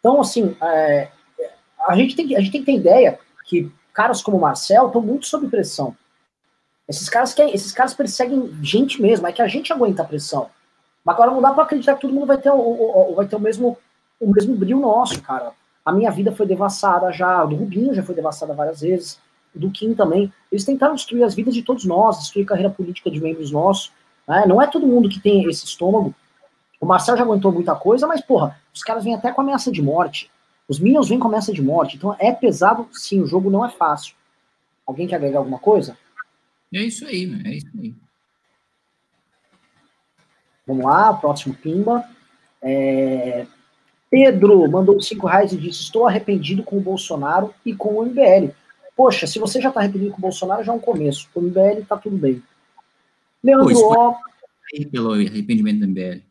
Então, 0.00 0.20
assim, 0.20 0.54
é, 0.60 1.08
a, 1.88 1.96
gente 1.96 2.14
tem, 2.14 2.36
a 2.36 2.40
gente 2.40 2.52
tem 2.52 2.60
que 2.60 2.66
ter 2.66 2.76
ideia 2.78 3.18
que 3.46 3.72
caras 3.92 4.20
como 4.20 4.36
o 4.36 4.40
Marcel 4.40 4.88
estão 4.88 5.00
muito 5.00 5.26
sob 5.26 5.48
pressão. 5.48 5.96
Esses 6.88 7.08
caras, 7.08 7.32
que, 7.32 7.42
esses 7.42 7.72
caras 7.72 7.94
perseguem 7.94 8.52
gente 8.62 9.00
mesmo, 9.00 9.26
é 9.26 9.32
que 9.32 9.42
a 9.42 9.48
gente 9.48 9.72
aguenta 9.72 10.02
a 10.02 10.06
pressão. 10.06 10.50
Mas 11.04 11.14
agora 11.14 11.30
não 11.30 11.40
dá 11.40 11.52
para 11.52 11.64
acreditar 11.64 11.94
que 11.94 12.02
todo 12.02 12.14
mundo 12.14 12.26
vai 12.26 12.38
ter 12.38 12.50
o, 12.50 12.56
o, 12.56 13.12
o 13.12 13.14
vai 13.14 13.26
ter 13.26 13.36
o 13.36 13.40
mesmo 13.40 13.78
o 14.20 14.32
mesmo 14.32 14.56
brilho 14.56 14.78
nosso, 14.78 15.20
cara. 15.20 15.52
A 15.84 15.92
minha 15.92 16.10
vida 16.10 16.32
foi 16.32 16.46
devassada 16.46 17.12
já, 17.12 17.44
do 17.44 17.56
Rubinho 17.56 17.94
já 17.94 18.02
foi 18.02 18.14
devassada 18.14 18.54
várias 18.54 18.80
vezes, 18.80 19.18
do 19.54 19.70
Kim 19.70 19.94
também. 19.94 20.32
Eles 20.50 20.64
tentaram 20.64 20.94
destruir 20.94 21.22
as 21.24 21.34
vidas 21.34 21.54
de 21.54 21.62
todos 21.62 21.84
nós, 21.84 22.18
destruir 22.18 22.44
a 22.44 22.48
carreira 22.48 22.70
política 22.70 23.10
de 23.10 23.20
membros 23.20 23.50
nossos. 23.50 23.92
Né? 24.26 24.44
Não 24.46 24.60
é 24.62 24.66
todo 24.66 24.86
mundo 24.86 25.08
que 25.08 25.20
tem 25.20 25.48
esse 25.48 25.64
estômago. 25.66 26.14
O 26.80 26.86
Marcel 26.86 27.16
já 27.16 27.22
aguentou 27.22 27.52
muita 27.52 27.74
coisa, 27.74 28.06
mas, 28.06 28.20
porra, 28.22 28.58
os 28.72 28.82
caras 28.82 29.04
vêm 29.04 29.14
até 29.14 29.30
com 29.30 29.42
ameaça 29.42 29.70
de 29.70 29.82
morte. 29.82 30.30
Os 30.66 30.78
Minions 30.78 31.08
vêm 31.08 31.18
com 31.18 31.28
ameaça 31.28 31.52
de 31.52 31.62
morte. 31.62 31.96
Então 31.96 32.16
é 32.18 32.32
pesado, 32.32 32.88
sim, 32.92 33.20
o 33.20 33.26
jogo 33.26 33.50
não 33.50 33.64
é 33.64 33.68
fácil. 33.68 34.14
Alguém 34.86 35.06
quer 35.06 35.16
agregar 35.16 35.38
alguma 35.38 35.58
coisa? 35.58 35.96
É 36.74 36.82
isso 36.82 37.06
aí, 37.06 37.26
né? 37.26 37.42
É 37.46 37.54
isso 37.54 37.70
aí. 37.78 37.94
Vamos 40.66 40.84
lá, 40.84 41.14
próximo 41.14 41.54
Pimba. 41.54 42.04
É... 42.60 43.46
Pedro 44.10 44.68
mandou 44.70 45.00
cinco 45.00 45.26
reais 45.26 45.52
e 45.52 45.56
disse: 45.56 45.82
Estou 45.82 46.06
arrependido 46.06 46.62
com 46.62 46.76
o 46.76 46.80
Bolsonaro 46.80 47.54
e 47.64 47.74
com 47.74 47.94
o 47.94 48.04
MBL. 48.04 48.52
Poxa, 48.96 49.26
se 49.26 49.38
você 49.38 49.60
já 49.60 49.68
está 49.68 49.80
arrependido 49.80 50.12
com 50.12 50.18
o 50.18 50.22
Bolsonaro, 50.22 50.64
já 50.64 50.72
é 50.72 50.76
um 50.76 50.80
começo. 50.80 51.28
Com 51.32 51.40
o 51.40 51.42
MBL 51.44 51.84
tá 51.88 51.96
tudo 51.96 52.16
bem. 52.16 52.42
Leandro 53.42 53.76
Ó. 53.76 54.14
Pelo 54.90 55.12
arrependimento 55.12 55.80
do 55.80 55.88
MBL. 55.88 56.22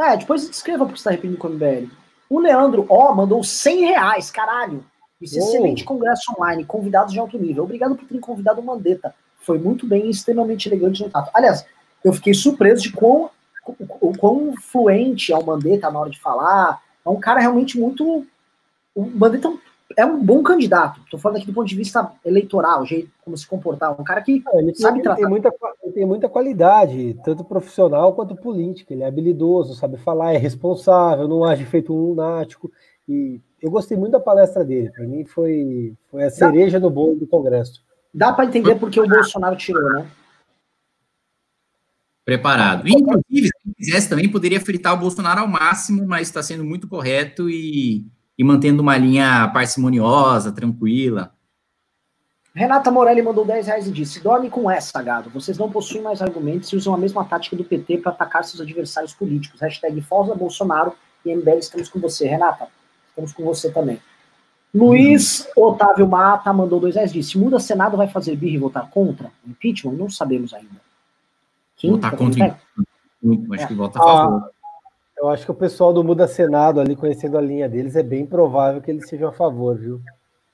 É, 0.00 0.16
depois 0.16 0.48
escreva 0.48 0.84
porque 0.84 0.98
está 0.98 1.10
arrependido 1.10 1.38
com 1.38 1.48
o 1.48 1.50
MBL. 1.50 1.90
O 2.30 2.40
Leandro 2.40 2.86
Ó 2.88 3.14
mandou 3.14 3.42
100 3.42 3.80
reais, 3.86 4.30
caralho. 4.30 4.84
Disse: 5.20 5.40
oh. 5.40 5.42
excelente 5.42 5.84
congresso 5.84 6.32
online, 6.38 6.64
convidados 6.64 7.12
de 7.12 7.18
alto 7.18 7.38
nível. 7.38 7.64
Obrigado 7.64 7.96
por 7.96 8.06
ter 8.06 8.20
convidado 8.20 8.60
o 8.60 8.64
Mandetta. 8.64 9.14
Foi 9.48 9.58
muito 9.58 9.86
bem 9.86 10.08
e 10.08 10.10
extremamente 10.10 10.68
elegante 10.68 11.02
no 11.02 11.08
tato. 11.08 11.30
Aliás, 11.32 11.64
eu 12.04 12.12
fiquei 12.12 12.34
surpreso 12.34 12.82
de 12.82 12.92
quão, 12.92 13.30
o 13.98 14.12
quão 14.12 14.52
fluente 14.60 15.32
é 15.32 15.38
o 15.38 15.44
Mandetta 15.44 15.90
na 15.90 15.98
hora 15.98 16.10
de 16.10 16.20
falar, 16.20 16.82
é 17.02 17.08
um 17.08 17.18
cara 17.18 17.40
realmente 17.40 17.80
muito. 17.80 18.26
O 18.94 19.06
Mandetta 19.06 19.50
é 19.96 20.04
um 20.04 20.22
bom 20.22 20.42
candidato. 20.42 21.00
Estou 21.00 21.18
falando 21.18 21.38
aqui 21.38 21.46
do 21.46 21.54
ponto 21.54 21.66
de 21.66 21.74
vista 21.74 22.12
eleitoral, 22.22 22.84
jeito 22.84 23.10
como 23.24 23.38
se 23.38 23.46
comportar. 23.46 23.98
Um 23.98 24.04
cara 24.04 24.20
que 24.20 24.44
é, 24.52 24.58
ele 24.58 24.74
sabe 24.74 24.96
tem, 24.96 25.02
tratar. 25.04 25.22
Tem 25.22 25.30
muita, 25.30 25.50
ele 25.82 25.92
tem 25.94 26.04
muita 26.04 26.28
qualidade, 26.28 27.18
tanto 27.24 27.42
profissional 27.42 28.12
quanto 28.12 28.36
política. 28.36 28.92
Ele 28.92 29.02
é 29.02 29.06
habilidoso, 29.06 29.74
sabe 29.74 29.96
falar, 29.96 30.34
é 30.34 30.36
responsável, 30.36 31.26
não 31.26 31.42
age 31.42 31.64
feito 31.64 31.94
um 31.94 32.10
lunático. 32.10 32.70
E 33.08 33.40
eu 33.62 33.70
gostei 33.70 33.96
muito 33.96 34.12
da 34.12 34.20
palestra 34.20 34.62
dele. 34.62 34.90
Para 34.90 35.06
mim 35.06 35.24
foi, 35.24 35.94
foi 36.10 36.24
a 36.24 36.30
cereja 36.30 36.78
no 36.78 36.90
bolo 36.90 37.16
do 37.16 37.26
Congresso. 37.26 37.87
Dá 38.12 38.32
para 38.32 38.46
entender 38.46 38.76
porque 38.76 39.00
o 39.00 39.06
Bolsonaro 39.06 39.56
tirou, 39.56 39.92
né? 39.92 40.10
preparado. 42.28 42.86
Inclusive, 42.86 43.46
se 43.46 43.74
quisesse 43.74 44.06
também, 44.06 44.28
poderia 44.30 44.60
fritar 44.60 44.92
o 44.92 44.98
Bolsonaro 44.98 45.40
ao 45.40 45.48
máximo, 45.48 46.06
mas 46.06 46.28
está 46.28 46.42
sendo 46.42 46.62
muito 46.62 46.86
correto 46.86 47.48
e, 47.48 48.04
e 48.36 48.44
mantendo 48.44 48.82
uma 48.82 48.98
linha 48.98 49.48
parcimoniosa, 49.48 50.52
tranquila. 50.52 51.32
Renata 52.54 52.90
Morelli 52.90 53.22
mandou 53.22 53.46
10 53.46 53.66
reais 53.68 53.86
e 53.86 53.90
disse: 53.90 54.22
dorme 54.22 54.50
com 54.50 54.70
essa, 54.70 55.02
gado. 55.02 55.30
Vocês 55.30 55.56
não 55.56 55.70
possuem 55.70 56.02
mais 56.02 56.20
argumentos 56.20 56.70
e 56.70 56.76
usam 56.76 56.92
a 56.92 56.98
mesma 56.98 57.24
tática 57.24 57.56
do 57.56 57.64
PT 57.64 57.96
para 57.96 58.12
atacar 58.12 58.44
seus 58.44 58.60
adversários 58.60 59.14
políticos. 59.14 59.62
Hashtag 59.62 59.98
Bolsonaro 60.36 60.92
e 61.24 61.34
MBL, 61.34 61.60
estamos 61.60 61.88
com 61.88 61.98
você. 61.98 62.28
Renata, 62.28 62.68
estamos 63.08 63.32
com 63.32 63.42
você 63.42 63.72
também. 63.72 63.98
Luiz. 64.78 65.48
Otávio 65.56 66.06
Mata 66.06 66.52
mandou 66.52 66.78
2 66.80 66.94
reais 66.94 67.12
disse: 67.12 67.36
muda 67.38 67.58
Senado, 67.58 67.96
vai 67.96 68.08
fazer 68.08 68.36
birra 68.36 68.54
e 68.54 68.58
votar 68.58 68.88
contra? 68.90 69.30
Impeachment? 69.46 69.92
Não 69.92 70.08
sabemos 70.08 70.54
ainda. 70.54 70.80
Quem 71.76 71.92
votar 71.92 72.16
contra 72.16 72.46
é. 72.46 72.56
acho 73.54 73.68
que 73.68 73.74
vota 73.74 73.98
a 73.98 74.02
favor. 74.02 74.42
Ah, 74.44 74.50
eu 75.18 75.28
acho 75.28 75.44
que 75.44 75.50
o 75.50 75.54
pessoal 75.54 75.92
do 75.92 76.04
Muda 76.04 76.28
Senado 76.28 76.80
ali, 76.80 76.94
conhecendo 76.94 77.36
a 77.36 77.40
linha 77.40 77.68
deles, 77.68 77.96
é 77.96 78.02
bem 78.02 78.24
provável 78.24 78.80
que 78.80 78.90
eles 78.90 79.08
sejam 79.08 79.28
a 79.28 79.32
favor, 79.32 79.76
viu? 79.76 80.00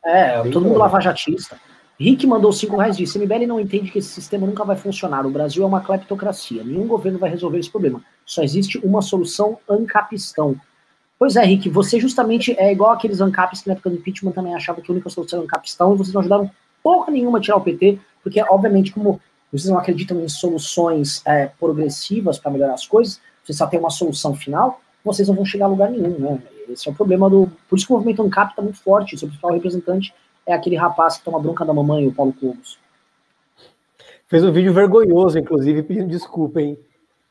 É, 0.02 0.42
bem 0.42 0.52
todo 0.52 0.66
mundo 0.66 0.78
lavajatista. 0.78 1.60
Rick 1.98 2.26
mandou 2.26 2.52
5 2.52 2.76
reais 2.76 2.96
disse: 2.96 3.18
MBL 3.18 3.46
não 3.46 3.60
entende 3.60 3.90
que 3.90 3.98
esse 3.98 4.08
sistema 4.08 4.46
nunca 4.46 4.64
vai 4.64 4.76
funcionar. 4.76 5.26
O 5.26 5.30
Brasil 5.30 5.62
é 5.62 5.66
uma 5.66 5.80
cleptocracia. 5.80 6.64
Nenhum 6.64 6.86
governo 6.86 7.18
vai 7.18 7.30
resolver 7.30 7.58
esse 7.58 7.70
problema. 7.70 8.02
Só 8.24 8.42
existe 8.42 8.78
uma 8.78 9.00
solução 9.00 9.58
ancapistão. 9.68 10.56
Pois 11.24 11.36
é, 11.36 11.42
Rick, 11.42 11.70
você 11.70 11.98
justamente 11.98 12.54
é 12.58 12.70
igual 12.70 12.92
aqueles 12.92 13.18
ancaps 13.18 13.62
que 13.62 13.68
na 13.68 13.72
época 13.72 13.88
do 13.88 13.96
impeachment 13.96 14.32
também 14.32 14.54
achava 14.54 14.82
que 14.82 14.90
a 14.90 14.92
única 14.92 15.08
solução 15.08 15.38
era 15.38 15.46
ancapistão 15.46 15.94
e 15.94 15.96
vocês 15.96 16.12
não 16.12 16.20
ajudaram 16.20 16.50
porra 16.82 17.10
nenhuma 17.10 17.38
a 17.38 17.40
tirar 17.40 17.56
o 17.56 17.62
PT, 17.62 17.98
porque, 18.22 18.42
obviamente, 18.42 18.92
como 18.92 19.18
vocês 19.50 19.70
não 19.70 19.78
acreditam 19.78 20.20
em 20.20 20.28
soluções 20.28 21.22
é, 21.24 21.46
progressivas 21.58 22.38
para 22.38 22.50
melhorar 22.50 22.74
as 22.74 22.86
coisas, 22.86 23.22
vocês 23.42 23.56
só 23.56 23.66
tem 23.66 23.80
uma 23.80 23.88
solução 23.88 24.34
final, 24.34 24.82
vocês 25.02 25.26
não 25.26 25.34
vão 25.34 25.46
chegar 25.46 25.64
a 25.64 25.68
lugar 25.68 25.90
nenhum, 25.90 26.18
né? 26.18 26.42
Esse 26.68 26.90
é 26.90 26.92
o 26.92 26.94
problema 26.94 27.30
do. 27.30 27.50
Por 27.70 27.78
isso 27.78 27.86
que 27.86 27.92
o 27.94 27.96
movimento 27.96 28.22
ANCAP 28.22 28.50
está 28.50 28.60
muito 28.60 28.80
forte. 28.80 29.16
Seu 29.16 29.26
principal 29.26 29.54
representante 29.54 30.14
é 30.46 30.52
aquele 30.52 30.76
rapaz 30.76 31.16
que 31.16 31.24
toma 31.24 31.40
bronca 31.40 31.64
da 31.64 31.72
mamãe, 31.72 32.06
o 32.06 32.12
Paulo 32.12 32.34
Cobos. 32.34 32.78
Fez 34.28 34.44
um 34.44 34.52
vídeo 34.52 34.74
vergonhoso, 34.74 35.38
inclusive, 35.38 35.82
pedindo 35.84 36.08
desculpa, 36.08 36.60
hein? 36.60 36.78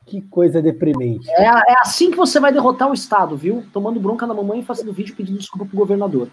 Que 0.06 0.22
coisa 0.22 0.62
deprimente. 0.62 1.30
É, 1.32 1.46
é 1.46 1.76
assim 1.80 2.12
que 2.12 2.18
você 2.18 2.40
vai 2.40 2.52
derrotar 2.52 2.90
o 2.90 2.94
Estado, 2.94 3.38
viu? 3.38 3.64
Tomando 3.72 4.00
bronca 4.00 4.28
na 4.28 4.34
mamãe 4.34 4.60
e 4.60 4.66
fazendo 4.66 4.94
vídeo 4.94 5.16
pedindo 5.16 5.40
desculpa 5.40 5.66
pro 5.66 5.78
governador. 5.78 6.30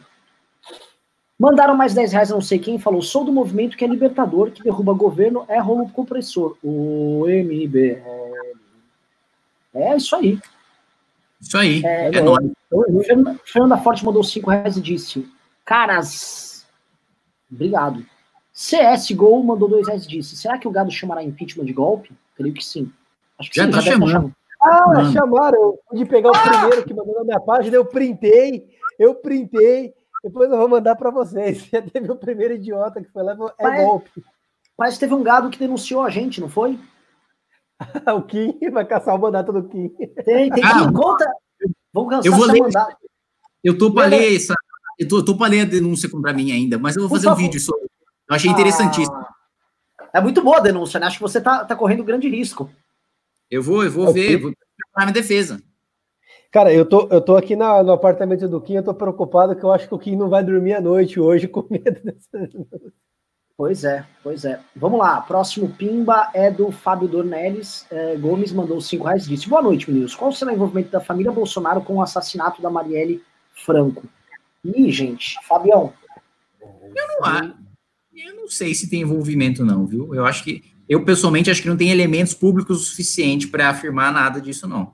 Mandaram 1.38 1.74
mais 1.74 1.94
10 1.94 2.12
reais, 2.12 2.30
não 2.30 2.40
sei 2.40 2.58
quem, 2.58 2.78
falou: 2.78 3.00
sou 3.00 3.24
do 3.24 3.32
movimento 3.32 3.76
que 3.76 3.84
é 3.84 3.88
libertador, 3.88 4.50
que 4.50 4.62
derruba 4.62 4.92
governo, 4.92 5.44
é 5.48 5.58
rolo 5.58 5.88
compressor. 5.88 6.56
O 6.62 7.24
MBL. 7.26 8.02
É 9.72 9.96
isso 9.96 10.14
aí. 10.16 10.38
Isso 11.40 11.56
aí. 11.56 11.82
É, 11.84 12.08
é 12.14 12.20
nóis. 12.20 12.50
Fernanda 13.46 13.78
Forte 13.78 14.04
mandou 14.04 14.22
5 14.22 14.50
reais 14.50 14.76
e 14.76 14.82
disse: 14.82 15.26
Caras, 15.64 16.66
obrigado. 17.50 18.04
CSGO 18.52 19.42
mandou 19.42 19.68
2 19.68 19.86
reais 19.86 20.04
e 20.04 20.08
disse: 20.08 20.36
Será 20.36 20.58
que 20.58 20.68
o 20.68 20.70
gado 20.70 20.90
chamará 20.90 21.22
impeachment 21.22 21.64
de 21.64 21.72
golpe? 21.72 22.12
Creio 22.36 22.52
que 22.52 22.62
sim. 22.62 22.92
Acho 23.40 23.50
que 23.50 23.56
já 23.56 23.64
sim, 23.64 23.70
tá 23.70 23.80
já 23.80 23.92
chamando. 23.92 24.34
Ah, 24.60 24.86
Mano. 24.88 25.12
chamaram. 25.12 25.58
Eu 25.58 25.80
pude 25.88 26.04
pegar 26.04 26.30
o 26.30 26.36
ah! 26.36 26.42
primeiro 26.42 26.84
que 26.84 26.92
mandou 26.92 27.14
na 27.14 27.24
minha 27.24 27.40
página, 27.40 27.74
eu 27.74 27.84
printei, 27.86 28.68
eu 28.98 29.14
printei. 29.14 29.94
Depois 30.22 30.50
eu 30.50 30.58
vou 30.58 30.68
mandar 30.68 30.94
para 30.96 31.10
vocês. 31.10 31.64
Já 31.72 31.80
teve 31.80 32.12
o 32.12 32.16
primeiro 32.16 32.52
idiota 32.52 33.00
que 33.02 33.10
foi 33.10 33.22
lá 33.22 33.32
é 33.32 33.62
parece, 33.62 33.84
golpe. 33.86 34.10
Parece 34.76 34.96
que 34.96 35.00
teve 35.00 35.14
um 35.14 35.22
gado 35.22 35.48
que 35.48 35.58
denunciou 35.58 36.02
a 36.02 36.10
gente, 36.10 36.42
não 36.42 36.48
foi? 36.50 36.78
o 38.14 38.22
Kim 38.22 38.58
vai 38.70 38.84
caçar 38.84 39.14
o 39.14 39.18
mandato 39.18 39.50
do 39.50 39.66
Kim. 39.66 39.88
Tem, 40.26 40.50
tem 40.50 40.62
ah, 40.62 40.92
conta. 40.92 41.24
Vamos 41.90 42.10
caçar 42.10 42.26
eu 42.26 42.36
vou 42.36 42.46
ler, 42.46 42.60
mandato. 42.60 42.96
Eu 43.64 43.78
tô 43.78 43.94
para 43.94 44.06
ler 44.06 44.36
essa. 44.36 44.54
Eu 44.98 45.08
tô, 45.08 45.24
tô 45.24 45.34
para 45.38 45.50
ler 45.50 45.60
a 45.62 45.64
denúncia 45.64 46.10
contra 46.10 46.34
mim 46.34 46.52
ainda, 46.52 46.78
mas 46.78 46.94
eu 46.96 47.08
vou 47.08 47.10
fazer 47.10 47.30
um 47.30 47.34
vídeo 47.34 47.58
sobre. 47.58 47.84
Eu 48.28 48.36
achei 48.36 48.50
ah, 48.50 48.52
interessantíssimo. 48.52 49.16
É 50.12 50.20
muito 50.20 50.42
boa 50.42 50.58
a 50.58 50.60
denúncia, 50.60 51.00
né? 51.00 51.06
Acho 51.06 51.16
que 51.16 51.22
você 51.22 51.40
tá, 51.40 51.64
tá 51.64 51.74
correndo 51.74 52.04
grande 52.04 52.28
risco. 52.28 52.70
Eu 53.50 53.62
vou, 53.62 53.84
eu 53.84 53.90
vou 53.90 54.08
é 54.08 54.12
ver, 54.12 54.36
vou 54.36 54.52
preparar 54.52 55.06
minha 55.06 55.22
defesa. 55.22 55.62
Cara, 56.50 56.72
eu 56.72 56.84
tô, 56.84 57.08
eu 57.10 57.20
tô 57.20 57.36
aqui 57.36 57.54
na, 57.54 57.82
no 57.82 57.92
apartamento 57.92 58.48
do 58.48 58.60
Kim, 58.60 58.74
eu 58.74 58.82
tô 58.82 58.94
preocupado 58.94 59.54
que 59.54 59.62
eu 59.62 59.72
acho 59.72 59.86
que 59.86 59.94
o 59.94 59.98
Kim 59.98 60.16
não 60.16 60.28
vai 60.28 60.42
dormir 60.42 60.74
à 60.74 60.80
noite 60.80 61.20
hoje 61.20 61.46
com 61.46 61.66
medo 61.70 62.00
dessa. 62.02 62.50
Pois 63.56 63.84
é, 63.84 64.06
pois 64.22 64.46
é. 64.46 64.58
Vamos 64.74 64.98
lá, 64.98 65.20
próximo 65.20 65.68
Pimba 65.68 66.30
é 66.32 66.50
do 66.50 66.72
Fábio 66.72 67.06
Dornelles. 67.06 67.86
É, 67.90 68.16
Gomes 68.16 68.52
mandou 68.52 68.80
5 68.80 69.04
reais 69.04 69.26
e 69.26 69.28
disse: 69.28 69.50
Boa 69.50 69.60
noite, 69.60 69.90
meninos. 69.90 70.14
Qual 70.14 70.32
será 70.32 70.50
o 70.50 70.54
envolvimento 70.54 70.90
da 70.90 70.98
família 70.98 71.30
Bolsonaro 71.30 71.82
com 71.82 71.96
o 71.96 72.02
assassinato 72.02 72.62
da 72.62 72.70
Marielle 72.70 73.22
Franco? 73.52 74.08
Ih, 74.64 74.90
gente, 74.90 75.36
Fabião. 75.46 75.92
Eu 76.62 77.20
não, 77.20 77.54
eu 78.14 78.34
não 78.34 78.48
sei 78.48 78.74
se 78.74 78.88
tem 78.88 79.02
envolvimento, 79.02 79.62
não, 79.62 79.86
viu? 79.86 80.14
Eu 80.14 80.24
acho 80.24 80.42
que. 80.42 80.64
Eu, 80.90 81.04
pessoalmente, 81.04 81.48
acho 81.48 81.62
que 81.62 81.68
não 81.68 81.76
tem 81.76 81.92
elementos 81.92 82.34
públicos 82.34 82.82
o 82.82 82.84
suficiente 82.84 83.46
para 83.46 83.70
afirmar 83.70 84.12
nada 84.12 84.40
disso, 84.40 84.66
não. 84.66 84.92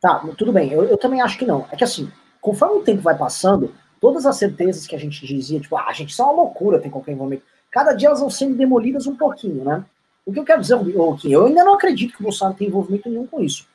Tá, 0.00 0.18
tudo 0.38 0.50
bem, 0.50 0.72
eu, 0.72 0.84
eu, 0.84 0.96
também 0.96 1.20
acho 1.20 1.38
que 1.38 1.44
não. 1.44 1.66
É 1.70 1.76
que 1.76 1.84
assim, 1.84 2.10
conforme 2.40 2.78
o 2.78 2.82
tempo 2.82 3.02
vai 3.02 3.14
passando, 3.14 3.74
todas 4.00 4.24
as 4.24 4.36
certezas 4.36 4.86
que 4.86 4.96
a 4.96 4.98
gente 4.98 5.26
dizia, 5.26 5.60
tipo, 5.60 5.76
ah, 5.76 5.92
gente, 5.92 6.12
isso 6.12 6.22
é 6.22 6.24
uma 6.24 6.32
loucura, 6.32 6.80
tem 6.80 6.90
qualquer 6.90 7.12
envolvimento, 7.12 7.44
cada 7.70 7.92
dia 7.92 8.08
elas 8.08 8.20
vão 8.20 8.30
sendo 8.30 8.56
demolidas 8.56 9.06
um 9.06 9.14
pouquinho, 9.14 9.62
né? 9.62 9.84
O 10.24 10.32
que 10.32 10.38
eu 10.38 10.44
quero 10.44 10.62
dizer, 10.62 10.78
Kim, 11.18 11.30
eu 11.30 11.44
ainda 11.44 11.62
não 11.62 11.74
acredito 11.74 12.14
que 12.14 12.20
o 12.20 12.22
Bolsonaro 12.22 12.56
tem 12.56 12.68
envolvimento 12.68 13.10
nenhum 13.10 13.26
com 13.26 13.42
isso. 13.42 13.66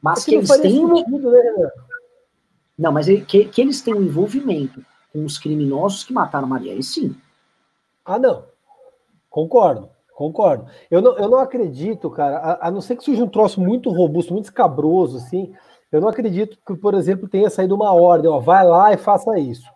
Mas 0.00 0.20
é 0.20 0.24
que, 0.24 0.30
que 0.30 0.36
eles 0.36 0.48
têm. 0.56 0.88
Sentido, 0.88 1.30
né? 1.30 1.70
Não, 2.78 2.92
mas 2.92 3.06
que, 3.26 3.44
que 3.44 3.60
eles 3.60 3.82
têm 3.82 3.92
um 3.92 4.02
envolvimento 4.02 4.82
com 5.12 5.22
os 5.22 5.36
criminosos 5.36 6.02
que 6.02 6.14
mataram 6.14 6.48
Maria, 6.48 6.74
e 6.74 6.82
sim. 6.82 7.14
Ah, 8.06 8.18
não. 8.18 8.46
Concordo. 9.28 9.90
Concordo. 10.20 10.66
Eu 10.90 11.00
não, 11.00 11.16
eu 11.16 11.30
não 11.30 11.38
acredito, 11.38 12.10
cara, 12.10 12.36
a, 12.36 12.68
a 12.68 12.70
não 12.70 12.82
ser 12.82 12.94
que 12.94 13.02
seja 13.02 13.24
um 13.24 13.28
troço 13.28 13.58
muito 13.58 13.88
robusto, 13.88 14.34
muito 14.34 14.44
escabroso, 14.44 15.16
assim, 15.16 15.54
eu 15.90 15.98
não 15.98 16.08
acredito 16.08 16.58
que, 16.66 16.76
por 16.76 16.92
exemplo, 16.92 17.26
tenha 17.26 17.48
saído 17.48 17.74
uma 17.74 17.94
ordem, 17.94 18.30
ó, 18.30 18.38
vai 18.38 18.66
lá 18.66 18.92
e 18.92 18.98
faça 18.98 19.38
isso. 19.38 19.66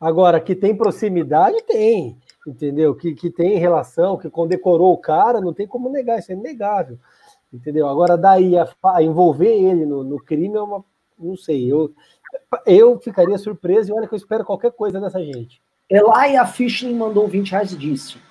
Agora, 0.00 0.40
que 0.40 0.56
tem 0.56 0.74
proximidade, 0.74 1.62
tem, 1.62 2.18
entendeu? 2.44 2.96
Que, 2.96 3.14
que 3.14 3.30
tem 3.30 3.58
relação, 3.58 4.18
que 4.18 4.28
condecorou 4.28 4.92
o 4.92 4.98
cara, 4.98 5.40
não 5.40 5.54
tem 5.54 5.68
como 5.68 5.88
negar, 5.88 6.18
isso 6.18 6.32
é 6.32 6.34
inegável, 6.34 6.98
entendeu? 7.52 7.86
Agora, 7.86 8.18
daí 8.18 8.58
a, 8.58 8.68
a 8.86 9.04
envolver 9.04 9.54
ele 9.54 9.86
no, 9.86 10.02
no 10.02 10.18
crime 10.18 10.56
é 10.56 10.62
uma. 10.62 10.84
Não 11.16 11.36
sei, 11.36 11.72
eu, 11.72 11.92
eu 12.66 12.98
ficaria 12.98 13.38
surpreso 13.38 13.92
e 13.92 13.94
olha 13.94 14.08
que 14.08 14.14
eu 14.14 14.18
espero 14.18 14.44
qualquer 14.44 14.72
coisa 14.72 15.00
dessa 15.00 15.22
gente. 15.22 15.62
Elaia 15.88 16.44
Fischling 16.44 16.96
mandou 16.96 17.28
20 17.28 17.52
reais 17.52 17.70
e 17.70 17.76
disse: 17.76 18.25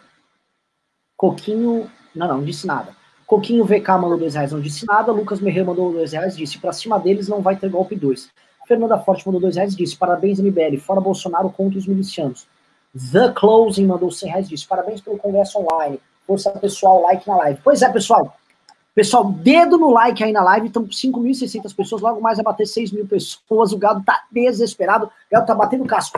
Coquinho. 1.18 1.90
Não, 2.16 2.28
não, 2.28 2.38
não 2.38 2.46
disse 2.46 2.66
nada. 2.66 2.94
Coquinho 3.26 3.66
VK 3.66 3.90
mandou 4.00 4.18
dois 4.18 4.36
reais, 4.36 4.52
não 4.52 4.62
disse 4.62 4.86
nada. 4.86 5.12
Lucas 5.12 5.40
Merreiro 5.40 5.68
mandou 5.68 5.92
dois 5.92 6.12
reais, 6.12 6.38
disse: 6.38 6.60
pra 6.60 6.72
cima 6.72 7.00
deles 7.00 7.28
não 7.28 7.42
vai 7.42 7.56
ter 7.56 7.70
golpe 7.70 7.96
2. 7.96 8.30
Fernanda 8.68 8.98
Forte 8.98 9.26
mandou 9.26 9.42
dois 9.42 9.56
reais, 9.56 9.76
disse: 9.76 9.96
parabéns, 9.96 10.40
MBL, 10.40 10.78
fora 10.80 11.02
Bolsonaro 11.02 11.50
contra 11.50 11.80
os 11.80 11.88
milicianos. 11.88 12.48
The 13.12 13.32
Closing 13.34 13.86
mandou 13.86 14.10
100 14.10 14.30
reais, 14.30 14.50
disse: 14.50 14.68
parabéns 14.68 15.02
pelo 15.02 15.18
congresso 15.18 15.60
online. 15.60 16.00
Força 16.26 16.52
pessoal, 16.52 17.02
like 17.02 17.28
na 17.28 17.36
live. 17.38 17.60
Pois 17.64 17.82
é, 17.82 17.90
pessoal. 17.92 18.36
Pessoal, 18.96 19.26
dedo 19.26 19.78
no 19.78 19.92
like 19.92 20.24
aí 20.24 20.32
na 20.32 20.42
live, 20.42 20.70
com 20.70 20.88
5.600 20.88 21.76
pessoas, 21.76 22.02
logo 22.02 22.22
mais 22.22 22.38
vai 22.38 22.46
bater 22.46 22.66
6 22.66 22.94
mil 22.94 23.06
pessoas. 23.06 23.74
O 23.74 23.78
gado 23.78 24.02
tá 24.06 24.24
desesperado, 24.32 25.08
o 25.08 25.10
gado 25.30 25.46
tá 25.46 25.54
batendo 25.54 25.84
casco. 25.86 26.18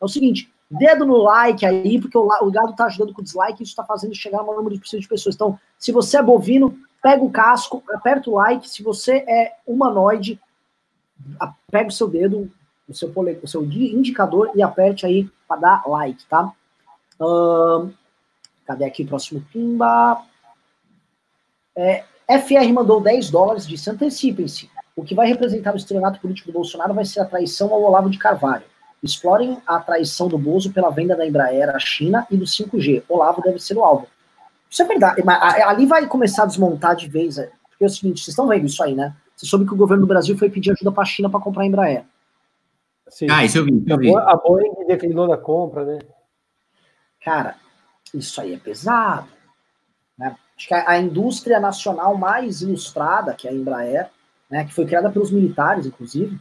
É 0.00 0.04
o 0.04 0.08
seguinte, 0.08 0.52
Dedo 0.78 1.04
no 1.04 1.16
like 1.18 1.64
aí, 1.64 2.00
porque 2.00 2.16
o, 2.16 2.26
o 2.26 2.50
gado 2.50 2.74
tá 2.74 2.86
ajudando 2.86 3.12
com 3.12 3.20
o 3.20 3.24
dislike, 3.24 3.62
isso 3.62 3.72
está 3.72 3.84
fazendo 3.84 4.14
chegar 4.14 4.42
um 4.42 4.56
número 4.56 4.76
de 4.78 5.08
pessoas. 5.08 5.34
Então, 5.34 5.58
se 5.78 5.92
você 5.92 6.18
é 6.18 6.22
bovino, 6.22 6.76
pega 7.02 7.22
o 7.22 7.30
casco, 7.30 7.82
aperta 7.90 8.30
o 8.30 8.34
like. 8.34 8.68
Se 8.68 8.82
você 8.82 9.24
é 9.28 9.56
humanoide, 9.66 10.40
pega 11.70 11.88
o 11.88 11.92
seu 11.92 12.08
dedo, 12.08 12.50
o 12.88 12.94
seu, 12.94 13.10
pole, 13.10 13.38
o 13.42 13.46
seu 13.46 13.62
indicador 13.62 14.50
e 14.54 14.62
aperte 14.62 15.06
aí 15.06 15.30
para 15.46 15.60
dar 15.60 15.86
like, 15.86 16.24
tá? 16.26 16.52
Cadê 18.66 18.84
aqui 18.84 19.02
o 19.02 19.06
próximo 19.06 19.44
pimba? 19.52 20.22
É, 21.76 22.04
FR 22.28 22.72
mandou 22.72 23.00
10 23.00 23.30
dólares, 23.30 23.66
disse 23.66 23.90
antecipem-se. 23.90 24.70
O 24.96 25.04
que 25.04 25.14
vai 25.14 25.26
representar 25.26 25.74
o 25.74 25.76
estelionato 25.76 26.20
político 26.20 26.50
do 26.50 26.54
Bolsonaro 26.54 26.94
vai 26.94 27.04
ser 27.04 27.20
a 27.20 27.24
traição 27.24 27.72
ao 27.72 27.82
Olavo 27.82 28.08
de 28.08 28.18
Carvalho. 28.18 28.64
Explorem 29.04 29.58
a 29.66 29.78
traição 29.78 30.28
do 30.28 30.38
Bozo 30.38 30.72
pela 30.72 30.90
venda 30.90 31.14
da 31.14 31.26
Embraer 31.26 31.68
à 31.68 31.78
China 31.78 32.26
e 32.30 32.36
do 32.38 32.46
5G. 32.46 33.02
Olavo 33.06 33.42
deve 33.42 33.58
ser 33.58 33.76
o 33.76 33.84
alvo. 33.84 34.08
Isso 34.70 34.82
é 34.82 34.86
verdade. 34.86 35.22
Ali 35.66 35.84
vai 35.84 36.06
começar 36.06 36.44
a 36.44 36.46
desmontar 36.46 36.96
de 36.96 37.06
vez. 37.06 37.36
É, 37.36 37.50
porque 37.68 37.84
é 37.84 37.86
o 37.86 37.90
seguinte, 37.90 38.20
vocês 38.20 38.28
estão 38.28 38.48
vendo 38.48 38.64
isso 38.64 38.82
aí, 38.82 38.94
né? 38.94 39.14
Você 39.36 39.44
soube 39.44 39.66
que 39.66 39.74
o 39.74 39.76
governo 39.76 40.04
do 40.04 40.08
Brasil 40.08 40.38
foi 40.38 40.48
pedir 40.48 40.70
ajuda 40.72 40.90
para 40.90 41.02
a 41.02 41.06
China 41.06 41.28
para 41.28 41.40
comprar 41.40 41.64
a 41.64 41.66
Embraer. 41.66 42.04
Sim. 43.08 43.26
Ah, 43.30 43.44
isso 43.44 43.58
eu 43.58 43.64
vi. 43.66 43.84
Eu 43.86 43.98
vi. 43.98 44.16
A 44.16 44.36
Boeing 44.36 44.86
declinou 44.86 45.28
da 45.28 45.36
compra, 45.36 45.84
né? 45.84 45.98
Cara, 47.22 47.56
isso 48.14 48.40
aí 48.40 48.54
é 48.54 48.58
pesado. 48.58 49.28
Né? 50.18 50.34
Acho 50.56 50.68
que 50.68 50.74
a, 50.74 50.90
a, 50.90 50.98
indústria 50.98 51.60
nacional 51.60 52.16
mais 52.16 52.62
ilustrada, 52.62 53.34
que 53.34 53.46
é 53.46 53.50
a 53.50 53.54
Embraer, 53.54 54.10
né, 54.50 54.64
que 54.64 54.74
foi 54.74 54.86
criada 54.86 55.10
pelos 55.10 55.30
militares, 55.30 55.86
inclusive, 55.86 56.38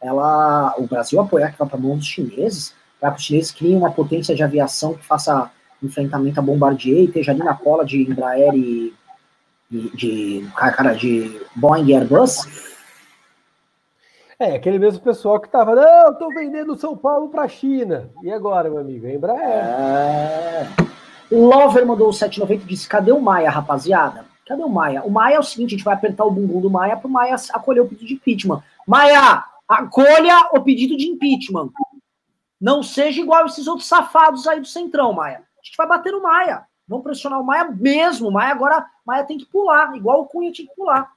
ela, 0.00 0.74
o 0.78 0.86
Brasil 0.86 1.20
apoiar 1.20 1.52
que 1.52 1.58
vá 1.58 1.66
para 1.66 1.78
mão 1.78 1.96
dos 1.96 2.06
chineses, 2.06 2.74
para 3.00 3.10
que 3.12 3.18
os 3.18 3.24
chineses 3.24 3.50
criem 3.50 3.76
uma 3.76 3.90
potência 3.90 4.34
de 4.34 4.42
aviação 4.42 4.94
que 4.94 5.04
faça 5.04 5.50
enfrentamento 5.82 6.40
a 6.40 6.42
bombardier 6.42 6.98
e 6.98 7.04
esteja 7.04 7.32
ali 7.32 7.40
na 7.40 7.54
cola 7.54 7.84
de 7.84 8.02
Embraer 8.02 8.54
e 8.54 8.94
de, 9.70 9.90
de, 9.96 10.50
cara, 10.54 10.94
de 10.94 11.40
Boeing 11.54 11.86
e 11.86 11.94
Airbus. 11.94 12.68
É, 14.38 14.54
aquele 14.54 14.78
mesmo 14.78 15.02
pessoal 15.02 15.40
que 15.40 15.48
tava, 15.48 15.74
não, 15.74 16.12
estou 16.12 16.32
vendendo 16.32 16.78
São 16.78 16.96
Paulo 16.96 17.28
para 17.28 17.42
a 17.42 17.48
China. 17.48 18.10
E 18.22 18.30
agora, 18.30 18.70
meu 18.70 18.78
amigo? 18.78 19.06
É 19.06 19.14
Embraer. 19.14 19.40
É... 19.42 20.68
O 21.30 21.46
Lover 21.46 21.84
mandou 21.84 22.08
o 22.08 22.12
790 22.12 22.64
e 22.64 22.68
disse: 22.68 22.88
cadê 22.88 23.12
o 23.12 23.20
Maia, 23.20 23.50
rapaziada? 23.50 24.24
Cadê 24.46 24.62
o 24.62 24.68
Maia? 24.68 25.02
O 25.02 25.10
Maia 25.10 25.36
é 25.36 25.38
o 25.38 25.42
seguinte: 25.42 25.74
a 25.74 25.76
gente 25.76 25.84
vai 25.84 25.94
apertar 25.94 26.24
o 26.24 26.30
bumbum 26.30 26.60
do 26.60 26.70
Maia 26.70 26.96
para 26.96 27.08
o 27.08 27.10
Maia 27.10 27.36
acolher 27.52 27.80
o 27.80 27.86
pedido 27.86 28.06
de 28.06 28.14
impeachment. 28.14 28.62
Maia, 28.86 29.44
acolha 29.68 30.48
o 30.52 30.62
pedido 30.62 30.96
de 30.96 31.06
impeachment. 31.06 31.70
Não 32.60 32.82
seja 32.82 33.20
igual 33.20 33.46
esses 33.46 33.66
outros 33.66 33.86
safados 33.86 34.46
aí 34.46 34.60
do 34.60 34.66
Centrão, 34.66 35.12
Maia. 35.12 35.44
A 35.60 35.64
gente 35.64 35.76
vai 35.76 35.86
bater 35.86 36.12
no 36.12 36.22
Maia. 36.22 36.66
Vamos 36.88 37.04
pressionar 37.04 37.40
o 37.40 37.44
Maia 37.44 37.64
mesmo. 37.70 38.30
Maia 38.30 38.50
agora, 38.50 38.84
Maia 39.06 39.24
tem 39.24 39.38
que 39.38 39.46
pular, 39.46 39.94
igual 39.94 40.22
o 40.22 40.26
Cunha 40.26 40.50
tinha 40.50 40.66
que 40.66 40.74
pular. 40.74 41.12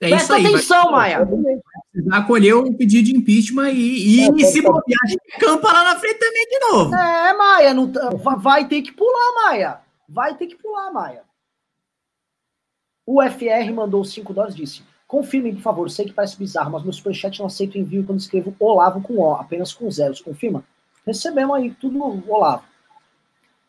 É 0.00 0.08
Presta 0.08 0.34
aí, 0.34 0.46
atenção, 0.46 0.84
vai... 0.84 1.14
Maia. 1.14 1.28
Acolheu 2.12 2.60
o 2.60 2.76
pedido 2.76 3.06
de 3.06 3.16
impeachment 3.16 3.70
e, 3.70 4.20
e 4.20 4.42
é, 4.42 4.46
se 4.46 4.60
bobear, 4.60 4.98
a 5.34 5.40
campa 5.40 5.72
lá 5.72 5.84
na 5.84 5.98
frente 5.98 6.18
também 6.18 6.46
de 6.46 6.58
novo. 6.60 6.94
É, 6.94 7.32
Maia, 7.32 7.74
não, 7.74 7.90
vai 8.38 8.66
ter 8.66 8.82
que 8.82 8.92
pular, 8.92 9.34
Maia. 9.44 9.80
Vai 10.08 10.36
ter 10.36 10.46
que 10.46 10.56
pular, 10.56 10.92
Maia. 10.92 11.22
O 13.06 13.22
FR 13.22 13.72
mandou 13.72 14.04
5 14.04 14.32
dólares 14.32 14.56
disse: 14.56 14.82
Confirme, 15.06 15.52
por 15.54 15.62
favor. 15.62 15.90
Sei 15.90 16.06
que 16.06 16.12
parece 16.12 16.38
bizarro, 16.38 16.70
mas 16.70 16.82
meu 16.82 16.92
superchat 16.92 17.38
não 17.38 17.46
aceita 17.46 17.78
envio 17.78 18.04
quando 18.04 18.18
escrevo 18.18 18.54
Olavo 18.58 19.00
com 19.00 19.14
O, 19.18 19.34
apenas 19.34 19.72
com 19.72 19.90
zeros. 19.90 20.20
Confirma? 20.20 20.64
Recebemos 21.06 21.56
aí 21.56 21.70
tudo 21.70 22.00
Olavo. 22.28 22.64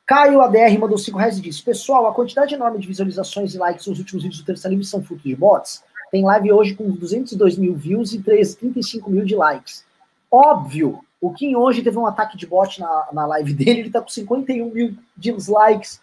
Caio 0.06 0.42
ADR 0.42 0.78
mandou 0.80 0.98
5 0.98 1.18
reais 1.18 1.38
e 1.38 1.42
disse: 1.42 1.64
Pessoal, 1.64 2.08
a 2.08 2.14
quantidade 2.14 2.54
enorme 2.54 2.80
de 2.80 2.88
visualizações 2.88 3.56
e 3.56 3.58
likes 3.58 3.88
nos 3.88 4.00
últimos 4.00 4.24
vídeos 4.24 4.42
do 4.42 4.46
Terça 4.46 4.70
Livre 4.70 4.86
são 4.86 5.04
fruto 5.04 5.28
de 5.28 5.36
bots. 5.36 5.84
Tem 6.12 6.24
live 6.24 6.52
hoje 6.52 6.76
com 6.76 6.90
202 6.92 7.58
mil 7.58 7.76
views 7.76 8.14
e 8.14 8.22
35 8.22 9.10
mil 9.10 9.26
de 9.26 9.36
likes. 9.36 9.84
Óbvio, 10.32 11.00
o 11.20 11.34
Kim 11.34 11.56
hoje 11.56 11.82
teve 11.82 11.98
um 11.98 12.06
ataque 12.06 12.38
de 12.38 12.46
bot 12.46 12.80
na, 12.80 13.08
na 13.12 13.26
live 13.26 13.52
dele, 13.56 13.80
ele 13.82 13.90
tá 13.90 14.00
com 14.00 14.08
51 14.08 14.72
mil 14.72 14.96
dislikes. 15.18 16.00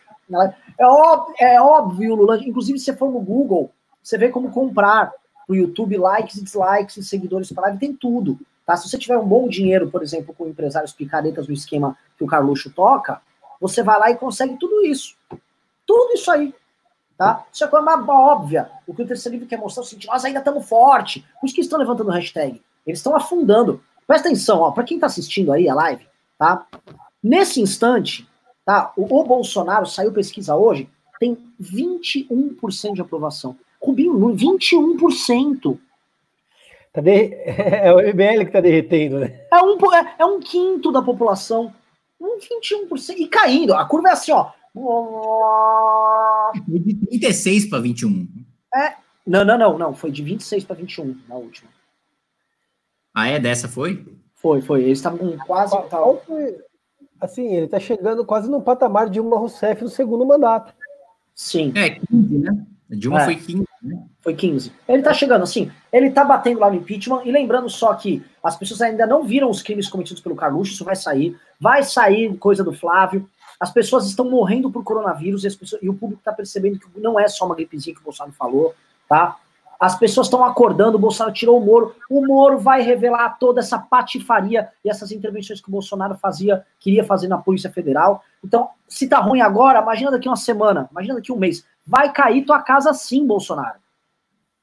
É 0.79 0.87
óbvio, 0.87 1.35
é 1.39 1.61
óbvio, 1.61 2.15
Lula. 2.15 2.39
Inclusive, 2.39 2.79
se 2.79 2.87
você 2.87 2.97
for 2.97 3.11
no 3.11 3.21
Google, 3.21 3.71
você 4.03 4.19
vê 4.19 4.31
como 4.31 4.51
comprar 4.51 5.13
no 5.53 5.55
YouTube 5.55 5.99
likes 5.99 6.37
e 6.37 6.45
dislikes 6.45 7.07
seguidores 7.07 7.53
para 7.53 7.65
live, 7.65 7.79
tem 7.79 7.93
tudo. 7.93 8.39
Tá? 8.67 8.75
Se 8.77 8.89
você 8.89 8.97
tiver 8.97 9.19
um 9.19 9.27
bom 9.27 9.47
dinheiro, 9.49 9.91
por 9.91 10.03
exemplo, 10.03 10.35
com 10.35 10.49
empresários 10.49 10.93
picaretas 10.93 11.47
no 11.47 11.53
esquema 11.53 11.97
que 12.17 12.25
o 12.25 12.27
Carluxo 12.27 12.71
toca, 12.71 13.21
você 13.61 13.83
vai 13.83 13.99
lá 13.99 14.11
e 14.11 14.17
consegue 14.17 14.57
tudo 14.57 14.85
isso. 14.85 15.15
Tudo 15.87 16.15
isso 16.15 16.31
aí. 16.31 16.55
Tá? 17.19 17.45
Isso 17.53 17.63
é 17.63 17.69
coisa 17.69 17.95
óbvia. 18.09 18.71
O 18.87 18.95
que 18.95 19.03
o 19.03 19.07
terceiro 19.07 19.35
livro 19.35 19.49
quer 19.49 19.59
mostrar 19.59 19.83
é 19.83 19.85
o 19.85 19.89
seguinte: 19.89 20.07
nós 20.07 20.25
ainda 20.25 20.39
estamos 20.39 20.67
forte. 20.67 21.21
Por 21.39 21.47
isso 21.47 21.55
que 21.55 21.61
estão 21.61 21.79
levantando 21.79 22.11
hashtag. 22.11 22.63
Eles 22.87 22.99
estão 22.99 23.15
afundando. 23.15 23.83
Presta 24.07 24.29
atenção, 24.29 24.73
para 24.73 24.85
quem 24.85 24.97
está 24.97 25.07
assistindo 25.07 25.53
aí 25.53 25.69
a 25.69 25.75
live, 25.75 26.05
tá? 26.37 26.67
Nesse 27.23 27.61
instante, 27.61 28.29
tá? 28.65 28.93
O, 28.97 29.21
o 29.21 29.25
Bolsonaro 29.25 29.87
saiu 29.87 30.13
pesquisa 30.13 30.57
hoje, 30.57 30.91
tem 31.21 31.39
21% 31.61 32.95
de 32.95 33.01
aprovação. 33.01 33.57
Rubinho, 33.83 34.15
21%. 34.15 35.79
Tá 36.93 37.01
de... 37.01 37.35
É 37.47 37.93
o 37.93 37.99
MBL 37.99 38.41
que 38.41 38.45
está 38.45 38.61
derretendo, 38.61 39.19
né? 39.19 39.41
É 39.53 39.61
um, 39.63 39.77
é, 39.95 40.15
é 40.21 40.25
um 40.25 40.39
quinto 40.41 40.93
da 40.93 41.03
população. 41.03 41.75
Um 42.21 42.39
21%. 42.39 43.17
E 43.19 43.27
caindo. 43.27 43.75
A 43.75 43.85
curva 43.85 44.11
é 44.11 44.13
assim, 44.13 44.33
ó. 44.33 44.51
Foi 46.65 46.79
de 46.79 46.95
36 47.07 47.67
para 47.67 47.81
21. 47.81 48.29
É. 48.75 48.95
Não, 49.27 49.45
não, 49.45 49.59
não, 49.59 49.79
não. 49.79 49.95
Foi 49.95 50.11
de 50.11 50.23
26 50.23 50.65
para 50.65 50.77
21 50.77 51.19
na 51.29 51.35
última. 51.35 51.71
Ah, 53.15 53.29
é? 53.29 53.39
Dessa 53.39 53.69
foi? 53.69 54.05
Foi, 54.35 54.63
foi. 54.63 54.83
Eles 54.85 54.99
estavam 54.99 55.37
quase. 55.47 55.77
Qual 55.89 56.23
foi? 56.27 56.57
Assim, 57.21 57.55
ele 57.55 57.67
está 57.67 57.79
chegando 57.79 58.25
quase 58.25 58.51
no 58.51 58.61
patamar 58.61 59.07
de 59.07 59.13
Dilma 59.13 59.39
Rousseff 59.39 59.83
no 59.83 59.89
segundo 59.89 60.27
mandato. 60.27 60.75
Sim. 61.35 61.73
É, 61.77 61.91
15, 61.91 62.39
né? 62.39 62.67
Dilma 62.91 63.23
é. 63.23 63.25
foi 63.25 63.37
15, 63.37 63.59
né? 63.59 63.65
Foi 64.21 64.35
15. 64.35 64.73
Ele 64.89 64.99
está 64.99 65.13
chegando, 65.13 65.43
assim, 65.43 65.71
ele 65.93 66.07
está 66.07 66.25
batendo 66.25 66.61
lá 66.61 66.71
no 66.71 66.77
impeachment, 66.77 67.23
e 67.25 67.33
lembrando 67.33 67.69
só 67.69 67.93
que 67.95 68.25
as 68.43 68.57
pessoas 68.57 68.81
ainda 68.81 69.07
não 69.07 69.25
viram 69.25 69.51
os 69.51 69.61
crimes 69.61 69.89
cometidos 69.89 70.23
pelo 70.23 70.37
Carluxo, 70.37 70.73
isso 70.73 70.85
vai 70.85 70.95
sair. 70.95 71.37
Vai 71.61 71.83
sair 71.83 72.37
coisa 72.37 72.63
do 72.63 72.73
Flávio. 72.73 73.29
As 73.59 73.71
pessoas 73.71 74.07
estão 74.07 74.29
morrendo 74.29 74.71
por 74.71 74.85
coronavírus 74.85 75.45
e, 75.45 75.57
pessoas, 75.57 75.83
e 75.83 75.89
o 75.89 75.95
público 75.95 76.21
está 76.21 76.33
percebendo 76.33 76.79
que 76.79 76.87
não 77.01 77.19
é 77.19 77.27
só 77.29 77.45
uma 77.45 77.55
gripezinha 77.55 77.95
que 77.95 78.01
o 78.01 78.05
Bolsonaro 78.05 78.35
falou, 78.35 78.75
tá? 79.09 79.37
As 79.83 79.99
pessoas 79.99 80.29
estão 80.29 80.45
acordando, 80.45 80.97
o 80.97 81.01
Bolsonaro 81.01 81.35
tirou 81.35 81.61
o 81.61 81.65
Moro. 81.65 81.97
O 82.09 82.25
Moro 82.25 82.57
vai 82.57 82.83
revelar 82.83 83.31
toda 83.31 83.59
essa 83.59 83.77
patifaria 83.81 84.69
e 84.85 84.89
essas 84.89 85.11
intervenções 85.11 85.61
que 85.61 85.69
o 85.69 85.73
Bolsonaro 85.73 86.15
fazia, 86.15 86.65
queria 86.79 87.03
fazer 87.03 87.27
na 87.27 87.37
Polícia 87.37 87.69
Federal. 87.69 88.23
Então, 88.45 88.69
se 88.87 89.09
tá 89.09 89.19
ruim 89.19 89.41
agora, 89.41 89.81
imagina 89.81 90.13
daqui 90.13 90.29
uma 90.29 90.37
semana, 90.37 90.89
imagina 90.93 91.17
daqui 91.17 91.33
um 91.33 91.37
mês. 91.37 91.65
Vai 91.87 92.13
cair 92.13 92.45
tua 92.45 92.63
casa 92.63 92.93
sim, 92.93 93.27
Bolsonaro. 93.27 93.81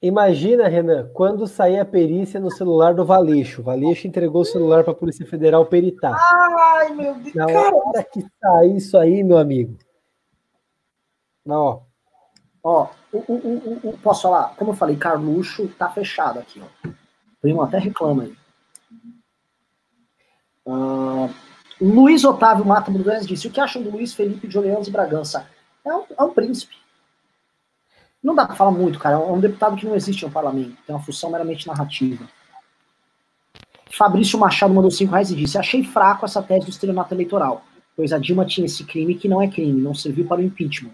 Imagina, 0.01 0.69
Renan, 0.69 1.09
quando 1.13 1.45
sair 1.45 1.77
a 1.77 1.85
perícia 1.85 2.39
no 2.39 2.49
celular 2.49 2.93
do 2.93 3.03
Valeixo. 3.03 3.59
O 3.59 3.63
Valeixo 3.65 4.07
entregou 4.07 4.41
o 4.41 4.45
celular 4.45 4.83
para 4.83 4.93
a 4.93 4.95
Polícia 4.95 5.25
Federal 5.25 5.65
peritar. 5.65 6.17
Ai, 6.17 6.89
meu 6.93 7.15
Deus. 7.15 7.35
Na 7.35 7.45
hora 7.45 8.03
que 8.03 8.25
sair 8.41 8.77
isso 8.77 8.97
aí, 8.97 9.23
meu 9.23 9.37
amigo. 9.37 9.77
Não, 11.45 11.61
ó. 11.61 11.81
Ó, 12.63 12.87
o, 13.11 13.17
o, 13.17 13.89
o, 13.89 13.97
posso 13.99 14.23
falar? 14.23 14.55
Como 14.55 14.71
eu 14.71 14.75
falei, 14.75 14.95
Carluxo 14.95 15.67
tá 15.69 15.89
fechado 15.89 16.39
aqui, 16.39 16.61
ó. 16.61 16.89
Primo 17.41 17.61
até 17.61 17.77
reclama 17.77 18.23
aí. 18.23 18.35
Uh, 20.65 21.33
Luiz 21.81 22.23
Otávio 22.23 22.65
Mata 22.65 22.91
Brunes 22.91 23.25
disse: 23.25 23.47
O 23.47 23.51
que 23.51 23.61
acham 23.61 23.81
do 23.81 23.89
Luiz 23.89 24.13
Felipe 24.13 24.47
de 24.47 24.57
Orleans 24.57 24.87
e 24.87 24.91
Bragança? 24.91 25.47
É 25.85 25.93
um, 25.93 26.03
é 26.17 26.23
um 26.23 26.33
príncipe. 26.33 26.75
Não 28.23 28.35
dá 28.35 28.45
pra 28.45 28.55
falar 28.55 28.71
muito, 28.71 28.99
cara. 28.99 29.15
É 29.15 29.19
um 29.19 29.39
deputado 29.39 29.75
que 29.75 29.85
não 29.85 29.95
existe 29.95 30.25
no 30.25 30.31
parlamento. 30.31 30.75
Tem 30.85 30.95
uma 30.95 31.01
função 31.01 31.31
meramente 31.31 31.67
narrativa. 31.67 32.27
Fabrício 33.91 34.37
Machado 34.37 34.73
mandou 34.73 34.91
5 34.91 35.11
reais 35.11 35.31
e 35.31 35.35
disse: 35.35 35.57
Achei 35.57 35.83
fraco 35.83 36.25
essa 36.25 36.41
tese 36.41 36.65
do 36.65 36.69
estelionato 36.69 37.13
eleitoral, 37.13 37.63
pois 37.95 38.11
a 38.11 38.17
Dilma 38.17 38.45
tinha 38.45 38.65
esse 38.65 38.83
crime 38.83 39.15
que 39.15 39.27
não 39.27 39.41
é 39.41 39.47
crime, 39.47 39.81
não 39.81 39.95
serviu 39.95 40.25
para 40.25 40.41
o 40.41 40.43
impeachment. 40.43 40.91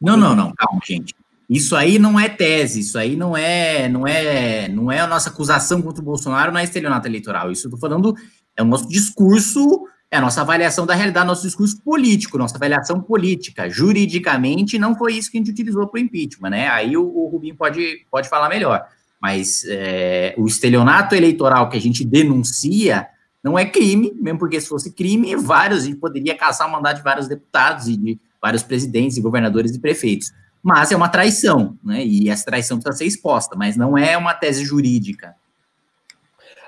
Não, 0.00 0.16
não, 0.16 0.34
não, 0.34 0.52
calma, 0.54 0.80
gente. 0.84 1.14
Isso 1.48 1.74
aí 1.74 1.98
não 1.98 2.18
é 2.18 2.28
tese, 2.28 2.80
isso 2.80 2.96
aí 2.96 3.16
não 3.16 3.36
é, 3.36 3.88
não 3.88 4.06
é, 4.06 4.68
não 4.68 4.92
é 4.92 5.00
a 5.00 5.06
nossa 5.06 5.30
acusação 5.30 5.82
contra 5.82 6.00
o 6.00 6.04
Bolsonaro 6.04 6.52
na 6.52 6.62
estelionato 6.62 7.08
eleitoral. 7.08 7.50
Isso 7.50 7.66
eu 7.66 7.72
tô 7.72 7.76
falando 7.76 8.14
é 8.56 8.62
o 8.62 8.66
nosso 8.66 8.88
discurso, 8.88 9.84
é 10.10 10.16
a 10.16 10.20
nossa 10.20 10.40
avaliação 10.40 10.84
da 10.84 10.94
realidade, 10.94 11.26
nosso 11.26 11.46
discurso 11.46 11.80
político, 11.82 12.36
nossa 12.36 12.56
avaliação 12.56 13.00
política. 13.00 13.70
Juridicamente 13.70 14.78
não 14.78 14.96
foi 14.96 15.14
isso 15.14 15.30
que 15.30 15.38
a 15.38 15.40
gente 15.40 15.52
utilizou 15.52 15.86
para 15.86 16.00
o 16.00 16.02
impeachment, 16.02 16.50
né? 16.50 16.68
Aí 16.68 16.96
o, 16.96 17.04
o 17.04 17.28
Rubinho 17.28 17.54
pode, 17.54 18.04
pode 18.10 18.28
falar 18.28 18.48
melhor. 18.48 18.84
Mas 19.22 19.64
é, 19.68 20.34
o 20.36 20.46
estelionato 20.46 21.14
eleitoral 21.14 21.68
que 21.68 21.76
a 21.76 21.80
gente 21.80 22.04
denuncia 22.04 23.06
não 23.42 23.58
é 23.58 23.64
crime, 23.64 24.12
mesmo 24.20 24.38
porque 24.38 24.60
se 24.60 24.68
fosse 24.68 24.92
crime, 24.92 25.36
vários, 25.36 25.84
a 25.84 25.86
gente 25.86 25.98
poderia 25.98 26.36
caçar 26.36 26.66
o 26.66 26.72
mandato 26.72 26.96
de 26.96 27.02
vários 27.04 27.28
deputados 27.28 27.86
e 27.86 27.96
de 27.96 28.20
vários 28.42 28.62
presidentes 28.62 29.16
e 29.16 29.20
governadores 29.20 29.74
e 29.74 29.78
prefeitos. 29.78 30.32
Mas 30.62 30.90
é 30.90 30.96
uma 30.96 31.08
traição, 31.08 31.78
né? 31.84 32.04
E 32.04 32.28
essa 32.28 32.44
traição 32.44 32.78
precisa 32.78 32.98
ser 32.98 33.06
exposta, 33.06 33.54
mas 33.56 33.76
não 33.76 33.96
é 33.96 34.16
uma 34.16 34.34
tese 34.34 34.64
jurídica. 34.64 35.34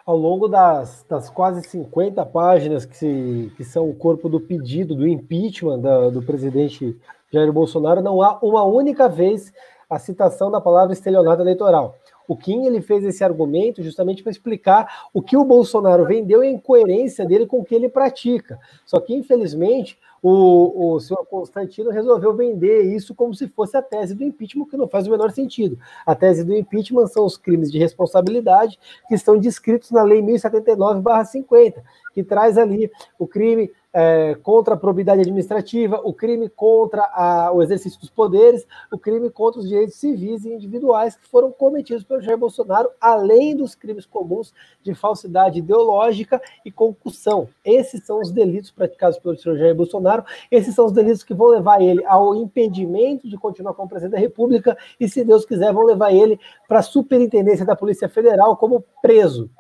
Ao 0.05 0.17
longo 0.17 0.49
das, 0.49 1.05
das 1.09 1.31
quase 1.31 1.63
50 1.63 2.27
páginas 2.27 2.85
que, 2.85 2.97
se, 2.97 3.53
que 3.57 3.65
são 3.65 3.89
o 3.89 3.95
corpo 3.95 4.29
do 4.29 4.41
pedido 4.41 4.97
do 4.97 5.07
impeachment 5.07 5.79
da, 5.79 6.11
do 6.11 6.21
presidente 6.21 6.99
Jair 7.33 7.53
Bolsonaro, 7.53 8.03
não 8.03 8.21
há 8.21 8.39
uma 8.43 8.65
única 8.65 9.09
vez 9.09 9.53
a 9.89 9.99
citação 9.99 10.51
da 10.51 10.61
palavra 10.61 10.93
estelionato 10.93 11.43
eleitoral. 11.43 11.97
O 12.27 12.37
Kim 12.37 12.67
ele 12.67 12.81
fez 12.81 13.05
esse 13.05 13.23
argumento 13.23 13.83
justamente 13.83 14.23
para 14.23 14.33
explicar 14.33 15.07
o 15.13 15.21
que 15.21 15.37
o 15.37 15.45
Bolsonaro 15.45 16.07
vendeu 16.07 16.43
e 16.43 16.49
a 16.49 16.51
incoerência 16.51 17.27
dele 17.27 17.47
com 17.47 17.59
o 17.59 17.65
que 17.65 17.75
ele 17.75 17.89
pratica. 17.89 18.59
Só 18.87 18.99
que, 19.01 19.15
infelizmente, 19.15 19.99
o, 20.23 20.95
o 20.95 21.01
senhor 21.01 21.27
Constantino 21.27 21.91
resolveu 21.91 22.33
vender 22.33 22.83
isso 22.95 23.13
como 23.15 23.35
se 23.35 23.49
fosse 23.49 23.77
a 23.77 23.83
tese 23.83 24.15
do 24.15 24.23
impeachment, 24.23 24.67
que 24.67 24.77
não 24.77 24.87
faz 24.87 25.09
o 25.09 25.11
menor 25.11 25.33
sentido. 25.33 25.77
A 26.07 26.15
tese 26.15 26.45
do 26.45 26.55
impeachment 26.55 27.09
são 27.09 27.27
os 27.27 27.37
crimes 27.37 27.73
de 27.73 27.79
responsabilidade 27.79 28.79
que 29.09 29.15
estão 29.15 29.37
descritos 29.37 29.91
na 29.91 30.05
Lei 30.05 30.23
1079-50, 30.23 31.83
que 32.15 32.23
traz 32.23 32.57
ali 32.57 32.91
o 33.19 33.27
crime 33.27 33.71
é, 33.93 34.35
contra 34.43 34.75
a 34.75 34.77
probidade 34.77 35.21
administrativa, 35.21 36.01
o 36.03 36.15
crime 36.15 36.49
contra 36.49 37.03
a, 37.03 37.53
o 37.53 37.63
exercício 37.63 38.01
dos 38.01 38.09
poderes, 38.09 38.67
o 38.91 38.99
crime 38.99 39.29
contra 39.31 39.61
os 39.61 39.69
direitos 39.69 39.97
civis 39.97 40.45
e 40.45 40.53
individuais 40.53 41.17
que 41.17 41.29
foram 41.29 41.53
cometidos 41.53 42.03
pelo 42.03 42.23
Jair 42.23 42.39
Bolsonaro, 42.39 42.89
além 43.01 43.55
dos 43.55 43.75
crimes 43.75 44.07
comuns 44.07 44.55
de 44.83 44.95
falsidade 44.95 45.59
ideológica 45.59 46.41
e 46.65 46.73
concussão. 46.73 47.49
Esses 47.65 48.05
são 48.07 48.21
os 48.21 48.31
delitos 48.31 48.71
praticados 48.71 49.19
pelo 49.19 49.37
senhor 49.37 49.59
Jair 49.59 49.75
Bolsonaro, 49.75 50.12
esses 50.51 50.75
são 50.75 50.87
os 50.87 50.93
delitos 50.93 51.23
que 51.23 51.35
vão 51.35 51.49
levar 51.49 51.81
ele 51.81 52.05
ao 52.07 52.35
impedimento 52.35 53.29
de 53.29 53.37
continuar 53.37 53.75
como 53.75 53.89
presidente 53.89 54.13
da 54.13 54.19
República 54.19 54.77
e, 54.99 55.09
se 55.09 55.25
Deus 55.25 55.45
quiser, 55.45 55.73
vão 55.73 55.85
levar 55.85 56.13
ele 56.13 56.39
para 56.69 56.81
a 56.81 56.83
superintendência 56.83 57.65
da 57.65 57.77
Polícia 57.77 58.09
Federal 58.09 58.57
como 58.57 58.85
preso. 59.01 59.51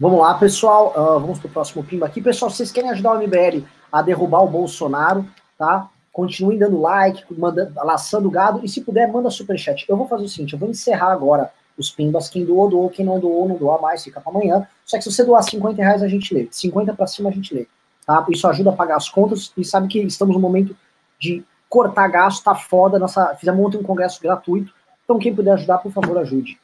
Vamos 0.00 0.20
lá, 0.20 0.34
pessoal. 0.34 0.92
Uh, 0.96 1.18
vamos 1.18 1.40
para 1.40 1.48
o 1.48 1.50
próximo 1.50 1.82
pimba 1.82 2.06
aqui. 2.06 2.22
Pessoal, 2.22 2.50
vocês 2.50 2.70
querem 2.70 2.90
ajudar 2.90 3.12
o 3.12 3.18
MBL 3.18 3.64
a 3.90 4.00
derrubar 4.00 4.44
o 4.44 4.48
Bolsonaro, 4.48 5.26
tá? 5.58 5.90
Continuem 6.12 6.58
dando 6.58 6.80
like, 6.80 7.24
mandando, 7.36 7.72
laçando 7.76 8.30
gado. 8.30 8.60
E 8.64 8.68
se 8.68 8.80
puder, 8.80 9.10
manda 9.10 9.28
superchat. 9.28 9.84
Eu 9.88 9.96
vou 9.96 10.06
fazer 10.06 10.24
o 10.24 10.28
seguinte: 10.28 10.52
eu 10.52 10.58
vou 10.58 10.70
encerrar 10.70 11.12
agora 11.12 11.50
os 11.76 11.90
pimbas. 11.90 12.28
Quem 12.28 12.44
doou, 12.44 12.68
doou. 12.68 12.90
Quem 12.90 13.04
não 13.04 13.18
doou, 13.18 13.48
não 13.48 13.56
doa 13.56 13.80
mais. 13.80 14.04
Fica 14.04 14.20
para 14.20 14.30
amanhã. 14.30 14.68
Só 14.84 14.96
que 14.96 15.02
se 15.02 15.12
você 15.12 15.24
doar 15.24 15.42
50 15.42 15.82
reais, 15.82 16.02
a 16.02 16.08
gente 16.08 16.32
lê. 16.32 16.48
50 16.50 16.94
para 16.94 17.06
cima, 17.08 17.30
a 17.30 17.32
gente 17.32 17.52
lê. 17.52 17.66
Tá? 18.08 18.24
Isso 18.30 18.48
ajuda 18.48 18.70
a 18.70 18.72
pagar 18.72 18.96
as 18.96 19.10
contas. 19.10 19.52
E 19.54 19.62
sabe 19.62 19.86
que 19.86 19.98
estamos 20.00 20.34
no 20.34 20.40
momento 20.40 20.74
de 21.20 21.44
cortar 21.68 22.08
gasto. 22.08 22.42
Tá 22.42 22.54
foda. 22.54 22.98
Nossa, 22.98 23.36
fizemos 23.38 23.62
ontem 23.66 23.76
um 23.76 23.82
congresso 23.82 24.18
gratuito. 24.22 24.72
Então, 25.04 25.18
quem 25.18 25.34
puder 25.34 25.52
ajudar, 25.52 25.76
por 25.76 25.92
favor, 25.92 26.16
ajude. 26.16 26.58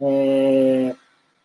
É... 0.00 0.94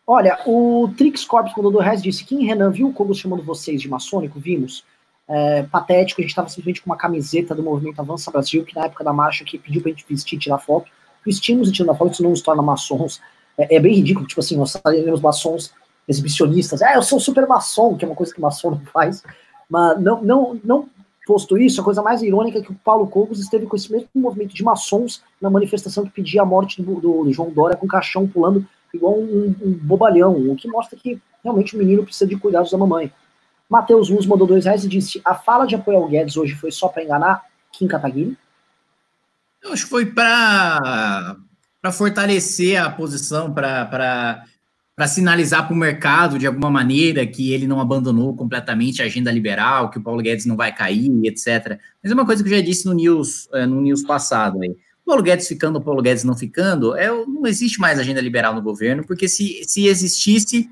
Olha, 0.06 0.38
o 0.46 0.94
Trix 0.96 1.26
Corps 1.26 1.52
mandou 1.58 1.72
do 1.72 1.80
reais 1.80 2.04
disse: 2.04 2.24
Kim 2.24 2.46
Renan 2.46 2.70
viu 2.70 2.94
o 2.96 3.14
chamando 3.16 3.42
vocês 3.42 3.82
de 3.82 3.90
maçônico? 3.90 4.40
Vimos. 4.40 4.86
É, 5.28 5.64
patético, 5.64 6.22
a 6.22 6.24
gente 6.24 6.30
estava 6.30 6.48
simplesmente 6.48 6.84
com 6.84 6.92
uma 6.92 6.96
camiseta 6.96 7.56
do 7.56 7.64
movimento 7.64 8.00
Avança 8.00 8.30
Brasil, 8.30 8.64
que 8.64 8.76
na 8.76 8.86
época 8.86 9.04
da 9.04 9.12
marcha 9.12 9.44
que 9.44 9.58
pediu 9.58 9.82
pra 9.82 9.90
gente 9.90 10.06
vestir 10.08 10.36
e 10.36 10.40
tirar 10.40 10.60
foto. 10.60 10.88
Vestimos 11.26 11.68
e 11.68 11.72
tirando 11.72 11.98
foto, 11.98 12.14
isso 12.14 12.22
não 12.22 12.30
nos 12.30 12.44
torna 12.44 12.62
maçons. 12.62 13.20
É, 13.58 13.78
é, 13.78 13.80
bem 13.80 13.96
ridículo, 13.96 14.28
tipo 14.28 14.40
assim, 14.40 14.56
nós 14.56 14.80
saímos 14.86 15.20
maçons 15.20 15.74
exibicionistas. 16.08 16.82
Ah, 16.82 16.96
eu 16.96 17.02
sou 17.02 17.20
super 17.20 17.48
maçom, 17.48 17.96
que 17.96 18.06
é 18.06 18.08
uma 18.08 18.16
coisa 18.16 18.34
que 18.34 18.42
maçom 18.42 18.72
não 18.72 18.82
faz. 18.86 19.24
Mas 19.70 20.00
não, 20.00 20.22
não, 20.24 20.60
não 20.64 20.90
posto 21.26 21.58
isso, 21.58 21.82
a 21.82 21.84
coisa 21.84 22.04
mais 22.04 22.22
irônica 22.22 22.60
é 22.60 22.62
que 22.62 22.72
o 22.72 22.76
Paulo 22.76 23.08
Cogos 23.08 23.40
esteve 23.40 23.66
com 23.66 23.76
esse 23.76 23.92
mesmo 23.92 24.08
movimento 24.14 24.54
de 24.54 24.64
maçons 24.64 25.24
na 25.42 25.50
manifestação 25.50 26.06
que 26.06 26.12
pedia 26.12 26.44
a 26.44 26.46
morte 26.46 26.82
do, 26.82 27.00
do 27.00 27.34
João 27.34 27.50
Dória 27.50 27.76
com 27.76 27.88
o 27.88 27.90
caixão 27.90 28.28
pulando 28.28 28.66
igual 28.94 29.18
um, 29.18 29.56
um, 29.62 29.74
bobalhão, 29.74 30.34
o 30.52 30.56
que 30.56 30.68
mostra 30.68 30.98
que 30.98 31.20
realmente 31.44 31.76
o 31.76 31.80
menino 31.80 32.04
precisa 32.04 32.28
de 32.28 32.38
cuidados 32.38 32.72
da 32.72 32.78
mamãe. 32.78 33.12
Matheus 33.70 34.10
Luz 34.10 34.26
mandou 34.26 34.48
dois 34.48 34.66
reais 34.66 34.86
e 34.86 34.88
disse: 34.88 35.20
a 35.26 35.34
fala 35.34 35.66
de 35.66 35.76
apoio 35.76 35.98
ao 35.98 36.08
Guedes 36.08 36.38
hoje 36.38 36.54
foi 36.54 36.72
só 36.72 36.88
para 36.88 37.04
enganar 37.04 37.44
Kim 37.72 37.88
Kataguiri? 37.88 38.38
Eu 39.62 39.74
acho 39.74 39.86
que 39.86 39.90
foi 39.90 40.06
para 40.06 41.36
fortalecer 41.92 42.80
a 42.80 42.90
posição, 42.90 43.52
para 43.52 44.46
sinalizar 45.08 45.68
para 45.68 45.74
o 45.74 45.78
mercado, 45.78 46.40
de 46.40 46.48
alguma 46.48 46.72
maneira, 46.72 47.28
que 47.28 47.52
ele 47.52 47.68
não 47.68 47.82
abandonou 47.82 48.34
completamente 48.34 49.02
a 49.02 49.06
agenda 49.06 49.30
liberal, 49.30 49.90
que 49.90 49.98
o 49.98 50.02
Paulo 50.02 50.22
Guedes 50.22 50.46
não 50.46 50.56
vai 50.56 50.74
cair, 50.74 51.12
etc. 51.26 51.78
Mas 52.02 52.12
é 52.12 52.14
uma 52.14 52.26
coisa 52.26 52.42
que 52.42 52.50
eu 52.50 52.58
já 52.58 52.64
disse 52.64 52.86
no 52.86 52.94
news, 52.94 53.50
é, 53.54 53.66
no 53.66 53.82
news 53.82 54.04
passado. 54.04 54.62
Aí. 54.62 54.70
O 54.70 55.06
Paulo 55.06 55.22
Guedes 55.22 55.48
ficando, 55.48 55.80
o 55.80 55.82
Paulo 55.82 56.02
Guedes 56.02 56.24
não 56.24 56.36
ficando, 56.36 56.96
é, 56.96 57.10
não 57.10 57.46
existe 57.46 57.80
mais 57.80 58.00
agenda 58.00 58.22
liberal 58.22 58.56
no 58.56 58.62
governo, 58.62 59.06
porque 59.06 59.28
se, 59.28 59.64
se 59.68 59.86
existisse 59.86 60.70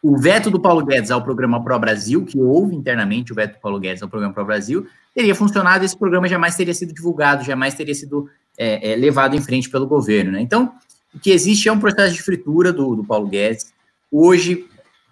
o 0.00 0.16
veto 0.16 0.50
do 0.50 0.60
Paulo 0.60 0.84
Guedes 0.84 1.10
ao 1.10 1.22
programa 1.22 1.62
Pro 1.62 1.78
Brasil, 1.78 2.24
que 2.24 2.38
houve 2.38 2.74
internamente 2.74 3.32
o 3.32 3.34
veto 3.34 3.54
do 3.54 3.60
Paulo 3.60 3.80
Guedes 3.80 4.02
ao 4.02 4.08
programa 4.08 4.32
Pro 4.32 4.44
Brasil, 4.44 4.86
teria 5.14 5.34
funcionado, 5.34 5.84
esse 5.84 5.96
programa 5.98 6.28
jamais 6.28 6.54
teria 6.54 6.74
sido 6.74 6.94
divulgado, 6.94 7.44
jamais 7.44 7.74
teria 7.74 7.94
sido 7.94 8.28
é, 8.56 8.92
é, 8.92 8.96
levado 8.96 9.36
em 9.36 9.40
frente 9.40 9.68
pelo 9.68 9.86
governo. 9.86 10.32
Né? 10.32 10.40
Então, 10.40 10.72
o 11.14 11.18
que 11.18 11.30
existe 11.30 11.68
é 11.68 11.72
um 11.72 11.78
processo 11.78 12.14
de 12.14 12.22
fritura 12.22 12.72
do, 12.72 12.96
do 12.96 13.04
Paulo 13.04 13.28
Guedes. 13.28 13.72
Hoje, 14.10 14.66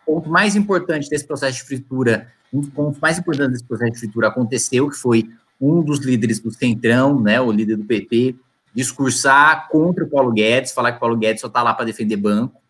o 0.06 0.14
ponto 0.14 0.30
mais 0.30 0.56
importante 0.56 1.08
desse 1.08 1.26
processo 1.26 1.58
de 1.58 1.64
fritura, 1.64 2.32
um 2.52 2.60
dos 2.60 2.70
pontos 2.70 3.00
mais 3.00 3.18
importantes 3.18 3.52
desse 3.52 3.64
processo 3.64 3.92
de 3.92 3.98
fritura 3.98 4.28
aconteceu, 4.28 4.88
que 4.88 4.96
foi 4.96 5.28
um 5.60 5.82
dos 5.82 6.00
líderes 6.00 6.40
do 6.40 6.50
Centrão, 6.50 7.20
né, 7.20 7.40
o 7.40 7.52
líder 7.52 7.76
do 7.76 7.84
PP, 7.84 8.34
discursar 8.74 9.68
contra 9.68 10.04
o 10.04 10.08
Paulo 10.08 10.32
Guedes, 10.32 10.72
falar 10.72 10.92
que 10.92 10.98
o 10.98 11.00
Paulo 11.00 11.16
Guedes 11.16 11.40
só 11.40 11.48
está 11.48 11.62
lá 11.62 11.74
para 11.74 11.84
defender 11.84 12.16
banco. 12.16 12.60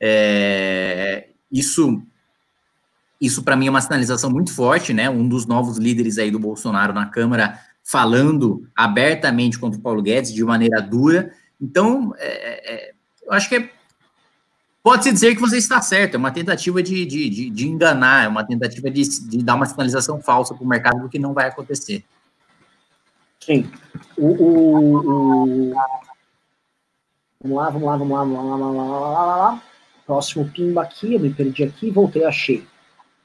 É, 0.00 1.28
isso 1.50 2.02
isso 3.20 3.42
para 3.42 3.56
mim 3.56 3.68
é 3.68 3.70
uma 3.70 3.80
sinalização 3.80 4.28
muito 4.28 4.52
forte, 4.52 4.92
né? 4.92 5.08
Um 5.08 5.26
dos 5.26 5.46
novos 5.46 5.78
líderes 5.78 6.18
aí 6.18 6.30
do 6.30 6.38
Bolsonaro 6.38 6.92
na 6.92 7.06
Câmara 7.06 7.58
falando 7.82 8.66
abertamente 8.74 9.58
contra 9.58 9.78
o 9.78 9.82
Paulo 9.82 10.02
Guedes 10.02 10.32
de 10.32 10.44
maneira 10.44 10.82
dura. 10.82 11.32
Então, 11.64 12.14
é, 12.18 12.26
é, 12.26 12.74
é 12.74 12.94
eu 13.26 13.32
acho 13.32 13.48
que 13.48 13.56
é, 13.56 13.70
pode-se 14.82 15.10
dizer 15.10 15.34
que 15.34 15.40
você 15.40 15.56
está 15.56 15.80
certo, 15.80 16.14
é 16.14 16.18
uma 16.18 16.30
tentativa 16.30 16.82
de, 16.82 17.06
de, 17.06 17.30
de, 17.30 17.50
de 17.50 17.66
enganar, 17.66 18.24
é 18.24 18.28
uma 18.28 18.44
tentativa 18.44 18.90
de, 18.90 19.02
de 19.02 19.42
dar 19.42 19.54
uma 19.54 19.64
sinalização 19.64 20.20
falsa 20.20 20.54
para 20.54 20.62
o 20.62 20.68
mercado 20.68 21.00
do 21.00 21.08
que 21.08 21.18
não 21.18 21.32
vai 21.32 21.48
acontecer. 21.48 22.04
Sim. 23.40 23.70
O, 24.16 24.26
o, 24.26 25.70
o... 25.70 25.74
Vamos 27.40 27.56
lá, 27.56 27.70
vamos 27.70 27.88
lá, 27.88 27.96
vamos 27.96 28.12
lá, 28.12 28.24
vamos 28.24 28.36
lá, 28.36 28.42
vamos 28.42 28.60
lá, 28.60 28.66
vamos 28.66 28.76
lá, 28.76 29.24
vamos 29.24 29.38
lá. 29.38 29.62
Próximo 30.06 30.50
pimba 30.50 30.82
aqui, 30.82 31.14
eu 31.14 31.20
me 31.20 31.32
perdi 31.32 31.64
aqui, 31.64 31.90
voltei, 31.90 32.24
achei. 32.24 32.66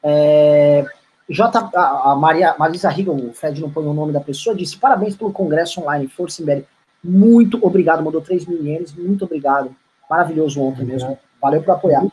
É, 0.02 0.86
J, 1.30 1.70
a, 1.76 2.12
a 2.12 2.16
Maria, 2.16 2.56
Marisa 2.58 2.90
Riga, 2.90 3.12
o 3.12 3.34
Fred 3.34 3.60
não 3.60 3.70
põe 3.70 3.86
o 3.86 3.94
nome 3.94 4.14
da 4.14 4.22
pessoa, 4.22 4.56
disse 4.56 4.78
parabéns 4.78 5.18
pelo 5.18 5.34
Congresso 5.34 5.82
Online, 5.82 6.08
Força 6.08 6.42
Imbere. 6.42 6.66
Muito 7.04 7.64
obrigado, 7.66 8.04
mandou 8.04 8.22
3 8.22 8.46
mil 8.46 8.64
ienes, 8.64 8.94
muito 8.94 9.26
obrigado. 9.26 9.76
Maravilhoso 10.10 10.62
ontem 10.62 10.86
mesmo. 10.86 11.18
Valeu 11.42 11.62
por 11.64 11.72
apoiar. 11.72 12.06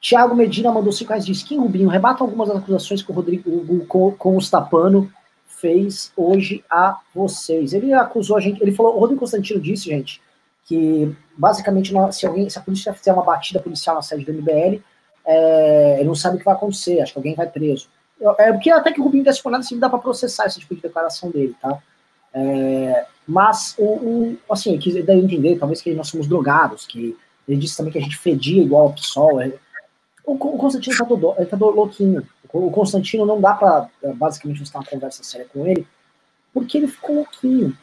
Tiago 0.00 0.34
Medina 0.34 0.70
mandou 0.70 0.92
5 0.92 1.08
reais, 1.08 1.24
disse, 1.24 1.44
Kim 1.44 1.58
Rubinho, 1.58 1.88
rebata 1.88 2.22
algumas 2.22 2.48
das 2.48 2.58
acusações 2.58 3.02
que 3.02 3.10
o 3.10 3.14
Rodrigo 3.14 3.86
com, 3.86 4.12
com 4.12 4.36
o 4.36 4.40
Stapano 4.40 5.10
fez 5.46 6.12
hoje 6.14 6.62
a 6.70 7.00
vocês. 7.14 7.72
Ele 7.72 7.92
acusou 7.94 8.36
a 8.36 8.40
gente, 8.40 8.60
ele 8.62 8.72
falou, 8.72 8.96
o 8.96 9.00
Rodrigo 9.00 9.20
Constantino 9.20 9.60
disse, 9.60 9.86
gente, 9.86 10.20
que 10.66 11.16
basicamente 11.36 11.92
se 12.12 12.26
alguém, 12.26 12.50
se 12.50 12.58
a 12.58 12.62
polícia 12.62 12.92
fizer 12.92 13.12
uma 13.12 13.24
batida 13.24 13.60
policial 13.60 13.96
na 13.96 14.02
sede 14.02 14.26
do 14.26 14.32
MBL, 14.34 14.82
é, 15.26 15.96
ele 15.98 16.08
não 16.08 16.14
sabe 16.14 16.36
o 16.36 16.38
que 16.38 16.44
vai 16.44 16.54
acontecer, 16.54 17.00
acho 17.00 17.12
que 17.12 17.18
alguém 17.18 17.34
vai 17.34 17.48
preso. 17.48 17.88
É 18.38 18.52
porque 18.52 18.70
até 18.70 18.92
que 18.92 19.00
o 19.00 19.04
Rubinho 19.04 19.24
desse 19.24 19.42
assim, 19.54 19.78
dá 19.78 19.88
para 19.88 19.98
processar 19.98 20.46
esse 20.46 20.60
tipo 20.60 20.74
de 20.74 20.82
declaração 20.82 21.30
dele, 21.30 21.54
tá? 21.60 21.78
É, 22.32 23.06
mas, 23.26 23.74
o, 23.78 23.84
o, 23.84 24.38
assim, 24.50 24.76
quis 24.78 25.04
daí 25.04 25.18
entender, 25.18 25.58
talvez 25.58 25.80
que 25.80 25.94
nós 25.94 26.08
somos 26.08 26.26
drogados, 26.26 26.86
que 26.86 27.16
ele 27.48 27.58
disse 27.58 27.76
também 27.76 27.92
que 27.92 27.98
a 27.98 28.02
gente 28.02 28.18
fedia 28.18 28.62
igual 28.62 28.88
o 28.88 28.92
PSOL. 28.92 29.40
É, 29.40 29.52
o, 30.24 30.32
o 30.32 30.58
Constantino 30.58 30.96
tá, 30.96 31.04
do, 31.04 31.34
ele 31.36 31.46
tá 31.46 31.56
louquinho. 31.56 32.26
O 32.52 32.70
Constantino 32.70 33.26
não 33.26 33.40
dá 33.40 33.54
para 33.54 33.88
é, 34.02 34.12
basicamente 34.12 34.62
estar 34.62 34.78
uma 34.78 34.86
conversa 34.86 35.24
séria 35.24 35.46
com 35.52 35.66
ele, 35.66 35.86
porque 36.52 36.78
ele 36.78 36.86
ficou 36.86 37.16
louquinho. 37.16 37.76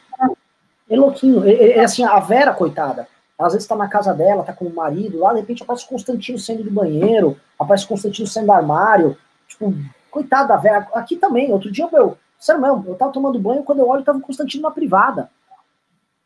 Ele 0.88 1.00
é 1.00 1.04
louquinho. 1.04 1.44
Ele, 1.44 1.80
assim, 1.80 2.04
a 2.04 2.18
Vera, 2.20 2.54
coitada, 2.54 3.06
às 3.38 3.52
vezes 3.52 3.64
está 3.64 3.76
na 3.76 3.88
casa 3.88 4.14
dela, 4.14 4.44
tá 4.44 4.52
com 4.52 4.66
o 4.66 4.74
marido, 4.74 5.18
lá 5.18 5.32
de 5.32 5.40
repente 5.40 5.62
aparece 5.62 5.88
Constantino 5.88 6.38
saindo 6.38 6.64
do 6.64 6.70
banheiro, 6.70 7.36
aparece 7.58 7.86
Constantino 7.86 8.26
saindo 8.26 8.46
do 8.46 8.52
armário. 8.52 9.16
Tipo, 9.48 9.74
coitado 10.10 10.48
da 10.48 10.56
Vera. 10.56 10.88
Aqui 10.94 11.16
também, 11.16 11.52
outro 11.52 11.70
dia 11.70 11.88
eu, 11.92 12.16
sério 12.42 12.60
mesmo, 12.60 12.84
eu 12.88 12.96
tava 12.96 13.12
tomando 13.12 13.38
banho, 13.38 13.62
quando 13.62 13.78
eu 13.78 13.88
olho, 13.88 14.02
tava 14.02 14.18
o 14.18 14.20
Constantino 14.20 14.64
na 14.64 14.70
privada. 14.70 15.30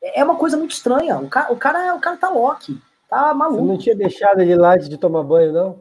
É, 0.02 0.20
é 0.20 0.24
uma 0.24 0.36
coisa 0.36 0.56
muito 0.56 0.70
estranha. 0.70 1.18
O 1.18 1.28
cara, 1.28 1.52
o 1.52 1.56
cara, 1.56 1.94
o 1.94 2.01
cara 2.01 2.16
tá 2.16 2.30
Loki, 2.30 2.80
tá 3.09 3.34
maluco. 3.34 3.62
Você 3.62 3.68
não 3.68 3.78
tinha 3.78 3.94
deixado 3.94 4.40
ele 4.40 4.56
lá 4.56 4.76
de 4.78 4.97
tomar 4.97 5.22
banho, 5.22 5.52
não? 5.52 5.80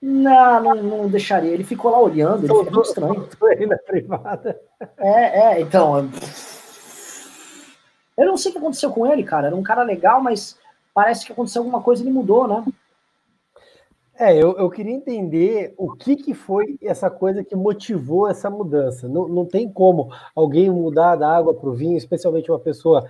Não, 0.00 0.62
não, 0.62 0.74
não 0.82 1.08
deixaria. 1.08 1.50
Ele 1.50 1.64
ficou 1.64 1.90
lá 1.90 2.00
olhando, 2.00 2.46
ele 2.46 2.64
ficou 2.64 2.82
estranho. 2.82 3.28
Aí 3.44 3.66
na 3.66 3.76
privada. 3.76 4.58
É, 4.96 5.52
é, 5.52 5.60
então. 5.60 6.08
Eu 8.16 8.26
não 8.26 8.38
sei 8.38 8.50
o 8.50 8.52
que 8.54 8.58
aconteceu 8.58 8.90
com 8.90 9.06
ele, 9.06 9.22
cara. 9.22 9.48
Era 9.48 9.56
um 9.56 9.62
cara 9.62 9.82
legal, 9.82 10.22
mas 10.22 10.58
parece 10.94 11.26
que 11.26 11.32
aconteceu 11.32 11.60
alguma 11.60 11.82
coisa 11.82 12.02
e 12.02 12.06
ele 12.06 12.14
mudou, 12.14 12.48
né? 12.48 12.64
É, 14.20 14.36
eu, 14.36 14.54
eu 14.58 14.68
queria 14.68 14.92
entender 14.92 15.72
o 15.78 15.96
que, 15.96 16.14
que 16.14 16.34
foi 16.34 16.76
essa 16.82 17.08
coisa 17.08 17.42
que 17.42 17.56
motivou 17.56 18.28
essa 18.28 18.50
mudança. 18.50 19.08
Não, 19.08 19.26
não 19.26 19.46
tem 19.46 19.66
como 19.72 20.12
alguém 20.36 20.68
mudar 20.68 21.16
da 21.16 21.34
água 21.34 21.54
para 21.54 21.70
o 21.70 21.72
vinho, 21.72 21.96
especialmente 21.96 22.50
uma 22.50 22.58
pessoa 22.58 23.08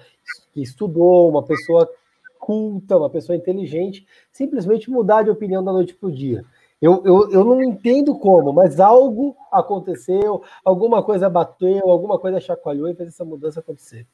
que 0.52 0.62
estudou, 0.62 1.28
uma 1.28 1.42
pessoa 1.42 1.90
culta, 2.38 2.96
uma 2.96 3.10
pessoa 3.10 3.34
inteligente, 3.34 4.06
simplesmente 4.30 4.88
mudar 4.88 5.24
de 5.24 5.30
opinião 5.30 5.64
da 5.64 5.72
noite 5.72 5.96
para 5.96 6.08
o 6.08 6.12
dia. 6.12 6.44
Eu, 6.80 7.02
eu, 7.04 7.28
eu 7.32 7.44
não 7.44 7.60
entendo 7.60 8.16
como, 8.16 8.52
mas 8.52 8.78
algo 8.78 9.36
aconteceu, 9.50 10.44
alguma 10.64 11.02
coisa 11.02 11.28
bateu, 11.28 11.90
alguma 11.90 12.20
coisa 12.20 12.38
chacoalhou 12.38 12.88
e 12.88 12.94
fez 12.94 13.08
essa 13.08 13.24
mudança 13.24 13.58
acontecer. 13.58 14.06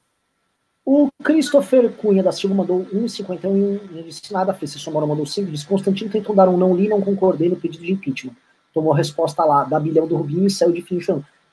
O 0.89 1.09
Christopher 1.21 1.91
Cunha 1.95 2.23
da 2.23 2.31
Silva 2.31 2.55
mandou 2.55 2.87
1,51 2.95 3.81
e 3.93 4.03
disse 4.05 4.33
nada 4.33 4.55
fez. 4.55 4.71
Se 4.71 4.79
Somora 4.79 5.05
mandou 5.05 5.27
5, 5.27 5.51
disse 5.51 5.67
Constantino 5.67 6.09
tentou 6.09 6.33
dar 6.33 6.49
um 6.49 6.57
não 6.57 6.77
li, 6.77 6.89
não 6.89 7.03
concordei 7.03 7.49
no 7.49 7.57
pedido 7.57 7.85
de 7.85 7.93
impeachment. 7.93 8.37
Tomou 8.73 8.93
a 8.93 8.97
resposta 8.97 9.45
lá, 9.45 9.65
da 9.65 9.81
bilhão 9.81 10.07
do 10.07 10.15
Rubinho 10.15 10.47
e 10.47 10.51
saiu 10.51 10.71
de 10.71 10.83
fim 10.83 11.01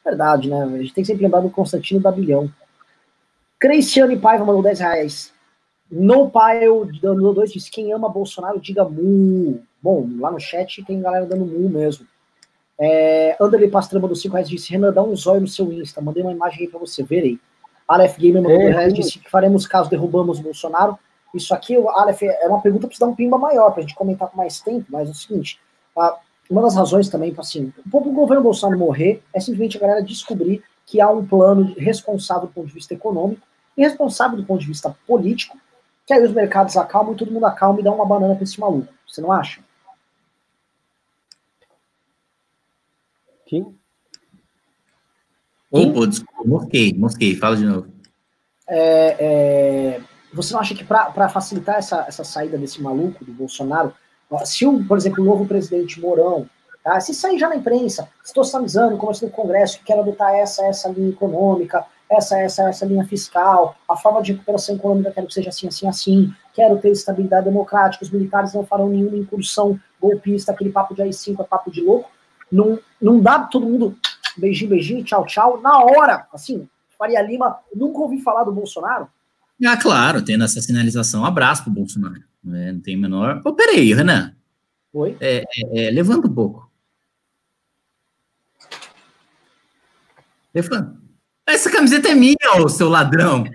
Verdade, 0.06 0.48
né? 0.48 0.64
A 0.64 0.78
gente 0.78 0.94
tem 0.94 1.04
que 1.04 1.08
sempre 1.08 1.24
lembrar 1.24 1.40
do 1.40 1.50
Constantino 1.50 2.00
da 2.00 2.12
bilhão. 2.12 2.48
Cristiane 3.60 4.20
Paiva 4.20 4.46
mandou 4.46 4.62
10 4.62 4.80
reais. 4.80 5.34
No 5.90 6.30
Pile 6.30 7.00
dando 7.02 7.34
2 7.34 7.54
disse: 7.54 7.72
quem 7.72 7.92
ama 7.92 8.10
Bolsonaro, 8.10 8.60
diga 8.60 8.86
mu. 8.86 9.64
Bom, 9.82 10.08
lá 10.20 10.30
no 10.30 10.40
chat 10.40 10.84
tem 10.86 11.02
galera 11.02 11.26
dando 11.26 11.46
mu 11.46 11.68
mesmo. 11.70 12.06
É, 12.80 13.36
Anderley 13.42 13.72
Pastrama 13.72 14.08
do 14.08 14.16
5 14.16 14.32
reais 14.34 14.50
disse: 14.50 14.70
Renan, 14.72 14.94
dá 14.94 15.02
um 15.02 15.16
zóio 15.16 15.42
no 15.42 15.48
seu 15.48 15.74
Insta. 15.74 16.02
Mandei 16.02 16.22
uma 16.22 16.32
imagem 16.32 16.62
aí 16.62 16.68
pra 16.68 16.80
você 16.80 17.02
ver 17.02 17.24
aí. 17.24 17.40
Aleph 17.88 18.18
Gamer 18.18 18.42
mandou 18.42 18.62
é, 18.62 18.88
disse 18.88 19.20
que 19.20 19.30
faremos 19.30 19.68
caso 19.68 19.90
derrubamos 19.90 20.40
o 20.40 20.44
Bolsonaro. 20.44 20.98
Isso 21.34 21.54
aqui, 21.54 21.76
Aleph, 21.76 22.22
é 22.24 22.48
uma 22.48 22.62
pergunta 22.62 22.88
para 22.88 22.98
dar 23.00 23.08
um 23.08 23.16
pimba 23.16 23.38
maior, 23.38 23.72
para 23.72 23.80
a 23.80 23.82
gente 23.82 23.96
comentar 23.96 24.30
com 24.30 24.38
mais 24.38 24.62
tempo, 24.62 24.86
mas 24.90 25.10
é 25.10 25.12
o 25.12 25.16
seguinte, 25.16 25.60
uma 26.50 26.62
das 26.62 26.76
razões 26.76 27.10
também, 27.10 27.34
assim, 27.38 27.74
o 27.92 28.00
governo 28.00 28.44
Bolsonaro 28.44 28.78
morrer 28.78 29.24
é 29.34 29.40
simplesmente 29.40 29.78
a 29.78 29.80
galera 29.80 30.04
descobrir 30.04 30.64
que 30.86 31.02
há 31.02 31.10
um 31.10 31.26
plano 31.26 31.74
responsável 31.78 32.48
do 32.48 32.54
ponto 32.54 32.68
de 32.68 32.74
vista 32.74 32.94
econômico 32.94 33.42
e 33.76 33.82
responsável 33.82 34.38
do 34.38 34.46
ponto 34.46 34.60
de 34.60 34.68
vista 34.68 34.96
político, 35.08 35.58
que 36.06 36.14
aí 36.14 36.24
os 36.24 36.34
mercados 36.34 36.76
acalmam 36.78 37.14
e 37.14 37.18
todo 37.18 37.32
mundo 37.32 37.46
acalma 37.46 37.80
e 37.80 37.84
dá 37.84 37.92
uma 37.92 38.06
banana 38.06 38.36
para 38.36 38.44
esse 38.44 38.60
maluco. 38.60 38.94
Você 39.08 39.22
não 39.22 39.32
acha? 39.32 39.62
Sim. 43.50 43.76
Pô, 45.74 46.06
desculpa, 46.06 46.44
mosquei, 46.45 46.94
mosquei, 46.94 47.36
fala 47.36 47.58
de 47.58 47.66
novo. 47.66 47.88
É, 48.70 49.16
é, 49.20 50.02
você 50.32 50.54
não 50.54 50.60
acha 50.60 50.76
que 50.76 50.84
para 50.84 51.28
facilitar 51.30 51.78
essa, 51.78 52.06
essa 52.08 52.24
saída 52.24 52.60
desse 52.60 52.80
maluco, 52.80 53.26
do 53.26 53.32
Bolsonaro, 53.32 53.91
se, 54.45 54.68
o, 54.68 54.86
por 54.86 54.98
exemplo, 54.98 55.24
o 55.24 55.26
novo 55.26 55.48
presidente 55.48 56.00
Mourão, 56.00 56.48
tá, 56.84 57.00
se 57.00 57.12
sair 57.16 57.40
já 57.40 57.50
na 57.50 57.56
imprensa, 57.56 58.08
estou 58.24 58.44
sinalizando, 58.44 58.98
começando 58.98 59.30
no 59.30 59.36
Congresso, 59.36 59.80
que 59.80 59.86
quer 59.86 59.98
adotar 59.98 60.36
essa, 60.36 60.64
essa 60.64 60.90
linha 60.90 61.10
econômica, 61.10 61.84
essa, 62.08 62.40
essa, 62.40 62.70
essa 62.70 62.86
linha 62.86 63.06
fiscal, 63.06 63.76
a 63.90 63.98
forma 63.98 64.22
de 64.22 64.34
recuperação 64.34 64.76
econômica 64.76 65.12
quero 65.12 65.26
que 65.26 65.34
seja 65.34 65.50
assim, 65.50 65.68
assim, 65.68 65.88
assim, 65.88 66.34
quero 66.54 66.78
ter 66.78 66.91
estabilidade 66.91 67.45
democrática, 67.45 68.06
os 68.06 68.12
militares 68.12 68.54
não 68.54 68.64
farão 68.64 68.90
nenhuma 68.90 69.18
incursão 69.18 69.80
golpista, 70.00 70.52
aquele 70.52 70.72
papo 70.72 70.94
de 70.94 71.02
AI-5 71.02 71.40
é 71.40 71.44
papo 71.44 71.72
de 71.72 71.82
louco, 71.82 72.12
não, 72.52 72.78
não 73.02 73.20
dá 73.20 73.40
todo 73.40 73.66
mundo 73.66 73.98
beijinho, 74.38 74.70
beijinho, 74.70 75.04
tchau, 75.04 75.26
tchau, 75.26 75.62
na 75.62 75.80
hora, 75.80 76.28
assim, 76.34 76.68
Faria 76.98 77.22
Lima, 77.22 77.58
nunca 77.76 78.00
ouvi 78.00 78.22
falar 78.22 78.44
do 78.44 78.52
Bolsonaro? 78.52 79.08
Ah, 79.66 79.78
claro, 79.78 80.24
tendo 80.24 80.44
essa 80.44 80.62
sinalização, 80.62 81.22
um 81.22 81.26
abraço 81.26 81.64
pro 81.64 81.72
Bolsonaro. 81.72 82.24
É, 82.52 82.72
não 82.72 82.82
tem 82.82 82.98
menor. 82.98 83.42
Ô, 83.46 83.54
peraí, 83.54 83.94
Renan. 83.94 84.36
Oi? 84.94 85.18
É, 85.20 85.44
é, 85.44 85.88
é, 85.88 85.92
levanta 85.92 86.28
um 86.28 86.34
pouco. 86.34 86.70
Levanta. 90.54 91.02
Essa 91.46 91.70
camiseta 91.70 92.10
é 92.10 92.16
minha, 92.16 92.36
ô 92.62 92.70
seu 92.70 92.90
ladrão. 92.90 93.44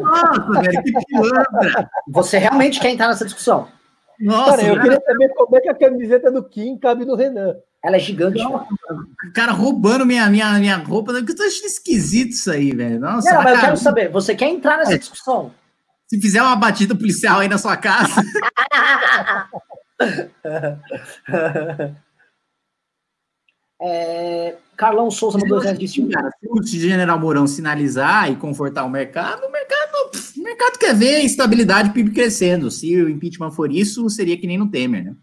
Nossa, 0.00 0.60
velho, 0.60 0.82
que 0.82 0.92
pilantra. 1.06 1.90
Você 2.08 2.38
realmente 2.38 2.80
quer 2.80 2.90
entrar 2.90 3.08
nessa 3.08 3.24
discussão? 3.24 3.68
Nossa, 4.20 4.56
cara, 4.56 4.62
eu 4.62 4.74
cara... 4.74 4.82
queria 4.82 5.02
saber 5.06 5.28
como 5.34 5.56
é 5.56 5.60
que 5.60 5.68
a 5.68 5.74
camiseta 5.74 6.30
do 6.30 6.42
Kim 6.42 6.78
cabe 6.78 7.04
no 7.04 7.14
Renan. 7.14 7.56
Ela 7.84 7.96
é 7.96 8.00
gigante. 8.00 8.38
Não, 8.38 8.66
cara, 9.32 9.52
roubando 9.52 10.04
minha, 10.04 10.28
minha, 10.28 10.58
minha 10.58 10.76
roupa, 10.76 11.12
que 11.22 11.30
eu 11.30 11.36
tô 11.36 11.44
achando 11.44 11.66
esquisito 11.66 12.30
isso 12.30 12.50
aí, 12.50 12.74
velho. 12.74 12.98
Nossa, 12.98 13.32
não, 13.32 13.44
mas 13.44 13.54
eu 13.54 13.60
quero 13.60 13.76
saber, 13.76 14.10
você 14.10 14.34
quer 14.34 14.48
entrar 14.48 14.78
nessa 14.78 14.94
é. 14.94 14.98
discussão? 14.98 15.52
Se 16.08 16.20
fizer 16.20 16.42
uma 16.42 16.56
batida 16.56 16.94
policial 16.94 17.40
aí 17.40 17.48
na 17.48 17.58
sua 17.58 17.76
casa. 17.76 18.20
é, 23.80 24.56
Carlão 24.76 25.10
Souza 25.10 25.38
mandou 25.38 25.58
reais 25.58 25.78
disse 25.78 26.04
cara, 26.08 26.30
se 26.40 26.76
o 26.76 26.80
General 26.80 27.18
Mourão 27.18 27.46
sinalizar 27.46 28.30
e 28.30 28.36
confortar 28.36 28.84
o 28.84 28.90
mercado, 28.90 29.44
o 29.44 29.52
mercado, 29.52 30.10
o 30.36 30.42
mercado 30.42 30.78
quer 30.78 30.94
ver 30.94 31.20
estabilidade 31.20 31.90
PIB 31.90 32.12
crescendo. 32.12 32.70
Se 32.70 33.00
o 33.00 33.08
impeachment 33.08 33.52
for 33.52 33.70
isso, 33.70 34.08
seria 34.10 34.36
que 34.36 34.46
nem 34.46 34.58
no 34.58 34.70
Temer, 34.70 35.04
né? 35.04 35.16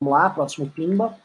Vamos 0.00 0.18
lá, 0.18 0.28
próximo 0.30 0.68
Pimba. 0.68 1.16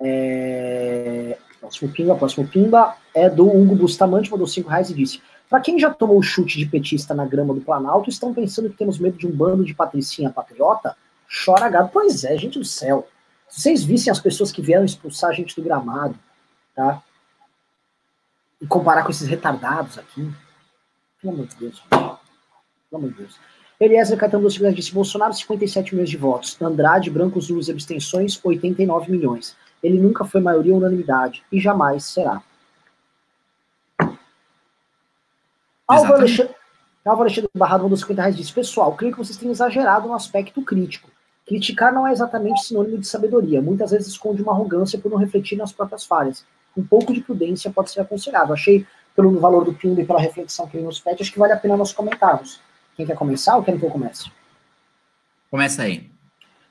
É... 0.00 1.36
Próximo 1.58 1.90
Pimba, 1.92 2.16
próximo 2.16 2.46
Pimba 2.46 2.96
é 3.14 3.28
do 3.28 3.46
Hugo 3.46 3.74
Bustamante, 3.74 4.30
mandou 4.30 4.46
5 4.46 4.68
reais 4.68 4.88
e 4.90 4.94
disse: 4.94 5.20
Para 5.48 5.60
quem 5.60 5.78
já 5.78 5.90
tomou 5.90 6.18
o 6.18 6.22
chute 6.22 6.58
de 6.58 6.66
petista 6.66 7.12
na 7.12 7.26
grama 7.26 7.52
do 7.52 7.60
Planalto, 7.60 8.08
estão 8.08 8.32
pensando 8.32 8.70
que 8.70 8.76
temos 8.76 8.98
medo 8.98 9.18
de 9.18 9.26
um 9.26 9.30
bando 9.30 9.64
de 9.64 9.74
patricinha 9.74 10.30
patriota? 10.30 10.96
Chora 11.44 11.68
gado. 11.68 11.90
Pois 11.92 12.24
é, 12.24 12.36
gente 12.38 12.58
do 12.58 12.64
céu. 12.64 13.06
Se 13.50 13.62
vocês 13.62 13.84
vissem 13.84 14.10
as 14.10 14.20
pessoas 14.20 14.52
que 14.52 14.62
vieram 14.62 14.84
expulsar 14.84 15.30
a 15.30 15.32
gente 15.32 15.56
do 15.56 15.62
gramado, 15.62 16.16
tá? 16.74 17.02
E 18.60 18.66
comparar 18.66 19.02
com 19.02 19.10
esses 19.10 19.26
retardados 19.26 19.98
aqui. 19.98 20.32
Pelo 21.20 21.34
amor 21.34 21.46
de 21.46 21.56
Deus. 21.56 21.82
Pelo 21.90 22.18
amor 22.92 23.10
de 23.10 23.16
Deus. 23.16 23.38
Eliezer 23.80 24.16
Caetano 24.16 24.44
dos 24.44 24.54
Figueiredo 24.54 24.76
disse: 24.76 24.92
Bolsonaro, 24.92 25.32
57 25.32 25.94
milhões 25.94 26.10
de 26.10 26.16
votos. 26.16 26.60
Andrade, 26.60 27.10
brancos, 27.10 27.48
nulos 27.48 27.68
e 27.68 27.72
abstenções, 27.72 28.38
89 28.42 29.10
milhões. 29.10 29.56
Ele 29.82 29.98
nunca 29.98 30.24
foi 30.24 30.40
maioria 30.40 30.72
ou 30.72 30.78
unanimidade 30.78 31.42
e 31.50 31.58
jamais 31.58 32.04
será. 32.04 32.42
Álvaro 35.88 36.20
Alexandre, 36.20 36.54
Alexandre 37.04 37.50
Barrado 37.54 37.82
mandou 37.82 37.96
50 37.96 38.20
reais 38.20 38.36
disse: 38.36 38.52
Pessoal, 38.52 38.94
creio 38.94 39.12
que 39.12 39.18
vocês 39.18 39.36
têm 39.36 39.50
exagerado 39.50 40.06
no 40.06 40.14
aspecto 40.14 40.62
crítico. 40.62 41.10
Criticar 41.50 41.92
não 41.92 42.06
é 42.06 42.12
exatamente 42.12 42.62
sinônimo 42.62 42.96
de 42.96 43.08
sabedoria. 43.08 43.60
Muitas 43.60 43.90
vezes 43.90 44.06
esconde 44.06 44.40
uma 44.40 44.52
arrogância 44.52 44.96
por 45.00 45.10
não 45.10 45.18
refletir 45.18 45.58
nas 45.58 45.72
próprias 45.72 46.04
falhas. 46.04 46.44
Um 46.76 46.84
pouco 46.84 47.12
de 47.12 47.20
prudência 47.20 47.72
pode 47.72 47.90
ser 47.90 48.02
aconselhável. 48.02 48.54
Achei, 48.54 48.86
pelo 49.16 49.36
valor 49.40 49.64
do 49.64 49.74
Pimba 49.74 50.00
e 50.00 50.06
pela 50.06 50.20
reflexão 50.20 50.68
que 50.68 50.76
ele 50.76 50.86
nos 50.86 51.00
pede, 51.00 51.22
acho 51.22 51.32
que 51.32 51.40
vale 51.40 51.52
a 51.52 51.56
pena 51.56 51.76
nós 51.76 51.92
comentarmos. 51.92 52.60
Quem 52.96 53.04
quer 53.04 53.16
começar 53.16 53.56
ou 53.56 53.64
quer 53.64 53.76
que 53.76 53.84
eu 53.84 53.90
comece? 53.90 54.30
Começa 55.50 55.82
aí. 55.82 56.08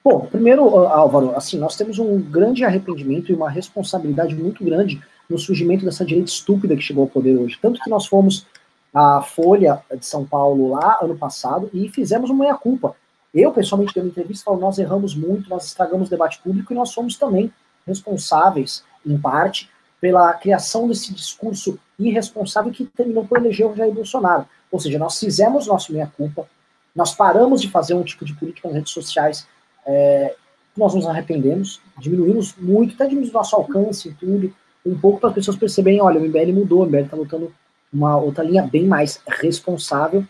Bom, 0.02 0.28
primeiro, 0.28 0.64
Álvaro, 0.88 1.36
assim, 1.36 1.60
nós 1.60 1.76
temos 1.76 2.00
um 2.00 2.18
grande 2.18 2.64
arrependimento 2.64 3.34
e 3.34 3.36
uma 3.36 3.50
responsabilidade 3.50 4.34
muito 4.34 4.64
grande 4.64 5.04
no 5.30 5.38
surgimento 5.38 5.84
dessa 5.84 6.06
direita 6.06 6.30
estúpida 6.30 6.74
que 6.78 6.82
chegou 6.82 7.04
ao 7.04 7.10
poder 7.10 7.38
hoje. 7.38 7.60
Tanto 7.62 7.82
que 7.82 7.90
nós 7.90 8.08
fomos 8.08 8.48
à 8.94 9.22
Folha 9.22 9.82
de 9.94 10.06
São 10.06 10.26
Paulo 10.26 10.70
lá 10.70 11.00
ano 11.02 11.18
passado 11.18 11.70
e 11.74 11.90
fizemos 11.90 12.30
uma 12.30 12.46
meia-culpa. 12.46 12.96
Eu, 13.34 13.52
pessoalmente, 13.52 13.98
uma 14.00 14.08
entrevista 14.08 14.46
falo, 14.46 14.60
nós 14.60 14.80
erramos 14.80 15.16
muito, 15.16 15.50
nós 15.50 15.66
estragamos 15.68 16.08
o 16.08 16.12
debate 16.12 16.40
público 16.40 16.74
e 16.74 16.76
nós 16.76 16.90
somos 16.90 17.16
também 17.16 17.52
responsáveis, 17.86 18.84
em 19.06 19.18
parte, 19.18 19.70
pela 20.02 20.34
criação 20.34 20.88
desse 20.88 21.14
discurso 21.14 21.80
irresponsável 21.98 22.72
que 22.72 22.86
terminou 22.86 23.26
por 23.26 23.38
eleger 23.38 23.68
o 23.68 23.76
Jair 23.76 23.94
Bolsonaro. 23.94 24.46
Ou 24.72 24.80
seja, 24.80 24.98
nós 24.98 25.20
fizemos 25.20 25.68
nosso 25.68 25.92
meia-culpa, 25.92 26.48
nós 26.96 27.14
paramos 27.14 27.62
de 27.62 27.70
fazer 27.70 27.94
um 27.94 28.04
tipo 28.04 28.26
de 28.26 28.34
política 28.34 28.68
nas 28.68 28.78
redes 28.78 28.94
sociais, 28.94 29.48
é, 29.86 30.36
nós 30.76 30.94
nos 30.94 31.06
arrependemos, 31.06 31.82
diminuímos 31.98 32.56
muito, 32.58 32.96
até 32.96 33.06
diminuímos 33.06 33.34
nosso 33.34 33.56
alcance 33.56 34.10
e 34.10 34.14
tudo, 34.14 34.54
um 34.86 34.98
pouco 34.98 35.20
para 35.20 35.30
as 35.30 35.36
pessoas 35.36 35.58
perceberem, 35.58 36.02
olha, 36.02 36.20
o 36.20 36.24
MBL 36.24 36.54
mudou, 36.54 36.84
o 36.84 36.86
MBL 36.86 37.04
está 37.04 37.18
lutando 37.18 37.54
uma 37.92 38.18
outra 38.18 38.44
linha 38.44 38.64
bem 38.64 38.86
mais 38.86 39.22
responsável. 39.28 40.26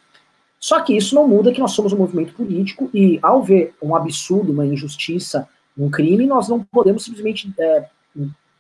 Só 0.59 0.81
que 0.81 0.95
isso 0.95 1.15
não 1.15 1.27
muda 1.27 1.53
que 1.53 1.59
nós 1.59 1.71
somos 1.71 1.93
um 1.93 1.97
movimento 1.97 2.33
político 2.33 2.89
e 2.93 3.17
ao 3.21 3.41
ver 3.41 3.73
um 3.81 3.95
absurdo, 3.95 4.51
uma 4.51 4.65
injustiça, 4.65 5.47
um 5.77 5.89
crime, 5.89 6.27
nós 6.27 6.49
não 6.49 6.61
podemos 6.61 7.05
simplesmente 7.05 7.53
é, 7.57 7.85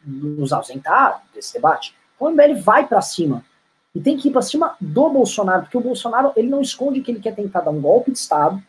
nos 0.05 0.53
ausentar 0.53 1.21
desse 1.33 1.53
debate. 1.53 1.93
Então 2.15 2.29
o 2.29 2.31
MBL 2.31 2.61
vai 2.61 2.87
para 2.87 3.01
cima. 3.01 3.43
E 3.93 3.99
tem 3.99 4.15
que 4.15 4.29
ir 4.29 4.31
para 4.31 4.41
cima 4.41 4.75
do 4.79 5.09
Bolsonaro, 5.09 5.63
porque 5.63 5.77
o 5.77 5.81
Bolsonaro 5.81 6.31
ele 6.35 6.47
não 6.47 6.61
esconde 6.61 7.01
que 7.01 7.11
ele 7.11 7.19
quer 7.19 7.35
tentar 7.35 7.61
dar 7.61 7.71
um 7.71 7.81
golpe 7.81 8.11
de 8.11 8.19
Estado, 8.19 8.61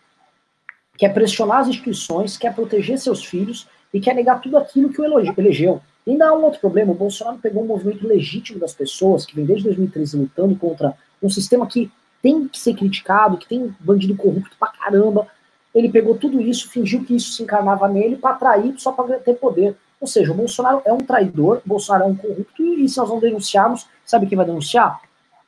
quer 0.96 1.12
pressionar 1.12 1.58
as 1.58 1.68
instituições, 1.68 2.36
quer 2.36 2.54
proteger 2.54 2.98
seus 2.98 3.24
filhos 3.24 3.68
e 3.92 4.00
quer 4.00 4.14
negar 4.14 4.40
tudo 4.40 4.56
aquilo 4.56 4.90
que 4.90 5.00
o 5.00 5.04
elegeu. 5.04 5.80
E 6.06 6.12
ainda 6.12 6.28
há 6.28 6.34
um 6.34 6.42
outro 6.42 6.60
problema: 6.60 6.92
o 6.92 6.96
Bolsonaro 6.96 7.38
pegou 7.38 7.62
um 7.62 7.66
movimento 7.66 8.06
legítimo 8.06 8.58
das 8.58 8.72
pessoas, 8.72 9.26
que 9.26 9.36
vem 9.36 9.44
desde 9.44 9.64
2013 9.64 10.16
lutando 10.16 10.56
contra 10.56 10.94
um 11.22 11.28
sistema 11.28 11.66
que 11.66 11.90
tem 12.22 12.48
que 12.48 12.58
ser 12.58 12.74
criticado, 12.74 13.36
que 13.36 13.48
tem 13.48 13.74
bandido 13.80 14.16
corrupto 14.16 14.56
pra 14.58 14.68
caramba. 14.68 15.26
Ele 15.74 15.90
pegou 15.90 16.16
tudo 16.16 16.40
isso, 16.40 16.70
fingiu 16.70 17.04
que 17.04 17.14
isso 17.14 17.32
se 17.32 17.42
encarnava 17.42 17.88
nele 17.88 18.16
para 18.16 18.34
atrair 18.34 18.74
só 18.78 18.92
para 18.92 19.18
ter 19.18 19.34
poder. 19.34 19.76
Ou 20.00 20.06
seja, 20.06 20.32
o 20.32 20.34
Bolsonaro 20.34 20.82
é 20.84 20.92
um 20.92 20.98
traidor, 20.98 21.60
o 21.64 21.68
Bolsonaro 21.68 22.04
é 22.04 22.06
um 22.08 22.16
corrupto, 22.16 22.62
e 22.62 22.88
se 22.88 22.98
nós 22.98 23.08
não 23.08 23.20
denunciarmos, 23.20 23.86
sabe 24.04 24.26
quem 24.26 24.36
vai 24.36 24.46
denunciar? 24.46 25.00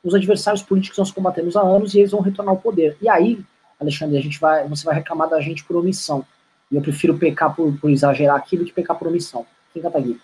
os 0.03 0.13
adversários 0.13 0.61
políticos 0.61 0.99
nós 0.99 1.11
combatemos 1.11 1.55
há 1.55 1.61
anos 1.61 1.93
e 1.93 1.99
eles 1.99 2.11
vão 2.11 2.19
retornar 2.19 2.53
ao 2.53 2.61
poder. 2.61 2.97
E 3.01 3.07
aí, 3.07 3.39
Alexandre, 3.79 4.17
a 4.17 4.21
gente 4.21 4.39
vai, 4.39 4.67
você 4.67 4.83
vai 4.83 4.95
reclamar 4.95 5.29
da 5.29 5.39
gente 5.39 5.63
por 5.63 5.77
omissão. 5.77 6.25
E 6.69 6.75
eu 6.75 6.81
prefiro 6.81 7.17
pecar 7.17 7.55
por, 7.55 7.73
por 7.79 7.89
exagerar 7.89 8.35
aqui 8.35 8.57
do 8.57 8.65
que 8.65 8.73
pecar 8.73 8.97
por 8.97 9.07
omissão. 9.07 9.45
Quem 9.71 9.81
cata 9.81 9.97
aqui? 9.97 10.19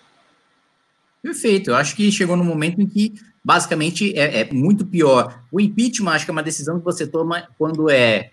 Perfeito. 1.21 1.69
Eu 1.69 1.75
acho 1.75 1.95
que 1.95 2.11
chegou 2.11 2.35
no 2.35 2.43
momento 2.43 2.81
em 2.81 2.87
que, 2.87 3.13
basicamente, 3.49 4.15
é, 4.15 4.41
é, 4.41 4.53
muito 4.53 4.85
pior. 4.85 5.41
O 5.51 5.59
impeachment, 5.59 6.11
acho 6.11 6.23
que 6.23 6.29
é 6.29 6.33
uma 6.33 6.43
decisão 6.43 6.77
que 6.77 6.85
você 6.85 7.07
toma 7.07 7.47
quando 7.57 7.89
é 7.89 8.29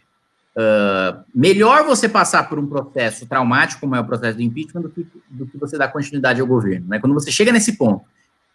uh, 0.55 1.25
melhor 1.35 1.87
você 1.87 2.07
passar 2.07 2.47
por 2.51 2.59
um 2.59 2.67
processo 2.67 3.25
traumático, 3.25 3.81
como 3.81 3.97
é 3.97 4.01
o 4.01 4.05
processo 4.05 4.37
do 4.37 4.43
impeachment, 4.43 4.83
do 4.83 4.91
que, 4.91 5.07
do 5.31 5.47
que 5.47 5.57
você 5.57 5.79
dar 5.79 5.89
continuidade 5.89 6.39
ao 6.39 6.47
governo. 6.47 6.89
Né? 6.89 6.99
Quando 6.99 7.15
você 7.15 7.31
chega 7.31 7.51
nesse 7.51 7.79
ponto 7.79 8.05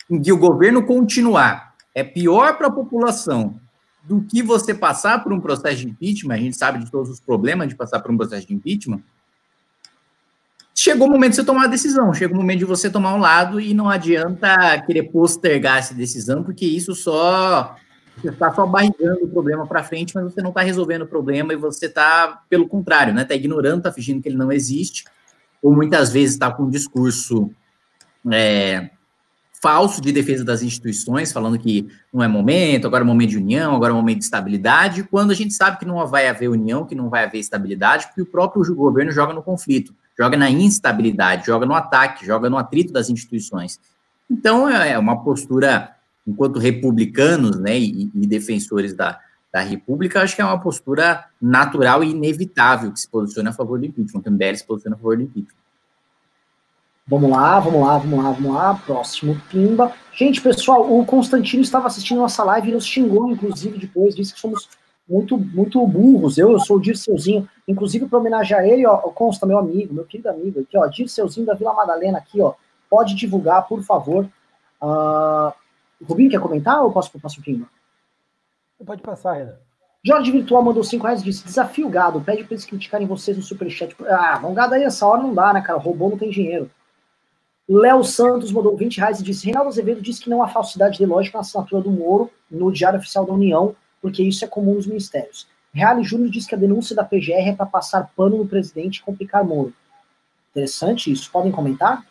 em 0.08 0.22
que 0.22 0.32
o 0.32 0.38
governo 0.38 0.86
continuar 0.86 1.74
é 1.96 2.04
pior 2.04 2.56
para 2.60 2.68
a 2.68 2.72
população 2.72 3.60
do 4.04 4.22
que 4.22 4.44
você 4.44 4.72
passar 4.72 5.24
por 5.24 5.34
um 5.34 5.40
processo 5.40 5.78
de 5.78 5.90
impeachment, 5.90 6.36
a 6.36 6.38
gente 6.38 6.56
sabe 6.56 6.78
de 6.78 6.92
todos 6.92 7.10
os 7.10 7.20
problemas 7.20 7.70
de 7.70 7.76
passar 7.76 8.00
por 8.02 8.12
um 8.12 8.18
processo 8.18 8.46
de 8.46 8.54
impeachment, 8.54 9.02
chegou 10.84 11.08
o 11.08 11.12
momento 11.12 11.32
de 11.32 11.36
você 11.36 11.44
tomar 11.44 11.66
a 11.66 11.68
decisão, 11.68 12.12
chega 12.12 12.34
o 12.34 12.36
momento 12.36 12.58
de 12.58 12.66
você 12.66 12.90
tomar 12.90 13.14
um 13.14 13.20
lado 13.20 13.62
e 13.62 13.72
não 13.72 13.88
adianta 13.88 14.82
querer 14.82 15.04
postergar 15.04 15.78
essa 15.78 15.94
decisão, 15.94 16.42
porque 16.42 16.66
isso 16.66 16.96
só 16.96 17.76
você 18.18 18.30
está 18.30 18.52
só 18.52 18.66
barrigando 18.66 19.26
o 19.26 19.28
problema 19.28 19.68
para 19.68 19.84
frente, 19.84 20.16
mas 20.16 20.24
você 20.24 20.42
não 20.42 20.50
está 20.50 20.62
resolvendo 20.62 21.04
o 21.04 21.08
problema 21.08 21.54
e 21.54 21.56
você 21.56 21.86
está, 21.86 22.42
pelo 22.50 22.68
contrário, 22.68 23.14
né, 23.14 23.22
está 23.22 23.36
ignorando, 23.36 23.78
está 23.78 23.92
fingindo 23.92 24.24
que 24.24 24.30
ele 24.30 24.38
não 24.38 24.52
existe, 24.52 25.06
ou 25.62 25.72
muitas 25.76 26.12
vezes 26.12 26.34
está 26.34 26.52
com 26.52 26.64
um 26.64 26.70
discurso 26.70 27.52
é, 28.32 28.90
falso 29.62 30.02
de 30.02 30.12
defesa 30.12 30.44
das 30.44 30.64
instituições, 30.64 31.32
falando 31.32 31.60
que 31.60 31.88
não 32.12 32.24
é 32.24 32.28
momento, 32.28 32.88
agora 32.88 33.04
é 33.04 33.06
momento 33.06 33.30
de 33.30 33.38
união, 33.38 33.76
agora 33.76 33.94
é 33.94 33.96
momento 33.96 34.18
de 34.18 34.26
estabilidade, 34.26 35.04
quando 35.04 35.30
a 35.30 35.36
gente 35.36 35.54
sabe 35.54 35.78
que 35.78 35.86
não 35.86 36.06
vai 36.08 36.28
haver 36.28 36.50
união, 36.50 36.88
que 36.88 36.96
não 36.96 37.08
vai 37.08 37.26
haver 37.26 37.38
estabilidade, 37.38 38.08
porque 38.08 38.24
o 38.24 38.26
próprio 38.26 38.64
governo 38.76 39.12
joga 39.12 39.32
no 39.32 39.44
conflito, 39.44 39.94
joga 40.18 40.38
na 40.38 40.50
instabilidade, 40.50 41.46
joga 41.46 41.66
no 41.66 41.74
ataque, 41.74 42.26
joga 42.26 42.50
no 42.50 42.58
atrito 42.58 42.94
das 42.94 43.10
instituições. 43.10 43.80
Então, 44.30 44.70
é, 44.70 44.92
é 44.92 44.98
uma 44.98 45.24
postura, 45.24 45.96
enquanto 46.26 46.60
republicanos 46.60 47.60
né, 47.60 47.78
e, 47.78 48.12
e 48.14 48.28
defensores 48.28 48.94
da, 48.94 49.20
da 49.52 49.60
República, 49.62 50.22
acho 50.22 50.36
que 50.36 50.42
é 50.42 50.46
uma 50.46 50.60
postura 50.60 51.26
natural 51.42 52.04
e 52.04 52.12
inevitável 52.12 52.92
que 52.92 53.00
se 53.00 53.08
posicione 53.08 53.50
a 53.50 53.54
favor 53.54 53.80
do 53.80 53.86
impeachment, 53.86 54.22
que 54.22 54.58
se 54.58 54.66
posiciona 54.66 54.96
a 54.96 55.00
favor 55.00 55.18
do 55.18 55.24
impeachment. 55.24 55.62
Vamos 57.08 57.30
lá, 57.30 57.60
vamos 57.60 57.82
lá, 57.82 57.98
vamos 57.98 58.24
lá, 58.24 58.32
vamos 58.32 58.54
lá. 58.54 58.76
Próximo 58.86 59.42
Pimba. 59.50 59.92
Gente, 60.14 60.40
pessoal, 60.40 60.98
o 60.98 61.06
Constantino 61.06 61.62
estava 61.62 61.88
assistindo 61.88 62.20
nossa 62.20 62.44
live 62.44 62.70
e 62.70 62.74
nos 62.74 62.86
xingou, 62.86 63.30
inclusive, 63.30 63.78
depois, 63.78 64.16
disse 64.16 64.34
que 64.34 64.40
somos 64.40 64.70
muito, 65.08 65.38
muito 65.38 65.86
burros. 65.86 66.38
Eu, 66.38 66.52
eu 66.52 66.60
sou 66.60 66.78
o 66.78 66.82
Dirceuzinho, 66.82 67.48
inclusive 67.68 68.08
para 68.08 68.20
homenagear 68.20 68.64
ele, 68.64 68.86
ó, 68.86 68.98
consta 68.98 69.46
meu 69.46 69.58
amigo, 69.58 69.94
meu 69.94 70.06
querido 70.06 70.30
amigo, 70.30 70.62
aqui, 70.62 70.78
ó, 70.78 70.86
Dirceuzinho 70.88 71.46
da 71.46 71.54
Vila 71.54 71.74
Madalena, 71.74 72.18
aqui, 72.18 72.42
ó, 72.42 72.54
pode 72.90 73.16
divulgar, 73.16 73.68
por 73.68 73.82
favor. 73.84 74.28
Uh, 74.82 75.54
Rubinho, 76.04 76.30
quer 76.30 76.40
comentar 76.40 76.82
ou 76.82 76.92
posso 76.92 77.12
para 77.12 77.28
o 77.28 77.44
clima? 77.44 77.70
Pode 78.86 79.02
passar, 79.02 79.34
Renan. 79.34 79.58
Jorge 80.04 80.32
Virtual 80.32 80.64
mandou 80.64 80.84
5 80.84 81.04
reais 81.04 81.22
e 81.22 81.26
disse: 81.26 81.46
desafio 81.46 81.88
gado, 81.88 82.22
pede 82.22 82.44
para 82.44 82.54
eles 82.54 82.66
criticarem 82.66 83.06
vocês 83.06 83.38
no 83.38 83.44
superchat. 83.44 83.96
Ah, 84.08 84.40
vão 84.40 84.54
gado 84.54 84.74
aí 84.74 84.84
essa 84.84 85.06
hora 85.06 85.22
não 85.22 85.34
dá, 85.34 85.54
né, 85.54 85.62
cara? 85.62 85.78
Roubou 85.78 86.10
não 86.10 86.18
tem 86.18 86.32
dinheiro. 86.32 86.70
Léo 87.70 88.04
Santos 88.04 88.52
mandou 88.52 88.76
20 88.76 88.98
reais 88.98 89.20
e 89.20 89.24
disse: 89.24 89.46
Reinaldo 89.46 89.70
Azevedo 89.70 90.02
disse 90.02 90.22
que 90.22 90.30
não 90.30 90.42
há 90.42 90.48
falsidade 90.48 90.98
de 90.98 91.06
lógica 91.06 91.38
na 91.38 91.42
assinatura 91.42 91.84
do 91.84 91.92
Moro 91.92 92.32
no 92.50 92.72
Diário 92.72 92.98
Oficial 92.98 93.26
da 93.26 93.34
União, 93.34 93.76
porque 94.02 94.24
isso 94.24 94.44
é 94.44 94.48
comum 94.48 94.76
nos 94.76 94.88
ministérios. 94.88 95.48
Reale 95.74 96.04
Júnior 96.04 96.30
disse 96.30 96.48
que 96.48 96.56
a 96.56 96.58
denúncia 96.58 96.96
da 96.96 97.04
PGR 97.04 97.50
é 97.50 97.56
para 97.56 97.66
passar 97.66 98.12
pano 98.16 98.38
no 98.38 98.48
presidente 98.48 98.98
e 98.98 99.04
complicar 99.04 99.44
Moro. 99.44 99.74
Interessante 100.52 101.12
isso. 101.12 101.32
Podem 101.32 101.52
comentar? 101.52 102.04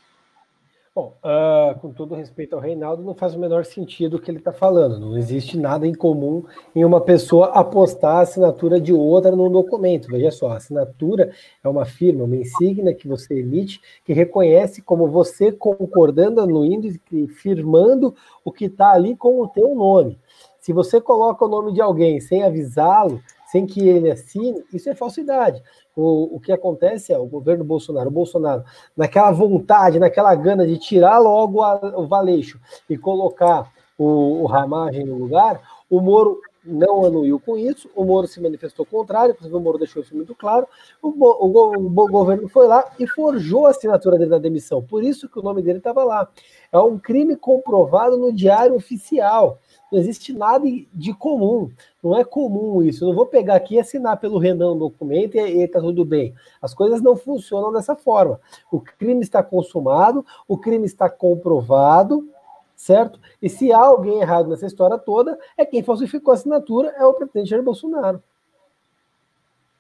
Bom, 0.93 1.15
uh, 1.23 1.79
com 1.79 1.93
todo 1.93 2.17
respeito 2.17 2.57
ao 2.57 2.61
Reinaldo, 2.61 3.05
não 3.05 3.15
faz 3.15 3.35
o 3.35 3.39
menor 3.39 3.65
sentido 3.65 4.17
o 4.17 4.21
que 4.21 4.29
ele 4.29 4.39
está 4.39 4.53
falando. 4.53 4.99
Não 4.99 5.17
existe 5.17 5.57
nada 5.57 5.87
em 5.87 5.95
comum 5.95 6.43
em 6.75 6.85
uma 6.85 7.01
pessoa 7.01 7.53
apostar 7.53 8.17
a 8.17 8.21
assinatura 8.23 8.81
de 8.81 8.93
outra 8.93 9.31
num 9.31 9.51
documento. 9.51 10.09
Veja 10.09 10.33
só, 10.33 10.49
a 10.49 10.57
assinatura 10.57 11.31
é 11.63 11.69
uma 11.69 11.85
firma, 11.85 12.25
uma 12.25 12.37
insígnia 12.37 12.93
que 12.93 13.07
você 13.07 13.39
emite, 13.39 13.81
que 14.05 14.13
reconhece 14.13 14.83
como 14.83 15.07
você 15.07 15.53
concordando 15.53 16.45
no 16.45 16.65
índice, 16.65 17.01
firmando 17.29 18.13
o 18.45 18.51
que 18.51 18.65
está 18.65 18.91
ali 18.91 19.15
com 19.15 19.41
o 19.41 19.47
teu 19.47 19.73
nome. 19.77 20.19
Se 20.61 20.73
você 20.73 21.01
coloca 21.01 21.45
o 21.45 21.49
nome 21.49 21.73
de 21.73 21.81
alguém 21.81 22.21
sem 22.21 22.43
avisá-lo, 22.43 23.21
sem 23.51 23.67
que 23.67 23.89
ele 23.89 24.11
assine, 24.11 24.63
isso 24.73 24.89
é 24.89 24.95
falsidade 24.95 25.63
o, 26.01 26.37
o 26.37 26.41
que 26.41 26.53
acontece 26.53 27.13
é 27.13 27.19
o 27.19 27.27
governo 27.27 27.65
Bolsonaro, 27.65 28.09
o 28.09 28.13
Bolsonaro, 28.13 28.65
naquela 28.97 29.31
vontade, 29.31 29.99
naquela 29.99 30.35
gana 30.35 30.67
de 30.67 30.79
tirar 30.79 31.19
logo 31.19 31.63
a, 31.63 31.77
o 31.97 32.07
Valeixo 32.07 32.59
e 32.89 32.97
colocar 32.97 33.71
o, 33.99 34.43
o 34.43 34.47
Ramagem 34.47 35.05
no 35.05 35.17
lugar, 35.17 35.61
o 35.89 36.01
Moro 36.01 36.41
não 36.65 37.05
anuiu 37.05 37.41
com 37.41 37.57
isso, 37.57 37.89
o 37.95 38.05
Moro 38.05 38.27
se 38.27 38.41
manifestou 38.41 38.85
contrário, 38.85 39.33
inclusive 39.33 39.57
o 39.57 39.61
Moro 39.61 39.79
deixou 39.79 40.03
isso 40.03 40.15
muito 40.15 40.35
claro, 40.35 40.67
o, 41.03 41.09
o, 41.09 41.75
o, 41.77 42.09
governo 42.09 42.49
foi 42.49 42.67
lá 42.67 42.85
e 42.99 43.07
forjou 43.07 43.67
a 43.67 43.71
assinatura 43.71 44.19
dele 44.19 44.31
na 44.31 44.39
demissão, 44.39 44.83
por 44.83 45.03
isso 45.03 45.29
que 45.29 45.39
o 45.39 45.43
nome 45.43 45.63
dele 45.63 45.79
estava 45.79 46.05
lá. 46.05 46.29
É 46.71 46.79
um 46.79 46.99
crime 46.99 47.35
comprovado 47.35 48.17
no 48.17 48.33
diário 48.33 48.77
oficial. 48.77 49.59
Não 49.91 49.99
existe 49.99 50.33
nada 50.33 50.65
de 50.93 51.13
comum. 51.15 51.71
Não 52.03 52.17
é 52.17 52.25
comum 52.25 52.83
isso. 52.83 53.05
Eu 53.05 53.09
não 53.09 53.15
vou 53.15 53.27
pegar 53.27 53.57
aqui 53.57 53.75
e 53.75 53.81
assinar 53.81 54.19
pelo 54.19 54.39
Renan 54.39 54.73
um 54.73 54.79
documento 54.79 55.37
e, 55.37 55.63
está 55.63 55.81
tudo 55.81 56.05
bem. 56.05 56.35
As 56.63 56.73
coisas 56.73 57.03
não 57.03 57.17
funcionam 57.17 57.73
dessa 57.73 57.97
forma. 57.97 58.41
O 58.71 58.81
crime 58.81 59.21
está 59.21 59.43
consumado, 59.43 60.25
o 60.47 60.57
crime 60.57 60.87
está 60.87 61.11
comprovado, 61.11 62.29
certo? 62.77 63.19
E 63.43 63.49
se 63.49 63.73
há 63.73 63.79
alguém 63.79 64.21
errado 64.21 64.49
nessa 64.49 64.67
história 64.67 64.97
toda, 64.97 65.39
é 65.57 65.67
quem 65.67 65.83
falsificou 65.83 66.33
a 66.33 66.35
assinatura, 66.35 66.95
é 66.97 67.05
o 67.05 67.15
presidente 67.15 67.51
Jair 67.51 67.63
Bolsonaro. 67.63 68.23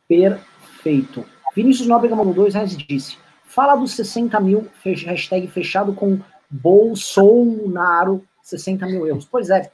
Perfeito. 0.09 1.24
Vinícius 1.55 1.87
Nóbrega 1.87 2.16
mandou 2.16 2.35
dois 2.35 2.55
reais 2.55 2.73
e 2.73 2.77
disse: 2.77 3.16
fala 3.45 3.77
dos 3.77 3.93
60 3.93 4.39
mil, 4.41 4.66
hashtag 4.85 5.47
fechado 5.47 5.95
com 5.95 6.19
Bolsonaro, 6.51 8.24
60 8.43 8.87
mil 8.87 9.07
euros. 9.07 9.24
Pois 9.24 9.51
é, 9.51 9.70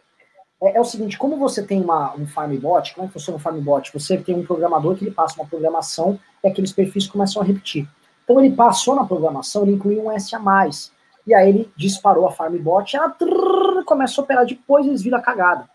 é, 0.62 0.76
é, 0.76 0.80
o 0.80 0.84
seguinte, 0.84 1.18
como 1.18 1.36
você 1.36 1.62
tem 1.62 1.80
uma, 1.82 2.14
um 2.14 2.26
farmbot, 2.26 2.94
como 2.94 3.04
é 3.04 3.08
que 3.08 3.12
funciona 3.12 3.36
um 3.36 3.40
farmbot? 3.40 3.92
Você 3.92 4.16
tem 4.16 4.34
um 4.34 4.44
programador 4.44 4.96
que 4.96 5.04
ele 5.04 5.10
passa 5.10 5.40
uma 5.40 5.46
programação 5.46 6.18
e 6.42 6.48
aqueles 6.48 6.72
perfis 6.72 7.06
começam 7.06 7.42
a 7.42 7.44
repetir. 7.44 7.86
Então 8.24 8.42
ele 8.42 8.54
passou 8.54 8.96
na 8.96 9.04
programação, 9.04 9.62
ele 9.62 9.72
incluiu 9.72 10.04
um 10.04 10.12
S 10.12 10.34
a 10.34 10.38
mais. 10.38 10.90
E 11.26 11.34
aí 11.34 11.48
ele 11.48 11.72
disparou 11.76 12.26
a 12.26 12.32
farmbot, 12.32 12.96
ela 12.96 13.10
trrr, 13.10 13.84
começa 13.84 14.20
a 14.20 14.24
operar 14.24 14.46
depois 14.46 14.86
eles 14.86 15.02
viram 15.02 15.18
a 15.18 15.22
cagada. 15.22 15.68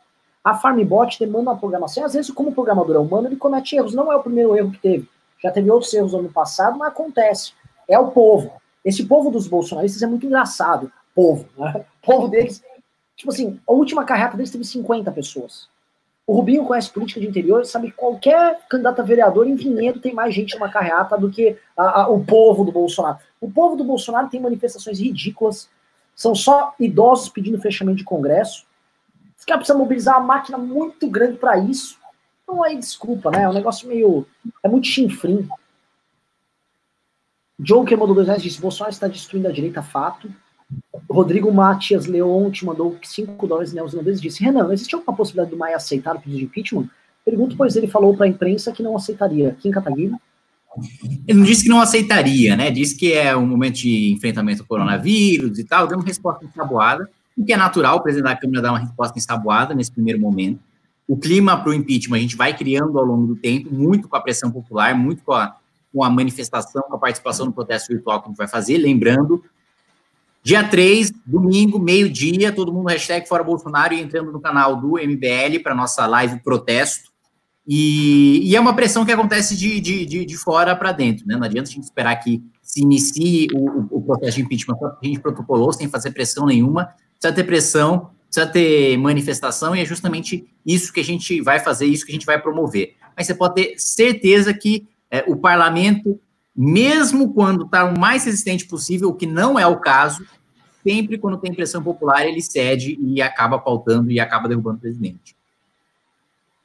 A 0.44 0.56
farmbot 0.56 1.20
demanda 1.20 1.52
uma 1.52 1.58
programação, 1.58 2.02
e 2.02 2.06
às 2.06 2.14
vezes 2.14 2.32
como 2.32 2.50
o 2.50 2.54
programador 2.54 2.96
é 2.96 3.00
humano, 3.00 3.28
ele 3.28 3.36
comete 3.36 3.76
erros, 3.76 3.94
não 3.94 4.12
é 4.12 4.16
o 4.16 4.24
primeiro 4.24 4.56
erro 4.56 4.72
que 4.72 4.80
teve. 4.80 5.08
Já 5.44 5.52
teve 5.52 5.70
outros 5.70 5.94
erros 5.94 6.14
no 6.14 6.20
ano 6.20 6.32
passado, 6.32 6.78
mas 6.80 6.90
acontece. 6.90 7.54
É 7.88 8.00
o 8.00 8.10
povo. 8.10 8.52
Esse 8.84 9.06
povo 9.06 9.30
dos 9.30 9.48
bolsonaristas 9.48 10.02
é 10.02 10.08
muito 10.08 10.26
engraçado. 10.26 10.92
Povo, 11.14 11.46
né? 11.58 11.86
O 12.02 12.06
povo 12.06 12.28
deles 12.28 12.64
Tipo 13.22 13.32
assim, 13.32 13.60
a 13.68 13.72
última 13.72 14.04
carreata 14.04 14.36
deles 14.36 14.50
teve 14.50 14.64
50 14.64 15.12
pessoas. 15.12 15.70
O 16.26 16.34
Rubinho 16.34 16.66
conhece 16.66 16.90
política 16.92 17.20
de 17.20 17.28
interior, 17.28 17.64
sabe 17.68 17.92
que 17.92 17.96
qualquer 17.96 18.66
candidato 18.68 19.00
a 19.00 19.06
vereador 19.06 19.48
em 19.48 19.54
Vinhedo 19.54 20.00
tem 20.00 20.12
mais 20.12 20.34
gente 20.34 20.56
numa 20.56 20.72
carreata 20.72 21.16
do 21.20 21.30
que 21.30 21.56
a, 21.78 22.02
a, 22.02 22.10
o 22.10 22.26
povo 22.26 22.66
do 22.66 22.72
Bolsonaro. 22.72 23.20
O 23.40 23.48
povo 23.48 23.76
do 23.76 23.84
Bolsonaro 23.84 24.28
tem 24.28 24.42
manifestações 24.42 25.00
ridículas, 25.00 25.70
são 26.16 26.34
só 26.34 26.74
idosos 26.80 27.30
pedindo 27.30 27.62
fechamento 27.62 28.00
de 28.00 28.04
Congresso. 28.04 28.66
Os 29.38 29.46
caras 29.46 29.60
precisam 29.60 29.78
mobilizar 29.78 30.18
uma 30.18 30.26
máquina 30.26 30.58
muito 30.58 31.08
grande 31.08 31.38
para 31.38 31.60
isso. 31.60 32.00
Então 32.42 32.64
aí, 32.64 32.76
desculpa, 32.76 33.30
né? 33.30 33.44
É 33.44 33.50
um 33.50 33.54
negócio 33.54 33.88
meio. 33.88 34.26
É 34.64 34.68
muito 34.68 34.88
chinfrim. 34.88 35.48
Joker 37.60 38.00
mandou 38.00 38.16
dois 38.16 38.26
reais 38.26 38.42
disse: 38.42 38.60
Bolsonaro 38.60 38.92
está 38.92 39.08
destruindo 39.08 39.48
a 39.48 39.52
direita, 39.52 39.84
fato. 39.84 40.28
Rodrigo 41.10 41.52
Matias 41.52 42.06
Leon 42.06 42.50
te 42.50 42.66
mandou 42.66 42.98
5 43.02 43.48
dólares 43.48 43.74
neozelandeses 43.74 44.22
disse: 44.22 44.44
Renan, 44.44 44.72
existe 44.74 44.96
alguma 44.96 45.16
possibilidade 45.16 45.52
do 45.52 45.58
Maia 45.58 45.76
aceitar 45.76 46.16
o 46.16 46.20
pedido 46.20 46.40
de 46.40 46.46
impeachment? 46.46 46.90
Pergunto, 47.26 47.56
pois 47.56 47.76
ele 47.76 47.88
falou 47.88 48.16
para 48.16 48.26
a 48.26 48.30
imprensa 48.30 48.72
que 48.72 48.82
não 48.82 48.96
aceitaria. 48.96 49.56
Kim 49.60 49.72
Kataguiri? 49.72 50.14
Ele 51.28 51.38
não 51.38 51.46
disse 51.46 51.64
que 51.64 51.70
não 51.70 51.82
aceitaria, 51.82 52.56
né? 52.56 52.72
Disse 52.72 52.96
que 52.96 53.14
é 53.14 53.36
um 53.36 53.46
momento 53.46 53.76
de 53.76 54.12
enfrentamento 54.14 54.62
ao 54.62 54.68
coronavírus 54.68 55.60
e 55.60 55.64
tal, 55.66 55.86
deu 55.86 55.98
uma 55.98 56.06
resposta 56.06 56.46
ensaboada, 56.46 57.10
o 57.38 57.44
que 57.44 57.52
é 57.52 57.58
natural 57.58 57.98
o 57.98 58.02
presidente 58.02 58.30
da 58.30 58.36
Câmara 58.36 58.62
dar 58.62 58.72
uma 58.72 58.80
resposta 58.80 59.20
ensaboada 59.20 59.76
nesse 59.76 59.92
primeiro 59.92 60.20
momento. 60.20 60.60
O 61.08 61.18
clima 61.18 61.62
para 61.62 61.72
o 61.72 61.74
impeachment 61.74 62.18
a 62.18 62.22
gente 62.22 62.38
vai 62.38 62.56
criando 62.56 62.98
ao 62.98 63.04
longo 63.04 63.28
do 63.28 63.36
tempo, 63.36 63.74
muito 63.74 64.08
com 64.08 64.16
a 64.16 64.22
pressão 64.22 64.50
popular, 64.50 64.96
muito 64.96 65.24
com 65.24 65.34
a, 65.34 65.58
com 65.94 66.04
a 66.04 66.10
manifestação, 66.10 66.82
com 66.84 66.96
a 66.96 67.00
participação 67.00 67.46
no 67.46 67.52
protesto 67.52 67.92
virtual 67.92 68.22
que 68.22 68.28
a 68.28 68.30
gente 68.30 68.38
vai 68.38 68.48
fazer. 68.48 68.78
Lembrando, 68.78 69.44
Dia 70.44 70.68
3, 70.68 71.12
domingo, 71.26 71.78
meio-dia, 71.78 72.52
todo 72.52 72.74
mundo 72.74 72.88
hashtag 72.88 73.28
Fora 73.28 73.44
Bolsonaro 73.44 73.94
e 73.94 74.02
entrando 74.02 74.32
no 74.32 74.42
canal 74.42 74.76
do 74.76 74.94
MBL 74.94 75.62
para 75.62 75.76
nossa 75.76 76.08
live 76.08 76.42
protesto. 76.42 77.12
E, 77.68 78.50
e, 78.50 78.56
é 78.56 78.60
uma 78.60 78.76
pressão 78.76 79.06
que 79.06 79.12
acontece 79.12 79.56
de, 79.56 79.80
de, 79.80 80.04
de, 80.04 80.26
de 80.26 80.38
fora 80.38 80.76
para 80.76 80.92
dentro, 80.92 81.28
né? 81.28 81.36
Não 81.36 81.44
adianta 81.44 81.70
a 81.70 81.74
gente 81.74 81.84
esperar 81.84 82.16
que 82.16 82.42
se 82.64 82.82
inicie 82.82 83.48
o, 83.54 83.98
o 83.98 84.02
processo 84.02 84.38
de 84.38 84.42
impeachment 84.42 84.78
a 84.82 85.06
gente 85.06 85.20
protocolou 85.20 85.72
sem 85.72 85.88
fazer 85.88 86.10
pressão 86.10 86.48
nenhuma. 86.48 86.86
Precisa 87.20 87.36
ter 87.36 87.44
pressão, 87.44 88.10
precisa 88.26 88.48
ter 88.48 88.98
manifestação, 88.98 89.76
e 89.76 89.82
é 89.82 89.86
justamente 89.86 90.52
isso 90.66 90.92
que 90.92 91.00
a 91.00 91.04
gente 91.04 91.40
vai 91.40 91.60
fazer, 91.60 91.86
isso 91.86 92.04
que 92.04 92.12
a 92.12 92.16
gente 92.16 92.26
vai 92.26 92.42
promover. 92.42 92.96
Mas 93.16 93.28
você 93.28 93.36
pode 93.36 93.54
ter 93.54 93.76
certeza 93.78 94.52
que 94.56 94.88
é, 95.12 95.24
o 95.28 95.36
parlamento 95.36 96.20
mesmo 96.56 97.34
quando 97.34 97.66
está 97.66 97.86
o 97.86 98.00
mais 98.00 98.26
resistente 98.26 98.66
possível, 98.66 99.10
o 99.10 99.16
que 99.16 99.26
não 99.26 99.58
é 99.58 99.66
o 99.66 99.80
caso, 99.80 100.26
sempre 100.84 101.18
quando 101.18 101.38
tem 101.38 101.54
pressão 101.54 101.82
popular, 101.82 102.26
ele 102.26 102.42
cede 102.42 102.98
e 103.00 103.22
acaba 103.22 103.58
pautando 103.60 104.12
e 104.12 104.20
acaba 104.20 104.48
derrubando 104.48 104.78
o 104.78 104.82
presidente. 104.82 105.36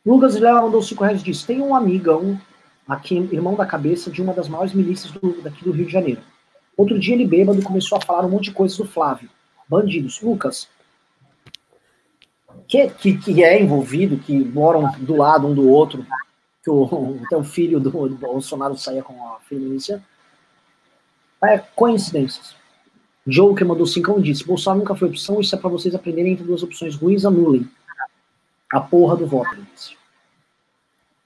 Lucas 0.05 0.35
Vilela 0.35 0.63
mandou 0.63 0.83
cinco 0.83 1.05
reais 1.05 1.21
e 1.21 1.25
disse: 1.25 1.47
tem 1.47 1.61
um 1.61 1.75
amigão 1.75 2.41
aqui, 2.87 3.17
irmão 3.33 3.55
da 3.55 3.67
cabeça 3.67 4.11
de 4.11 4.23
uma 4.23 4.33
das 4.33 4.49
maiores 4.49 4.73
milícias 4.73 5.13
do, 5.13 5.43
daqui 5.43 5.65
do 5.65 5.73
Rio 5.73 5.87
de 5.87 5.93
Janeiro. 5.93 6.21
Outro 6.77 6.99
dia 6.99 7.15
ele 7.15 7.27
bêbado 7.27 7.63
começou 7.63 7.99
a 7.99 8.01
falar 8.01 8.25
um 8.25 8.31
monte 8.31 8.45
de 8.45 8.53
coisas 8.53 8.77
do 8.77 8.85
Flávio. 8.85 9.31
Bandidos. 9.69 10.21
Lucas, 10.21 10.69
que, 12.69 12.89
que, 12.91 13.19
que 13.19 13.43
é 13.43 13.61
envolvido, 13.61 14.19
que 14.19 14.39
moram 14.39 14.93
do 14.99 15.17
lado 15.17 15.47
um 15.47 15.55
do 15.55 15.69
outro, 15.69 16.07
que 16.67 16.71
o, 16.71 17.21
até 17.25 17.37
o 17.37 17.45
filho 17.45 17.79
do, 17.79 17.91
do 17.91 18.17
Bolsonaro 18.17 18.77
saia 18.77 19.01
com 19.01 19.15
a 19.29 19.39
filha 19.49 20.03
É 21.45 21.59
coincidências. 21.59 22.57
Joe, 23.25 23.55
que 23.55 23.63
mandou 23.63 23.87
5 23.87 24.21
disse: 24.21 24.45
Bolsonaro 24.45 24.81
nunca 24.81 24.97
foi 24.97 25.09
opção, 25.09 25.41
isso 25.41 25.55
é 25.55 25.59
para 25.59 25.71
vocês 25.71 25.95
aprenderem 25.95 26.33
entre 26.33 26.45
duas 26.45 26.65
opções 26.65 26.97
ruins, 26.97 27.25
anulem. 27.25 27.71
A 28.73 28.81
porra 28.81 29.17
do 29.17 29.29
voto. 29.29 29.57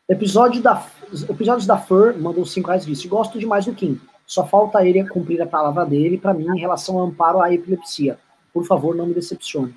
Episódio 0.06 0.60
da, 0.60 0.86
episódios 1.30 1.66
da 1.66 1.78
Fur 1.78 2.18
mandou 2.18 2.44
5 2.44 2.66
reais 2.66 2.84
disse: 2.84 3.08
Gosto 3.08 3.38
demais 3.38 3.64
do 3.64 3.72
Kim. 3.72 3.98
Só 4.26 4.46
falta 4.46 4.84
ele 4.86 5.08
cumprir 5.08 5.40
a 5.40 5.46
palavra 5.46 5.86
dele 5.86 6.18
para 6.18 6.34
mim 6.34 6.48
em 6.54 6.60
relação 6.60 6.98
ao 6.98 7.06
amparo 7.06 7.40
à 7.40 7.52
epilepsia. 7.52 8.18
Por 8.52 8.66
favor, 8.66 8.94
não 8.94 9.06
me 9.06 9.14
decepcione 9.14 9.74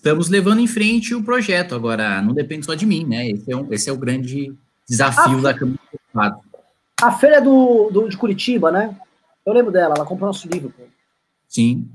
estamos 0.00 0.30
levando 0.30 0.60
em 0.60 0.66
frente 0.66 1.14
o 1.14 1.22
projeto. 1.22 1.74
Agora, 1.74 2.20
não 2.22 2.32
depende 2.32 2.64
só 2.64 2.74
de 2.74 2.86
mim, 2.86 3.04
né? 3.04 3.28
Esse 3.28 3.52
é, 3.52 3.56
um, 3.56 3.72
esse 3.72 3.90
é 3.90 3.92
o 3.92 3.98
grande 3.98 4.52
desafio 4.88 5.38
a 5.38 5.42
da 5.42 5.54
Câmara 5.54 5.78
do 5.92 6.00
Estado. 6.08 6.40
A 7.02 7.12
feira 7.12 7.40
do, 7.40 7.90
do, 7.90 8.08
de 8.08 8.16
Curitiba, 8.16 8.72
né? 8.72 8.96
Eu 9.44 9.52
lembro 9.52 9.70
dela, 9.70 9.94
ela 9.96 10.06
comprou 10.06 10.26
nosso 10.26 10.48
livro. 10.48 10.72
Pô. 10.76 10.82
Sim. 11.48 11.88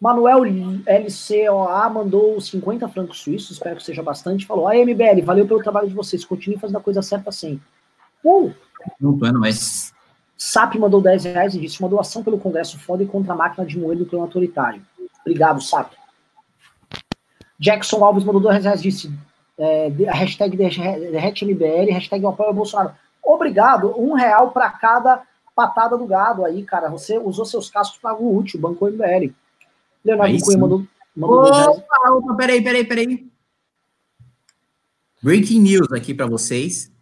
Manuel 0.00 0.42
LCOA 0.42 1.88
mandou 1.88 2.40
50 2.40 2.88
francos 2.88 3.20
suíços, 3.20 3.52
espero 3.52 3.76
que 3.76 3.84
seja 3.84 4.02
bastante. 4.02 4.46
Falou: 4.46 4.68
A 4.68 4.74
MBL, 4.74 5.22
valeu 5.24 5.46
pelo 5.46 5.62
trabalho 5.62 5.88
de 5.88 5.94
vocês, 5.94 6.24
continue 6.24 6.58
fazendo 6.58 6.76
a 6.76 6.82
coisa 6.82 7.02
certa 7.02 7.32
sempre. 7.32 7.66
Uh! 8.24 8.52
Não 9.00 9.18
é 9.26 9.32
nóis. 9.32 9.92
SAP 10.38 10.74
mandou 10.76 11.00
10 11.00 11.24
reais 11.24 11.54
e 11.54 11.60
disse: 11.60 11.80
uma 11.80 11.88
doação 11.88 12.22
pelo 12.22 12.38
Congresso 12.38 12.78
foda 12.78 13.02
e 13.02 13.06
contra 13.06 13.32
a 13.32 13.36
máquina 13.36 13.66
de 13.66 13.78
moer 13.78 13.96
do 13.96 14.06
plano 14.06 14.24
autoritário. 14.24 14.82
Obrigado, 15.22 15.62
SAP. 15.62 15.92
Jackson 17.58 18.04
Alves 18.04 18.24
mandou 18.24 18.40
2 18.40 18.64
reais 18.64 18.82
disse: 18.82 19.12
é, 19.58 19.88
hashtag 20.10 20.56
MBL, 20.56 21.92
hashtag 21.92 22.26
apoio 22.26 22.52
Bolsonaro. 22.52 22.94
Obrigado, 23.22 23.98
um 23.98 24.12
real 24.14 24.50
para 24.50 24.70
cada 24.70 25.22
patada 25.54 25.96
do 25.96 26.06
gado 26.06 26.44
aí, 26.44 26.62
cara. 26.62 26.88
Você 26.90 27.18
usou 27.18 27.44
seus 27.44 27.70
cascos 27.70 27.98
para 27.98 28.10
algo 28.10 28.36
útil, 28.36 28.60
Banco 28.60 28.86
MBL. 28.86 29.32
Leonardo 30.04 30.44
Cunha 30.44 30.58
mandou. 30.58 30.86
mandou 31.16 31.44
opa, 31.44 32.10
opa, 32.10 32.34
peraí, 32.34 32.62
peraí, 32.62 32.84
peraí. 32.84 33.26
Breaking 35.22 35.60
news 35.60 35.90
aqui 35.92 36.14
para 36.14 36.26
vocês. 36.26 36.92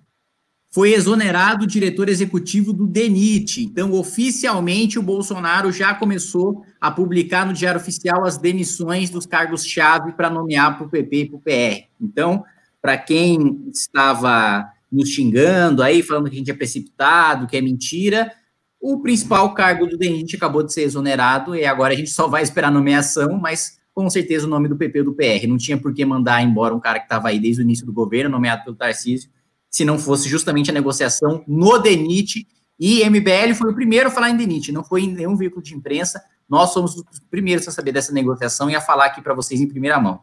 Foi 0.74 0.92
exonerado 0.92 1.62
o 1.62 1.68
diretor 1.68 2.08
executivo 2.08 2.72
do 2.72 2.84
DENIT. 2.84 3.62
Então, 3.62 3.92
oficialmente, 3.92 4.98
o 4.98 5.02
Bolsonaro 5.02 5.70
já 5.70 5.94
começou 5.94 6.64
a 6.80 6.90
publicar 6.90 7.46
no 7.46 7.52
Diário 7.52 7.80
Oficial 7.80 8.26
as 8.26 8.38
demissões 8.38 9.08
dos 9.08 9.24
cargos-chave 9.24 10.14
para 10.14 10.28
nomear 10.28 10.76
para 10.76 10.84
o 10.84 10.90
PP 10.90 11.16
e 11.16 11.26
para 11.26 11.36
o 11.36 11.40
PR. 11.40 11.86
Então, 12.00 12.42
para 12.82 12.98
quem 12.98 13.68
estava 13.72 14.68
nos 14.90 15.10
xingando 15.10 15.80
aí, 15.80 16.02
falando 16.02 16.28
que 16.28 16.34
a 16.34 16.38
gente 16.40 16.50
é 16.50 16.54
precipitado, 16.54 17.46
que 17.46 17.56
é 17.56 17.60
mentira, 17.60 18.32
o 18.80 19.00
principal 19.00 19.54
cargo 19.54 19.86
do 19.86 19.96
DENIT 19.96 20.34
acabou 20.34 20.64
de 20.64 20.72
ser 20.72 20.82
exonerado 20.82 21.54
e 21.54 21.64
agora 21.64 21.94
a 21.94 21.96
gente 21.96 22.10
só 22.10 22.26
vai 22.26 22.42
esperar 22.42 22.66
a 22.66 22.72
nomeação, 22.72 23.38
mas 23.38 23.78
com 23.94 24.10
certeza 24.10 24.44
o 24.44 24.50
nome 24.50 24.66
do 24.68 24.76
PP 24.76 24.98
ou 24.98 25.04
do 25.04 25.14
PR. 25.14 25.46
Não 25.46 25.56
tinha 25.56 25.78
por 25.78 25.94
que 25.94 26.04
mandar 26.04 26.42
embora 26.42 26.74
um 26.74 26.80
cara 26.80 26.98
que 26.98 27.04
estava 27.04 27.28
aí 27.28 27.38
desde 27.38 27.62
o 27.62 27.62
início 27.62 27.86
do 27.86 27.92
governo, 27.92 28.28
nomeado 28.28 28.64
pelo 28.64 28.74
Tarcísio, 28.74 29.30
se 29.74 29.84
não 29.84 29.98
fosse 29.98 30.28
justamente 30.28 30.70
a 30.70 30.72
negociação 30.72 31.42
no 31.48 31.78
DENIT. 31.78 32.46
E 32.78 33.04
MBL 33.10 33.54
foi 33.58 33.72
o 33.72 33.74
primeiro 33.74 34.06
a 34.06 34.10
falar 34.10 34.30
em 34.30 34.36
DENIT, 34.36 34.70
não 34.70 34.84
foi 34.84 35.02
em 35.02 35.12
nenhum 35.12 35.34
veículo 35.34 35.60
de 35.60 35.74
imprensa. 35.74 36.22
Nós 36.48 36.72
somos 36.72 36.94
os 36.94 37.18
primeiros 37.28 37.66
a 37.66 37.72
saber 37.72 37.90
dessa 37.90 38.12
negociação 38.12 38.70
e 38.70 38.76
a 38.76 38.80
falar 38.80 39.06
aqui 39.06 39.20
para 39.20 39.34
vocês 39.34 39.60
em 39.60 39.66
primeira 39.66 39.98
mão. 39.98 40.20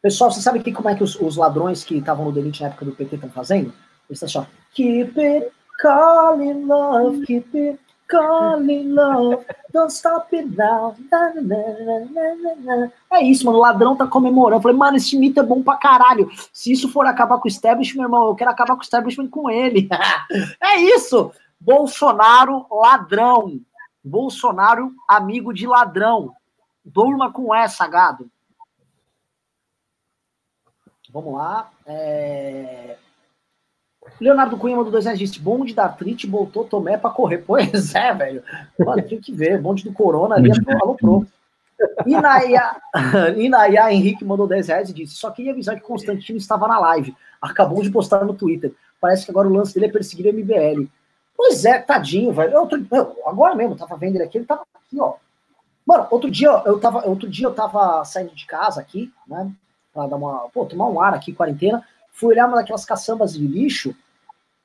Pessoal, 0.00 0.32
você 0.32 0.40
sabe 0.40 0.60
que, 0.60 0.72
como 0.72 0.88
é 0.88 0.94
que 0.94 1.04
os, 1.04 1.20
os 1.20 1.36
ladrões 1.36 1.84
que 1.84 1.98
estavam 1.98 2.24
no 2.24 2.32
DENIT 2.32 2.62
na 2.62 2.68
época 2.68 2.86
do 2.86 2.92
PT 2.92 3.16
estão 3.16 3.28
fazendo? 3.28 3.74
Eles 4.08 4.22
estão 4.22 4.28
só, 4.28 4.46
keep 4.72 5.20
it 5.20 5.50
Calling 5.82 6.66
love, 6.66 7.26
keep 7.26 7.54
it 7.54 7.78
calling 8.08 8.92
love, 8.92 9.44
don't 9.72 9.92
stop 9.92 10.34
it 10.34 10.48
now. 10.56 10.96
É 13.12 13.22
isso, 13.22 13.44
mano. 13.46 13.58
O 13.58 13.60
ladrão 13.60 13.96
tá 13.96 14.06
comemorando. 14.06 14.58
Eu 14.58 14.62
falei, 14.62 14.76
mano, 14.76 14.96
esse 14.96 15.16
mito 15.16 15.40
é 15.40 15.42
bom 15.42 15.62
pra 15.62 15.76
caralho. 15.76 16.30
Se 16.52 16.72
isso 16.72 16.88
for 16.88 17.06
acabar 17.06 17.38
com 17.38 17.44
o 17.44 17.50
establishment, 17.50 17.96
meu 18.02 18.06
irmão, 18.06 18.26
eu 18.26 18.34
quero 18.34 18.50
acabar 18.50 18.74
com 18.74 18.80
o 18.80 18.84
establishment 18.84 19.28
com 19.28 19.50
ele. 19.50 19.88
é 20.62 20.80
isso. 20.80 21.32
Bolsonaro, 21.60 22.66
ladrão. 22.70 23.60
Bolsonaro, 24.02 24.92
amigo 25.08 25.52
de 25.52 25.66
ladrão. 25.66 26.32
Durma 26.84 27.32
com 27.32 27.54
essa, 27.54 27.86
gado. 27.86 28.30
Vamos 31.10 31.34
lá. 31.34 31.70
É... 31.86 32.96
Leonardo 34.20 34.56
Cunha 34.56 34.76
mandou 34.76 34.92
dois 34.92 35.04
reais 35.04 35.18
disse: 35.18 35.40
bonde 35.40 35.74
da 35.74 35.84
artrite 35.84 36.26
voltou 36.26 36.64
Tomé 36.64 36.96
pra 36.96 37.10
correr. 37.10 37.38
Pois 37.38 37.94
é, 37.94 38.12
velho. 38.14 38.42
Mano, 38.78 39.02
tem 39.02 39.20
que 39.20 39.32
ver. 39.32 39.60
Bonde 39.60 39.84
do 39.84 39.92
Corona 39.92 40.36
ali 40.36 40.50
aloprou. 40.82 41.26
Inaya, 42.06 42.76
Inaya 43.36 43.92
Henrique 43.92 44.24
mandou 44.24 44.46
10 44.46 44.68
reais 44.68 44.90
e 44.90 44.94
disse: 44.94 45.16
Só 45.16 45.30
queria 45.30 45.52
avisar 45.52 45.76
que 45.76 45.82
Constantino 45.82 46.38
estava 46.38 46.66
na 46.66 46.78
live. 46.78 47.14
Acabou 47.40 47.82
de 47.82 47.90
postar 47.90 48.24
no 48.24 48.34
Twitter. 48.34 48.72
Parece 48.98 49.26
que 49.26 49.30
agora 49.30 49.46
o 49.46 49.52
lance 49.52 49.74
dele 49.74 49.86
é 49.86 49.92
perseguir 49.92 50.26
o 50.26 50.34
MBL. 50.34 50.88
Pois 51.36 51.66
é, 51.66 51.78
tadinho, 51.78 52.32
velho. 52.32 52.58
Outro, 52.58 52.86
agora 53.26 53.54
mesmo, 53.54 53.76
tava 53.76 53.96
vendo 53.96 54.14
ele 54.14 54.24
aqui, 54.24 54.38
ele 54.38 54.46
tava 54.46 54.62
aqui, 54.74 54.98
ó. 54.98 55.14
Mano, 55.84 56.06
outro 56.10 56.30
dia 56.30 56.48
eu 56.64 56.80
tava, 56.80 57.06
outro 57.06 57.28
dia 57.28 57.46
eu 57.46 57.52
tava 57.52 58.02
saindo 58.04 58.34
de 58.34 58.46
casa 58.46 58.80
aqui, 58.80 59.12
né? 59.28 59.52
Pra 59.92 60.06
dar 60.06 60.16
uma. 60.16 60.48
Pô, 60.54 60.64
tomar 60.64 60.88
um 60.88 60.98
ar 60.98 61.12
aqui, 61.12 61.34
quarentena 61.34 61.84
fui 62.16 62.30
olhar 62.30 62.48
uma 62.48 62.56
daquelas 62.56 62.84
caçambas 62.84 63.34
de 63.34 63.46
lixo, 63.46 63.94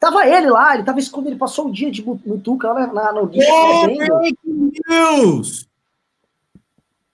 tava 0.01 0.25
ele 0.25 0.49
lá, 0.49 0.73
ele 0.73 0.83
tava 0.83 0.99
escondido, 0.99 1.29
ele 1.29 1.39
passou 1.39 1.67
o 1.67 1.71
dia 1.71 1.91
de 1.91 2.03
mutuca 2.03 2.73
lá 2.73 2.87
na, 2.87 3.13
no 3.13 3.27
lixo. 3.27 3.47
Oh, 3.51 3.85
breaking 3.85 4.71
news! 4.89 5.69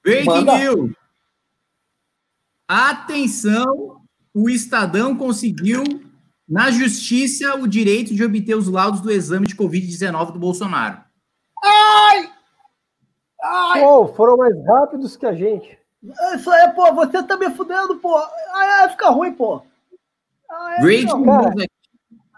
Breaking 0.02 0.26
Manda. 0.26 0.58
news! 0.58 0.92
Atenção, 2.66 4.02
o 4.34 4.50
Estadão 4.50 5.18
conseguiu 5.18 5.84
na 6.48 6.72
justiça 6.72 7.56
o 7.56 7.68
direito 7.68 8.16
de 8.16 8.24
obter 8.24 8.56
os 8.56 8.70
laudos 8.70 9.02
do 9.02 9.12
exame 9.12 9.48
de 9.48 9.56
Covid-19 9.56 10.32
do 10.32 10.40
Bolsonaro. 10.40 11.02
Ai! 11.62 12.32
Ai! 13.44 13.82
Pô, 13.82 14.08
foram 14.08 14.38
mais 14.38 14.56
rápidos 14.66 15.18
que 15.18 15.26
a 15.26 15.34
gente. 15.34 15.78
Isso 16.36 16.50
aí, 16.50 16.72
pô, 16.72 16.94
você 16.94 17.22
tá 17.22 17.36
me 17.36 17.50
fudendo, 17.52 17.98
pô. 17.98 18.16
Ai, 18.54 18.90
fica 18.92 19.10
ruim, 19.10 19.34
pô. 19.34 19.62
É 20.78 20.82
Breaking 20.82 21.22
news 21.22 21.68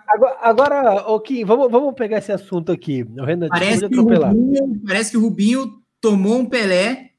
Agora, 0.09 0.37
agora 0.41 1.19
Kim, 1.21 1.45
vamos, 1.45 1.71
vamos 1.71 1.93
pegar 1.93 2.17
esse 2.17 2.31
assunto 2.31 2.71
aqui. 2.71 3.03
O 3.03 3.23
Renan, 3.23 3.47
parece, 3.47 3.87
que 3.87 3.99
o 3.99 4.03
Rubinho, 4.03 4.81
parece 4.85 5.11
que 5.11 5.17
o 5.17 5.21
Rubinho 5.21 5.81
tomou 6.01 6.37
um 6.37 6.45
Pelé. 6.45 7.11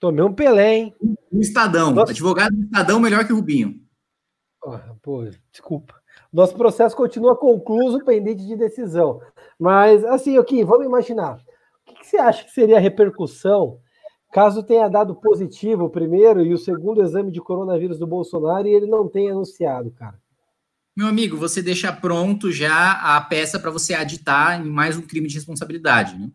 Tomei 0.00 0.24
um 0.24 0.32
Pelé, 0.32 0.76
hein? 0.76 0.94
O 1.30 1.40
Estadão. 1.40 1.92
Nossa. 1.92 2.12
Advogado 2.12 2.54
do 2.54 2.64
Estadão 2.64 3.00
melhor 3.00 3.26
que 3.26 3.32
o 3.32 3.36
Rubinho. 3.36 3.80
Oh, 4.64 4.78
pô, 5.02 5.24
desculpa. 5.52 5.94
Nosso 6.32 6.54
processo 6.56 6.96
continua 6.96 7.36
concluso, 7.36 8.04
pendente 8.04 8.46
de 8.46 8.56
decisão. 8.56 9.20
Mas, 9.58 10.04
assim, 10.04 10.42
Kim, 10.44 10.64
vamos 10.64 10.86
imaginar. 10.86 11.36
O 11.36 11.92
que, 11.92 12.00
que 12.00 12.06
você 12.06 12.16
acha 12.18 12.44
que 12.44 12.50
seria 12.50 12.76
a 12.76 12.80
repercussão 12.80 13.80
Caso 14.30 14.62
tenha 14.62 14.88
dado 14.88 15.14
positivo 15.14 15.84
o 15.84 15.90
primeiro 15.90 16.44
e 16.44 16.52
o 16.52 16.58
segundo 16.58 17.02
exame 17.02 17.30
de 17.30 17.40
coronavírus 17.40 17.98
do 17.98 18.06
Bolsonaro 18.06 18.66
e 18.68 18.74
ele 18.74 18.86
não 18.86 19.08
tenha 19.08 19.32
anunciado, 19.32 19.90
cara. 19.90 20.18
Meu 20.98 21.06
amigo, 21.06 21.36
você 21.36 21.62
deixa 21.62 21.92
pronto 21.92 22.50
já 22.50 22.90
a 22.90 23.20
peça 23.20 23.56
para 23.56 23.70
você 23.70 23.94
aditar 23.94 24.60
em 24.60 24.68
mais 24.68 24.96
um 24.96 25.02
crime 25.02 25.28
de 25.28 25.36
responsabilidade, 25.36 26.18
né? 26.18 26.28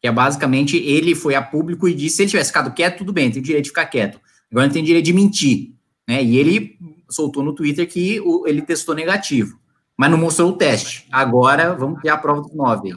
Que 0.00 0.06
é 0.06 0.12
basicamente 0.12 0.76
ele 0.76 1.16
foi 1.16 1.34
a 1.34 1.42
público 1.42 1.88
e 1.88 1.94
disse: 1.94 2.14
se 2.14 2.22
ele 2.22 2.30
tivesse 2.30 2.50
ficado 2.50 2.72
quieto, 2.72 2.98
tudo 2.98 3.12
bem, 3.12 3.28
tem 3.32 3.42
direito 3.42 3.64
de 3.64 3.70
ficar 3.70 3.86
quieto. 3.86 4.20
Agora 4.48 4.66
ele 4.66 4.72
tem 4.72 4.84
direito 4.84 5.06
de 5.06 5.12
mentir, 5.12 5.72
né? 6.08 6.22
E 6.22 6.36
ele 6.36 6.78
soltou 7.10 7.42
no 7.42 7.52
Twitter 7.52 7.88
que 7.88 8.20
o, 8.20 8.46
ele 8.46 8.62
testou 8.62 8.94
negativo, 8.94 9.58
mas 9.98 10.08
não 10.08 10.16
mostrou 10.16 10.50
o 10.50 10.56
teste. 10.56 11.08
Agora 11.10 11.74
vamos 11.74 12.00
ter 12.00 12.10
a 12.10 12.16
prova 12.16 12.40
dos 12.40 12.54
nove 12.54 12.96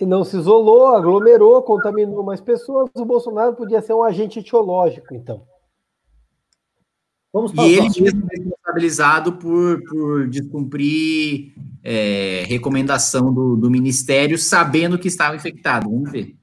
e 0.00 0.06
não 0.06 0.24
se 0.24 0.38
isolou, 0.38 0.86
aglomerou, 0.96 1.60
contaminou 1.60 2.22
mais 2.22 2.40
pessoas, 2.40 2.88
o 2.94 3.04
Bolsonaro 3.04 3.54
podia 3.54 3.82
ser 3.82 3.92
um 3.92 4.02
agente 4.02 4.38
etiológico, 4.38 5.14
então. 5.14 5.44
Vamos 7.46 7.52
e 7.54 7.74
ele 7.74 8.00
mesmo 8.00 8.26
responsabilizado 8.30 9.32
por, 9.34 9.82
por 9.84 10.28
descumprir 10.28 11.52
é, 11.84 12.44
recomendação 12.46 13.32
do, 13.32 13.56
do 13.56 13.70
Ministério, 13.70 14.36
sabendo 14.36 14.98
que 14.98 15.08
estava 15.08 15.36
infectado. 15.36 15.88
Vamos 15.88 16.10
ver. 16.10 16.36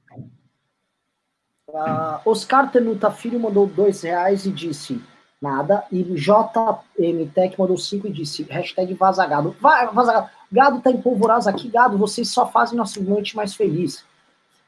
Uh, 1.68 2.20
Oscar 2.24 2.70
Tenuta 2.70 3.10
Filho 3.10 3.38
mandou 3.38 3.66
dois 3.66 4.00
reais 4.02 4.46
e 4.46 4.50
disse 4.50 5.00
nada. 5.40 5.84
E 5.92 6.02
JM 6.02 7.30
Tech 7.34 7.58
mandou 7.58 7.76
cinco 7.76 8.06
e 8.06 8.12
disse 8.12 8.44
hashtag 8.44 8.94
vazagado. 8.94 9.54
Vazagado. 9.60 10.30
Gado 10.50 10.80
tá 10.80 10.90
empolvoroso 10.90 11.48
aqui, 11.48 11.68
gado, 11.68 11.98
vocês 11.98 12.30
só 12.30 12.46
fazem 12.46 12.78
nossa 12.78 13.00
noite 13.00 13.34
mais 13.34 13.54
feliz. 13.54 14.04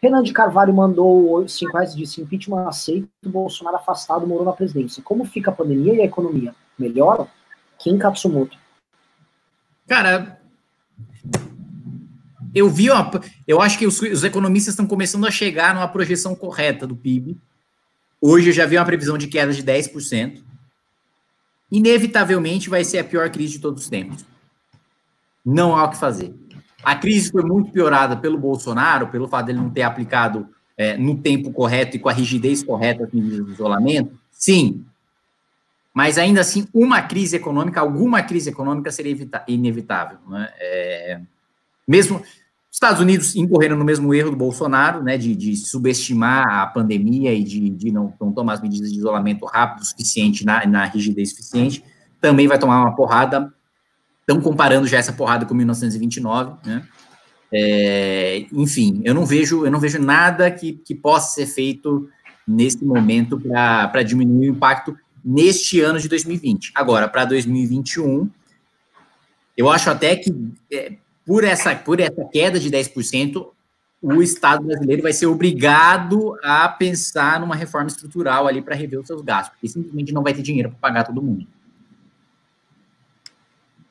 Renan 0.00 0.22
de 0.22 0.32
Carvalho 0.32 0.72
mandou 0.72 1.46
5 1.48 1.72
reais 1.72 1.92
e 1.92 1.96
disse: 1.96 2.20
impeachment 2.20 2.68
aceito, 2.68 3.08
Bolsonaro 3.24 3.76
afastado, 3.76 4.26
morou 4.26 4.44
na 4.44 4.52
presidência. 4.52 5.02
Como 5.02 5.24
fica 5.24 5.50
a 5.50 5.54
pandemia 5.54 5.94
e 5.94 6.00
a 6.00 6.04
economia? 6.04 6.54
Melhora? 6.78 7.26
Kim 7.78 7.98
Katsumoto. 7.98 8.56
Cara, 9.86 10.40
eu 12.54 12.68
vi, 12.68 12.90
ó, 12.90 13.10
eu 13.46 13.60
acho 13.60 13.78
que 13.78 13.86
os, 13.86 14.00
os 14.00 14.24
economistas 14.24 14.72
estão 14.72 14.86
começando 14.86 15.26
a 15.26 15.30
chegar 15.30 15.74
numa 15.74 15.88
projeção 15.88 16.34
correta 16.34 16.86
do 16.86 16.96
PIB. 16.96 17.36
Hoje 18.20 18.48
eu 18.48 18.52
já 18.52 18.66
vi 18.66 18.76
uma 18.76 18.84
previsão 18.84 19.16
de 19.16 19.26
queda 19.28 19.52
de 19.52 19.62
10%. 19.62 20.42
Inevitavelmente 21.70 22.68
vai 22.68 22.84
ser 22.84 22.98
a 22.98 23.04
pior 23.04 23.30
crise 23.30 23.54
de 23.54 23.58
todos 23.60 23.84
os 23.84 23.88
tempos. 23.88 24.24
Não 25.44 25.76
há 25.76 25.84
o 25.84 25.90
que 25.90 25.96
fazer. 25.96 26.34
A 26.82 26.94
crise 26.94 27.30
foi 27.30 27.42
muito 27.42 27.72
piorada 27.72 28.16
pelo 28.16 28.38
Bolsonaro, 28.38 29.08
pelo 29.08 29.28
fato 29.28 29.46
dele 29.46 29.58
não 29.58 29.70
ter 29.70 29.82
aplicado 29.82 30.48
é, 30.76 30.96
no 30.96 31.16
tempo 31.18 31.50
correto 31.52 31.96
e 31.96 31.98
com 31.98 32.08
a 32.08 32.12
rigidez 32.12 32.62
correta 32.62 33.04
as 33.04 33.12
medidas 33.12 33.44
de 33.44 33.52
isolamento. 33.52 34.18
Sim. 34.30 34.84
Mas 35.92 36.16
ainda 36.16 36.40
assim, 36.40 36.68
uma 36.72 37.02
crise 37.02 37.36
econômica, 37.36 37.80
alguma 37.80 38.22
crise 38.22 38.50
econômica 38.50 38.90
seria 38.92 39.16
inevitável. 39.48 40.18
Né? 40.28 40.48
É, 40.60 41.20
mesmo 41.86 42.22
Estados 42.70 43.00
Unidos 43.00 43.34
incorreram 43.34 43.76
no 43.76 43.84
mesmo 43.84 44.14
erro 44.14 44.30
do 44.30 44.36
Bolsonaro, 44.36 45.02
né, 45.02 45.18
de, 45.18 45.34
de 45.34 45.56
subestimar 45.56 46.46
a 46.46 46.66
pandemia 46.66 47.34
e 47.34 47.42
de, 47.42 47.70
de 47.70 47.90
não, 47.90 48.14
não, 48.20 48.30
tomar 48.30 48.52
as 48.52 48.60
medidas 48.60 48.92
de 48.92 48.98
isolamento 48.98 49.44
rápido 49.46 49.82
o 49.82 49.84
suficiente, 49.84 50.44
na, 50.44 50.64
na 50.64 50.84
rigidez 50.84 51.30
suficiente, 51.30 51.82
também 52.20 52.46
vai 52.46 52.58
tomar 52.58 52.80
uma 52.80 52.94
porrada, 52.94 53.52
estão 54.28 54.42
comparando 54.42 54.86
já 54.86 54.98
essa 54.98 55.12
porrada 55.12 55.46
com 55.46 55.54
1929, 55.54 56.56
né, 56.66 56.86
é, 57.50 58.44
enfim, 58.52 59.00
eu 59.04 59.14
não 59.14 59.24
vejo, 59.24 59.64
eu 59.64 59.70
não 59.70 59.80
vejo 59.80 59.98
nada 59.98 60.50
que, 60.50 60.74
que 60.74 60.94
possa 60.94 61.34
ser 61.34 61.46
feito 61.46 62.10
nesse 62.46 62.84
momento 62.84 63.40
para 63.40 64.02
diminuir 64.02 64.50
o 64.50 64.54
impacto 64.54 64.96
neste 65.24 65.80
ano 65.80 65.98
de 65.98 66.08
2020. 66.08 66.72
Agora, 66.74 67.08
para 67.08 67.24
2021, 67.24 68.28
eu 69.56 69.70
acho 69.70 69.88
até 69.88 70.14
que 70.16 70.34
é, 70.70 70.92
por, 71.24 71.42
essa, 71.42 71.74
por 71.74 71.98
essa 72.00 72.22
queda 72.30 72.60
de 72.60 72.70
10%, 72.70 73.48
o 74.00 74.22
Estado 74.22 74.64
brasileiro 74.64 75.02
vai 75.02 75.12
ser 75.12 75.26
obrigado 75.26 76.38
a 76.42 76.68
pensar 76.68 77.40
numa 77.40 77.56
reforma 77.56 77.88
estrutural 77.88 78.46
ali 78.46 78.62
para 78.62 78.76
rever 78.76 79.00
os 79.00 79.06
seus 79.06 79.22
gastos, 79.22 79.54
porque 79.54 79.68
simplesmente 79.68 80.12
não 80.12 80.22
vai 80.22 80.34
ter 80.34 80.42
dinheiro 80.42 80.68
para 80.70 80.78
pagar 80.78 81.04
todo 81.04 81.22
mundo. 81.22 81.46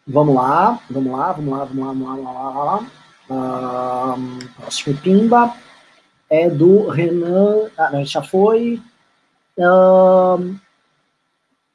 Vamos 0.10 0.36
lá, 0.36 0.80
vamos 0.90 1.12
lá, 1.12 1.34
vamos 1.34 1.52
lá, 1.52 1.66
vamos 1.66 1.86
lá, 1.86 1.94
vamos 1.94 2.08
lá, 2.08 2.16
vamos 2.16 2.66
lá. 2.66 2.80
Lá. 3.30 4.16
Próximo 4.56 4.96
Pimba 5.02 5.54
é 6.30 6.50
do 6.50 6.88
Renan. 6.88 7.70
Ah, 7.78 7.92
não, 7.92 8.06
já 8.06 8.24
foi. 8.24 8.82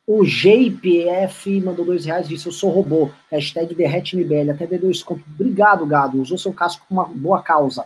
O 0.07 0.25
JPF 0.25 1.61
mandou 1.61 1.85
dois 1.85 2.07
reais 2.07 2.27
disse: 2.27 2.47
Eu 2.47 2.53
sou 2.53 2.71
robô. 2.71 3.11
Hashtag 3.31 3.75
derrete 3.75 4.17
MBL. 4.17 4.51
Até 4.51 4.67
deu 4.67 4.81
dois 4.81 5.03
contos. 5.03 5.25
Obrigado, 5.39 5.85
gado. 5.85 6.19
Usou 6.19 6.39
seu 6.39 6.55
casco 6.55 6.87
com 6.89 6.95
uma 6.95 7.05
boa 7.05 7.43
causa. 7.43 7.85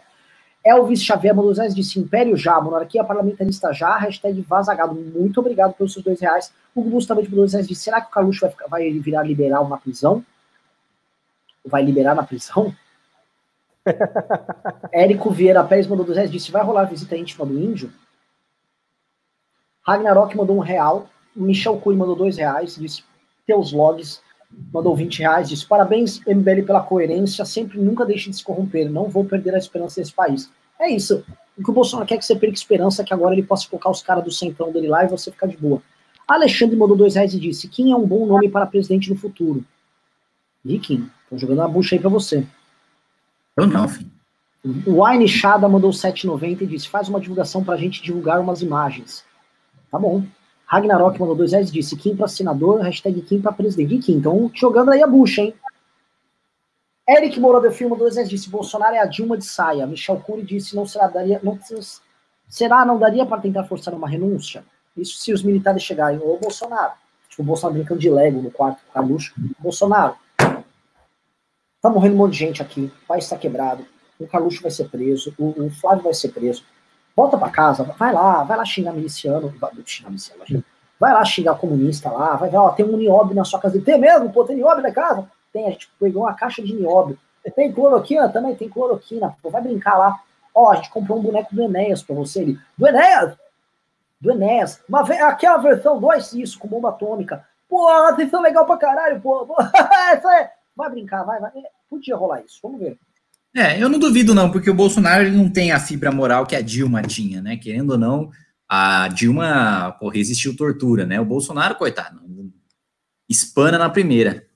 Elvis 0.65 1.03
Xavier 1.03 1.35
mandou 1.35 1.49
dois 1.49 1.59
reais 1.59 1.75
disse: 1.75 1.99
Império 1.99 2.37
já, 2.37 2.61
monarquia 2.61 3.03
parlamentarista 3.03 3.73
já. 3.73 3.97
Hashtag 3.99 4.41
vazagado. 4.43 4.95
Muito 4.95 5.41
obrigado 5.41 5.75
pelos 5.75 5.93
seus 5.93 6.05
dois 6.05 6.21
reais. 6.21 6.53
O 6.73 6.83
também 7.05 7.25
mandou 7.25 7.41
dois 7.41 7.53
reais 7.53 7.67
disse: 7.67 7.83
Será 7.83 8.01
que 8.01 8.07
o 8.07 8.11
Carluxo 8.11 8.47
vai, 8.47 8.69
vai 8.69 8.91
virar 9.01 9.25
liberal 9.25 9.69
na 9.69 9.77
prisão? 9.77 10.25
Vai 11.67 11.83
liberar 11.83 12.15
na 12.15 12.23
prisão? 12.23 12.75
Érico 14.93 15.31
Vieira 15.31 15.65
Pérez 15.65 15.87
mandou 15.87 16.07
200, 16.07 16.31
disse: 16.31 16.51
vai 16.53 16.63
rolar 16.63 16.85
visita 16.85 17.17
íntima 17.17 17.45
do 17.45 17.59
índio? 17.59 17.93
Ragnarok 19.87 20.37
mandou 20.37 20.57
um 20.57 20.61
real. 20.61 21.09
Michel 21.35 21.79
Cury 21.79 21.97
mandou 21.97 22.17
dois 22.17 22.37
reais, 22.37 22.77
disse: 22.77 23.05
teus 23.47 23.73
logs. 23.73 24.21
Mandou 24.73 24.95
20 24.95 25.19
reais, 25.19 25.49
disse: 25.49 25.67
parabéns, 25.67 26.21
MBL, 26.27 26.65
pela 26.65 26.81
coerência. 26.81 27.45
Sempre 27.45 27.79
nunca 27.79 28.07
deixe 28.07 28.31
de 28.31 28.37
se 28.37 28.45
corromper. 28.45 28.91
Não 28.91 29.09
vou 29.09 29.25
perder 29.25 29.55
a 29.55 29.59
esperança 29.59 30.01
desse 30.01 30.13
país. 30.13 30.51
É 30.79 30.89
isso. 30.89 31.25
O 31.59 31.63
que 31.63 31.71
o 31.71 31.73
Bolsonaro 31.73 32.07
quer 32.07 32.15
é 32.15 32.19
que 32.19 32.25
você 32.25 32.37
perca 32.37 32.55
esperança 32.55 33.03
que 33.03 33.15
agora 33.15 33.35
ele 33.35 33.43
possa 33.43 33.69
colocar 33.69 33.91
os 33.91 34.03
caras 34.03 34.25
do 34.25 34.31
centrão 34.31 34.71
dele 34.71 34.89
lá 34.89 35.05
e 35.05 35.09
você 35.09 35.31
ficar 35.31 35.47
de 35.47 35.57
boa. 35.57 35.83
Alexandre 36.29 36.77
mandou 36.77 36.97
dois 36.97 37.15
reais 37.15 37.35
e 37.35 37.41
disse: 37.41 37.69
quem 37.69 37.93
é 37.93 37.97
um 37.97 38.07
bom 38.07 38.27
nome 38.27 38.49
para 38.49 38.67
presidente 38.67 39.11
no 39.11 39.17
futuro? 39.17 39.65
Viking, 40.67 41.09
tô 41.31 41.39
jogando 41.39 41.59
uma 41.59 41.69
bucha 41.69 41.95
aí 41.95 42.01
pra 42.01 42.11
você. 42.11 42.45
Eu 43.57 43.67
não, 43.67 43.89
filho. 43.89 44.11
O 44.85 45.05
Wine 45.05 45.29
Chada 45.29 45.69
mandou 45.69 45.91
7,90 45.91 46.63
e 46.63 46.67
disse: 46.67 46.89
faz 46.89 47.09
uma 47.09 47.21
divulgação 47.21 47.63
pra 47.63 47.77
gente 47.77 48.03
divulgar 48.03 48.41
umas 48.41 48.63
imagens. 48.63 49.25
Tá 49.91 49.99
bom. 49.99 50.25
Ragnarok 50.67 51.21
mandou 51.21 51.37
2 51.37 51.53
reais 51.53 51.69
e 51.69 51.73
disse: 51.73 51.97
Kim 51.97 52.17
pra 52.17 52.27
senador, 52.27 52.81
hashtag 52.81 53.23
Kim 53.23 53.41
pra 53.41 53.53
presidente. 53.53 53.95
E 53.95 53.99
Kim, 54.01 54.15
então 54.15 54.51
jogando 54.53 54.91
aí 54.91 55.03
a 55.03 55.07
bucha, 55.07 55.43
hein? 55.43 55.55
Eric 57.09 57.39
Moura 57.39 57.61
do 57.61 57.73
filme 57.73 57.97
2 57.97 58.17
reais 58.17 58.29
disse: 58.29 58.51
Bolsonaro 58.51 58.97
é 58.97 58.99
a 58.99 59.07
Dilma 59.07 59.39
de 59.39 59.45
saia. 59.45 59.87
Michel 59.87 60.19
Cury 60.19 60.43
disse: 60.43 60.75
não 60.75 60.85
será, 60.85 61.07
daria, 61.07 61.41
não, 61.45 61.57
será, 62.49 62.85
não 62.85 62.99
daria 62.99 63.25
para 63.25 63.41
tentar 63.41 63.65
forçar 63.65 63.95
uma 63.95 64.09
renúncia? 64.09 64.65
Isso 64.97 65.19
se 65.19 65.33
os 65.33 65.45
militares 65.45 65.83
chegarem. 65.83 66.19
Ô, 66.19 66.37
Bolsonaro. 66.39 66.95
Tipo, 67.29 67.43
o 67.43 67.47
Bolsonaro 67.47 67.75
brincando 67.75 68.01
de 68.01 68.11
Lego 68.11 68.43
no 68.43 68.51
quarto 68.51 68.81
com 68.93 68.99
a 68.99 69.03
bucha. 69.03 69.33
Bolsonaro, 69.61 70.17
Tá 71.87 71.91
morrendo 71.91 72.15
um 72.17 72.19
monte 72.19 72.33
de 72.33 72.39
gente 72.39 72.61
aqui, 72.61 72.93
o 73.05 73.07
país 73.07 73.23
está 73.23 73.37
quebrado, 73.37 73.87
o 74.19 74.27
Carluxo 74.27 74.61
vai 74.61 74.73
ser 74.73 74.89
preso, 74.89 75.33
o, 75.39 75.67
o 75.67 75.71
Flávio 75.71 76.03
vai 76.03 76.15
ser 76.15 76.31
preso. 76.31 76.65
Volta 77.15 77.39
para 77.39 77.49
casa, 77.49 77.85
vai 77.85 78.13
lá, 78.13 78.43
vai 78.43 78.57
lá 78.57 78.65
xingar 78.65 78.91
miliciano, 78.91 79.55
vai, 79.61 79.71
xingar 79.85 80.09
miliciano, 80.09 80.65
vai 80.99 81.13
lá 81.13 81.25
xingar 81.25 81.55
comunista 81.55 82.11
lá, 82.11 82.35
vai 82.35 82.51
ver, 82.51 82.57
ó, 82.57 82.71
tem 82.71 82.85
um 82.85 82.97
nióbio 82.97 83.37
na 83.37 83.45
sua 83.45 83.61
casa. 83.61 83.81
Tem 83.81 84.01
mesmo? 84.01 84.33
Pô, 84.33 84.43
tem 84.43 84.57
nióbio 84.57 84.83
na 84.83 84.91
casa? 84.91 85.31
Tem, 85.53 85.65
a 85.65 85.71
gente 85.71 85.89
pegou 86.01 86.25
uma 86.25 86.35
caixa 86.35 86.61
de 86.61 86.75
nióbio. 86.75 87.17
Tem 87.55 87.73
cloroquina? 87.73 88.29
Também 88.31 88.57
tem 88.57 88.69
cloroquina. 88.69 89.37
Pô, 89.41 89.49
vai 89.49 89.63
brincar 89.63 89.97
lá. 89.97 90.19
Ó, 90.53 90.73
a 90.73 90.75
gente 90.75 90.91
comprou 90.91 91.21
um 91.21 91.23
boneco 91.23 91.55
do 91.55 91.63
Enéas 91.63 92.03
pra 92.03 92.17
você. 92.17 92.41
Ele, 92.41 92.59
do 92.77 92.89
Enéas? 92.89 93.37
Do 94.21 94.33
Enéas. 94.33 94.83
Uma, 94.89 95.03
aquela 95.03 95.59
versão 95.59 96.01
2, 96.01 96.33
isso, 96.33 96.59
com 96.59 96.67
bomba 96.67 96.89
atômica. 96.89 97.47
Pô, 97.69 97.89
atenção 97.89 98.43
legal 98.43 98.67
pra 98.67 98.77
caralho, 98.77 99.21
pô. 99.21 99.47
pô. 99.47 99.55
É, 100.13 100.51
Vai 100.77 100.91
brincar, 100.91 101.25
vai, 101.25 101.41
vai. 101.41 101.53
Podia 101.89 102.17
rolar 102.17 102.43
isso, 102.43 102.59
vamos 102.63 102.81
ver. 102.81 102.99
É, 103.55 103.83
eu 103.83 103.89
não 103.89 103.99
duvido 103.99 104.35
não, 104.35 104.51
porque 104.51 104.69
o 104.69 104.75
Bolsonaro 104.75 105.25
ele 105.25 105.37
não 105.37 105.51
tem 105.51 105.73
a 105.73 105.81
fibra 105.81 106.13
moral 106.13 106.47
que 106.47 106.55
a 106.55 106.61
Dilma 106.61 107.03
tinha, 107.03 107.41
né? 107.41 107.57
Querendo 107.57 107.93
ou 107.93 107.99
não, 107.99 108.31
a 108.69 109.09
Dilma 109.09 109.97
pô, 109.99 110.09
resistiu 110.09 110.57
tortura, 110.57 111.07
né? 111.07 111.19
O 111.21 111.25
Bolsonaro, 111.25 111.77
coitado, 111.77 112.21
espana 113.29 113.79
na 113.79 113.89
primeira. 113.89 114.47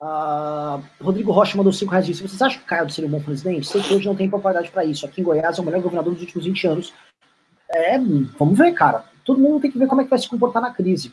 Uh, 0.00 0.82
Rodrigo 1.02 1.30
Rocha 1.30 1.58
mandou 1.58 1.72
5 1.72 1.90
reais 1.90 2.06
disse, 2.06 2.22
vocês 2.22 2.40
acham 2.40 2.58
que 2.58 2.64
o 2.64 2.68
Caio 2.68 2.88
seria 2.88 3.08
um 3.08 3.12
bom 3.12 3.22
presidente? 3.22 3.66
Sei 3.66 3.82
que 3.82 3.92
hoje 3.92 4.06
não 4.06 4.16
tem 4.16 4.30
propriedade 4.30 4.70
para 4.70 4.84
isso. 4.84 5.04
Aqui 5.04 5.20
em 5.20 5.24
Goiás 5.24 5.58
é 5.58 5.60
o 5.60 5.64
melhor 5.64 5.82
governador 5.82 6.14
dos 6.14 6.22
últimos 6.22 6.46
20 6.46 6.66
anos. 6.66 6.94
É, 7.68 7.98
vamos 8.38 8.56
ver, 8.56 8.72
cara. 8.72 9.04
Todo 9.24 9.40
mundo 9.40 9.60
tem 9.60 9.70
que 9.70 9.78
ver 9.78 9.86
como 9.86 10.00
é 10.00 10.04
que 10.04 10.10
vai 10.10 10.18
se 10.18 10.28
comportar 10.28 10.62
na 10.62 10.72
crise. 10.72 11.12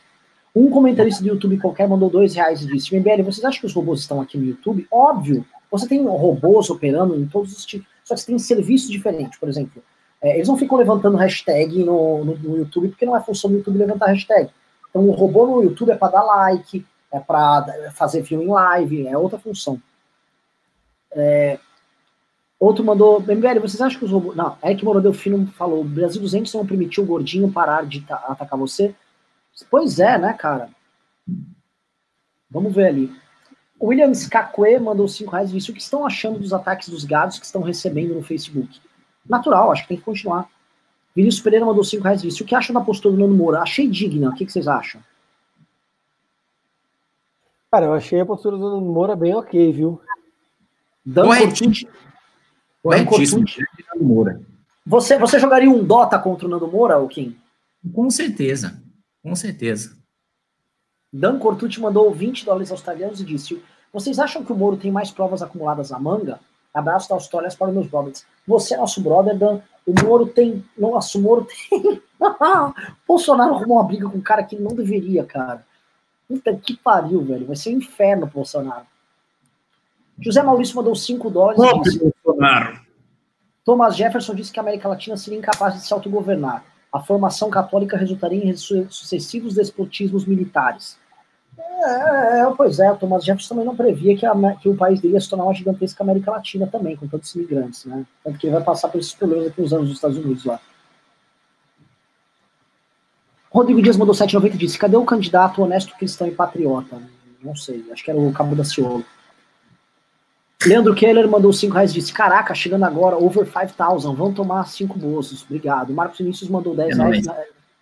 Um 0.54 0.70
comentarista 0.70 1.22
do 1.22 1.28
YouTube 1.28 1.58
qualquer 1.58 1.88
mandou 1.88 2.10
dois 2.10 2.34
reais 2.34 2.62
e 2.62 2.66
disse: 2.66 2.96
MBL, 2.96 3.22
vocês 3.22 3.44
acham 3.44 3.60
que 3.60 3.66
os 3.66 3.74
robôs 3.74 4.00
estão 4.00 4.20
aqui 4.20 4.36
no 4.36 4.46
YouTube? 4.46 4.86
Óbvio. 4.90 5.44
Você 5.70 5.86
tem 5.86 6.02
robôs 6.04 6.70
operando 6.70 7.14
em 7.14 7.26
todos 7.26 7.56
os 7.56 7.66
tipos, 7.66 7.86
só 8.02 8.14
que 8.14 8.20
você 8.20 8.26
tem 8.26 8.38
serviços 8.38 8.90
diferentes, 8.90 9.38
por 9.38 9.48
exemplo. 9.48 9.82
É, 10.20 10.34
eles 10.36 10.48
não 10.48 10.56
ficam 10.56 10.78
levantando 10.78 11.16
hashtag 11.16 11.84
no, 11.84 12.24
no, 12.24 12.38
no, 12.38 12.56
YouTube, 12.56 12.88
porque 12.88 13.06
não 13.06 13.16
é 13.16 13.20
função 13.20 13.50
do 13.50 13.58
YouTube 13.58 13.78
levantar 13.78 14.06
hashtag. 14.06 14.50
Então, 14.90 15.06
o 15.06 15.12
robô 15.12 15.46
no 15.46 15.62
YouTube 15.62 15.90
é 15.90 15.94
para 15.94 16.12
dar 16.12 16.22
like, 16.22 16.84
é 17.12 17.20
para 17.20 17.92
fazer 17.94 18.24
filme 18.24 18.44
em 18.44 18.48
live, 18.48 19.06
é 19.06 19.16
outra 19.16 19.38
função. 19.38 19.80
É, 21.12 21.58
outro 22.58 22.84
mandou, 22.84 23.20
MBL, 23.20 23.60
vocês 23.60 23.80
acham 23.80 23.98
que 23.98 24.04
os 24.04 24.10
robôs. 24.10 24.36
Não, 24.36 24.56
é 24.62 24.74
que 24.74 24.84
Morodeu 24.84 25.12
Fino 25.12 25.46
falou: 25.48 25.84
Brasil 25.84 26.20
200 26.20 26.52
não 26.54 26.66
permitiu 26.66 27.04
o 27.04 27.06
gordinho 27.06 27.52
parar 27.52 27.86
de 27.86 28.04
atacar 28.08 28.58
você. 28.58 28.94
Pois 29.70 29.98
é, 29.98 30.18
né, 30.18 30.32
cara? 30.32 30.70
Vamos 32.50 32.74
ver 32.74 32.86
ali. 32.86 33.16
O 33.78 33.88
William 33.88 34.10
Skakwe 34.12 34.78
mandou 34.78 35.06
5 35.06 35.30
reais 35.30 35.50
e 35.50 35.54
disse: 35.54 35.70
O 35.70 35.74
que 35.74 35.80
estão 35.80 36.04
achando 36.04 36.38
dos 36.38 36.52
ataques 36.52 36.88
dos 36.88 37.04
gados 37.04 37.38
que 37.38 37.46
estão 37.46 37.62
recebendo 37.62 38.14
no 38.14 38.22
Facebook? 38.22 38.80
Natural, 39.28 39.70
acho 39.70 39.82
que 39.82 39.88
tem 39.88 39.96
que 39.98 40.04
continuar. 40.04 40.48
Vinícius 41.14 41.42
Pereira 41.42 41.66
mandou 41.66 41.84
5 41.84 42.02
reais 42.02 42.22
e 42.22 42.28
disse: 42.28 42.42
O 42.42 42.44
que 42.44 42.54
acham 42.54 42.74
da 42.74 42.80
postura 42.80 43.14
do 43.14 43.20
Nando 43.20 43.34
Moura? 43.34 43.60
Achei 43.60 43.88
digna. 43.88 44.30
O 44.30 44.34
que, 44.34 44.46
que 44.46 44.52
vocês 44.52 44.66
acham? 44.66 45.00
Cara, 47.70 47.86
eu 47.86 47.94
achei 47.94 48.20
a 48.20 48.26
postura 48.26 48.56
do 48.56 48.62
Nando 48.62 48.86
Moura 48.86 49.14
bem 49.14 49.34
ok, 49.34 49.72
viu? 49.72 50.00
Dan 51.04 51.26
Cortucci. 51.26 51.88
Dan 52.84 53.04
Cortucci. 53.04 53.64
Você, 54.86 55.18
você 55.18 55.38
jogaria 55.38 55.70
um 55.70 55.84
Dota 55.84 56.18
contra 56.18 56.46
o 56.46 56.50
Nando 56.50 56.66
Moura, 56.66 56.98
ou 56.98 57.06
Kim? 57.06 57.36
Com 57.92 58.10
certeza. 58.10 58.82
Com 59.22 59.34
certeza. 59.34 59.96
Dan 61.12 61.38
Cortucci 61.38 61.80
mandou 61.80 62.12
20 62.12 62.44
dólares 62.44 62.70
australianos 62.70 63.20
e 63.20 63.24
disse: 63.24 63.62
Vocês 63.92 64.18
acham 64.18 64.44
que 64.44 64.52
o 64.52 64.56
Moro 64.56 64.76
tem 64.76 64.90
mais 64.90 65.10
provas 65.10 65.42
acumuladas 65.42 65.90
na 65.90 65.98
manga? 65.98 66.40
Abraço 66.72 67.08
da 67.08 67.14
Austrália 67.14 67.50
para 67.58 67.68
os 67.68 67.74
meus 67.74 67.86
brothers. 67.86 68.24
Você 68.46 68.74
é 68.74 68.76
nosso 68.76 69.02
brother, 69.02 69.36
Dan. 69.36 69.60
O 69.86 69.94
Moro 70.04 70.26
tem. 70.26 70.64
Nossa, 70.76 71.18
o 71.18 71.22
Moro 71.22 71.46
tem. 71.46 72.02
Bolsonaro 73.06 73.54
arrumou 73.54 73.78
uma 73.78 73.84
briga 73.84 74.08
com 74.08 74.18
um 74.18 74.22
cara 74.22 74.42
que 74.42 74.56
não 74.56 74.74
deveria, 74.74 75.24
cara. 75.24 75.64
Puta 76.28 76.54
que 76.54 76.76
pariu, 76.76 77.22
velho. 77.24 77.46
Vai 77.46 77.56
ser 77.56 77.74
um 77.74 77.78
inferno 77.78 78.26
pro 78.26 78.36
Bolsonaro. 78.36 78.86
José 80.20 80.42
Maurício 80.42 80.76
mandou 80.76 80.94
5 80.94 81.30
dólares. 81.30 81.62
Disse, 81.84 81.98
Bolsonaro. 81.98 82.80
Thomas 83.64 83.96
Jefferson 83.96 84.34
disse 84.34 84.52
que 84.52 84.58
a 84.58 84.62
América 84.62 84.88
Latina 84.88 85.16
seria 85.16 85.38
incapaz 85.38 85.74
de 85.74 85.86
se 85.86 85.92
autogovernar 85.92 86.64
a 86.92 87.00
formação 87.00 87.50
católica 87.50 87.96
resultaria 87.96 88.44
em 88.44 88.56
sucessivos 88.56 89.54
despotismos 89.54 90.24
militares. 90.24 90.98
É, 91.58 92.40
é, 92.40 92.54
pois 92.56 92.78
é, 92.78 92.92
Thomas 92.94 93.24
Jefferson 93.24 93.50
também 93.50 93.66
não 93.66 93.76
previa 93.76 94.16
que, 94.16 94.24
a, 94.24 94.34
que, 94.56 94.68
o 94.68 94.76
país 94.76 95.00
dele 95.00 95.14
ia 95.14 95.20
se 95.20 95.28
tornar 95.28 95.44
uma 95.44 95.54
gigantesca 95.54 96.02
América 96.02 96.30
Latina 96.30 96.66
também, 96.66 96.96
com 96.96 97.06
tantos 97.06 97.34
imigrantes, 97.34 97.84
né? 97.84 98.06
Tanto 98.22 98.38
que 98.38 98.46
ele 98.46 98.54
vai 98.54 98.64
passar 98.64 98.88
por 98.88 98.98
esses 98.98 99.14
problemas 99.14 99.48
aqui 99.48 99.60
nos 99.60 99.72
anos 99.72 99.88
dos 99.88 99.96
Estados 99.96 100.16
Unidos 100.16 100.44
lá. 100.44 100.60
Rodrigo 103.50 103.82
Dias 103.82 103.96
mandou 103.96 104.14
790 104.14 104.56
e 104.56 104.58
disse: 104.58 104.78
cadê 104.78 104.96
o 104.96 105.04
candidato 105.04 105.62
honesto, 105.62 105.96
cristão 105.96 106.26
e 106.26 106.30
patriota? 106.30 107.00
Não 107.42 107.54
sei, 107.54 107.84
acho 107.92 108.04
que 108.04 108.10
era 108.10 108.18
o 108.18 108.32
Cabo 108.32 108.54
da 108.54 108.64
Ciolo. 108.64 109.04
Leandro 110.66 110.94
Keller 110.94 111.28
mandou 111.28 111.52
5 111.52 111.72
reais 111.72 111.90
e 111.92 111.94
disse: 111.94 112.12
Caraca, 112.12 112.54
chegando 112.54 112.84
agora, 112.84 113.16
over 113.16 113.46
5,000, 113.46 114.14
vão 114.14 114.32
tomar 114.32 114.66
5 114.66 114.98
bolsos. 114.98 115.44
Obrigado. 115.44 115.92
Marcos 115.92 116.18
Vinícius 116.18 116.50
mandou 116.50 116.74
10 116.74 116.98
é 116.98 117.02
reais. 117.02 117.26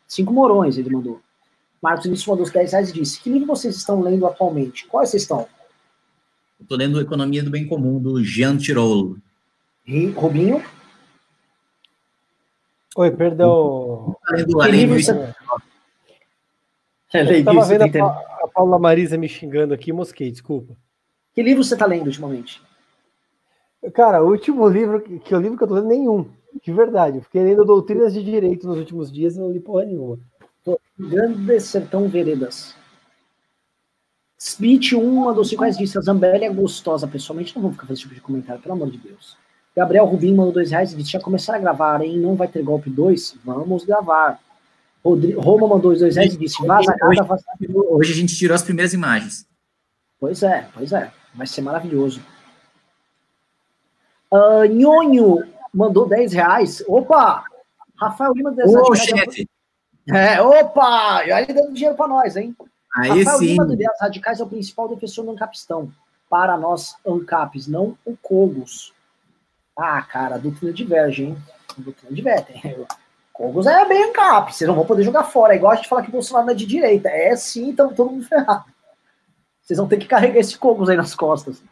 5 0.07 0.33
morões 0.33 0.77
ele 0.77 0.91
mandou. 0.91 1.21
Marcos 1.83 2.05
Vinícius 2.05 2.29
mandou 2.29 2.51
10 2.51 2.73
reais 2.73 2.91
e 2.91 2.93
disse: 2.93 3.21
Que 3.21 3.31
livro 3.31 3.47
vocês 3.47 3.77
estão 3.77 4.01
lendo 4.03 4.27
atualmente? 4.27 4.87
Quais 4.87 5.11
vocês 5.11 5.23
estão? 5.23 5.49
Estou 6.61 6.77
lendo 6.77 7.01
Economia 7.01 7.43
do 7.43 7.51
Bem 7.51 7.67
Comum, 7.67 7.99
do 7.99 8.23
Jean 8.23 8.57
Tirolo. 8.57 9.19
Rubinho? 10.15 10.63
Oi, 12.97 13.11
perdão. 13.11 14.17
Que 14.29 14.71
livro 14.71 15.01
você... 15.01 15.35
É, 17.13 17.23
eu 17.23 17.39
estava 17.39 17.65
vendo 17.65 18.05
a, 18.05 18.09
a 18.09 18.49
Paula 18.53 18.79
Marisa 18.79 19.17
me 19.17 19.29
xingando 19.29 19.73
aqui, 19.73 19.93
mosquei, 19.93 20.31
desculpa. 20.31 20.77
Que 21.35 21.43
livro 21.43 21.63
você 21.63 21.75
está 21.75 21.87
lendo 21.87 22.07
ultimamente? 22.07 22.66
Cara, 23.93 24.23
o 24.23 24.31
último 24.31 24.69
livro 24.69 25.01
que, 25.01 25.35
eu 25.35 25.41
livro 25.41 25.57
que 25.57 25.65
eu 25.65 25.69
tô 25.69 25.75
lendo 25.75 25.89
nenhum, 25.89 26.29
de 26.63 26.73
verdade. 26.73 27.19
Eu 27.19 27.23
fiquei 27.23 27.43
lendo 27.43 27.65
Doutrinas 27.65 28.13
de 28.13 28.23
Direito 28.23 28.67
nos 28.67 28.79
últimos 28.79 29.13
dias 29.13 29.37
e 29.37 29.39
não 29.39 29.51
li 29.51 29.61
porra 29.61 29.85
nenhuma. 29.85 30.19
Grande 30.99 31.61
Sertão 31.61 32.09
Veredas. 32.09 32.75
Speech 34.41 34.95
1 34.95 35.15
mandou 35.15 35.45
5 35.45 35.61
reais 35.61 35.79
disse: 35.79 35.97
A 35.99 36.01
Zambelli 36.01 36.45
é 36.45 36.53
gostosa. 36.53 37.07
Pessoalmente, 37.07 37.55
não 37.55 37.63
vou 37.63 37.73
ficar 37.73 37.87
fazendo 37.87 37.95
esse 37.95 38.03
tipo 38.03 38.15
de 38.15 38.21
comentário, 38.21 38.61
pelo 38.61 38.75
amor 38.75 38.91
de 38.91 38.99
Deus. 38.99 39.37
Gabriel 39.75 40.07
Rubim 40.07 40.35
mandou 40.35 40.53
2 40.53 40.71
reais 40.71 40.93
e 40.93 40.97
disse: 40.97 41.13
Já 41.13 41.21
começaram 41.21 41.59
a 41.59 41.63
gravar, 41.63 42.03
hein? 42.03 42.19
Não 42.19 42.35
vai 42.35 42.49
ter 42.49 42.63
golpe 42.63 42.91
2? 42.91 43.37
Vamos 43.45 43.85
gravar. 43.85 44.41
Rodrigo, 45.05 45.41
Roma 45.41 45.69
mandou 45.69 45.95
2 45.95 46.17
reais 46.17 46.35
e 46.35 46.39
disse: 46.39 46.67
Vaza 46.67 46.95
hoje, 47.03 47.21
hoje 47.91 48.13
a 48.13 48.17
gente 48.17 48.37
tirou 48.37 48.55
as 48.55 48.63
primeiras 48.63 48.93
imagens. 48.93 49.47
Pois 50.19 50.43
é, 50.43 50.69
pois 50.75 50.93
é. 50.93 51.11
Vai 51.35 51.47
ser 51.47 51.61
maravilhoso. 51.61 52.21
Uh, 54.33 54.65
Nhonho 54.67 55.45
mandou 55.73 56.09
10 56.09 56.33
reais. 56.33 56.85
Opa! 56.87 57.45
Rafael 57.97 58.33
Lima 58.33 58.55
Ô, 58.65 58.95
chefe! 58.95 59.49
É, 60.09 60.41
opa! 60.41 61.25
E 61.25 61.33
aí 61.33 61.47
dando 61.47 61.73
dinheiro 61.73 61.97
para 61.97 62.09
nós, 62.09 62.37
hein? 62.37 62.55
Aí 62.97 63.23
Rafael 63.23 63.39
sim. 63.39 63.47
Lima 63.47 63.65
do 63.65 63.75
Ideias 63.75 64.01
Radicais 64.01 64.41
é 64.41 64.45
o 64.45 64.49
principal 64.49 64.89
defensor 64.89 65.25
do 65.25 65.33
Ancapistão. 65.33 65.93
Para 66.29 66.57
nós, 66.57 66.97
Ancaps, 67.07 67.67
não 67.67 67.97
o 68.05 68.17
Cogos. 68.17 68.93
Ah, 69.79 70.03
cara, 70.03 70.37
a 70.37 70.39
doutrina 70.39 70.73
diverge, 70.73 71.25
hein? 71.25 71.39
A 71.79 71.81
doutrina 71.81 72.15
diverge. 72.15 72.87
Cogos 73.33 73.67
é 73.67 73.85
bem 73.87 74.11
Ancap. 74.11 74.55
Vocês 74.55 74.67
não 74.67 74.75
vão 74.75 74.87
poder 74.87 75.03
jogar 75.03 75.25
fora. 75.25 75.53
É 75.53 75.57
igual 75.57 75.73
a 75.73 75.77
gente 75.77 75.89
falar 75.89 76.03
que 76.03 76.09
o 76.09 76.13
Bolsonaro 76.13 76.47
não 76.47 76.53
é 76.53 76.57
de 76.57 76.65
direita. 76.65 77.09
É 77.11 77.37
sim, 77.37 77.69
então 77.69 77.93
todo 77.93 78.11
mundo 78.11 78.25
ferrado. 78.27 78.65
Vocês 79.61 79.79
vão 79.79 79.89
ter 79.89 79.99
que 79.99 80.07
carregar 80.07 80.39
esse 80.39 80.57
cogos 80.57 80.89
aí 80.89 80.97
nas 80.97 81.15
costas. 81.15 81.63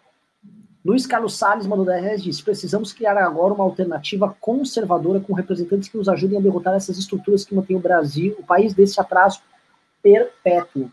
Luiz 0.84 1.06
Carlos 1.06 1.38
Salles 1.38 1.66
mandou 1.66 1.86
10 1.86 2.02
reais 2.04 2.22
disse: 2.22 2.42
precisamos 2.42 2.92
criar 2.92 3.16
agora 3.16 3.54
uma 3.54 3.64
alternativa 3.64 4.36
conservadora 4.38 5.18
com 5.18 5.32
representantes 5.32 5.88
que 5.88 5.96
nos 5.96 6.08
ajudem 6.08 6.38
a 6.38 6.42
derrotar 6.42 6.74
essas 6.74 6.98
estruturas 6.98 7.44
que 7.44 7.54
mantêm 7.54 7.76
o 7.76 7.80
Brasil, 7.80 8.36
o 8.38 8.44
país 8.44 8.74
desse 8.74 9.00
atraso 9.00 9.40
perpétuo. 10.02 10.90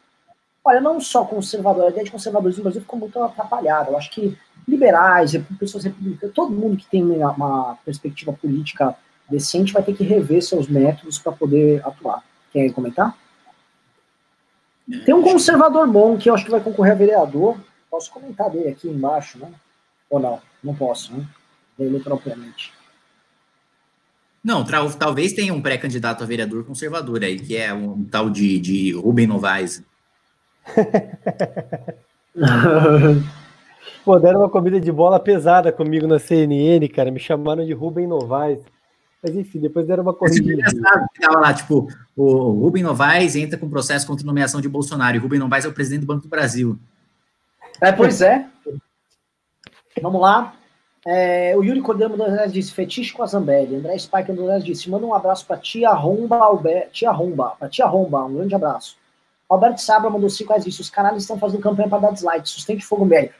Olha, 0.63 0.79
não 0.79 1.01
só 1.01 1.25
conservador, 1.25 1.85
a 1.85 1.89
ideia 1.89 2.05
de 2.05 2.11
conservadorismo 2.11 2.59
no 2.59 2.63
Brasil 2.65 2.81
ficou 2.81 2.99
muito 2.99 3.21
atrapalhada. 3.21 3.89
Eu 3.89 3.97
acho 3.97 4.11
que 4.11 4.37
liberais, 4.65 5.33
pessoas 5.59 5.83
republicanas, 5.83 6.33
todo 6.33 6.53
mundo 6.53 6.77
que 6.77 6.85
tem 6.85 7.03
uma, 7.03 7.31
uma 7.31 7.77
perspectiva 7.83 8.31
política 8.31 8.95
decente 9.29 9.73
vai 9.73 9.83
ter 9.83 9.93
que 9.93 10.03
rever 10.03 10.41
seus 10.41 10.67
métodos 10.67 11.19
para 11.19 11.31
poder 11.31 11.85
atuar. 11.85 12.23
Quer 12.51 12.71
comentar? 12.71 13.17
Tem 15.05 15.13
um 15.13 15.23
conservador 15.23 15.87
bom 15.87 16.17
que 16.17 16.29
eu 16.29 16.35
acho 16.35 16.45
que 16.45 16.51
vai 16.51 16.61
concorrer 16.61 16.93
a 16.93 16.95
vereador. 16.97 17.57
Posso 17.89 18.11
comentar 18.11 18.49
dele 18.49 18.69
aqui 18.69 18.87
embaixo, 18.87 19.39
né? 19.39 19.51
Ou 20.11 20.19
não? 20.19 20.39
Não 20.63 20.75
posso, 20.75 21.11
né? 21.17 21.25
Dele 21.77 21.99
propriamente. 21.99 22.71
Não, 24.43 24.65
talvez 24.99 25.33
tenha 25.33 25.53
um 25.53 25.61
pré-candidato 25.61 26.23
a 26.23 26.27
vereador 26.27 26.65
conservador 26.65 27.23
aí, 27.23 27.39
que 27.39 27.55
é 27.55 27.71
um 27.73 28.03
tal 28.03 28.29
de, 28.29 28.59
de 28.59 28.91
Rubem 28.91 29.25
Novaes. 29.25 29.81
Pô, 34.03 34.19
deram 34.19 34.41
uma 34.41 34.49
comida 34.49 34.79
de 34.79 34.91
bola 34.91 35.19
pesada 35.19 35.71
comigo 35.71 36.07
na 36.07 36.17
CNN, 36.19 36.87
cara. 36.89 37.11
Me 37.11 37.19
chamaram 37.19 37.63
de 37.65 37.73
Rubem 37.73 38.07
Novaes. 38.07 38.59
Mas 39.21 39.35
enfim, 39.35 39.59
depois 39.59 39.85
deram 39.85 40.01
uma 40.01 40.13
corrigida. 40.13 40.63
Tava 41.21 41.39
lá, 41.39 41.53
tipo, 41.53 41.87
o 42.15 42.51
Rubem 42.63 42.81
Novaes 42.81 43.35
entra 43.35 43.59
com 43.59 43.69
processo 43.69 44.07
contra 44.07 44.25
nomeação 44.25 44.59
de 44.59 44.67
Bolsonaro. 44.67 45.15
E 45.15 45.19
o 45.19 45.21
Rubem 45.21 45.39
Novaes 45.39 45.65
é 45.65 45.67
o 45.67 45.73
presidente 45.73 46.01
do 46.01 46.07
Banco 46.07 46.23
do 46.23 46.29
Brasil. 46.29 46.79
É, 47.79 47.91
pois 47.91 48.21
é. 48.21 48.47
Vamos 49.99 50.21
lá. 50.21 50.53
É, 51.03 51.57
o 51.57 51.63
Yuri 51.63 51.81
Cordeiro 51.81 52.15
mandou 52.15 52.47
disse 52.47 52.71
fetiche 52.71 53.11
com 53.13 53.23
a 53.23 53.25
Zambelli. 53.25 53.75
André 53.75 53.97
Spike 53.97 54.31
mandou 54.31 54.59
disse 54.59 54.89
manda 54.89 55.05
um 55.05 55.13
abraço 55.13 55.45
para 55.45 55.57
tia 55.57 55.91
Romba, 55.91 56.37
Albert, 56.37 56.91
tia 56.91 57.11
Romba, 57.11 57.55
para 57.57 57.67
tia 57.67 57.87
Romba, 57.87 58.23
um 58.25 58.35
grande 58.35 58.53
abraço. 58.53 58.97
Alberto 59.49 59.81
Sabra 59.81 60.09
mandou 60.09 60.29
5 60.29 60.47
reais 60.47 60.63
disse 60.63 60.79
os 60.79 60.89
canais 60.89 61.17
estão 61.17 61.37
fazendo 61.37 61.61
campanha 61.61 61.89
para 61.89 61.99
dar 61.99 62.11
dislike. 62.11 62.47
Sustente 62.47 62.85
fogo, 62.85 63.03
Belli. 63.03 63.31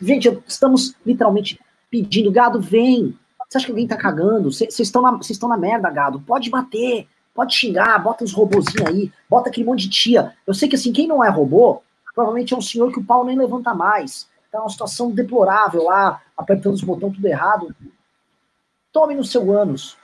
Gente, 0.00 0.40
estamos 0.46 0.94
literalmente 1.04 1.58
pedindo, 1.90 2.30
gado, 2.30 2.60
vem. 2.60 3.18
Você 3.48 3.58
acha 3.58 3.66
que 3.66 3.72
alguém 3.72 3.88
tá 3.88 3.96
cagando? 3.96 4.52
Vocês 4.52 4.78
estão 4.78 5.02
na, 5.02 5.18
na 5.48 5.56
merda, 5.56 5.90
gado. 5.90 6.20
Pode 6.20 6.48
bater, 6.50 7.08
pode 7.34 7.54
xingar, 7.54 7.98
bota 7.98 8.22
uns 8.22 8.32
robozinhos 8.32 8.86
aí, 8.86 9.12
bota 9.28 9.48
aquele 9.48 9.66
monte 9.66 9.88
de 9.88 9.90
tia. 9.90 10.32
Eu 10.46 10.54
sei 10.54 10.68
que 10.68 10.76
assim, 10.76 10.92
quem 10.92 11.08
não 11.08 11.24
é 11.24 11.28
robô, 11.28 11.82
provavelmente 12.20 12.52
é 12.52 12.56
um 12.56 12.60
senhor 12.60 12.92
que 12.92 12.98
o 12.98 13.04
pau 13.04 13.24
nem 13.24 13.36
levanta 13.36 13.74
mais. 13.74 14.28
Tá 14.52 14.60
uma 14.60 14.68
situação 14.68 15.10
deplorável 15.10 15.84
lá, 15.84 16.20
apertando 16.36 16.74
os 16.74 16.82
botões 16.82 17.14
tudo 17.14 17.26
errado. 17.26 17.74
Tome 18.92 19.14
no 19.14 19.24
seu 19.24 19.50
ânus. 19.50 19.96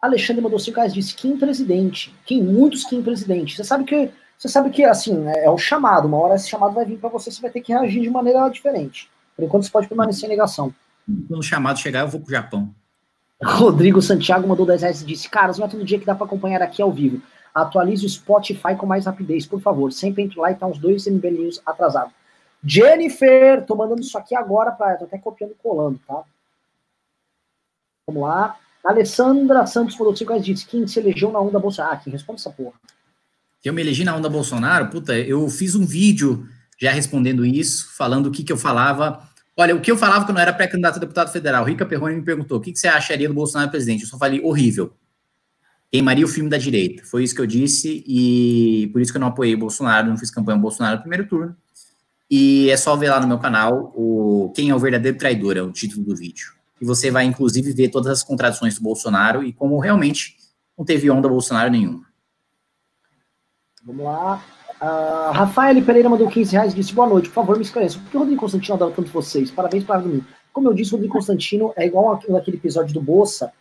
Alexandre 0.00 0.42
mandou 0.42 0.58
cinco 0.58 0.76
reais, 0.76 0.92
disse 0.92 1.14
Kim 1.14 1.38
presidente. 1.38 2.14
Kim, 2.26 2.42
muitos 2.42 2.84
Kim 2.84 3.02
presidente. 3.02 3.56
Você 3.56 3.64
sabe 3.64 3.84
que, 3.84 4.10
você 4.36 4.48
sabe 4.48 4.70
que 4.70 4.84
assim, 4.84 5.26
é, 5.28 5.46
é 5.46 5.50
o 5.50 5.56
chamado. 5.56 6.06
Uma 6.06 6.18
hora 6.18 6.34
esse 6.34 6.48
chamado 6.50 6.74
vai 6.74 6.84
vir 6.84 6.98
para 6.98 7.08
você, 7.08 7.30
você 7.30 7.40
vai 7.40 7.50
ter 7.50 7.60
que 7.60 7.72
reagir 7.72 8.02
de 8.02 8.10
maneira 8.10 8.48
diferente. 8.48 9.10
Por 9.36 9.44
enquanto 9.44 9.64
você 9.64 9.70
pode 9.70 9.88
permanecer 9.88 10.26
em 10.26 10.32
negação. 10.32 10.74
Quando 11.28 11.40
o 11.40 11.42
chamado 11.42 11.78
chegar, 11.78 12.00
eu 12.00 12.08
vou 12.08 12.20
pro 12.20 12.30
Japão. 12.30 12.68
Rodrigo 13.42 14.02
Santiago 14.02 14.46
mandou 14.46 14.66
10 14.66 14.82
reais 14.82 15.00
e 15.00 15.06
disse: 15.06 15.30
Caras, 15.30 15.56
não 15.56 15.66
é 15.66 15.68
todo 15.68 15.84
dia 15.84 15.98
que 15.98 16.04
dá 16.04 16.14
para 16.14 16.26
acompanhar 16.26 16.60
aqui 16.60 16.82
ao 16.82 16.92
vivo. 16.92 17.22
Atualize 17.54 18.06
o 18.06 18.08
Spotify 18.08 18.76
com 18.76 18.86
mais 18.86 19.06
rapidez, 19.06 19.46
por 19.46 19.60
favor. 19.60 19.92
Sempre 19.92 20.22
entre 20.22 20.38
lá 20.38 20.50
e 20.50 20.54
tá 20.54 20.66
uns 20.66 20.78
dois 20.78 21.06
MB 21.06 21.30
News 21.30 21.60
atrasado. 21.64 22.12
Jennifer, 22.62 23.64
tô 23.66 23.74
mandando 23.74 24.00
isso 24.00 24.16
aqui 24.18 24.34
agora 24.34 24.70
para, 24.70 24.96
tô 24.96 25.04
até 25.04 25.18
copiando 25.18 25.52
e 25.52 25.62
colando, 25.62 25.98
tá? 26.06 26.22
Vamos 28.06 28.22
lá. 28.22 28.56
Alessandra 28.84 29.66
Santos 29.66 29.96
mandou 29.96 30.14
5 30.14 30.30
reais 30.30 30.44
disse: 30.44 30.66
Quem 30.66 30.86
se 30.86 30.98
elegeu 30.98 31.30
na 31.30 31.40
onda 31.40 31.58
Bolsonaro? 31.58 31.94
Ah, 31.94 31.96
quem 31.96 32.12
responde 32.12 32.40
essa 32.40 32.50
porra? 32.50 32.74
Eu 33.64 33.72
me 33.72 33.82
elegi 33.82 34.04
na 34.04 34.16
onda 34.16 34.28
Bolsonaro? 34.28 34.88
Puta, 34.88 35.18
eu 35.18 35.48
fiz 35.48 35.74
um 35.74 35.84
vídeo 35.84 36.46
já 36.80 36.90
respondendo 36.90 37.44
isso, 37.44 37.94
falando 37.94 38.26
o 38.26 38.30
que, 38.30 38.42
que 38.42 38.52
eu 38.52 38.56
falava 38.56 39.30
Olha, 39.60 39.76
o 39.76 39.80
que 39.80 39.90
eu 39.90 39.96
falava 39.98 40.24
quando 40.24 40.38
eu 40.38 40.42
era 40.42 40.54
pré-candidato 40.54 40.96
a 40.96 41.00
deputado 41.00 41.30
federal, 41.30 41.62
Rica 41.64 41.84
Perrone 41.84 42.16
me 42.16 42.22
perguntou: 42.22 42.56
o 42.56 42.60
que, 42.62 42.72
que 42.72 42.78
você 42.78 42.88
acharia 42.88 43.28
do 43.28 43.34
Bolsonaro 43.34 43.70
presidente? 43.70 44.04
Eu 44.04 44.08
só 44.08 44.16
falei 44.16 44.40
horrível. 44.42 44.94
Queimaria 45.90 46.24
o 46.24 46.28
filme 46.28 46.48
da 46.48 46.56
direita. 46.56 47.04
Foi 47.04 47.24
isso 47.24 47.34
que 47.34 47.40
eu 47.40 47.46
disse, 47.46 48.04
e 48.06 48.88
por 48.92 49.00
isso 49.00 49.12
que 49.12 49.16
eu 49.16 49.20
não 49.20 49.28
apoiei 49.28 49.56
Bolsonaro, 49.56 50.08
não 50.08 50.16
fiz 50.16 50.30
campanha 50.30 50.58
Bolsonaro 50.58 50.96
no 50.96 51.02
primeiro 51.02 51.26
turno. 51.26 51.56
E 52.30 52.70
é 52.70 52.76
só 52.76 52.94
ver 52.94 53.10
lá 53.10 53.20
no 53.20 53.26
meu 53.26 53.38
canal 53.38 53.92
o 53.96 54.52
Quem 54.54 54.70
é 54.70 54.74
o 54.74 54.78
Verdadeiro 54.78 55.18
Traidor, 55.18 55.56
é 55.56 55.62
o 55.62 55.72
título 55.72 56.04
do 56.04 56.14
vídeo. 56.14 56.52
E 56.80 56.84
você 56.84 57.10
vai, 57.10 57.24
inclusive, 57.24 57.72
ver 57.72 57.88
todas 57.88 58.12
as 58.12 58.22
contradições 58.22 58.76
do 58.76 58.82
Bolsonaro 58.82 59.42
e 59.42 59.52
como 59.52 59.78
realmente 59.80 60.36
não 60.78 60.84
teve 60.84 61.10
onda 61.10 61.28
Bolsonaro 61.28 61.70
nenhuma. 61.70 62.06
Vamos 63.84 64.04
lá. 64.04 64.42
Uh, 64.80 65.32
Rafael 65.32 65.82
Pereira 65.82 66.08
mandou 66.08 66.28
15 66.28 66.52
reais 66.52 66.72
e 66.72 66.76
disse: 66.76 66.94
Boa 66.94 67.08
noite, 67.08 67.28
por 67.28 67.34
favor, 67.34 67.56
me 67.56 67.62
esclareça. 67.62 67.98
Por 67.98 68.10
que 68.10 68.16
o 68.16 68.20
Rodrigo 68.20 68.40
Constantino 68.40 68.74
adora 68.76 68.94
tanto 68.94 69.10
vocês? 69.10 69.50
Parabéns 69.50 69.84
para 69.84 70.00
mim. 70.00 70.24
Como 70.52 70.68
eu 70.68 70.74
disse, 70.74 70.92
o 70.92 70.94
Rodrigo 70.94 71.12
Constantino 71.12 71.72
é 71.76 71.86
igual 71.86 72.18
naquele 72.28 72.56
episódio 72.56 72.94
do 72.94 73.02
Bolsa, 73.02 73.52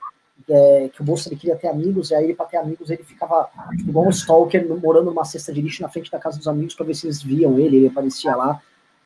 é, 0.50 0.90
que 0.90 1.02
o 1.02 1.04
Bolsa 1.06 1.30
ele 1.30 1.36
queria 1.36 1.56
ter 1.56 1.68
amigos, 1.68 2.12
e 2.12 2.16
aí 2.16 2.24
ele, 2.24 2.36
para 2.36 2.46
ter 2.46 2.58
amigos, 2.58 2.90
ele 2.90 3.04
ficava 3.04 3.50
tipo, 3.78 3.90
igual 3.90 4.08
um 4.08 4.10
stalker, 4.10 4.68
morando 4.82 5.06
numa 5.06 5.26
cesta 5.26 5.54
de 5.54 5.62
lixo 5.62 5.82
na 5.82 5.90
frente 5.90 6.12
da 6.12 6.20
casa 6.20 6.38
dos 6.38 6.48
amigos 6.48 6.74
para 6.74 6.86
ver 6.86 6.96
se 6.96 7.06
eles 7.06 7.22
viam 7.22 7.60
ele, 7.60 7.78
ele 7.78 7.88
aparecia 7.88 8.36
lá. 8.36 8.62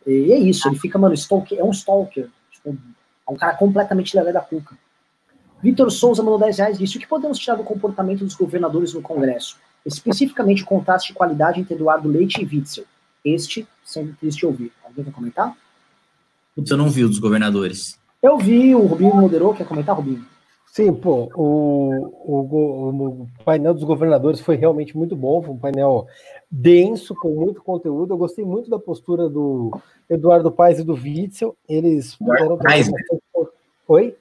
E 0.05 0.31
é 0.31 0.37
isso, 0.37 0.67
ele 0.67 0.79
fica, 0.79 0.97
mano, 0.97 1.13
stalker, 1.13 1.59
é 1.59 1.63
um 1.63 1.71
stalker. 1.71 2.29
Tipo, 2.51 2.77
é 3.27 3.31
um 3.31 3.35
cara 3.35 3.55
completamente 3.55 4.15
lelé 4.15 4.31
da 4.31 4.41
cuca. 4.41 4.77
Vitor 5.61 5.89
Souza 5.89 6.21
mandou 6.21 6.39
10 6.39 6.57
reais 6.57 6.77
disse: 6.77 6.97
O 6.97 6.99
que 6.99 7.07
podemos 7.07 7.39
tirar 7.39 7.55
do 7.55 7.63
comportamento 7.63 8.25
dos 8.25 8.35
governadores 8.35 8.93
no 8.93 9.01
Congresso? 9.01 9.57
Especificamente 9.85 10.63
o 10.63 10.65
contraste 10.65 11.09
de 11.09 11.13
qualidade 11.13 11.61
entre 11.61 11.73
Eduardo 11.73 12.09
Leite 12.09 12.41
e 12.41 12.45
Witzel. 12.45 12.85
Este, 13.23 13.65
sempre 13.83 14.13
triste 14.13 14.45
ouvir. 14.45 14.73
Alguém 14.83 15.05
quer 15.05 15.11
comentar? 15.11 15.55
Putz, 16.53 16.69
eu 16.69 16.77
não 16.77 16.89
vi 16.89 17.05
o 17.05 17.09
dos 17.09 17.19
governadores. 17.19 17.97
Eu 18.21 18.37
vi, 18.37 18.75
o 18.75 18.85
Rubinho 18.85 19.15
moderou. 19.15 19.53
Quer 19.53 19.65
comentar, 19.65 19.95
Rubinho? 19.95 20.25
Sim, 20.73 20.91
pô, 20.91 21.29
o, 21.35 21.91
o, 22.25 23.21
o, 23.21 23.27
painel 23.45 23.75
dos 23.75 23.83
governadores 23.83 24.41
foi 24.41 24.55
realmente 24.55 24.97
muito 24.97 25.15
bom, 25.15 25.39
foi 25.39 25.53
um 25.53 25.59
painel 25.59 26.07
denso, 26.49 27.13
com 27.13 27.29
muito 27.29 27.61
conteúdo. 27.61 28.11
Eu 28.11 28.17
gostei 28.17 28.43
muito 28.43 28.71
da 28.71 28.79
postura 28.79 29.29
do 29.29 29.69
Eduardo 30.09 30.51
Paes 30.51 30.79
e 30.79 30.83
do 30.83 30.95
Witzel. 30.95 31.55
Eles 31.69 32.17
Eduardo 32.19 32.57
Paes, 32.57 32.89
né? 32.91 32.97
Oi? 33.87 34.17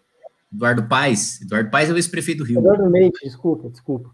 Eduardo 0.53 0.87
Paes. 0.87 1.41
Eduardo 1.41 1.71
Paes 1.71 1.89
é 1.89 1.93
o 1.95 1.97
ex-prefeito 1.97 2.41
do 2.41 2.45
Rio. 2.45 2.59
Eduardo 2.59 2.87
Leite, 2.87 3.25
desculpa, 3.25 3.71
desculpa. 3.71 4.11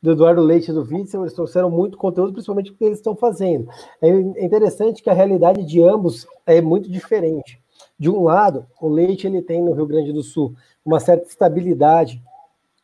Do 0.00 0.12
Eduardo 0.12 0.42
Leite 0.42 0.70
e 0.70 0.74
do 0.74 0.82
Witzel, 0.82 1.22
eles 1.22 1.34
trouxeram 1.34 1.72
muito 1.72 1.98
conteúdo, 1.98 2.34
principalmente 2.34 2.70
o 2.70 2.74
que 2.74 2.84
eles 2.84 2.98
estão 2.98 3.16
fazendo. 3.16 3.68
É 4.00 4.08
interessante 4.44 5.02
que 5.02 5.10
a 5.10 5.14
realidade 5.14 5.64
de 5.64 5.82
ambos 5.82 6.24
é 6.46 6.60
muito 6.60 6.88
diferente. 6.88 7.60
De 7.98 8.10
um 8.10 8.22
lado, 8.22 8.66
o 8.80 8.88
Leite 8.88 9.26
ele 9.26 9.40
tem 9.40 9.62
no 9.62 9.72
Rio 9.72 9.86
Grande 9.86 10.12
do 10.12 10.22
Sul 10.22 10.54
uma 10.84 10.98
certa 10.98 11.28
estabilidade 11.28 12.22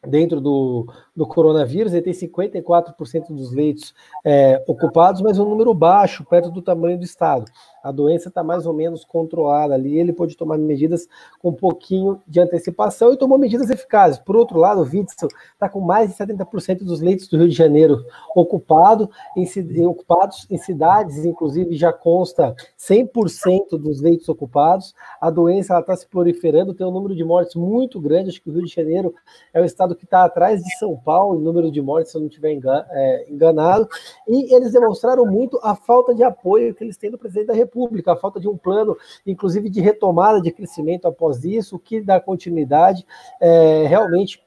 dentro 0.06 0.40
do, 0.40 0.86
do 1.20 1.26
coronavírus, 1.26 1.92
ele 1.92 2.00
tem 2.00 2.14
54% 2.14 3.26
dos 3.28 3.52
leitos 3.52 3.94
é, 4.24 4.64
ocupados, 4.66 5.20
mas 5.20 5.38
um 5.38 5.44
número 5.44 5.74
baixo, 5.74 6.24
perto 6.24 6.50
do 6.50 6.62
tamanho 6.62 6.96
do 6.96 7.04
estado 7.04 7.44
a 7.82 7.90
doença 7.90 8.28
está 8.28 8.42
mais 8.42 8.66
ou 8.66 8.72
menos 8.72 9.04
controlada 9.04 9.74
ali, 9.74 9.98
ele 9.98 10.12
pode 10.12 10.36
tomar 10.36 10.58
medidas 10.58 11.08
com 11.40 11.50
um 11.50 11.54
pouquinho 11.54 12.20
de 12.26 12.40
antecipação 12.40 13.12
e 13.12 13.16
tomou 13.16 13.38
medidas 13.38 13.70
eficazes. 13.70 14.18
Por 14.18 14.36
outro 14.36 14.58
lado, 14.58 14.80
o 14.80 14.84
Witzel 14.84 15.28
está 15.52 15.68
com 15.68 15.80
mais 15.80 16.10
de 16.10 16.16
70% 16.16 16.84
dos 16.84 17.00
leitos 17.00 17.28
do 17.28 17.38
Rio 17.38 17.48
de 17.48 17.54
Janeiro 17.54 18.04
ocupado, 18.34 19.10
em, 19.36 19.86
ocupados 19.86 20.46
em 20.50 20.58
cidades, 20.58 21.24
inclusive 21.24 21.74
já 21.74 21.92
consta 21.92 22.54
100% 22.78 23.78
dos 23.78 24.00
leitos 24.00 24.28
ocupados. 24.28 24.94
A 25.20 25.30
doença 25.30 25.78
está 25.78 25.96
se 25.96 26.06
proliferando, 26.06 26.74
tem 26.74 26.86
um 26.86 26.92
número 26.92 27.14
de 27.14 27.24
mortes 27.24 27.54
muito 27.54 28.00
grande, 28.00 28.30
acho 28.30 28.42
que 28.42 28.50
o 28.50 28.52
Rio 28.52 28.64
de 28.64 28.74
Janeiro 28.74 29.14
é 29.54 29.60
o 29.60 29.64
estado 29.64 29.94
que 29.94 30.04
está 30.04 30.24
atrás 30.24 30.62
de 30.62 30.78
São 30.78 30.96
Paulo 30.96 31.09
em 31.34 31.40
número 31.40 31.70
de 31.70 31.80
mortes, 31.80 32.12
se 32.12 32.16
eu 32.18 32.20
não 32.20 32.28
estiver 32.28 32.58
é, 32.90 33.26
enganado, 33.28 33.88
e 34.26 34.54
eles 34.54 34.72
demonstraram 34.72 35.26
muito 35.26 35.58
a 35.62 35.74
falta 35.74 36.14
de 36.14 36.22
apoio 36.22 36.74
que 36.74 36.84
eles 36.84 36.96
têm 36.96 37.10
do 37.10 37.18
presidente 37.18 37.48
da 37.48 37.54
República 37.54 38.12
a 38.12 38.16
falta 38.16 38.40
de 38.40 38.48
um 38.48 38.56
plano, 38.56 38.96
inclusive 39.26 39.68
de 39.68 39.80
retomada 39.80 40.40
de 40.40 40.50
crescimento 40.50 41.06
após 41.06 41.44
isso, 41.44 41.78
que 41.78 42.00
dá 42.00 42.20
continuidade, 42.20 43.06
é, 43.40 43.86
realmente 43.86 44.42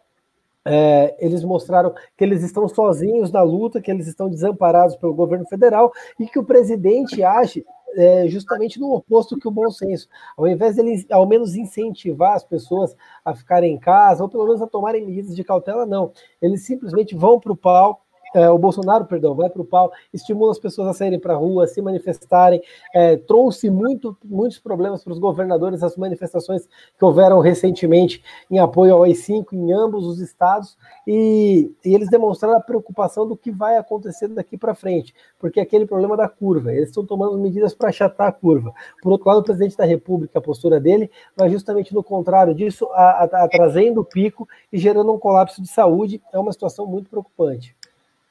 é, 0.65 1.15
eles 1.19 1.43
mostraram 1.43 1.93
que 2.17 2.23
eles 2.23 2.43
estão 2.43 2.67
sozinhos 2.67 3.31
na 3.31 3.41
luta, 3.41 3.81
que 3.81 3.91
eles 3.91 4.07
estão 4.07 4.29
desamparados 4.29 4.95
pelo 4.95 5.13
governo 5.13 5.45
federal 5.45 5.91
e 6.19 6.25
que 6.25 6.39
o 6.39 6.43
presidente 6.43 7.23
age 7.23 7.65
é, 7.95 8.27
justamente 8.27 8.79
no 8.79 8.93
oposto 8.93 9.37
que 9.37 9.47
o 9.47 9.51
bom 9.51 9.69
senso. 9.69 10.07
Ao 10.37 10.47
invés 10.47 10.75
de 10.75 10.81
ele, 10.81 11.05
ao 11.11 11.27
menos, 11.27 11.55
incentivar 11.55 12.33
as 12.33 12.43
pessoas 12.43 12.95
a 13.23 13.35
ficarem 13.35 13.73
em 13.73 13.79
casa, 13.79 14.23
ou 14.23 14.29
pelo 14.29 14.45
menos 14.45 14.61
a 14.61 14.67
tomarem 14.67 15.05
medidas 15.05 15.35
de 15.35 15.43
cautela, 15.43 15.85
não. 15.85 16.11
Eles 16.41 16.65
simplesmente 16.65 17.15
vão 17.15 17.39
para 17.39 17.51
o 17.51 17.57
palco 17.57 18.02
é, 18.33 18.49
o 18.49 18.57
Bolsonaro, 18.57 19.05
perdão, 19.05 19.35
vai 19.35 19.49
para 19.49 19.61
o 19.61 19.65
pau, 19.65 19.91
estimula 20.13 20.51
as 20.51 20.59
pessoas 20.59 20.87
a 20.87 20.93
saírem 20.93 21.19
para 21.19 21.33
a 21.33 21.37
rua, 21.37 21.65
a 21.65 21.67
se 21.67 21.81
manifestarem, 21.81 22.61
é, 22.93 23.15
trouxe 23.17 23.69
muito, 23.69 24.17
muitos 24.25 24.59
problemas 24.59 25.03
para 25.03 25.13
os 25.13 25.19
governadores, 25.19 25.83
as 25.83 25.95
manifestações 25.95 26.67
que 26.97 27.05
houveram 27.05 27.39
recentemente 27.39 28.23
em 28.49 28.59
apoio 28.59 28.95
ao 28.95 29.03
AI-5 29.03 29.53
em 29.53 29.71
ambos 29.71 30.05
os 30.05 30.19
estados, 30.19 30.77
e, 31.05 31.71
e, 31.85 31.93
eles 31.93 32.09
demonstraram 32.09 32.57
a 32.57 32.61
preocupação 32.61 33.27
do 33.27 33.37
que 33.37 33.51
vai 33.51 33.77
acontecer 33.77 34.27
daqui 34.29 34.57
para 34.57 34.73
frente, 34.73 35.13
porque 35.37 35.59
é 35.59 35.63
aquele 35.63 35.85
problema 35.85 36.17
da 36.17 36.27
curva, 36.27 36.73
eles 36.73 36.89
estão 36.89 37.05
tomando 37.05 37.37
medidas 37.37 37.73
para 37.73 37.89
achatar 37.89 38.27
a 38.27 38.31
curva. 38.31 38.73
Por 39.01 39.11
outro 39.11 39.27
lado, 39.27 39.41
o 39.41 39.43
presidente 39.43 39.77
da 39.77 39.85
República, 39.85 40.39
a 40.39 40.41
postura 40.41 40.79
dele, 40.79 41.11
vai 41.35 41.49
justamente 41.49 41.93
no 41.93 42.03
contrário 42.03 42.55
disso, 42.55 42.87
a, 42.93 43.23
a, 43.23 43.43
a 43.43 43.47
trazendo 43.47 44.01
o 44.01 44.05
pico 44.05 44.47
e 44.71 44.77
gerando 44.77 45.11
um 45.11 45.19
colapso 45.19 45.61
de 45.61 45.67
saúde, 45.67 46.21
é 46.33 46.39
uma 46.39 46.51
situação 46.51 46.85
muito 46.85 47.09
preocupante. 47.09 47.75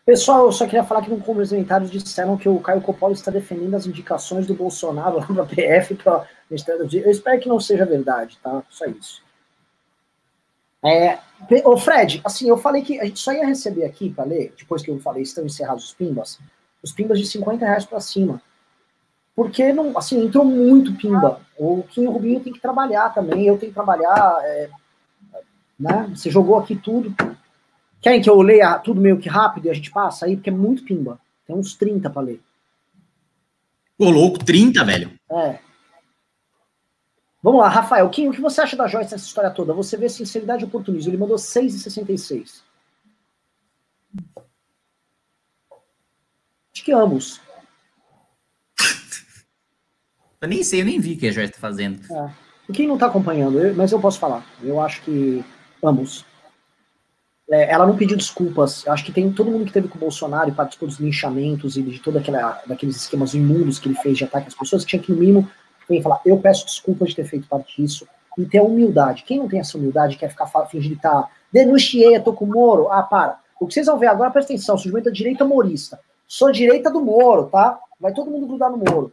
Pessoal, 0.04 0.46
eu 0.46 0.52
só 0.52 0.64
queria 0.64 0.82
falar 0.82 1.02
que 1.02 1.10
no 1.10 1.20
comentários 1.20 1.90
disseram 1.90 2.36
que 2.36 2.48
o 2.48 2.58
Caio 2.58 2.80
Coppola 2.80 3.12
está 3.12 3.30
defendendo 3.30 3.74
as 3.74 3.86
indicações 3.86 4.46
do 4.46 4.54
Bolsonaro 4.54 5.18
lá 5.18 5.26
para 5.26 5.42
a 5.42 5.46
PF 5.46 5.94
para 5.94 6.28
Eu 6.50 7.10
espero 7.10 7.40
que 7.40 7.48
não 7.48 7.60
seja 7.60 7.86
verdade, 7.86 8.36
tá? 8.42 8.64
Só 8.68 8.84
isso. 8.86 9.22
É, 10.84 11.20
ô 11.64 11.76
Fred, 11.76 12.20
assim, 12.24 12.48
eu 12.48 12.58
falei 12.58 12.82
que 12.82 12.98
a 12.98 13.04
gente 13.04 13.20
só 13.20 13.32
ia 13.32 13.46
receber 13.46 13.84
aqui 13.84 14.10
para 14.10 14.24
ler, 14.24 14.52
depois 14.58 14.82
que 14.82 14.90
eu 14.90 14.98
falei, 14.98 15.22
estão 15.22 15.46
encerrados 15.46 15.84
os 15.84 15.94
pimbas, 15.94 16.40
os 16.82 16.90
pimbas 16.90 17.20
de 17.20 17.26
50 17.26 17.64
reais 17.64 17.84
para 17.84 18.00
cima. 18.00 18.42
Porque, 19.36 19.72
não, 19.72 19.96
assim, 19.96 20.24
entrou 20.24 20.44
muito 20.44 20.94
pimba. 20.96 21.40
O 21.56 21.84
Kim 21.84 22.06
Rubinho 22.06 22.40
tem 22.40 22.52
que 22.52 22.60
trabalhar 22.60 23.14
também, 23.14 23.46
eu 23.46 23.56
tenho 23.56 23.70
que 23.70 23.76
trabalhar, 23.76 24.40
é, 24.42 24.68
né? 25.78 26.10
Você 26.12 26.28
jogou 26.28 26.58
aqui 26.58 26.74
tudo. 26.74 27.14
Querem 28.02 28.20
que 28.20 28.28
eu 28.28 28.42
leia 28.42 28.80
tudo 28.80 29.00
meio 29.00 29.16
que 29.16 29.28
rápido 29.28 29.66
e 29.66 29.70
a 29.70 29.74
gente 29.74 29.92
passa 29.92 30.26
aí? 30.26 30.34
Porque 30.34 30.50
é 30.50 30.52
muito 30.52 30.84
pimba. 30.84 31.20
Tem 31.46 31.54
uns 31.54 31.74
30 31.74 32.10
para 32.10 32.22
ler. 32.22 32.42
Ô, 33.96 34.10
louco, 34.10 34.44
30, 34.44 34.84
velho? 34.84 35.12
É. 35.30 35.60
Vamos 37.40 37.60
lá, 37.60 37.68
Rafael. 37.68 38.10
Kim, 38.10 38.28
o 38.28 38.32
que 38.32 38.40
você 38.40 38.60
acha 38.60 38.76
da 38.76 38.88
Joyce 38.88 39.12
nessa 39.12 39.24
história 39.24 39.50
toda? 39.50 39.72
Você 39.72 39.96
vê 39.96 40.08
sinceridade 40.08 40.64
e 40.64 40.66
oportunismo. 40.66 41.10
Ele 41.10 41.16
mandou 41.16 41.36
6,66. 41.36 42.62
Acho 46.74 46.84
que 46.84 46.92
ambos. 46.92 47.40
eu 50.40 50.48
nem 50.48 50.64
sei, 50.64 50.80
eu 50.80 50.84
nem 50.84 50.98
vi 50.98 51.14
o 51.14 51.18
que 51.18 51.28
a 51.28 51.32
Joyce 51.32 51.52
está 51.52 51.60
fazendo. 51.60 52.00
É. 52.12 52.34
Quem 52.72 52.88
não 52.88 52.94
está 52.94 53.06
acompanhando, 53.06 53.60
eu, 53.60 53.74
mas 53.74 53.92
eu 53.92 54.00
posso 54.00 54.18
falar. 54.18 54.44
Eu 54.60 54.80
acho 54.80 55.02
que 55.02 55.44
ambos 55.84 56.24
é, 57.52 57.70
ela 57.70 57.86
não 57.86 57.96
pediu 57.96 58.16
desculpas. 58.16 58.84
Eu 58.86 58.92
acho 58.92 59.04
que 59.04 59.12
tem 59.12 59.30
todo 59.30 59.50
mundo 59.50 59.66
que 59.66 59.72
teve 59.72 59.86
com 59.86 59.98
o 59.98 60.00
Bolsonaro 60.00 60.48
e 60.48 60.52
participou 60.52 60.88
dos 60.88 60.98
linchamentos 60.98 61.76
e 61.76 61.82
de 61.82 61.98
todos 61.98 62.22
daqueles 62.66 62.96
esquemas 62.96 63.34
imundos 63.34 63.78
que 63.78 63.88
ele 63.88 63.94
fez 63.96 64.16
de 64.16 64.24
ataque 64.24 64.48
às 64.48 64.54
pessoas, 64.54 64.84
que 64.84 64.90
tinha 64.90 65.02
que, 65.02 65.12
no 65.12 65.18
mínimo, 65.18 65.48
que 65.86 66.00
falar, 66.00 66.20
eu 66.24 66.38
peço 66.38 66.64
desculpas 66.64 67.10
de 67.10 67.16
ter 67.16 67.24
feito 67.24 67.46
parte 67.46 67.82
disso, 67.82 68.08
e 68.38 68.46
ter 68.46 68.58
a 68.58 68.62
humildade. 68.62 69.24
Quem 69.24 69.38
não 69.38 69.48
tem 69.48 69.60
essa 69.60 69.76
humildade 69.76 70.16
quer 70.16 70.30
ficar 70.30 70.46
fingindo 70.66 70.96
que 70.96 71.02
tá, 71.02 71.28
denunciei, 71.52 72.18
tô 72.20 72.32
com 72.32 72.46
o 72.46 72.48
Moro. 72.48 72.90
Ah, 72.90 73.02
para. 73.02 73.38
O 73.60 73.66
que 73.66 73.74
vocês 73.74 73.86
vão 73.86 73.98
ver 73.98 74.06
agora, 74.06 74.30
presta 74.30 74.54
atenção, 74.54 74.78
surgimento 74.78 75.10
da 75.10 75.14
direita 75.14 75.44
morista. 75.44 76.00
Sou 76.26 76.50
direita 76.50 76.90
do 76.90 77.02
Moro, 77.02 77.46
tá? 77.46 77.78
Vai 78.00 78.14
todo 78.14 78.30
mundo 78.30 78.46
grudar 78.46 78.70
no 78.70 78.78
Moro. 78.78 79.12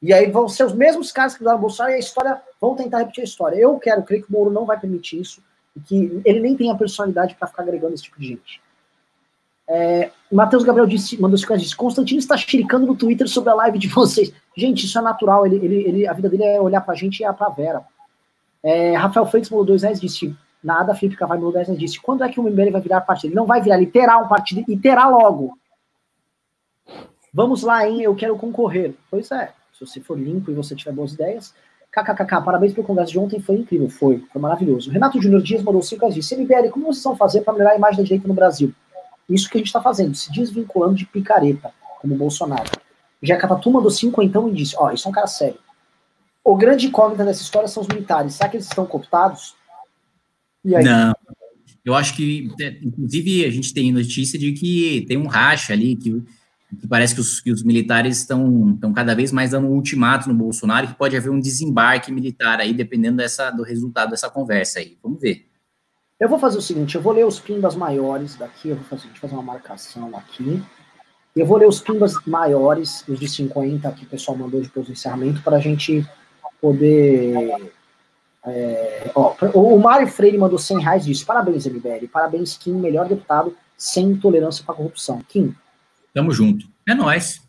E 0.00 0.12
aí 0.12 0.30
vão 0.30 0.48
ser 0.48 0.64
os 0.64 0.72
mesmos 0.72 1.10
caras 1.10 1.32
que 1.32 1.40
grudaram 1.40 1.58
no 1.58 1.62
Bolsonaro 1.62 1.92
e 1.92 1.96
a 1.96 1.98
história, 1.98 2.40
vão 2.60 2.76
tentar 2.76 2.98
repetir 2.98 3.22
a 3.22 3.24
história. 3.24 3.56
Eu 3.56 3.76
quero 3.78 4.04
crer 4.04 4.22
que 4.22 4.30
o 4.30 4.32
Moro 4.32 4.50
não 4.50 4.64
vai 4.64 4.78
permitir 4.78 5.20
isso 5.20 5.42
que 5.86 6.20
ele 6.24 6.40
nem 6.40 6.56
tem 6.56 6.70
a 6.70 6.74
personalidade 6.74 7.34
para 7.34 7.48
ficar 7.48 7.62
agregando 7.62 7.94
esse 7.94 8.04
tipo 8.04 8.20
de 8.20 8.28
gente. 8.28 8.62
É, 9.66 10.10
Matheus 10.30 10.62
Gabriel 10.62 10.86
disse, 10.86 11.20
mandou 11.20 11.36
esse 11.36 11.56
disse, 11.56 11.76
Constantino 11.76 12.18
está 12.18 12.36
xericando 12.36 12.86
no 12.86 12.94
Twitter 12.94 13.26
sobre 13.28 13.50
a 13.50 13.54
live 13.54 13.78
de 13.78 13.88
vocês. 13.88 14.32
Gente, 14.56 14.86
isso 14.86 14.98
é 14.98 15.02
natural, 15.02 15.46
ele, 15.46 15.56
ele, 15.56 15.76
ele, 15.88 16.06
a 16.06 16.12
vida 16.12 16.28
dele 16.28 16.44
é 16.44 16.60
olhar 16.60 16.80
pra 16.80 16.94
gente 16.94 17.20
e 17.20 17.24
é 17.24 17.32
pra 17.32 17.48
Vera. 17.48 17.82
É, 18.62 18.94
Rafael 18.94 19.26
Freitas 19.26 19.50
mandou 19.50 19.66
dois 19.66 19.82
reais 19.82 20.00
disse, 20.00 20.36
nada, 20.62 20.94
Felipe 20.94 21.16
Carvalho 21.16 21.40
mandou 21.40 21.54
dois 21.54 21.66
reais 21.66 21.80
disse, 21.80 22.00
quando 22.00 22.24
é 22.24 22.28
que 22.28 22.38
o 22.38 22.42
MBL 22.42 22.70
vai 22.70 22.80
virar 22.80 23.00
partido? 23.00 23.30
Ele 23.30 23.36
não 23.36 23.46
vai 23.46 23.60
virar, 23.60 23.76
ele 23.76 23.86
terá 23.86 24.18
um 24.18 24.28
partido, 24.28 24.64
e 24.68 24.76
terá 24.76 25.08
logo. 25.08 25.58
Vamos 27.32 27.62
lá, 27.62 27.88
hein, 27.88 28.02
eu 28.02 28.14
quero 28.14 28.36
concorrer. 28.36 28.94
Pois 29.10 29.30
é, 29.32 29.52
se 29.72 29.84
você 29.84 30.00
for 30.00 30.18
limpo 30.18 30.50
e 30.50 30.54
você 30.54 30.76
tiver 30.76 30.92
boas 30.92 31.14
ideias, 31.14 31.54
KKKK, 31.94 32.42
parabéns 32.44 32.72
pelo 32.72 32.86
congresso 32.86 33.12
de 33.12 33.18
ontem, 33.20 33.38
foi 33.38 33.54
incrível, 33.54 33.88
foi, 33.88 34.24
foi 34.32 34.42
maravilhoso. 34.42 34.90
Renato 34.90 35.22
Júnior 35.22 35.40
Dias 35.40 35.62
mandou 35.62 35.80
cinco 35.80 36.00
reais 36.00 36.14
disse, 36.14 36.34
MBL, 36.36 36.70
como 36.72 36.86
vocês 36.86 37.04
vão 37.04 37.14
fazer 37.14 37.42
para 37.42 37.52
melhorar 37.52 37.70
a 37.70 37.76
imagem 37.76 37.98
da 37.98 38.02
direita 38.02 38.26
no 38.26 38.34
Brasil? 38.34 38.74
Isso 39.28 39.48
que 39.48 39.56
a 39.56 39.60
gente 39.60 39.68
está 39.68 39.80
fazendo, 39.80 40.14
se 40.14 40.32
desvinculando 40.32 40.96
de 40.96 41.06
picareta, 41.06 41.70
como 42.00 42.14
o 42.14 42.18
Bolsonaro. 42.18 42.68
Jeca 43.22 43.46
Tatu 43.46 43.70
mandou 43.70 43.90
cinco 43.90 44.20
então 44.22 44.48
e 44.48 44.52
disse, 44.52 44.74
ó, 44.76 44.88
oh, 44.88 44.90
isso 44.90 45.06
é 45.06 45.10
um 45.10 45.14
cara 45.14 45.28
sério. 45.28 45.58
O 46.44 46.56
grande 46.56 46.88
incógnita 46.88 47.24
dessa 47.24 47.42
história 47.42 47.68
são 47.68 47.82
os 47.82 47.88
militares. 47.88 48.34
Será 48.34 48.48
que 48.48 48.56
eles 48.56 48.66
estão 48.66 48.84
cooptados? 48.84 49.54
Não. 50.62 51.14
Eu 51.84 51.94
acho 51.94 52.16
que, 52.16 52.50
é, 52.60 52.78
inclusive, 52.82 53.44
a 53.44 53.50
gente 53.50 53.72
tem 53.72 53.92
notícia 53.92 54.38
de 54.38 54.52
que 54.52 55.04
tem 55.06 55.16
um 55.16 55.26
racha 55.26 55.72
ali, 55.72 55.94
que 55.94 56.22
que 56.80 56.86
parece 56.86 57.14
que 57.14 57.20
os, 57.20 57.40
que 57.40 57.50
os 57.50 57.62
militares 57.62 58.18
estão, 58.18 58.72
estão 58.74 58.92
cada 58.92 59.14
vez 59.14 59.32
mais 59.32 59.50
dando 59.50 59.68
um 59.68 59.72
ultimato 59.72 60.28
no 60.28 60.34
Bolsonaro, 60.34 60.88
que 60.88 60.94
pode 60.94 61.16
haver 61.16 61.30
um 61.30 61.40
desembarque 61.40 62.12
militar 62.12 62.60
aí, 62.60 62.72
dependendo 62.72 63.18
dessa, 63.18 63.50
do 63.50 63.62
resultado 63.62 64.10
dessa 64.10 64.30
conversa 64.30 64.78
aí. 64.78 64.98
Vamos 65.02 65.20
ver. 65.20 65.46
Eu 66.18 66.28
vou 66.28 66.38
fazer 66.38 66.58
o 66.58 66.62
seguinte, 66.62 66.94
eu 66.94 67.02
vou 67.02 67.12
ler 67.12 67.26
os 67.26 67.40
pimbas 67.40 67.74
maiores 67.74 68.36
daqui, 68.36 68.68
eu 68.68 68.76
vou 68.76 68.84
fazer, 68.84 69.08
fazer 69.20 69.34
uma 69.34 69.42
marcação 69.42 70.16
aqui. 70.16 70.62
Eu 71.34 71.44
vou 71.44 71.56
ler 71.56 71.66
os 71.66 71.80
pimbas 71.80 72.14
maiores, 72.24 73.04
os 73.08 73.18
de 73.18 73.28
50 73.28 73.90
que 73.92 74.04
o 74.04 74.08
pessoal 74.08 74.36
mandou 74.36 74.60
depois 74.60 74.86
do 74.86 74.92
encerramento, 74.92 75.42
para 75.42 75.56
a 75.56 75.60
gente 75.60 76.06
poder. 76.60 77.72
É, 78.46 79.10
ó, 79.14 79.34
o 79.54 79.78
Mário 79.78 80.06
Freire 80.06 80.38
mandou 80.38 80.58
100 80.58 80.80
reais 80.80 81.02
e 81.02 81.06
disse: 81.06 81.24
Parabéns, 81.24 81.66
MBL, 81.66 82.06
parabéns, 82.12 82.56
Kim, 82.56 82.74
melhor 82.74 83.08
deputado 83.08 83.56
sem 83.76 84.16
tolerância 84.16 84.64
para 84.64 84.74
corrupção. 84.74 85.20
Kim, 85.28 85.54
Tamo 86.14 86.30
junto. 86.30 86.66
É 86.88 86.94
nós. 86.94 87.42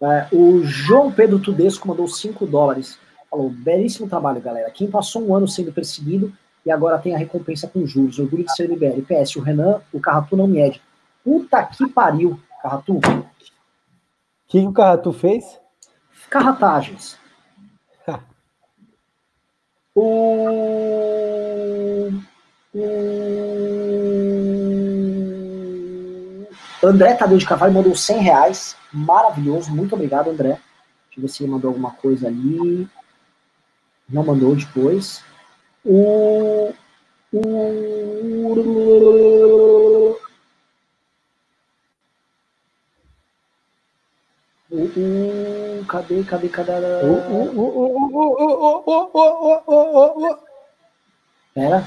É, 0.00 0.28
o 0.32 0.62
João 0.64 1.12
Pedro 1.12 1.38
Tudesco 1.38 1.86
mandou 1.86 2.08
5 2.08 2.46
dólares. 2.46 2.98
Falou, 3.30 3.50
belíssimo 3.50 4.08
trabalho, 4.08 4.40
galera. 4.40 4.70
Quem 4.70 4.90
passou 4.90 5.22
um 5.22 5.34
ano 5.34 5.46
sendo 5.46 5.70
perseguido 5.70 6.32
e 6.64 6.70
agora 6.70 6.98
tem 6.98 7.14
a 7.14 7.18
recompensa 7.18 7.68
com 7.68 7.86
juros. 7.86 8.18
Orgulho 8.18 8.44
de 8.44 8.54
ser 8.54 8.70
MBL. 8.70 9.02
PS, 9.02 9.36
o 9.36 9.42
Renan, 9.42 9.82
o 9.92 10.00
Carratu 10.00 10.34
não 10.34 10.46
mede. 10.46 10.80
Puta 11.22 11.62
que 11.64 11.86
pariu, 11.88 12.40
Carratu. 12.62 12.96
O 12.96 13.24
que, 14.46 14.60
que 14.60 14.66
o 14.66 14.72
Carratu 14.72 15.12
fez? 15.12 15.44
Carratagens. 16.30 17.18
o... 19.94 20.02
o 22.74 24.67
André 26.82 27.14
Tadeu 27.14 27.38
de 27.38 27.46
Carvalho 27.46 27.72
mandou 27.72 27.94
100 27.94 28.18
reais. 28.18 28.76
Maravilhoso. 28.92 29.70
Muito 29.70 29.94
obrigado, 29.94 30.30
André. 30.30 30.60
Deixa 31.06 31.18
eu 31.18 31.22
ver 31.22 31.28
se 31.28 31.42
ele 31.42 31.50
mandou 31.50 31.68
alguma 31.68 31.90
coisa 31.92 32.28
ali. 32.28 32.88
Não 34.08 34.24
mandou 34.24 34.54
depois. 34.54 35.22
O. 35.84 36.72
O. 37.32 38.78
Uh, 44.70 45.84
cadê, 45.86 46.22
cadê, 46.24 46.48
cadê? 46.48 46.72
Pera. 51.54 51.84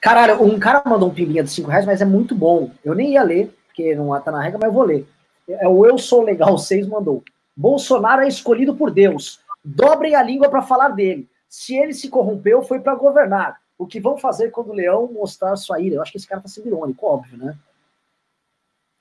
Caralho, 0.00 0.42
um 0.42 0.58
cara 0.58 0.82
mandou 0.86 1.08
um 1.08 1.14
pimbinha 1.14 1.42
de 1.42 1.50
5 1.50 1.68
reais, 1.68 1.86
mas 1.86 2.00
é 2.00 2.04
muito 2.04 2.34
bom. 2.34 2.70
Eu 2.84 2.94
nem 2.94 3.12
ia 3.12 3.22
ler, 3.22 3.54
porque 3.70 3.94
não 3.94 4.18
tá 4.20 4.30
na 4.30 4.42
regra, 4.42 4.58
mas 4.58 4.68
eu 4.68 4.74
vou 4.74 4.82
ler. 4.82 5.06
É 5.48 5.66
o 5.66 5.86
Eu 5.86 5.98
Sou 5.98 6.22
Legal 6.22 6.58
6 6.58 6.86
mandou. 6.86 7.22
Bolsonaro 7.56 8.22
é 8.22 8.28
escolhido 8.28 8.74
por 8.74 8.90
Deus. 8.90 9.40
Dobrem 9.64 10.14
a 10.14 10.22
língua 10.22 10.48
para 10.48 10.62
falar 10.62 10.90
dele. 10.90 11.28
Se 11.48 11.74
ele 11.74 11.92
se 11.92 12.08
corrompeu, 12.08 12.62
foi 12.62 12.80
para 12.80 12.94
governar. 12.94 13.60
O 13.76 13.86
que 13.86 14.00
vão 14.00 14.16
fazer 14.16 14.50
quando 14.50 14.70
o 14.70 14.74
leão 14.74 15.10
mostrar 15.12 15.56
sua 15.56 15.80
ira? 15.80 15.96
Eu 15.96 16.02
acho 16.02 16.12
que 16.12 16.18
esse 16.18 16.26
cara 16.26 16.40
tá 16.40 16.48
sendo 16.48 16.68
irônico, 16.68 17.06
óbvio, 17.06 17.38
né? 17.38 17.56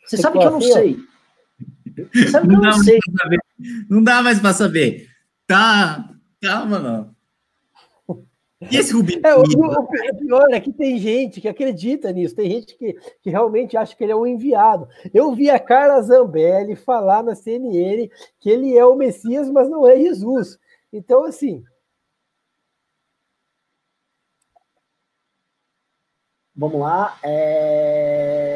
Você 0.05 0.17
sabe 0.17 0.39
que 0.39 0.45
eu 0.45 0.51
não 0.51 0.61
sei. 0.61 0.97
Sabe 2.31 2.47
não, 2.47 2.61
não, 2.61 2.71
sei. 2.73 2.99
não 3.89 4.03
dá 4.03 4.21
mais 4.21 4.39
para 4.39 4.53
saber. 4.53 5.07
Tá, 5.45 6.09
calma, 6.41 6.79
não. 6.79 7.15
E 8.61 8.75
esse 8.75 8.91
Rubinho? 8.91 9.21
É, 9.25 9.33
o, 9.35 9.41
o, 9.41 9.87
pior 10.17 10.51
é 10.51 10.59
que 10.59 10.73
tem 10.73 10.97
gente 10.97 11.39
que 11.39 11.47
acredita 11.47 12.11
nisso, 12.11 12.35
tem 12.35 12.51
gente 12.51 12.75
que, 12.75 12.93
que 13.21 13.29
realmente 13.29 13.77
acha 13.77 13.95
que 13.95 14.03
ele 14.03 14.11
é 14.11 14.15
um 14.15 14.27
enviado. 14.27 14.89
Eu 15.13 15.33
vi 15.33 15.49
a 15.49 15.57
Carla 15.57 16.01
Zambelli 16.01 16.75
falar 16.75 17.23
na 17.23 17.35
CNN 17.35 18.11
que 18.39 18.49
ele 18.49 18.77
é 18.77 18.85
o 18.85 18.95
Messias, 18.95 19.49
mas 19.49 19.69
não 19.69 19.87
é 19.87 19.95
Jesus. 19.97 20.59
Então, 20.91 21.23
assim. 21.23 21.63
Vamos 26.53 26.81
lá. 26.81 27.17
É... 27.23 28.49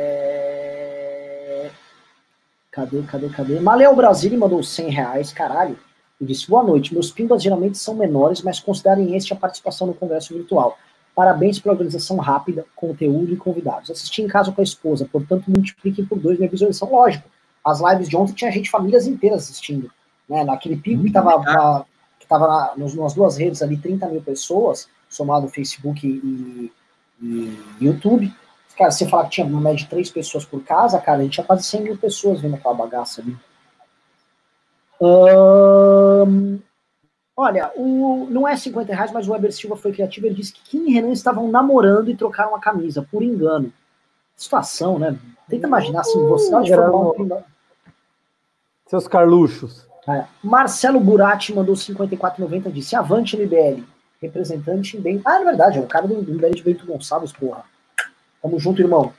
Cadê, 2.72 3.02
cadê, 3.04 3.30
cadê? 3.30 3.60
Maleu 3.62 3.96
Brasil 3.96 4.38
mandou 4.38 4.62
100 4.62 4.90
reais, 4.90 5.32
caralho. 5.32 5.80
E 6.24 6.26
disse, 6.26 6.50
boa 6.50 6.64
noite, 6.64 6.94
meus 6.94 7.12
pimbas 7.12 7.44
geralmente 7.44 7.78
são 7.78 7.96
menores, 7.96 8.42
mas 8.42 8.60
considerem 8.60 9.14
este 9.14 9.34
a 9.34 9.36
participação 9.36 9.86
no 9.86 9.94
congresso 9.94 10.34
virtual. 10.34 10.78
Parabéns 11.14 11.60
pela 11.60 11.74
organização 11.74 12.16
rápida, 12.18 12.66
conteúdo 12.76 13.34
e 13.34 13.38
convidados. 13.38 13.92
Assisti 13.92 14.22
em 14.22 14.28
casa 14.28 14.52
com 14.52 14.62
a 14.62 14.64
esposa, 14.64 15.08
portanto 15.12 15.44
multipliquem 15.48 16.06
por 16.06 16.18
dois 16.18 16.40
minha 16.40 16.50
visualização. 16.50 16.90
Lógico, 16.90 17.28
as 17.64 17.82
lives 17.82 18.08
de 18.08 18.16
ontem 18.16 18.34
tinha 18.34 18.52
gente, 18.52 18.70
famílias 18.70 19.06
inteiras 19.06 19.44
assistindo. 19.44 19.92
Né? 20.30 20.46
Naquele 20.46 20.78
pico 20.78 21.02
que 21.02 21.10
estava 21.10 21.86
que 22.18 22.26
tava 22.26 22.48
na, 22.48 22.74
nas 22.78 23.14
duas 23.14 23.38
redes 23.38 23.62
ali, 23.62 23.78
30 23.78 24.08
mil 24.08 24.22
pessoas, 24.22 24.88
somado 25.10 25.50
Facebook 25.50 26.08
e, 26.08 26.72
e 27.22 27.60
YouTube. 27.82 28.34
Cara, 28.78 28.92
se 28.92 29.00
você 29.00 29.10
falar 29.10 29.26
que 29.26 29.32
tinha 29.32 29.46
uma 29.46 29.60
média 29.60 29.84
de 29.84 29.88
três 29.88 30.10
pessoas 30.10 30.46
por 30.46 30.64
casa, 30.64 31.00
cara, 31.00 31.20
a 31.20 31.24
gente 31.24 31.34
tinha 31.34 31.46
quase 31.46 31.64
100 31.64 31.82
mil 31.82 31.98
pessoas 31.98 32.40
vendo 32.40 32.56
aquela 32.56 32.74
bagaça 32.74 33.22
ali. 33.22 33.36
Olha, 37.44 37.72
o, 37.76 38.28
não 38.30 38.48
é 38.48 38.56
50 38.56 38.94
reais, 38.94 39.12
mas 39.12 39.28
o 39.28 39.32
Weber 39.32 39.52
Silva 39.52 39.76
foi 39.76 39.92
criativo. 39.92 40.26
Ele 40.26 40.36
disse 40.36 40.54
que 40.54 40.62
Kim 40.62 40.90
e 40.90 40.94
Renan 40.94 41.12
estavam 41.12 41.48
namorando 41.48 42.10
e 42.10 42.16
trocaram 42.16 42.56
a 42.56 42.60
camisa, 42.60 43.08
por 43.10 43.22
engano. 43.22 43.72
Situação, 44.36 44.98
né? 44.98 45.18
Tenta 45.48 45.68
imaginar 45.68 46.02
assim, 46.02 46.20
você 46.28 46.54
uh, 46.54 47.44
Seus 48.88 49.08
carluxos. 49.08 49.88
É. 50.08 50.26
Marcelo 50.44 51.00
Burati 51.00 51.54
mandou 51.54 51.76
54,90 51.76 52.72
disse: 52.72 52.96
Avante 52.96 53.38
MBL, 53.38 53.84
representante 54.22 54.98
em 54.98 55.02
bem. 55.02 55.22
Ah, 55.24 55.42
é 55.42 55.46
verdade, 55.46 55.78
é 55.78 55.82
o 55.82 55.88
cara 55.88 56.08
do, 56.08 56.16
MBL 56.16 56.52
de 56.56 56.64
Bento 56.64 56.86
Gonçalves, 56.86 57.32
porra. 57.32 57.64
Tamo 58.42 58.60
junto, 58.60 58.82
irmão. 58.82 59.14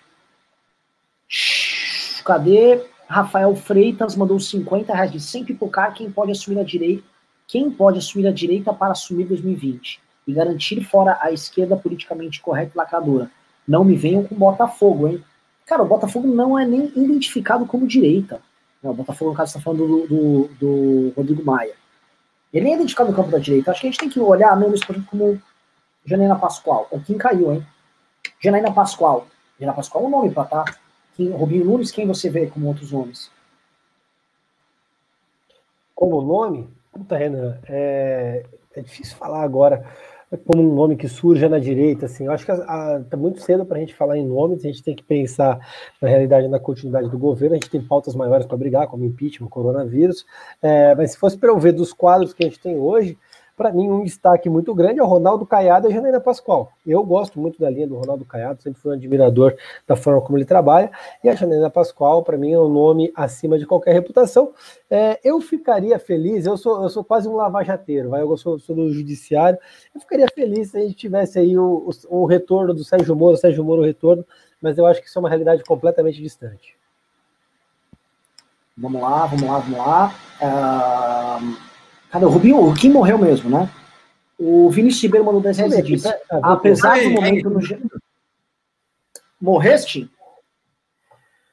Cadê? 2.24 2.84
Rafael 3.06 3.54
Freitas 3.54 4.16
mandou 4.16 4.38
50 4.40 4.92
reais 4.92 5.12
de 5.12 5.20
sem 5.20 5.44
pipocar 5.44 5.94
quem 5.94 6.10
pode 6.10 6.32
assumir 6.32 6.58
a 6.58 6.64
direita. 6.64 7.13
Quem 7.46 7.70
pode 7.70 7.98
assumir 7.98 8.26
a 8.26 8.32
direita 8.32 8.72
para 8.72 8.92
assumir 8.92 9.24
2020 9.24 10.00
e 10.26 10.32
garantir 10.32 10.82
fora 10.82 11.18
a 11.20 11.30
esquerda 11.30 11.76
politicamente 11.76 12.40
correta 12.40 12.72
e 12.74 12.78
lacradora. 12.78 13.30
Não 13.66 13.84
me 13.84 13.96
venham 13.96 14.24
com 14.24 14.34
Botafogo, 14.34 15.08
hein? 15.08 15.22
Cara, 15.66 15.82
o 15.82 15.86
Botafogo 15.86 16.28
não 16.28 16.58
é 16.58 16.66
nem 16.66 16.92
identificado 16.96 17.66
como 17.66 17.86
direita. 17.86 18.40
Não, 18.82 18.90
o 18.90 18.94
Botafogo, 18.94 19.30
no 19.30 19.36
caso, 19.36 19.50
está 19.50 19.60
falando 19.60 19.86
do, 19.86 20.06
do, 20.06 20.48
do, 20.58 21.12
Rodrigo 21.16 21.44
Maia. 21.44 21.74
Ele 22.52 22.64
nem 22.64 22.74
é 22.74 22.76
identificado 22.76 23.10
no 23.10 23.16
campo 23.16 23.30
da 23.30 23.38
direita. 23.38 23.70
Acho 23.70 23.80
que 23.80 23.86
a 23.86 23.90
gente 23.90 24.00
tem 24.00 24.08
que 24.10 24.20
olhar 24.20 24.56
mesmo 24.56 24.74
isso 24.74 24.86
como 25.06 25.40
Janela 26.04 26.36
Pascoal. 26.36 26.86
O 26.90 27.00
Kim 27.00 27.16
caiu, 27.16 27.52
hein? 27.52 27.66
Janaína 28.40 28.72
Pascoal. 28.72 29.26
Janaína 29.58 29.74
Pascoal 29.74 30.04
é 30.04 30.06
um 30.06 30.10
nome 30.10 30.30
para 30.30 30.44
tá? 30.44 30.64
Quem, 31.14 31.30
Rubinho 31.30 31.64
Nunes, 31.64 31.90
quem 31.90 32.06
você 32.06 32.28
vê 32.28 32.46
como 32.46 32.66
outros 32.66 32.92
nomes? 32.92 33.30
Como 35.94 36.20
nome? 36.20 36.68
Puta, 36.94 37.16
Renan, 37.16 37.58
é, 37.68 38.44
é 38.76 38.80
difícil 38.80 39.16
falar 39.16 39.42
agora 39.42 39.84
como 40.46 40.62
um 40.62 40.74
nome 40.74 40.96
que 40.96 41.08
surja 41.08 41.48
na 41.48 41.58
direita, 41.58 42.06
assim, 42.06 42.26
eu 42.26 42.32
acho 42.32 42.44
que 42.46 42.52
está 42.52 43.16
muito 43.16 43.40
cedo 43.40 43.64
para 43.64 43.76
a 43.76 43.80
gente 43.80 43.94
falar 43.94 44.16
em 44.16 44.26
nomes, 44.26 44.64
a 44.64 44.68
gente 44.68 44.82
tem 44.82 44.94
que 44.94 45.02
pensar 45.02 45.58
na 46.00 46.08
realidade, 46.08 46.48
na 46.48 46.58
continuidade 46.58 47.08
do 47.08 47.18
governo, 47.18 47.54
a 47.54 47.58
gente 47.58 47.70
tem 47.70 47.82
pautas 47.82 48.14
maiores 48.14 48.46
para 48.46 48.56
brigar, 48.56 48.86
como 48.86 49.04
impeachment, 49.04 49.48
coronavírus, 49.48 50.24
é, 50.62 50.94
mas 50.94 51.12
se 51.12 51.18
fosse 51.18 51.36
para 51.36 51.50
eu 51.50 51.58
ver 51.58 51.72
dos 51.72 51.92
quadros 51.92 52.32
que 52.32 52.44
a 52.44 52.46
gente 52.46 52.60
tem 52.60 52.76
hoje, 52.76 53.18
para 53.56 53.72
mim, 53.72 53.88
um 53.88 54.02
destaque 54.02 54.50
muito 54.50 54.74
grande 54.74 54.98
é 54.98 55.02
o 55.02 55.06
Ronaldo 55.06 55.46
Caiado 55.46 55.86
e 55.86 55.90
a 55.90 55.94
Janaína 55.94 56.20
Pascoal. 56.20 56.72
Eu 56.84 57.04
gosto 57.04 57.38
muito 57.38 57.60
da 57.60 57.70
linha 57.70 57.86
do 57.86 57.96
Ronaldo 57.96 58.24
Caiado, 58.24 58.60
sempre 58.60 58.80
fui 58.80 58.90
um 58.90 58.94
admirador 58.94 59.54
da 59.86 59.94
forma 59.94 60.20
como 60.20 60.36
ele 60.36 60.44
trabalha. 60.44 60.90
E 61.22 61.28
a 61.28 61.34
Janaína 61.36 61.70
Pascoal, 61.70 62.24
para 62.24 62.36
mim, 62.36 62.52
é 62.52 62.58
um 62.58 62.68
nome 62.68 63.12
acima 63.14 63.56
de 63.56 63.64
qualquer 63.64 63.92
reputação. 63.92 64.52
É, 64.90 65.20
eu 65.22 65.40
ficaria 65.40 65.98
feliz, 66.00 66.46
eu 66.46 66.56
sou, 66.56 66.82
eu 66.82 66.88
sou 66.88 67.04
quase 67.04 67.28
um 67.28 67.36
lavajateiro, 67.36 68.10
vai? 68.10 68.22
eu 68.22 68.36
sou, 68.36 68.58
sou 68.58 68.74
do 68.74 68.92
judiciário. 68.92 69.58
Eu 69.94 70.00
ficaria 70.00 70.26
feliz 70.34 70.72
se 70.72 70.78
a 70.78 70.80
gente 70.80 70.94
tivesse 70.94 71.38
aí 71.38 71.56
o, 71.56 71.88
o, 72.10 72.22
o 72.22 72.26
retorno 72.26 72.74
do 72.74 72.82
Sérgio 72.82 73.14
Moro, 73.14 73.36
Sérgio 73.36 73.64
Moro 73.64 73.82
retorno, 73.82 74.26
mas 74.60 74.78
eu 74.78 74.86
acho 74.86 75.00
que 75.00 75.06
isso 75.06 75.18
é 75.18 75.20
uma 75.20 75.28
realidade 75.28 75.62
completamente 75.62 76.20
distante. 76.20 76.76
Vamos 78.76 79.00
lá, 79.00 79.26
vamos 79.26 79.46
lá, 79.46 79.58
vamos 79.58 79.78
lá. 79.78 80.14
Uh... 80.42 81.73
Cadê 82.14 82.26
o 82.26 82.28
Rubinho? 82.28 82.60
O 82.60 82.72
Kim 82.72 82.90
morreu 82.90 83.18
mesmo, 83.18 83.50
né? 83.50 83.68
O 84.38 84.70
Vinícius 84.70 85.02
Ribeiro 85.02 85.26
mandou 85.26 85.40
10 85.40 85.56
reais 85.56 85.74
e 85.74 85.82
disse: 85.82 86.08
apesar 86.30 87.02
do 87.02 87.10
momento 87.10 87.50
no. 87.50 87.60
Morreste? 89.40 90.08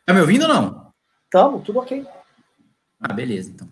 Tá 0.06 0.14
me 0.14 0.22
ouvindo 0.22 0.44
ou 0.44 0.48
não? 0.50 0.94
Tamo, 1.32 1.62
tudo 1.62 1.80
ok. 1.80 2.06
Ah, 3.00 3.12
beleza, 3.12 3.50
então. 3.50 3.68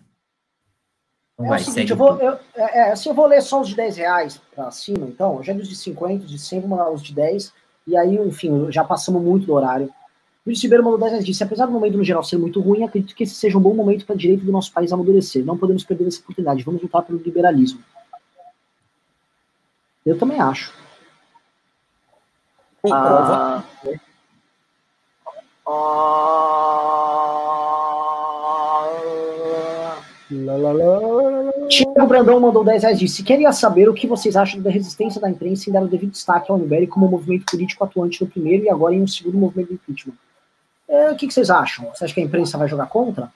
então 1.34 1.46
é 1.46 1.48
vai, 1.50 1.60
o 1.60 1.64
seguinte, 1.64 1.92
eu 1.92 1.96
vou, 1.96 2.18
eu, 2.18 2.32
é, 2.56 2.78
é, 2.78 2.90
assim, 2.90 3.08
eu 3.08 3.14
vou 3.14 3.26
ler 3.26 3.40
só 3.40 3.60
os 3.60 3.68
de 3.68 3.76
10 3.76 3.96
reais 3.96 4.40
pra 4.52 4.72
cima, 4.72 5.06
então. 5.06 5.36
Eu 5.36 5.44
já 5.44 5.52
li 5.52 5.60
os 5.60 5.68
de 5.68 5.76
50, 5.76 6.24
os 6.24 6.30
de 6.30 6.40
100, 6.40 6.60
vou 6.62 6.70
mandar 6.70 6.90
os 6.90 7.04
de 7.04 7.14
10. 7.14 7.52
E 7.86 7.96
aí, 7.96 8.16
enfim, 8.16 8.66
já 8.72 8.82
passamos 8.82 9.22
muito 9.22 9.46
do 9.46 9.54
horário. 9.54 9.88
Vinícius 10.44 10.64
Ribeiro 10.64 10.84
mandou 10.84 10.98
10 10.98 11.12
reais 11.12 11.26
disse: 11.26 11.44
apesar 11.44 11.66
do 11.66 11.72
momento 11.72 11.98
no 11.98 12.04
geral 12.04 12.24
ser 12.24 12.38
muito 12.38 12.60
ruim, 12.60 12.82
acredito 12.82 13.14
que 13.14 13.24
esse 13.24 13.34
seja 13.34 13.58
um 13.58 13.60
bom 13.60 13.74
momento 13.74 14.06
para 14.06 14.14
a 14.14 14.18
direita 14.18 14.44
do 14.44 14.52
nosso 14.52 14.72
país 14.72 14.92
amadurecer. 14.92 15.44
Não 15.44 15.58
podemos 15.58 15.84
perder 15.84 16.06
essa 16.06 16.20
oportunidade. 16.20 16.64
Vamos 16.64 16.82
lutar 16.82 17.02
pelo 17.02 17.18
liberalismo. 17.18 17.80
Eu 20.04 20.18
também 20.18 20.40
acho. 20.40 20.72
Ah, 22.90 23.62
Tiago 31.68 32.06
Brandão 32.06 32.40
mandou 32.40 32.64
10 32.64 32.82
reais 32.82 32.98
disse: 32.98 33.22
Queria 33.22 33.52
saber 33.52 33.90
o 33.90 33.94
que 33.94 34.06
vocês 34.06 34.34
acham 34.36 34.62
da 34.62 34.70
resistência 34.70 35.20
da 35.20 35.28
imprensa 35.28 35.68
em 35.68 35.72
dar 35.72 35.82
o 35.82 35.88
devido 35.88 36.12
destaque 36.12 36.50
ao 36.50 36.58
MBL 36.58 36.86
como 36.88 37.08
movimento 37.08 37.44
político 37.50 37.84
atuante 37.84 38.22
no 38.22 38.30
primeiro 38.30 38.64
e 38.64 38.70
agora 38.70 38.94
em 38.94 39.02
um 39.02 39.06
segundo 39.06 39.36
movimento 39.36 39.68
de 39.68 39.74
impeachment. 39.74 40.14
É, 40.90 41.12
o 41.12 41.16
que, 41.16 41.28
que, 41.28 41.32
vocês 41.32 41.50
acham? 41.50 41.88
Você 41.94 42.04
acha 42.04 42.12
que 42.12 42.20
a 42.20 42.24
imprensa 42.24 42.58
vai 42.58 42.68
jogar 42.68 42.86
contra? 42.86 43.30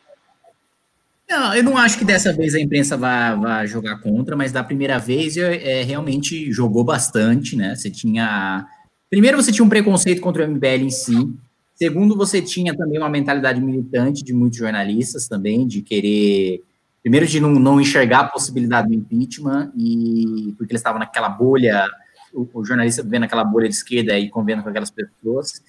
Não, 1.31 1.55
eu 1.55 1.63
não 1.63 1.79
acho 1.79 1.97
que 1.97 2.05
dessa 2.05 2.33
vez 2.33 2.53
a 2.55 2.61
imprensa 2.61 2.97
vai, 2.97 3.37
vai 3.37 3.67
jogar 3.69 3.99
contra, 3.99 4.37
mas 4.37 4.51
da 4.51 4.65
primeira 4.65 4.99
vez 4.99 5.37
é, 5.37 5.83
realmente 5.85 6.53
jogou 6.53 6.83
bastante, 6.83 7.57
né? 7.57 7.77
Você 7.77 7.89
tinha. 7.89 8.67
Primeiro, 9.09 9.41
você 9.41 9.53
tinha 9.53 9.65
um 9.65 9.69
preconceito 9.69 10.21
contra 10.21 10.45
o 10.45 10.51
MBL 10.51 10.83
em 10.83 10.91
si. 10.91 11.33
Segundo, 11.77 12.17
você 12.17 12.43
tinha 12.43 12.77
também 12.77 12.99
uma 12.99 13.09
mentalidade 13.09 13.61
militante 13.61 14.25
de 14.25 14.33
muitos 14.33 14.59
jornalistas 14.59 15.29
também, 15.29 15.67
de 15.67 15.81
querer. 15.81 16.61
Primeiro, 17.03 17.27
de 17.27 17.39
não, 17.39 17.53
não 17.53 17.81
enxergar 17.81 18.21
a 18.21 18.29
possibilidade 18.29 18.89
do 18.89 18.95
impeachment, 18.95 19.71
e 19.77 20.55
porque 20.59 20.73
eles 20.73 20.81
estavam 20.81 20.99
naquela 20.99 21.29
bolha, 21.29 21.87
o, 22.33 22.49
o 22.53 22.65
jornalista 22.65 23.03
vivendo 23.03 23.23
naquela 23.23 23.45
bolha 23.45 23.69
de 23.69 23.75
esquerda 23.75 24.19
e 24.19 24.29
convendo 24.29 24.63
com 24.63 24.69
aquelas 24.69 24.91
pessoas, 24.91 25.63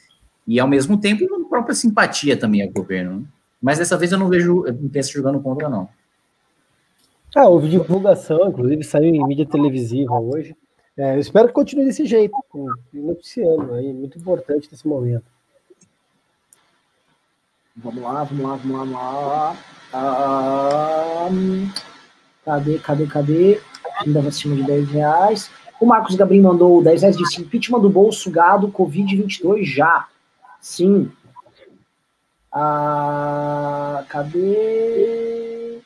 e 0.48 0.60
ao 0.60 0.68
mesmo 0.68 1.00
tempo, 1.00 1.26
uma 1.26 1.48
própria 1.50 1.76
simpatia 1.76 2.38
também 2.38 2.62
ao 2.62 2.70
governo. 2.70 3.20
Né? 3.20 3.26
Mas 3.62 3.80
dessa 3.80 3.98
vez 3.98 4.12
eu 4.12 4.20
não 4.20 4.30
vejo 4.30 4.66
a 4.66 4.70
imprensa 4.70 5.12
jogando 5.12 5.42
contra, 5.42 5.70
não. 5.70 5.90
Ah, 7.36 7.48
houve 7.48 7.68
divulgação, 7.68 8.48
inclusive 8.48 8.84
saiu 8.84 9.14
em 9.14 9.28
mídia 9.28 9.46
televisiva 9.46 10.18
hoje. 10.20 10.56
É, 10.98 11.16
eu 11.16 11.20
espero 11.20 11.48
que 11.48 11.54
continue 11.54 11.84
desse 11.86 12.06
jeito, 12.06 12.34
noticiando 12.94 13.74
aí, 13.74 13.92
muito 13.92 14.18
importante 14.18 14.70
nesse 14.72 14.88
momento. 14.88 15.26
Vamos 17.76 18.02
lá, 18.02 18.24
vamos 18.24 18.46
lá, 18.46 18.56
vamos 18.56 18.92
lá, 18.92 19.56
vamos 21.24 21.68
lá. 21.68 21.74
Cadê, 22.46 22.80
cadê, 22.80 23.08
cadê? 23.08 23.62
Ainda 24.00 24.20
acima 24.22 24.56
de 24.56 24.64
10 24.64 24.90
reais. 24.90 25.52
O 25.82 25.86
Marcos 25.86 26.16
Gabriel 26.16 26.44
mandou 26.44 26.82
10 26.82 27.02
reais, 27.02 27.18
disse 27.18 27.42
impeachment 27.42 27.82
do 27.82 27.90
bolso 27.90 28.32
gado, 28.32 28.70
Covid-22 28.70 29.66
já. 29.66 30.08
Sim. 30.66 31.12
Ah, 32.52 34.04
cadê? 34.10 35.80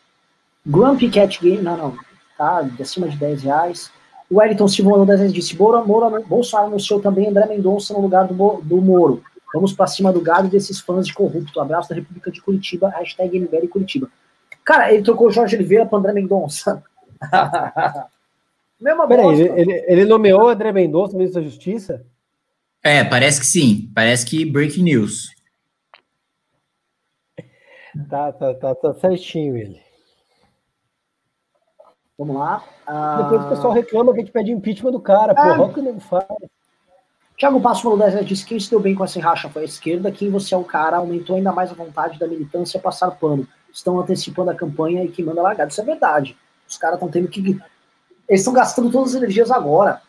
Grumpy 0.65 1.10
Cat 1.10 1.38
Game, 1.41 1.61
não, 1.61 1.76
não. 1.76 1.97
Tá, 2.38 2.65
acima 2.80 3.10
de 3.10 3.18
10 3.18 3.43
reais. 3.43 3.91
O 4.31 4.38
Wellington 4.38 4.69
Silva 4.69 4.91
mandou 4.91 5.06
10 5.06 5.19
reais, 5.19 5.34
disse 5.34 5.57
Moura, 5.57 5.84
Moura, 5.84 6.22
Bolsonaro 6.22 6.69
anunciou 6.69 7.01
também 7.01 7.27
André 7.27 7.45
Mendonça 7.47 7.93
no 7.93 7.99
lugar 7.99 8.26
do, 8.26 8.61
do 8.61 8.77
Moro. 8.77 9.22
Vamos 9.53 9.73
para 9.73 9.85
cima 9.85 10.14
do 10.14 10.22
gado 10.22 10.47
desses 10.47 10.80
fãs 10.80 11.06
de 11.06 11.14
corrupto. 11.14 11.60
Abraço 11.60 11.89
da 11.89 11.95
República 11.95 12.31
de 12.31 12.41
Curitiba, 12.41 12.88
hashtag 12.88 13.38
MBL 13.38 13.68
Curitiba. 13.68 14.10
Cara, 14.64 14.93
ele 14.93 15.03
trocou 15.03 15.27
o 15.27 15.31
Jorge 15.31 15.57
Oliveira 15.57 15.85
para 15.85 15.99
André 15.99 16.14
Mendonça. 16.14 16.81
Mesma 18.80 19.06
Peraí, 19.10 19.41
ele, 19.41 19.61
ele, 19.61 19.85
ele, 19.88 20.06
nomeou 20.06 20.47
André 20.47 20.72
Mendonça, 20.72 21.18
ministro 21.18 21.41
da 21.41 21.49
Justiça? 21.49 22.06
É, 22.84 23.03
parece 23.03 23.39
que 23.39 23.45
sim. 23.45 23.91
Parece 23.93 24.26
que 24.26 24.45
breaking 24.45 24.84
news. 24.84 25.30
Tá, 28.10 28.31
tá, 28.31 28.53
tá, 28.53 28.76
tá 28.76 28.93
certinho 28.93 29.57
ele. 29.57 29.81
Vamos 32.18 32.35
lá. 32.35 32.64
Depois 33.18 33.45
o 33.45 33.49
pessoal 33.49 33.73
reclama 33.73 34.14
que 34.14 34.19
a 34.19 34.22
gente 34.22 34.34
pede 34.34 34.51
impeachment 34.51 34.91
do 34.91 34.99
cara. 34.99 35.31
É. 35.31 35.35
Porra, 35.35 35.64
o 35.64 35.73
que 35.73 35.80
o 35.80 35.84
nego 35.84 35.99
faz? 35.99 36.26
Tiago 37.38 37.61
Passo 37.61 37.84
falou 37.84 37.97
10 37.97 38.26
disse 38.26 38.45
quem 38.45 38.60
se 38.60 38.69
deu 38.69 38.81
bem 38.81 38.93
com 38.93 39.06
essa 39.06 39.18
racha 39.22 39.49
foi 39.49 39.61
a 39.61 39.65
esquerda, 39.65 40.11
quem 40.11 40.30
você 40.30 40.53
é 40.53 40.57
o 40.57 40.64
cara, 40.64 40.97
aumentou 40.97 41.38
ainda 41.38 41.53
mais 41.53 41.72
a 41.72 41.73
vontade 41.73 42.19
da 42.19 42.27
militância 42.27 42.81
passar 42.81 43.11
pano. 43.11 43.47
Estão 43.72 43.97
antecipando 43.97 44.51
a 44.51 44.56
campanha 44.56 45.06
e 45.06 45.07
que 45.07 45.23
manda 45.23 45.41
largada. 45.41 45.72
Isso 45.72 45.80
é 45.80 45.85
verdade. 45.85 46.35
Os 46.68 46.77
caras 46.77 46.97
estão 46.97 47.10
tendo 47.10 47.30
que. 47.30 47.57
Eles 48.27 48.41
estão 48.41 48.53
gastando 48.53 48.91
todas 48.91 49.11
as 49.11 49.15
energias 49.15 49.49
agora. 49.49 50.01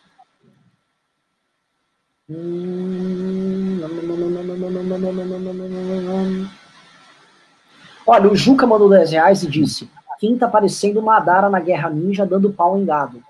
Olha, 8.05 8.29
o 8.29 8.35
Juca 8.35 8.65
mandou 8.65 8.89
10 8.89 9.11
reais 9.11 9.43
e 9.43 9.47
disse: 9.47 9.89
Quem 10.19 10.37
tá 10.37 10.47
parecendo 10.47 11.01
Madara 11.01 11.49
na 11.49 11.59
Guerra 11.59 11.89
Ninja 11.89 12.25
dando 12.25 12.53
pau 12.53 12.77
em 12.77 12.85
gado? 12.85 13.23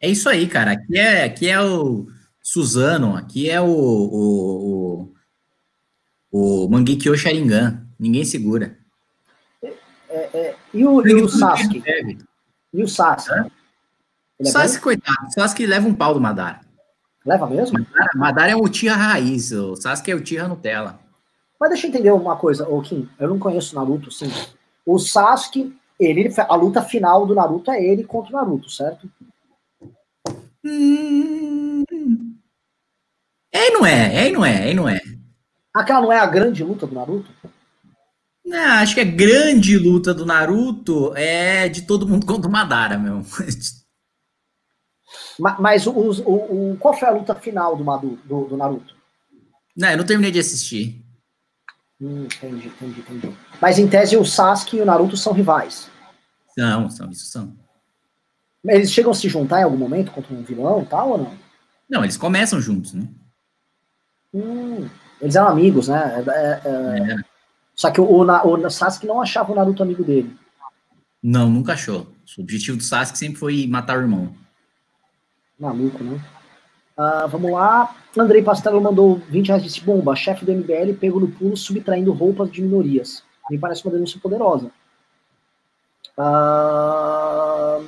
É 0.00 0.08
isso 0.08 0.28
aí, 0.28 0.48
cara. 0.48 0.72
Aqui 0.72 0.98
é, 0.98 1.24
aqui 1.24 1.48
é 1.48 1.60
o 1.60 2.06
Suzano, 2.42 3.16
aqui 3.16 3.48
é 3.48 3.60
o, 3.60 3.66
o, 3.66 5.12
o, 6.30 6.64
o 6.64 6.68
Mangekyo 6.68 7.16
Sharingan. 7.16 7.86
Ninguém 7.98 8.24
segura. 8.24 8.76
É, 9.62 9.68
é, 10.10 10.56
e, 10.74 10.84
o, 10.84 11.06
e 11.06 11.14
o 11.14 11.28
Sasuke? 11.28 11.82
E 12.74 12.82
o 12.82 12.88
Sasuke? 12.88 13.52
É 14.40 14.44
Sasuke, 14.44 14.80
coitado. 14.80 15.28
O 15.28 15.32
Sasuke 15.32 15.66
leva 15.66 15.86
um 15.86 15.94
pau 15.94 16.12
do 16.12 16.20
Madara. 16.20 16.71
Leva 17.24 17.46
mesmo? 17.46 17.78
Madara, 17.78 18.10
Madara 18.14 18.52
é 18.52 18.56
o 18.56 18.68
Tira 18.68 18.94
raiz. 18.94 19.52
O 19.52 19.76
Sasuke 19.76 20.10
é 20.10 20.14
o 20.14 20.22
Tira 20.22 20.48
Nutella. 20.48 20.98
Mas 21.58 21.70
deixa 21.70 21.86
eu 21.86 21.90
entender 21.90 22.10
uma 22.10 22.36
coisa, 22.36 22.68
ô 22.68 22.82
Kim. 22.82 23.08
Eu 23.18 23.28
não 23.28 23.38
conheço 23.38 23.74
Naruto, 23.76 24.10
sim. 24.10 24.30
O 24.84 24.98
Sasuke, 24.98 25.76
ele, 25.98 26.32
a 26.36 26.54
luta 26.56 26.82
final 26.82 27.24
do 27.24 27.34
Naruto 27.34 27.70
é 27.70 27.82
ele 27.82 28.02
contra 28.02 28.32
o 28.32 28.36
Naruto, 28.36 28.68
certo? 28.68 29.08
Hum... 30.64 31.84
É 33.52 33.68
e 33.68 33.70
não 33.70 33.86
é, 33.86 34.16
é 34.16 34.28
e 34.28 34.32
não 34.32 34.44
é, 34.44 34.66
é 34.66 34.70
e 34.70 34.74
não 34.74 34.88
é. 34.88 35.00
Aquela 35.74 36.00
não 36.00 36.12
é 36.12 36.18
a 36.18 36.26
grande 36.26 36.64
luta 36.64 36.86
do 36.86 36.94
Naruto? 36.94 37.30
Não, 38.44 38.58
acho 38.58 38.94
que 38.94 39.00
a 39.00 39.04
grande 39.04 39.78
luta 39.78 40.12
do 40.12 40.26
Naruto 40.26 41.12
é 41.16 41.68
de 41.68 41.82
todo 41.82 42.08
mundo 42.08 42.26
contra 42.26 42.48
o 42.48 42.52
Madara, 42.52 42.98
meu. 42.98 43.22
mas 45.38 45.86
o, 45.86 45.92
o, 45.92 46.72
o, 46.72 46.76
qual 46.78 46.94
foi 46.94 47.08
a 47.08 47.12
luta 47.12 47.34
final 47.34 47.76
do, 47.76 47.84
Madu, 47.84 48.18
do, 48.24 48.44
do 48.44 48.56
Naruto? 48.56 48.94
Não, 49.76 49.90
eu 49.90 49.96
não 49.96 50.04
terminei 50.04 50.30
de 50.30 50.38
assistir. 50.38 51.02
Hum, 52.00 52.24
entendi, 52.24 52.68
entendi, 52.68 53.00
entendi. 53.00 53.36
Mas 53.60 53.78
em 53.78 53.88
tese 53.88 54.16
o 54.16 54.24
Sasuke 54.24 54.76
e 54.76 54.80
o 54.80 54.84
Naruto 54.84 55.16
são 55.16 55.32
rivais. 55.32 55.88
Não, 56.56 56.90
são, 56.90 57.10
isso 57.10 57.26
são. 57.26 57.54
Eles 58.64 58.92
chegam 58.92 59.12
a 59.12 59.14
se 59.14 59.28
juntar 59.28 59.60
em 59.60 59.64
algum 59.64 59.76
momento 59.76 60.12
contra 60.12 60.34
um 60.34 60.42
vilão 60.42 60.82
e 60.82 60.86
tal 60.86 61.10
ou 61.10 61.18
não? 61.18 61.34
Não, 61.88 62.04
eles 62.04 62.16
começam 62.16 62.60
juntos, 62.60 62.92
né? 62.92 63.08
Hum, 64.32 64.88
eles 65.20 65.36
eram 65.36 65.48
amigos, 65.48 65.88
né? 65.88 66.24
É, 66.26 66.30
é, 66.30 67.12
é... 67.12 67.16
Só 67.74 67.90
que 67.90 68.00
o, 68.00 68.04
o, 68.04 68.22
o, 68.22 68.70
Sasuke 68.70 69.06
não 69.06 69.20
achava 69.20 69.52
o 69.52 69.54
Naruto 69.54 69.82
amigo 69.82 70.04
dele. 70.04 70.36
Não, 71.22 71.48
nunca 71.48 71.72
achou. 71.72 72.12
O 72.36 72.42
objetivo 72.42 72.76
do 72.76 72.82
Sasuke 72.82 73.18
sempre 73.18 73.38
foi 73.38 73.66
matar 73.66 73.98
o 73.98 74.02
irmão. 74.02 74.34
Maluco, 75.58 76.02
né? 76.02 76.20
Uh, 76.98 77.28
vamos 77.28 77.50
lá. 77.52 77.94
Andrei 78.16 78.42
Pastelo 78.42 78.80
mandou 78.80 79.16
20 79.28 79.48
reais 79.48 79.74
de 79.74 79.80
bomba. 79.80 80.14
Chefe 80.14 80.44
do 80.44 80.52
MBL 80.52 80.94
pego 81.00 81.18
no 81.18 81.28
pulo 81.28 81.56
subtraindo 81.56 82.12
roupas 82.12 82.50
de 82.50 82.62
minorias. 82.62 83.24
Me 83.50 83.58
parece 83.58 83.84
uma 83.84 83.92
denúncia 83.92 84.20
poderosa. 84.20 84.70
Uh, 86.16 87.82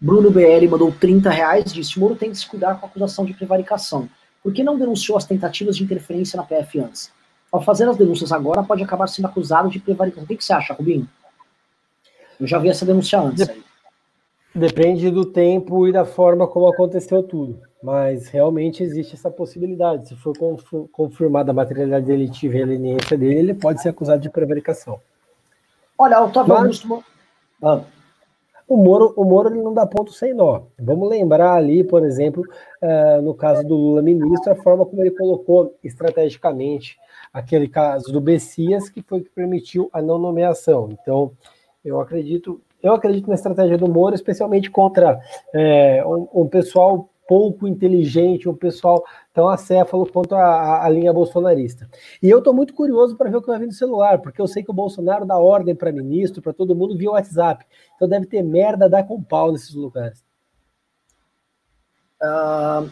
Bruno 0.00 0.30
BL 0.30 0.68
mandou 0.70 0.92
30 0.92 1.30
reais, 1.30 1.72
disse: 1.72 1.98
Moro 1.98 2.14
tem 2.14 2.30
que 2.30 2.38
se 2.38 2.46
cuidar 2.46 2.78
com 2.78 2.86
a 2.86 2.88
acusação 2.88 3.24
de 3.24 3.34
prevaricação. 3.34 4.08
Por 4.42 4.52
que 4.52 4.62
não 4.62 4.78
denunciou 4.78 5.16
as 5.16 5.24
tentativas 5.24 5.76
de 5.76 5.82
interferência 5.82 6.36
na 6.36 6.44
PF 6.44 6.78
antes? 6.80 7.10
Ao 7.50 7.62
fazer 7.62 7.88
as 7.88 7.96
denúncias 7.96 8.30
agora, 8.30 8.62
pode 8.62 8.82
acabar 8.82 9.08
sendo 9.08 9.26
acusado 9.26 9.70
de 9.70 9.80
prevaricação. 9.80 10.24
O 10.24 10.26
que, 10.26 10.36
que 10.36 10.44
você 10.44 10.52
acha, 10.52 10.74
Rubinho? 10.74 11.08
Eu 12.38 12.46
já 12.46 12.58
vi 12.58 12.68
essa 12.68 12.84
denúncia 12.86 13.18
antes. 13.18 13.48
Aí. 13.48 13.64
Depende 14.58 15.10
do 15.10 15.24
tempo 15.24 15.86
e 15.86 15.92
da 15.92 16.04
forma 16.04 16.46
como 16.46 16.66
aconteceu 16.66 17.22
tudo. 17.22 17.60
Mas 17.82 18.28
realmente 18.28 18.82
existe 18.82 19.14
essa 19.14 19.30
possibilidade. 19.30 20.08
Se 20.08 20.16
for 20.16 20.34
confirmada 20.90 21.52
a 21.52 21.54
materialidade 21.54 22.06
delitiva 22.06 22.56
e 22.56 22.62
a 22.62 22.66
leniência 22.66 23.16
dele, 23.16 23.38
ele 23.38 23.54
pode 23.54 23.80
ser 23.80 23.90
acusado 23.90 24.20
de 24.20 24.30
prevaricação. 24.30 25.00
Olha, 25.96 26.22
o 26.22 26.28
Mas... 26.28 26.50
Augusto. 26.50 27.04
Ah 27.62 27.82
o 28.68 28.76
Moro, 28.76 29.14
o 29.16 29.24
Moro 29.24 29.48
ele 29.48 29.62
não 29.62 29.72
dá 29.72 29.86
ponto 29.86 30.12
sem 30.12 30.34
nó. 30.34 30.62
Vamos 30.78 31.08
lembrar 31.08 31.54
ali, 31.54 31.82
por 31.82 32.04
exemplo, 32.04 32.44
uh, 32.82 33.22
no 33.22 33.34
caso 33.34 33.66
do 33.66 33.74
Lula 33.74 34.02
ministro, 34.02 34.52
a 34.52 34.56
forma 34.56 34.84
como 34.84 35.02
ele 35.02 35.10
colocou 35.10 35.74
estrategicamente 35.82 36.98
aquele 37.32 37.66
caso 37.66 38.12
do 38.12 38.20
Bessias, 38.20 38.90
que 38.90 39.00
foi 39.00 39.22
que 39.22 39.30
permitiu 39.30 39.88
a 39.90 40.02
não 40.02 40.18
nomeação. 40.18 40.90
Então, 40.92 41.32
eu 41.82 41.98
acredito, 41.98 42.60
eu 42.82 42.92
acredito 42.92 43.28
na 43.28 43.34
estratégia 43.34 43.76
do 43.76 43.88
Moro, 43.88 44.14
especialmente 44.14 44.70
contra 44.70 45.20
é, 45.54 46.04
um, 46.06 46.42
um 46.42 46.48
pessoal 46.48 47.10
pouco 47.28 47.68
inteligente, 47.68 48.48
um 48.48 48.54
pessoal 48.54 49.04
tão 49.34 49.48
acéfalo 49.48 50.06
quanto 50.10 50.34
a, 50.34 50.84
a 50.84 50.88
linha 50.88 51.12
bolsonarista. 51.12 51.88
E 52.22 52.30
eu 52.30 52.38
estou 52.38 52.54
muito 52.54 52.72
curioso 52.72 53.16
para 53.16 53.28
ver 53.28 53.36
o 53.36 53.42
que 53.42 53.48
vai 53.48 53.58
vir 53.58 53.66
no 53.66 53.72
celular, 53.72 54.18
porque 54.20 54.40
eu 54.40 54.46
sei 54.46 54.62
que 54.62 54.70
o 54.70 54.74
Bolsonaro 54.74 55.26
dá 55.26 55.36
ordem 55.36 55.74
para 55.74 55.92
ministro, 55.92 56.40
para 56.40 56.54
todo 56.54 56.74
mundo 56.74 56.96
via 56.96 57.10
WhatsApp. 57.10 57.66
Então 57.94 58.08
deve 58.08 58.24
ter 58.24 58.42
merda 58.42 58.88
dar 58.88 59.02
com 59.04 59.22
pau 59.22 59.52
nesses 59.52 59.74
lugares. 59.74 60.24
Uh, 62.22 62.88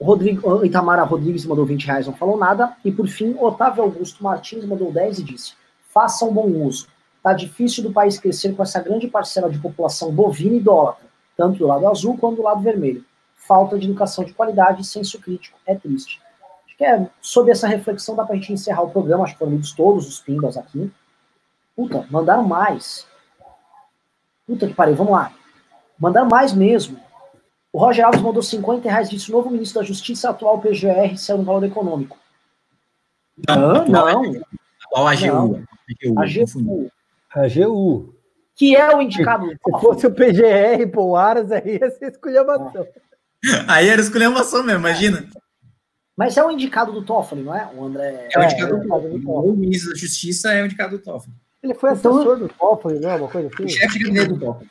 Rodrigo, 0.00 0.64
Itamara 0.64 1.02
Rodrigues 1.02 1.46
mandou 1.46 1.64
20 1.64 1.86
reais, 1.86 2.06
não 2.06 2.14
falou 2.14 2.36
nada. 2.36 2.76
E 2.84 2.92
por 2.92 3.08
fim, 3.08 3.34
Otávio 3.40 3.82
Augusto 3.82 4.22
Martins 4.22 4.64
mandou 4.66 4.92
10 4.92 5.20
e 5.20 5.22
disse: 5.24 5.54
façam 5.88 6.32
bom 6.32 6.46
uso. 6.46 6.88
Tá 7.24 7.32
difícil 7.32 7.82
do 7.82 7.92
país 7.92 8.20
crescer 8.20 8.54
com 8.54 8.62
essa 8.62 8.80
grande 8.80 9.08
parcela 9.08 9.50
de 9.50 9.58
população 9.58 10.12
bovina 10.12 10.54
e 10.54 10.58
idólatra, 10.58 11.06
tanto 11.36 11.58
do 11.58 11.66
lado 11.66 11.88
azul 11.88 12.16
quanto 12.16 12.36
do 12.36 12.42
lado 12.42 12.62
vermelho 12.62 13.04
falta 13.46 13.78
de 13.78 13.86
educação 13.86 14.24
de 14.24 14.32
qualidade 14.32 14.82
e 14.82 14.84
senso 14.84 15.18
crítico. 15.20 15.58
É 15.66 15.74
triste. 15.74 16.20
Acho 16.66 16.76
que 16.76 16.84
é 16.84 17.08
sob 17.20 17.50
essa 17.50 17.68
reflexão 17.68 18.16
dá 18.16 18.24
para 18.24 18.34
a 18.34 18.38
gente 18.38 18.52
encerrar 18.52 18.82
o 18.82 18.90
programa. 18.90 19.24
Acho 19.24 19.34
que 19.34 19.38
foram 19.38 19.52
lidos 19.52 19.72
todos 19.72 20.08
os 20.08 20.20
pimbas 20.20 20.56
aqui. 20.56 20.90
Puta, 21.76 22.06
mandaram 22.10 22.44
mais. 22.44 23.06
Puta 24.46 24.66
que 24.66 24.74
pariu, 24.74 24.94
vamos 24.94 25.12
lá. 25.12 25.32
Mandaram 25.98 26.28
mais 26.28 26.52
mesmo. 26.52 26.98
O 27.72 27.78
Roger 27.78 28.06
Alves 28.06 28.20
mandou 28.20 28.42
50 28.42 28.88
reais, 28.88 29.10
disse 29.10 29.30
o 29.30 29.32
novo 29.32 29.50
ministro 29.50 29.80
da 29.80 29.86
Justiça, 29.86 30.30
atual 30.30 30.60
PGR, 30.60 31.16
saiu 31.16 31.38
no 31.38 31.44
valor 31.44 31.64
econômico. 31.64 32.16
Não, 33.48 33.84
não. 33.86 34.22
Atual 34.86 35.08
AGU. 35.08 35.64
AGU. 35.90 36.20
AGU. 36.20 36.90
Que 38.56 38.76
é 38.76 38.94
o 38.94 39.02
indicado. 39.02 39.48
Se 39.48 39.80
fosse 39.80 40.06
o 40.06 40.14
PGR, 40.14 40.86
pô, 40.92 41.16
Aras, 41.16 41.50
aí 41.50 41.78
ia 41.80 41.90
ser 41.90 42.12
esculhambação. 42.12 42.86
Aí 43.68 43.88
era 43.88 44.00
esculhambação 44.00 44.62
mesmo, 44.62 44.80
imagina. 44.80 45.28
Mas 46.16 46.36
é 46.36 46.44
o 46.44 46.50
indicado 46.50 46.92
do 46.92 47.02
Toffoli, 47.02 47.42
não 47.42 47.54
é? 47.54 47.68
O 47.74 47.84
André. 47.84 48.28
É 48.32 48.38
o 48.38 48.44
indicado 48.44 48.78
do 48.78 48.88
Toffoli. 48.88 49.22
O 49.24 49.52
ministro 49.52 49.90
da 49.90 49.96
Justiça 49.96 50.52
é 50.52 50.62
o 50.62 50.66
indicado 50.66 50.96
do 50.96 51.02
Toffoli. 51.02 51.34
Ele 51.62 51.74
foi 51.74 51.92
então, 51.92 52.14
assessor 52.14 52.38
do 52.38 52.48
Toffoli, 52.48 53.00
não 53.00 53.10
é? 53.10 53.16
Uma 53.16 53.28
coisa 53.28 53.48
assim? 53.52 53.64
O 53.64 53.68
chefe 53.68 53.98
de 53.98 54.04
gabinete 54.04 54.28
do 54.28 54.38
Toffoli. 54.38 54.70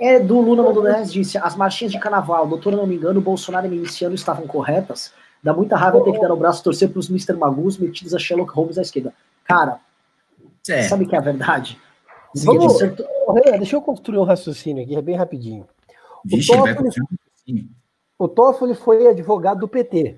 É, 0.00 0.18
do 0.18 0.40
Luna 0.40 0.62
Mondonés 0.62 1.12
disse: 1.12 1.38
as 1.38 1.54
marchinhas 1.54 1.92
de 1.92 2.00
carnaval, 2.00 2.48
doutora, 2.48 2.76
não 2.76 2.86
me 2.86 2.96
engano, 2.96 3.20
Bolsonaro 3.20 3.66
e 3.66 3.70
miliciano 3.70 4.14
estavam 4.14 4.46
corretas. 4.46 5.12
Dá 5.42 5.54
muita 5.54 5.76
raiva 5.76 6.02
ter 6.04 6.12
que 6.12 6.20
dar 6.20 6.32
o 6.32 6.36
braço 6.36 6.62
torcer 6.62 6.90
para 6.90 6.98
os 6.98 7.08
Mr. 7.08 7.32
Magus 7.34 7.78
metidos 7.78 8.14
a 8.14 8.18
Sherlock 8.18 8.52
Holmes 8.52 8.78
à 8.78 8.82
esquerda. 8.82 9.14
Cara, 9.44 9.80
é. 10.68 10.82
sabe 10.82 11.06
que 11.06 11.14
é 11.14 11.18
a 11.18 11.22
verdade? 11.22 11.80
Vamos, 12.36 12.78
deixa 13.58 13.76
eu 13.76 13.82
construir 13.82 14.18
um 14.18 14.24
raciocínio 14.24 14.84
aqui, 14.84 14.94
é 14.94 15.02
bem 15.02 15.16
rapidinho. 15.16 15.66
Vixe, 16.24 16.52
o 16.52 16.62
Toffoli, 16.62 17.70
o 18.18 18.28
Toffoli 18.28 18.74
foi 18.74 19.06
advogado 19.08 19.60
do 19.60 19.68
PT, 19.68 20.16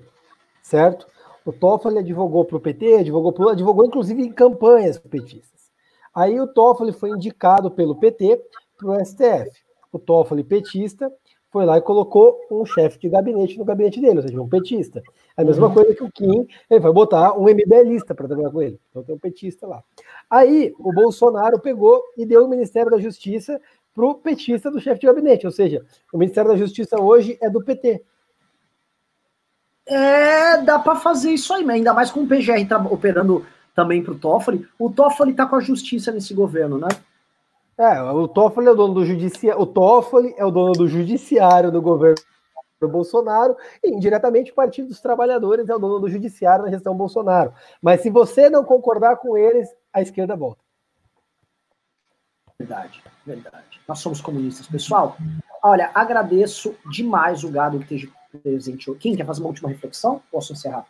certo? 0.61 1.07
O 1.45 1.51
Toffoli 1.51 1.99
advogou 1.99 2.45
para 2.45 2.57
o 2.57 2.59
PT, 2.59 2.97
advogou, 2.97 3.33
pro, 3.33 3.49
advogou 3.49 3.85
inclusive 3.85 4.21
em 4.21 4.31
campanhas 4.31 4.97
petistas. 4.97 5.71
Aí 6.13 6.39
o 6.39 6.47
Toffoli 6.47 6.91
foi 6.91 7.09
indicado 7.09 7.71
pelo 7.71 7.95
PT 7.95 8.39
para 8.77 8.89
o 8.89 9.05
STF 9.05 9.63
o 9.93 9.99
Toffoli 9.99 10.43
petista 10.43 11.13
foi 11.53 11.65
lá 11.65 11.77
e 11.77 11.81
colocou 11.81 12.41
um 12.49 12.65
chefe 12.65 12.97
de 12.97 13.07
gabinete 13.07 13.59
no 13.59 13.63
gabinete 13.63 14.01
dele, 14.01 14.17
ou 14.17 14.21
seja, 14.23 14.41
um 14.41 14.49
petista. 14.49 15.03
É 15.37 15.43
a 15.43 15.45
mesma 15.45 15.67
uhum. 15.67 15.73
coisa 15.75 15.93
que 15.93 16.03
o 16.03 16.11
Kim, 16.11 16.47
ele 16.67 16.79
vai 16.79 16.91
botar 16.91 17.37
um 17.37 17.47
MBLista 17.47 18.15
para 18.15 18.27
trabalhar 18.27 18.49
com 18.49 18.59
ele. 18.59 18.79
Então 18.89 19.03
tem 19.03 19.13
um 19.13 19.19
petista 19.19 19.67
lá. 19.67 19.83
Aí 20.27 20.73
o 20.79 20.91
Bolsonaro 20.91 21.59
pegou 21.59 22.01
e 22.17 22.25
deu 22.25 22.45
o 22.45 22.49
Ministério 22.49 22.89
da 22.89 22.97
Justiça 22.97 23.61
para 23.93 24.03
o 24.03 24.15
petista 24.15 24.71
do 24.71 24.81
chefe 24.81 25.01
de 25.01 25.05
gabinete, 25.05 25.45
ou 25.45 25.51
seja, 25.51 25.85
o 26.11 26.17
Ministério 26.17 26.49
da 26.49 26.57
Justiça 26.57 26.99
hoje 26.99 27.37
é 27.39 27.47
do 27.47 27.63
PT. 27.63 28.03
É, 29.85 30.57
dá 30.63 30.79
para 30.79 30.95
fazer 30.95 31.29
isso 31.29 31.53
aí, 31.53 31.69
ainda 31.69 31.93
mais 31.93 32.09
com 32.09 32.21
o 32.21 32.27
PGR 32.27 32.67
tá 32.67 32.77
operando 32.77 33.45
também 33.75 34.01
para 34.01 34.13
o 34.13 34.17
Toffoli. 34.17 34.67
O 34.79 34.89
Toffoli 34.89 35.31
está 35.31 35.45
com 35.45 35.57
a 35.57 35.61
justiça 35.61 36.11
nesse 36.11 36.33
governo, 36.33 36.79
né? 36.79 36.87
É, 37.77 38.01
o 38.01 38.27
Toffoli 38.27 38.67
é 38.67 38.71
o 38.71 38.75
dono 38.75 38.93
do 38.93 39.05
judiciário, 39.05 39.61
o 39.61 39.65
Toffoli 39.65 40.33
é 40.37 40.45
o 40.45 40.51
dono 40.51 40.73
do 40.73 40.87
judiciário 40.87 41.71
do 41.71 41.81
governo 41.81 42.21
Bolsonaro 42.81 43.55
e 43.83 43.89
indiretamente 43.89 44.51
o 44.51 44.55
Partido 44.55 44.89
dos 44.89 44.99
Trabalhadores 44.99 45.69
é 45.69 45.75
o 45.75 45.79
dono 45.79 45.99
do 45.99 46.09
judiciário 46.09 46.65
na 46.65 46.71
gestão 46.71 46.95
Bolsonaro. 46.95 47.53
Mas 47.81 48.01
se 48.01 48.09
você 48.09 48.49
não 48.49 48.63
concordar 48.63 49.17
com 49.17 49.37
eles, 49.37 49.69
a 49.91 50.01
esquerda 50.01 50.35
volta. 50.35 50.61
Verdade, 52.59 53.03
verdade. 53.25 53.81
Nós 53.87 53.99
somos 53.99 54.21
comunistas, 54.21 54.67
pessoal. 54.67 55.17
Olha, 55.61 55.91
agradeço 55.93 56.75
demais 56.91 57.43
o 57.43 57.51
gado 57.51 57.79
que 57.79 57.95
esteja 57.95 58.13
presente. 58.41 58.93
Quem 58.95 59.15
quer 59.15 59.25
fazer 59.25 59.41
uma 59.41 59.49
última 59.49 59.69
reflexão? 59.69 60.21
Posso 60.31 60.53
encerrar? 60.53 60.85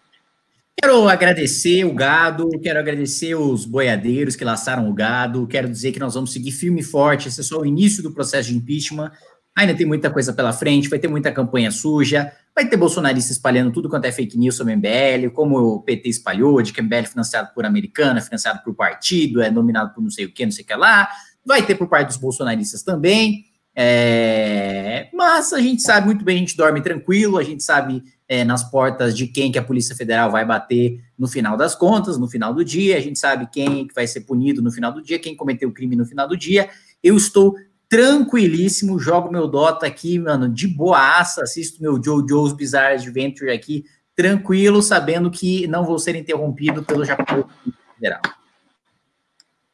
Quero 0.79 1.07
agradecer 1.07 1.85
o 1.85 1.93
gado, 1.93 2.49
quero 2.61 2.79
agradecer 2.79 3.35
os 3.35 3.65
boiadeiros 3.65 4.35
que 4.35 4.43
laçaram 4.43 4.89
o 4.89 4.93
gado, 4.93 5.47
quero 5.47 5.69
dizer 5.69 5.91
que 5.91 5.99
nós 5.99 6.15
vamos 6.15 6.33
seguir 6.33 6.51
firme 6.51 6.81
e 6.81 6.83
forte, 6.83 7.27
esse 7.27 7.39
é 7.39 7.43
só 7.43 7.61
o 7.61 7.65
início 7.65 8.01
do 8.01 8.11
processo 8.11 8.49
de 8.49 8.57
impeachment, 8.57 9.11
ainda 9.55 9.75
tem 9.75 9.85
muita 9.85 10.09
coisa 10.09 10.33
pela 10.33 10.51
frente, 10.51 10.89
vai 10.89 10.97
ter 10.97 11.07
muita 11.07 11.31
campanha 11.31 11.69
suja, 11.69 12.31
vai 12.55 12.67
ter 12.67 12.75
bolsonarista 12.75 13.31
espalhando 13.31 13.71
tudo 13.71 13.87
quanto 13.87 14.05
é 14.05 14.11
fake 14.11 14.37
news 14.37 14.55
sobre 14.55 14.75
MBL, 14.75 15.29
como 15.33 15.57
o 15.57 15.81
PT 15.81 16.09
espalhou, 16.09 16.61
de 16.61 16.73
que 16.73 16.81
MBL 16.81 16.95
é 16.95 17.03
financiado 17.03 17.53
por 17.53 17.65
americana, 17.65 18.19
financiado 18.19 18.61
por 18.63 18.73
partido, 18.73 19.41
é 19.41 19.51
nominado 19.51 19.93
por 19.93 20.01
não 20.01 20.09
sei 20.09 20.25
o 20.25 20.33
que, 20.33 20.43
não 20.43 20.51
sei 20.51 20.63
o 20.63 20.67
que 20.67 20.75
lá, 20.75 21.07
vai 21.45 21.63
ter 21.63 21.75
por 21.75 21.87
parte 21.87 22.07
dos 22.07 22.17
bolsonaristas 22.17 22.81
também, 22.81 23.45
é... 23.75 25.07
mas 25.13 25.53
a 25.53 25.59
gente 25.59 25.83
sabe 25.83 26.07
muito 26.07 26.25
bem, 26.25 26.37
a 26.37 26.39
gente 26.39 26.57
dorme 26.57 26.81
tranquilo, 26.81 27.37
a 27.37 27.43
gente 27.43 27.63
sabe 27.63 28.03
é, 28.33 28.43
nas 28.43 28.63
portas 28.63 29.15
de 29.15 29.27
quem 29.27 29.51
que 29.51 29.59
a 29.59 29.63
Polícia 29.63 29.95
Federal 29.95 30.31
vai 30.31 30.43
bater 30.43 30.99
no 31.15 31.27
final 31.27 31.55
das 31.55 31.75
contas, 31.75 32.17
no 32.17 32.27
final 32.27 32.51
do 32.51 32.65
dia. 32.65 32.97
A 32.97 32.99
gente 32.99 33.19
sabe 33.19 33.47
quem 33.51 33.87
que 33.87 33.93
vai 33.93 34.07
ser 34.07 34.21
punido 34.21 34.59
no 34.59 34.71
final 34.71 34.91
do 34.91 35.03
dia, 35.03 35.19
quem 35.19 35.35
cometeu 35.35 35.69
o 35.69 35.71
crime 35.71 35.95
no 35.95 36.03
final 36.03 36.27
do 36.27 36.35
dia. 36.35 36.67
Eu 37.03 37.15
estou 37.15 37.55
tranquilíssimo, 37.87 38.97
jogo 38.97 39.31
meu 39.31 39.47
Dota 39.47 39.85
aqui, 39.85 40.17
mano, 40.17 40.49
de 40.49 40.67
boaça, 40.67 41.43
assisto 41.43 41.79
meu 41.79 42.01
JoJo's 42.01 42.53
Bizarre 42.53 42.95
Adventure 42.95 43.51
aqui, 43.51 43.85
tranquilo, 44.15 44.81
sabendo 44.81 45.29
que 45.29 45.67
não 45.67 45.85
vou 45.85 45.99
ser 45.99 46.15
interrompido 46.15 46.81
pelo 46.81 47.05
Japão 47.05 47.47
Federal. 47.93 48.21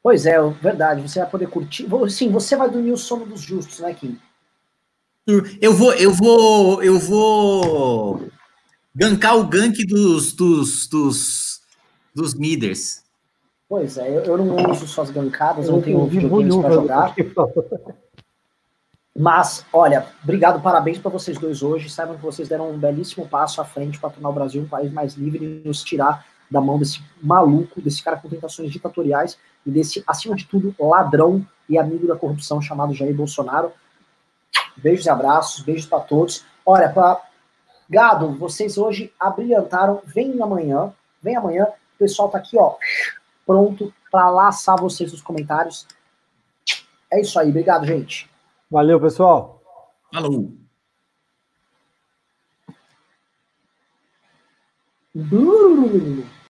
Pois 0.03 0.25
é, 0.25 0.37
verdade, 0.61 1.01
você 1.01 1.19
vai 1.19 1.29
poder 1.29 1.47
curtir. 1.47 1.87
Sim, 2.09 2.29
você 2.29 2.57
vai 2.57 2.69
dormir 2.69 2.91
o 2.91 2.97
sono 2.97 3.25
dos 3.25 3.39
justos, 3.39 3.79
né, 3.79 3.93
Kim? 3.93 4.19
Eu 5.61 5.73
vou, 5.73 5.93
eu 5.93 6.11
vou, 6.11 6.83
eu 6.83 6.99
vou 6.99 8.29
gankar 8.99 9.37
o 9.37 9.47
gank 9.47 9.85
dos, 9.85 10.33
dos, 10.33 10.85
dos, 10.87 11.61
dos 12.13 12.33
miders. 12.33 13.01
Pois 13.69 13.97
é, 13.97 14.09
eu, 14.09 14.23
eu 14.25 14.37
não 14.37 14.69
uso 14.71 14.85
suas 14.85 15.09
gankadas, 15.09 15.67
eu 15.67 15.73
não 15.73 15.81
tenho 15.81 16.05
videogames 16.05 16.55
para 16.57 16.73
jogar. 16.73 17.15
Mas, 19.17 19.65
olha, 19.71 20.05
obrigado, 20.21 20.61
parabéns 20.61 20.97
para 20.97 21.11
vocês 21.11 21.37
dois 21.37 21.63
hoje. 21.63 21.89
Saibam 21.89 22.17
que 22.17 22.21
vocês 22.23 22.49
deram 22.49 22.71
um 22.71 22.77
belíssimo 22.77 23.25
passo 23.25 23.61
à 23.61 23.65
frente 23.65 23.97
para 23.97 24.09
tornar 24.09 24.29
o 24.29 24.33
Brasil 24.33 24.61
um 24.61 24.67
país 24.67 24.91
mais 24.91 25.13
livre 25.13 25.61
e 25.63 25.67
nos 25.67 25.81
tirar 25.81 26.25
da 26.51 26.59
mão 26.59 26.77
desse 26.77 27.01
maluco, 27.21 27.81
desse 27.81 28.03
cara 28.03 28.17
com 28.17 28.27
tentações 28.27 28.69
ditatoriais 28.69 29.37
e 29.65 29.71
desse, 29.71 30.03
acima 30.05 30.35
de 30.35 30.45
tudo, 30.45 30.75
ladrão 30.77 31.45
e 31.69 31.77
amigo 31.77 32.05
da 32.05 32.17
corrupção 32.17 32.61
chamado 32.61 32.93
Jair 32.93 33.15
Bolsonaro. 33.15 33.71
Beijos 34.75 35.05
e 35.05 35.09
abraços, 35.09 35.63
beijos 35.63 35.85
para 35.85 35.99
todos. 35.99 36.43
Olha, 36.65 36.89
para 36.89 37.28
Gado, 37.89 38.37
vocês 38.37 38.77
hoje 38.77 39.11
abrilhantaram. 39.19 40.01
Vem 40.05 40.39
amanhã, 40.41 40.93
vem 41.21 41.35
amanhã. 41.35 41.65
O 41.65 41.97
pessoal 41.97 42.29
tá 42.29 42.37
aqui, 42.37 42.57
ó, 42.57 42.75
pronto 43.45 43.91
para 44.11 44.29
laçar 44.29 44.79
vocês 44.79 45.11
nos 45.11 45.21
comentários. 45.21 45.87
É 47.11 47.19
isso 47.19 47.39
aí, 47.39 47.49
obrigado, 47.49 47.85
gente. 47.85 48.29
Valeu, 48.69 49.01
pessoal. 49.01 49.61
Falou. 50.13 50.53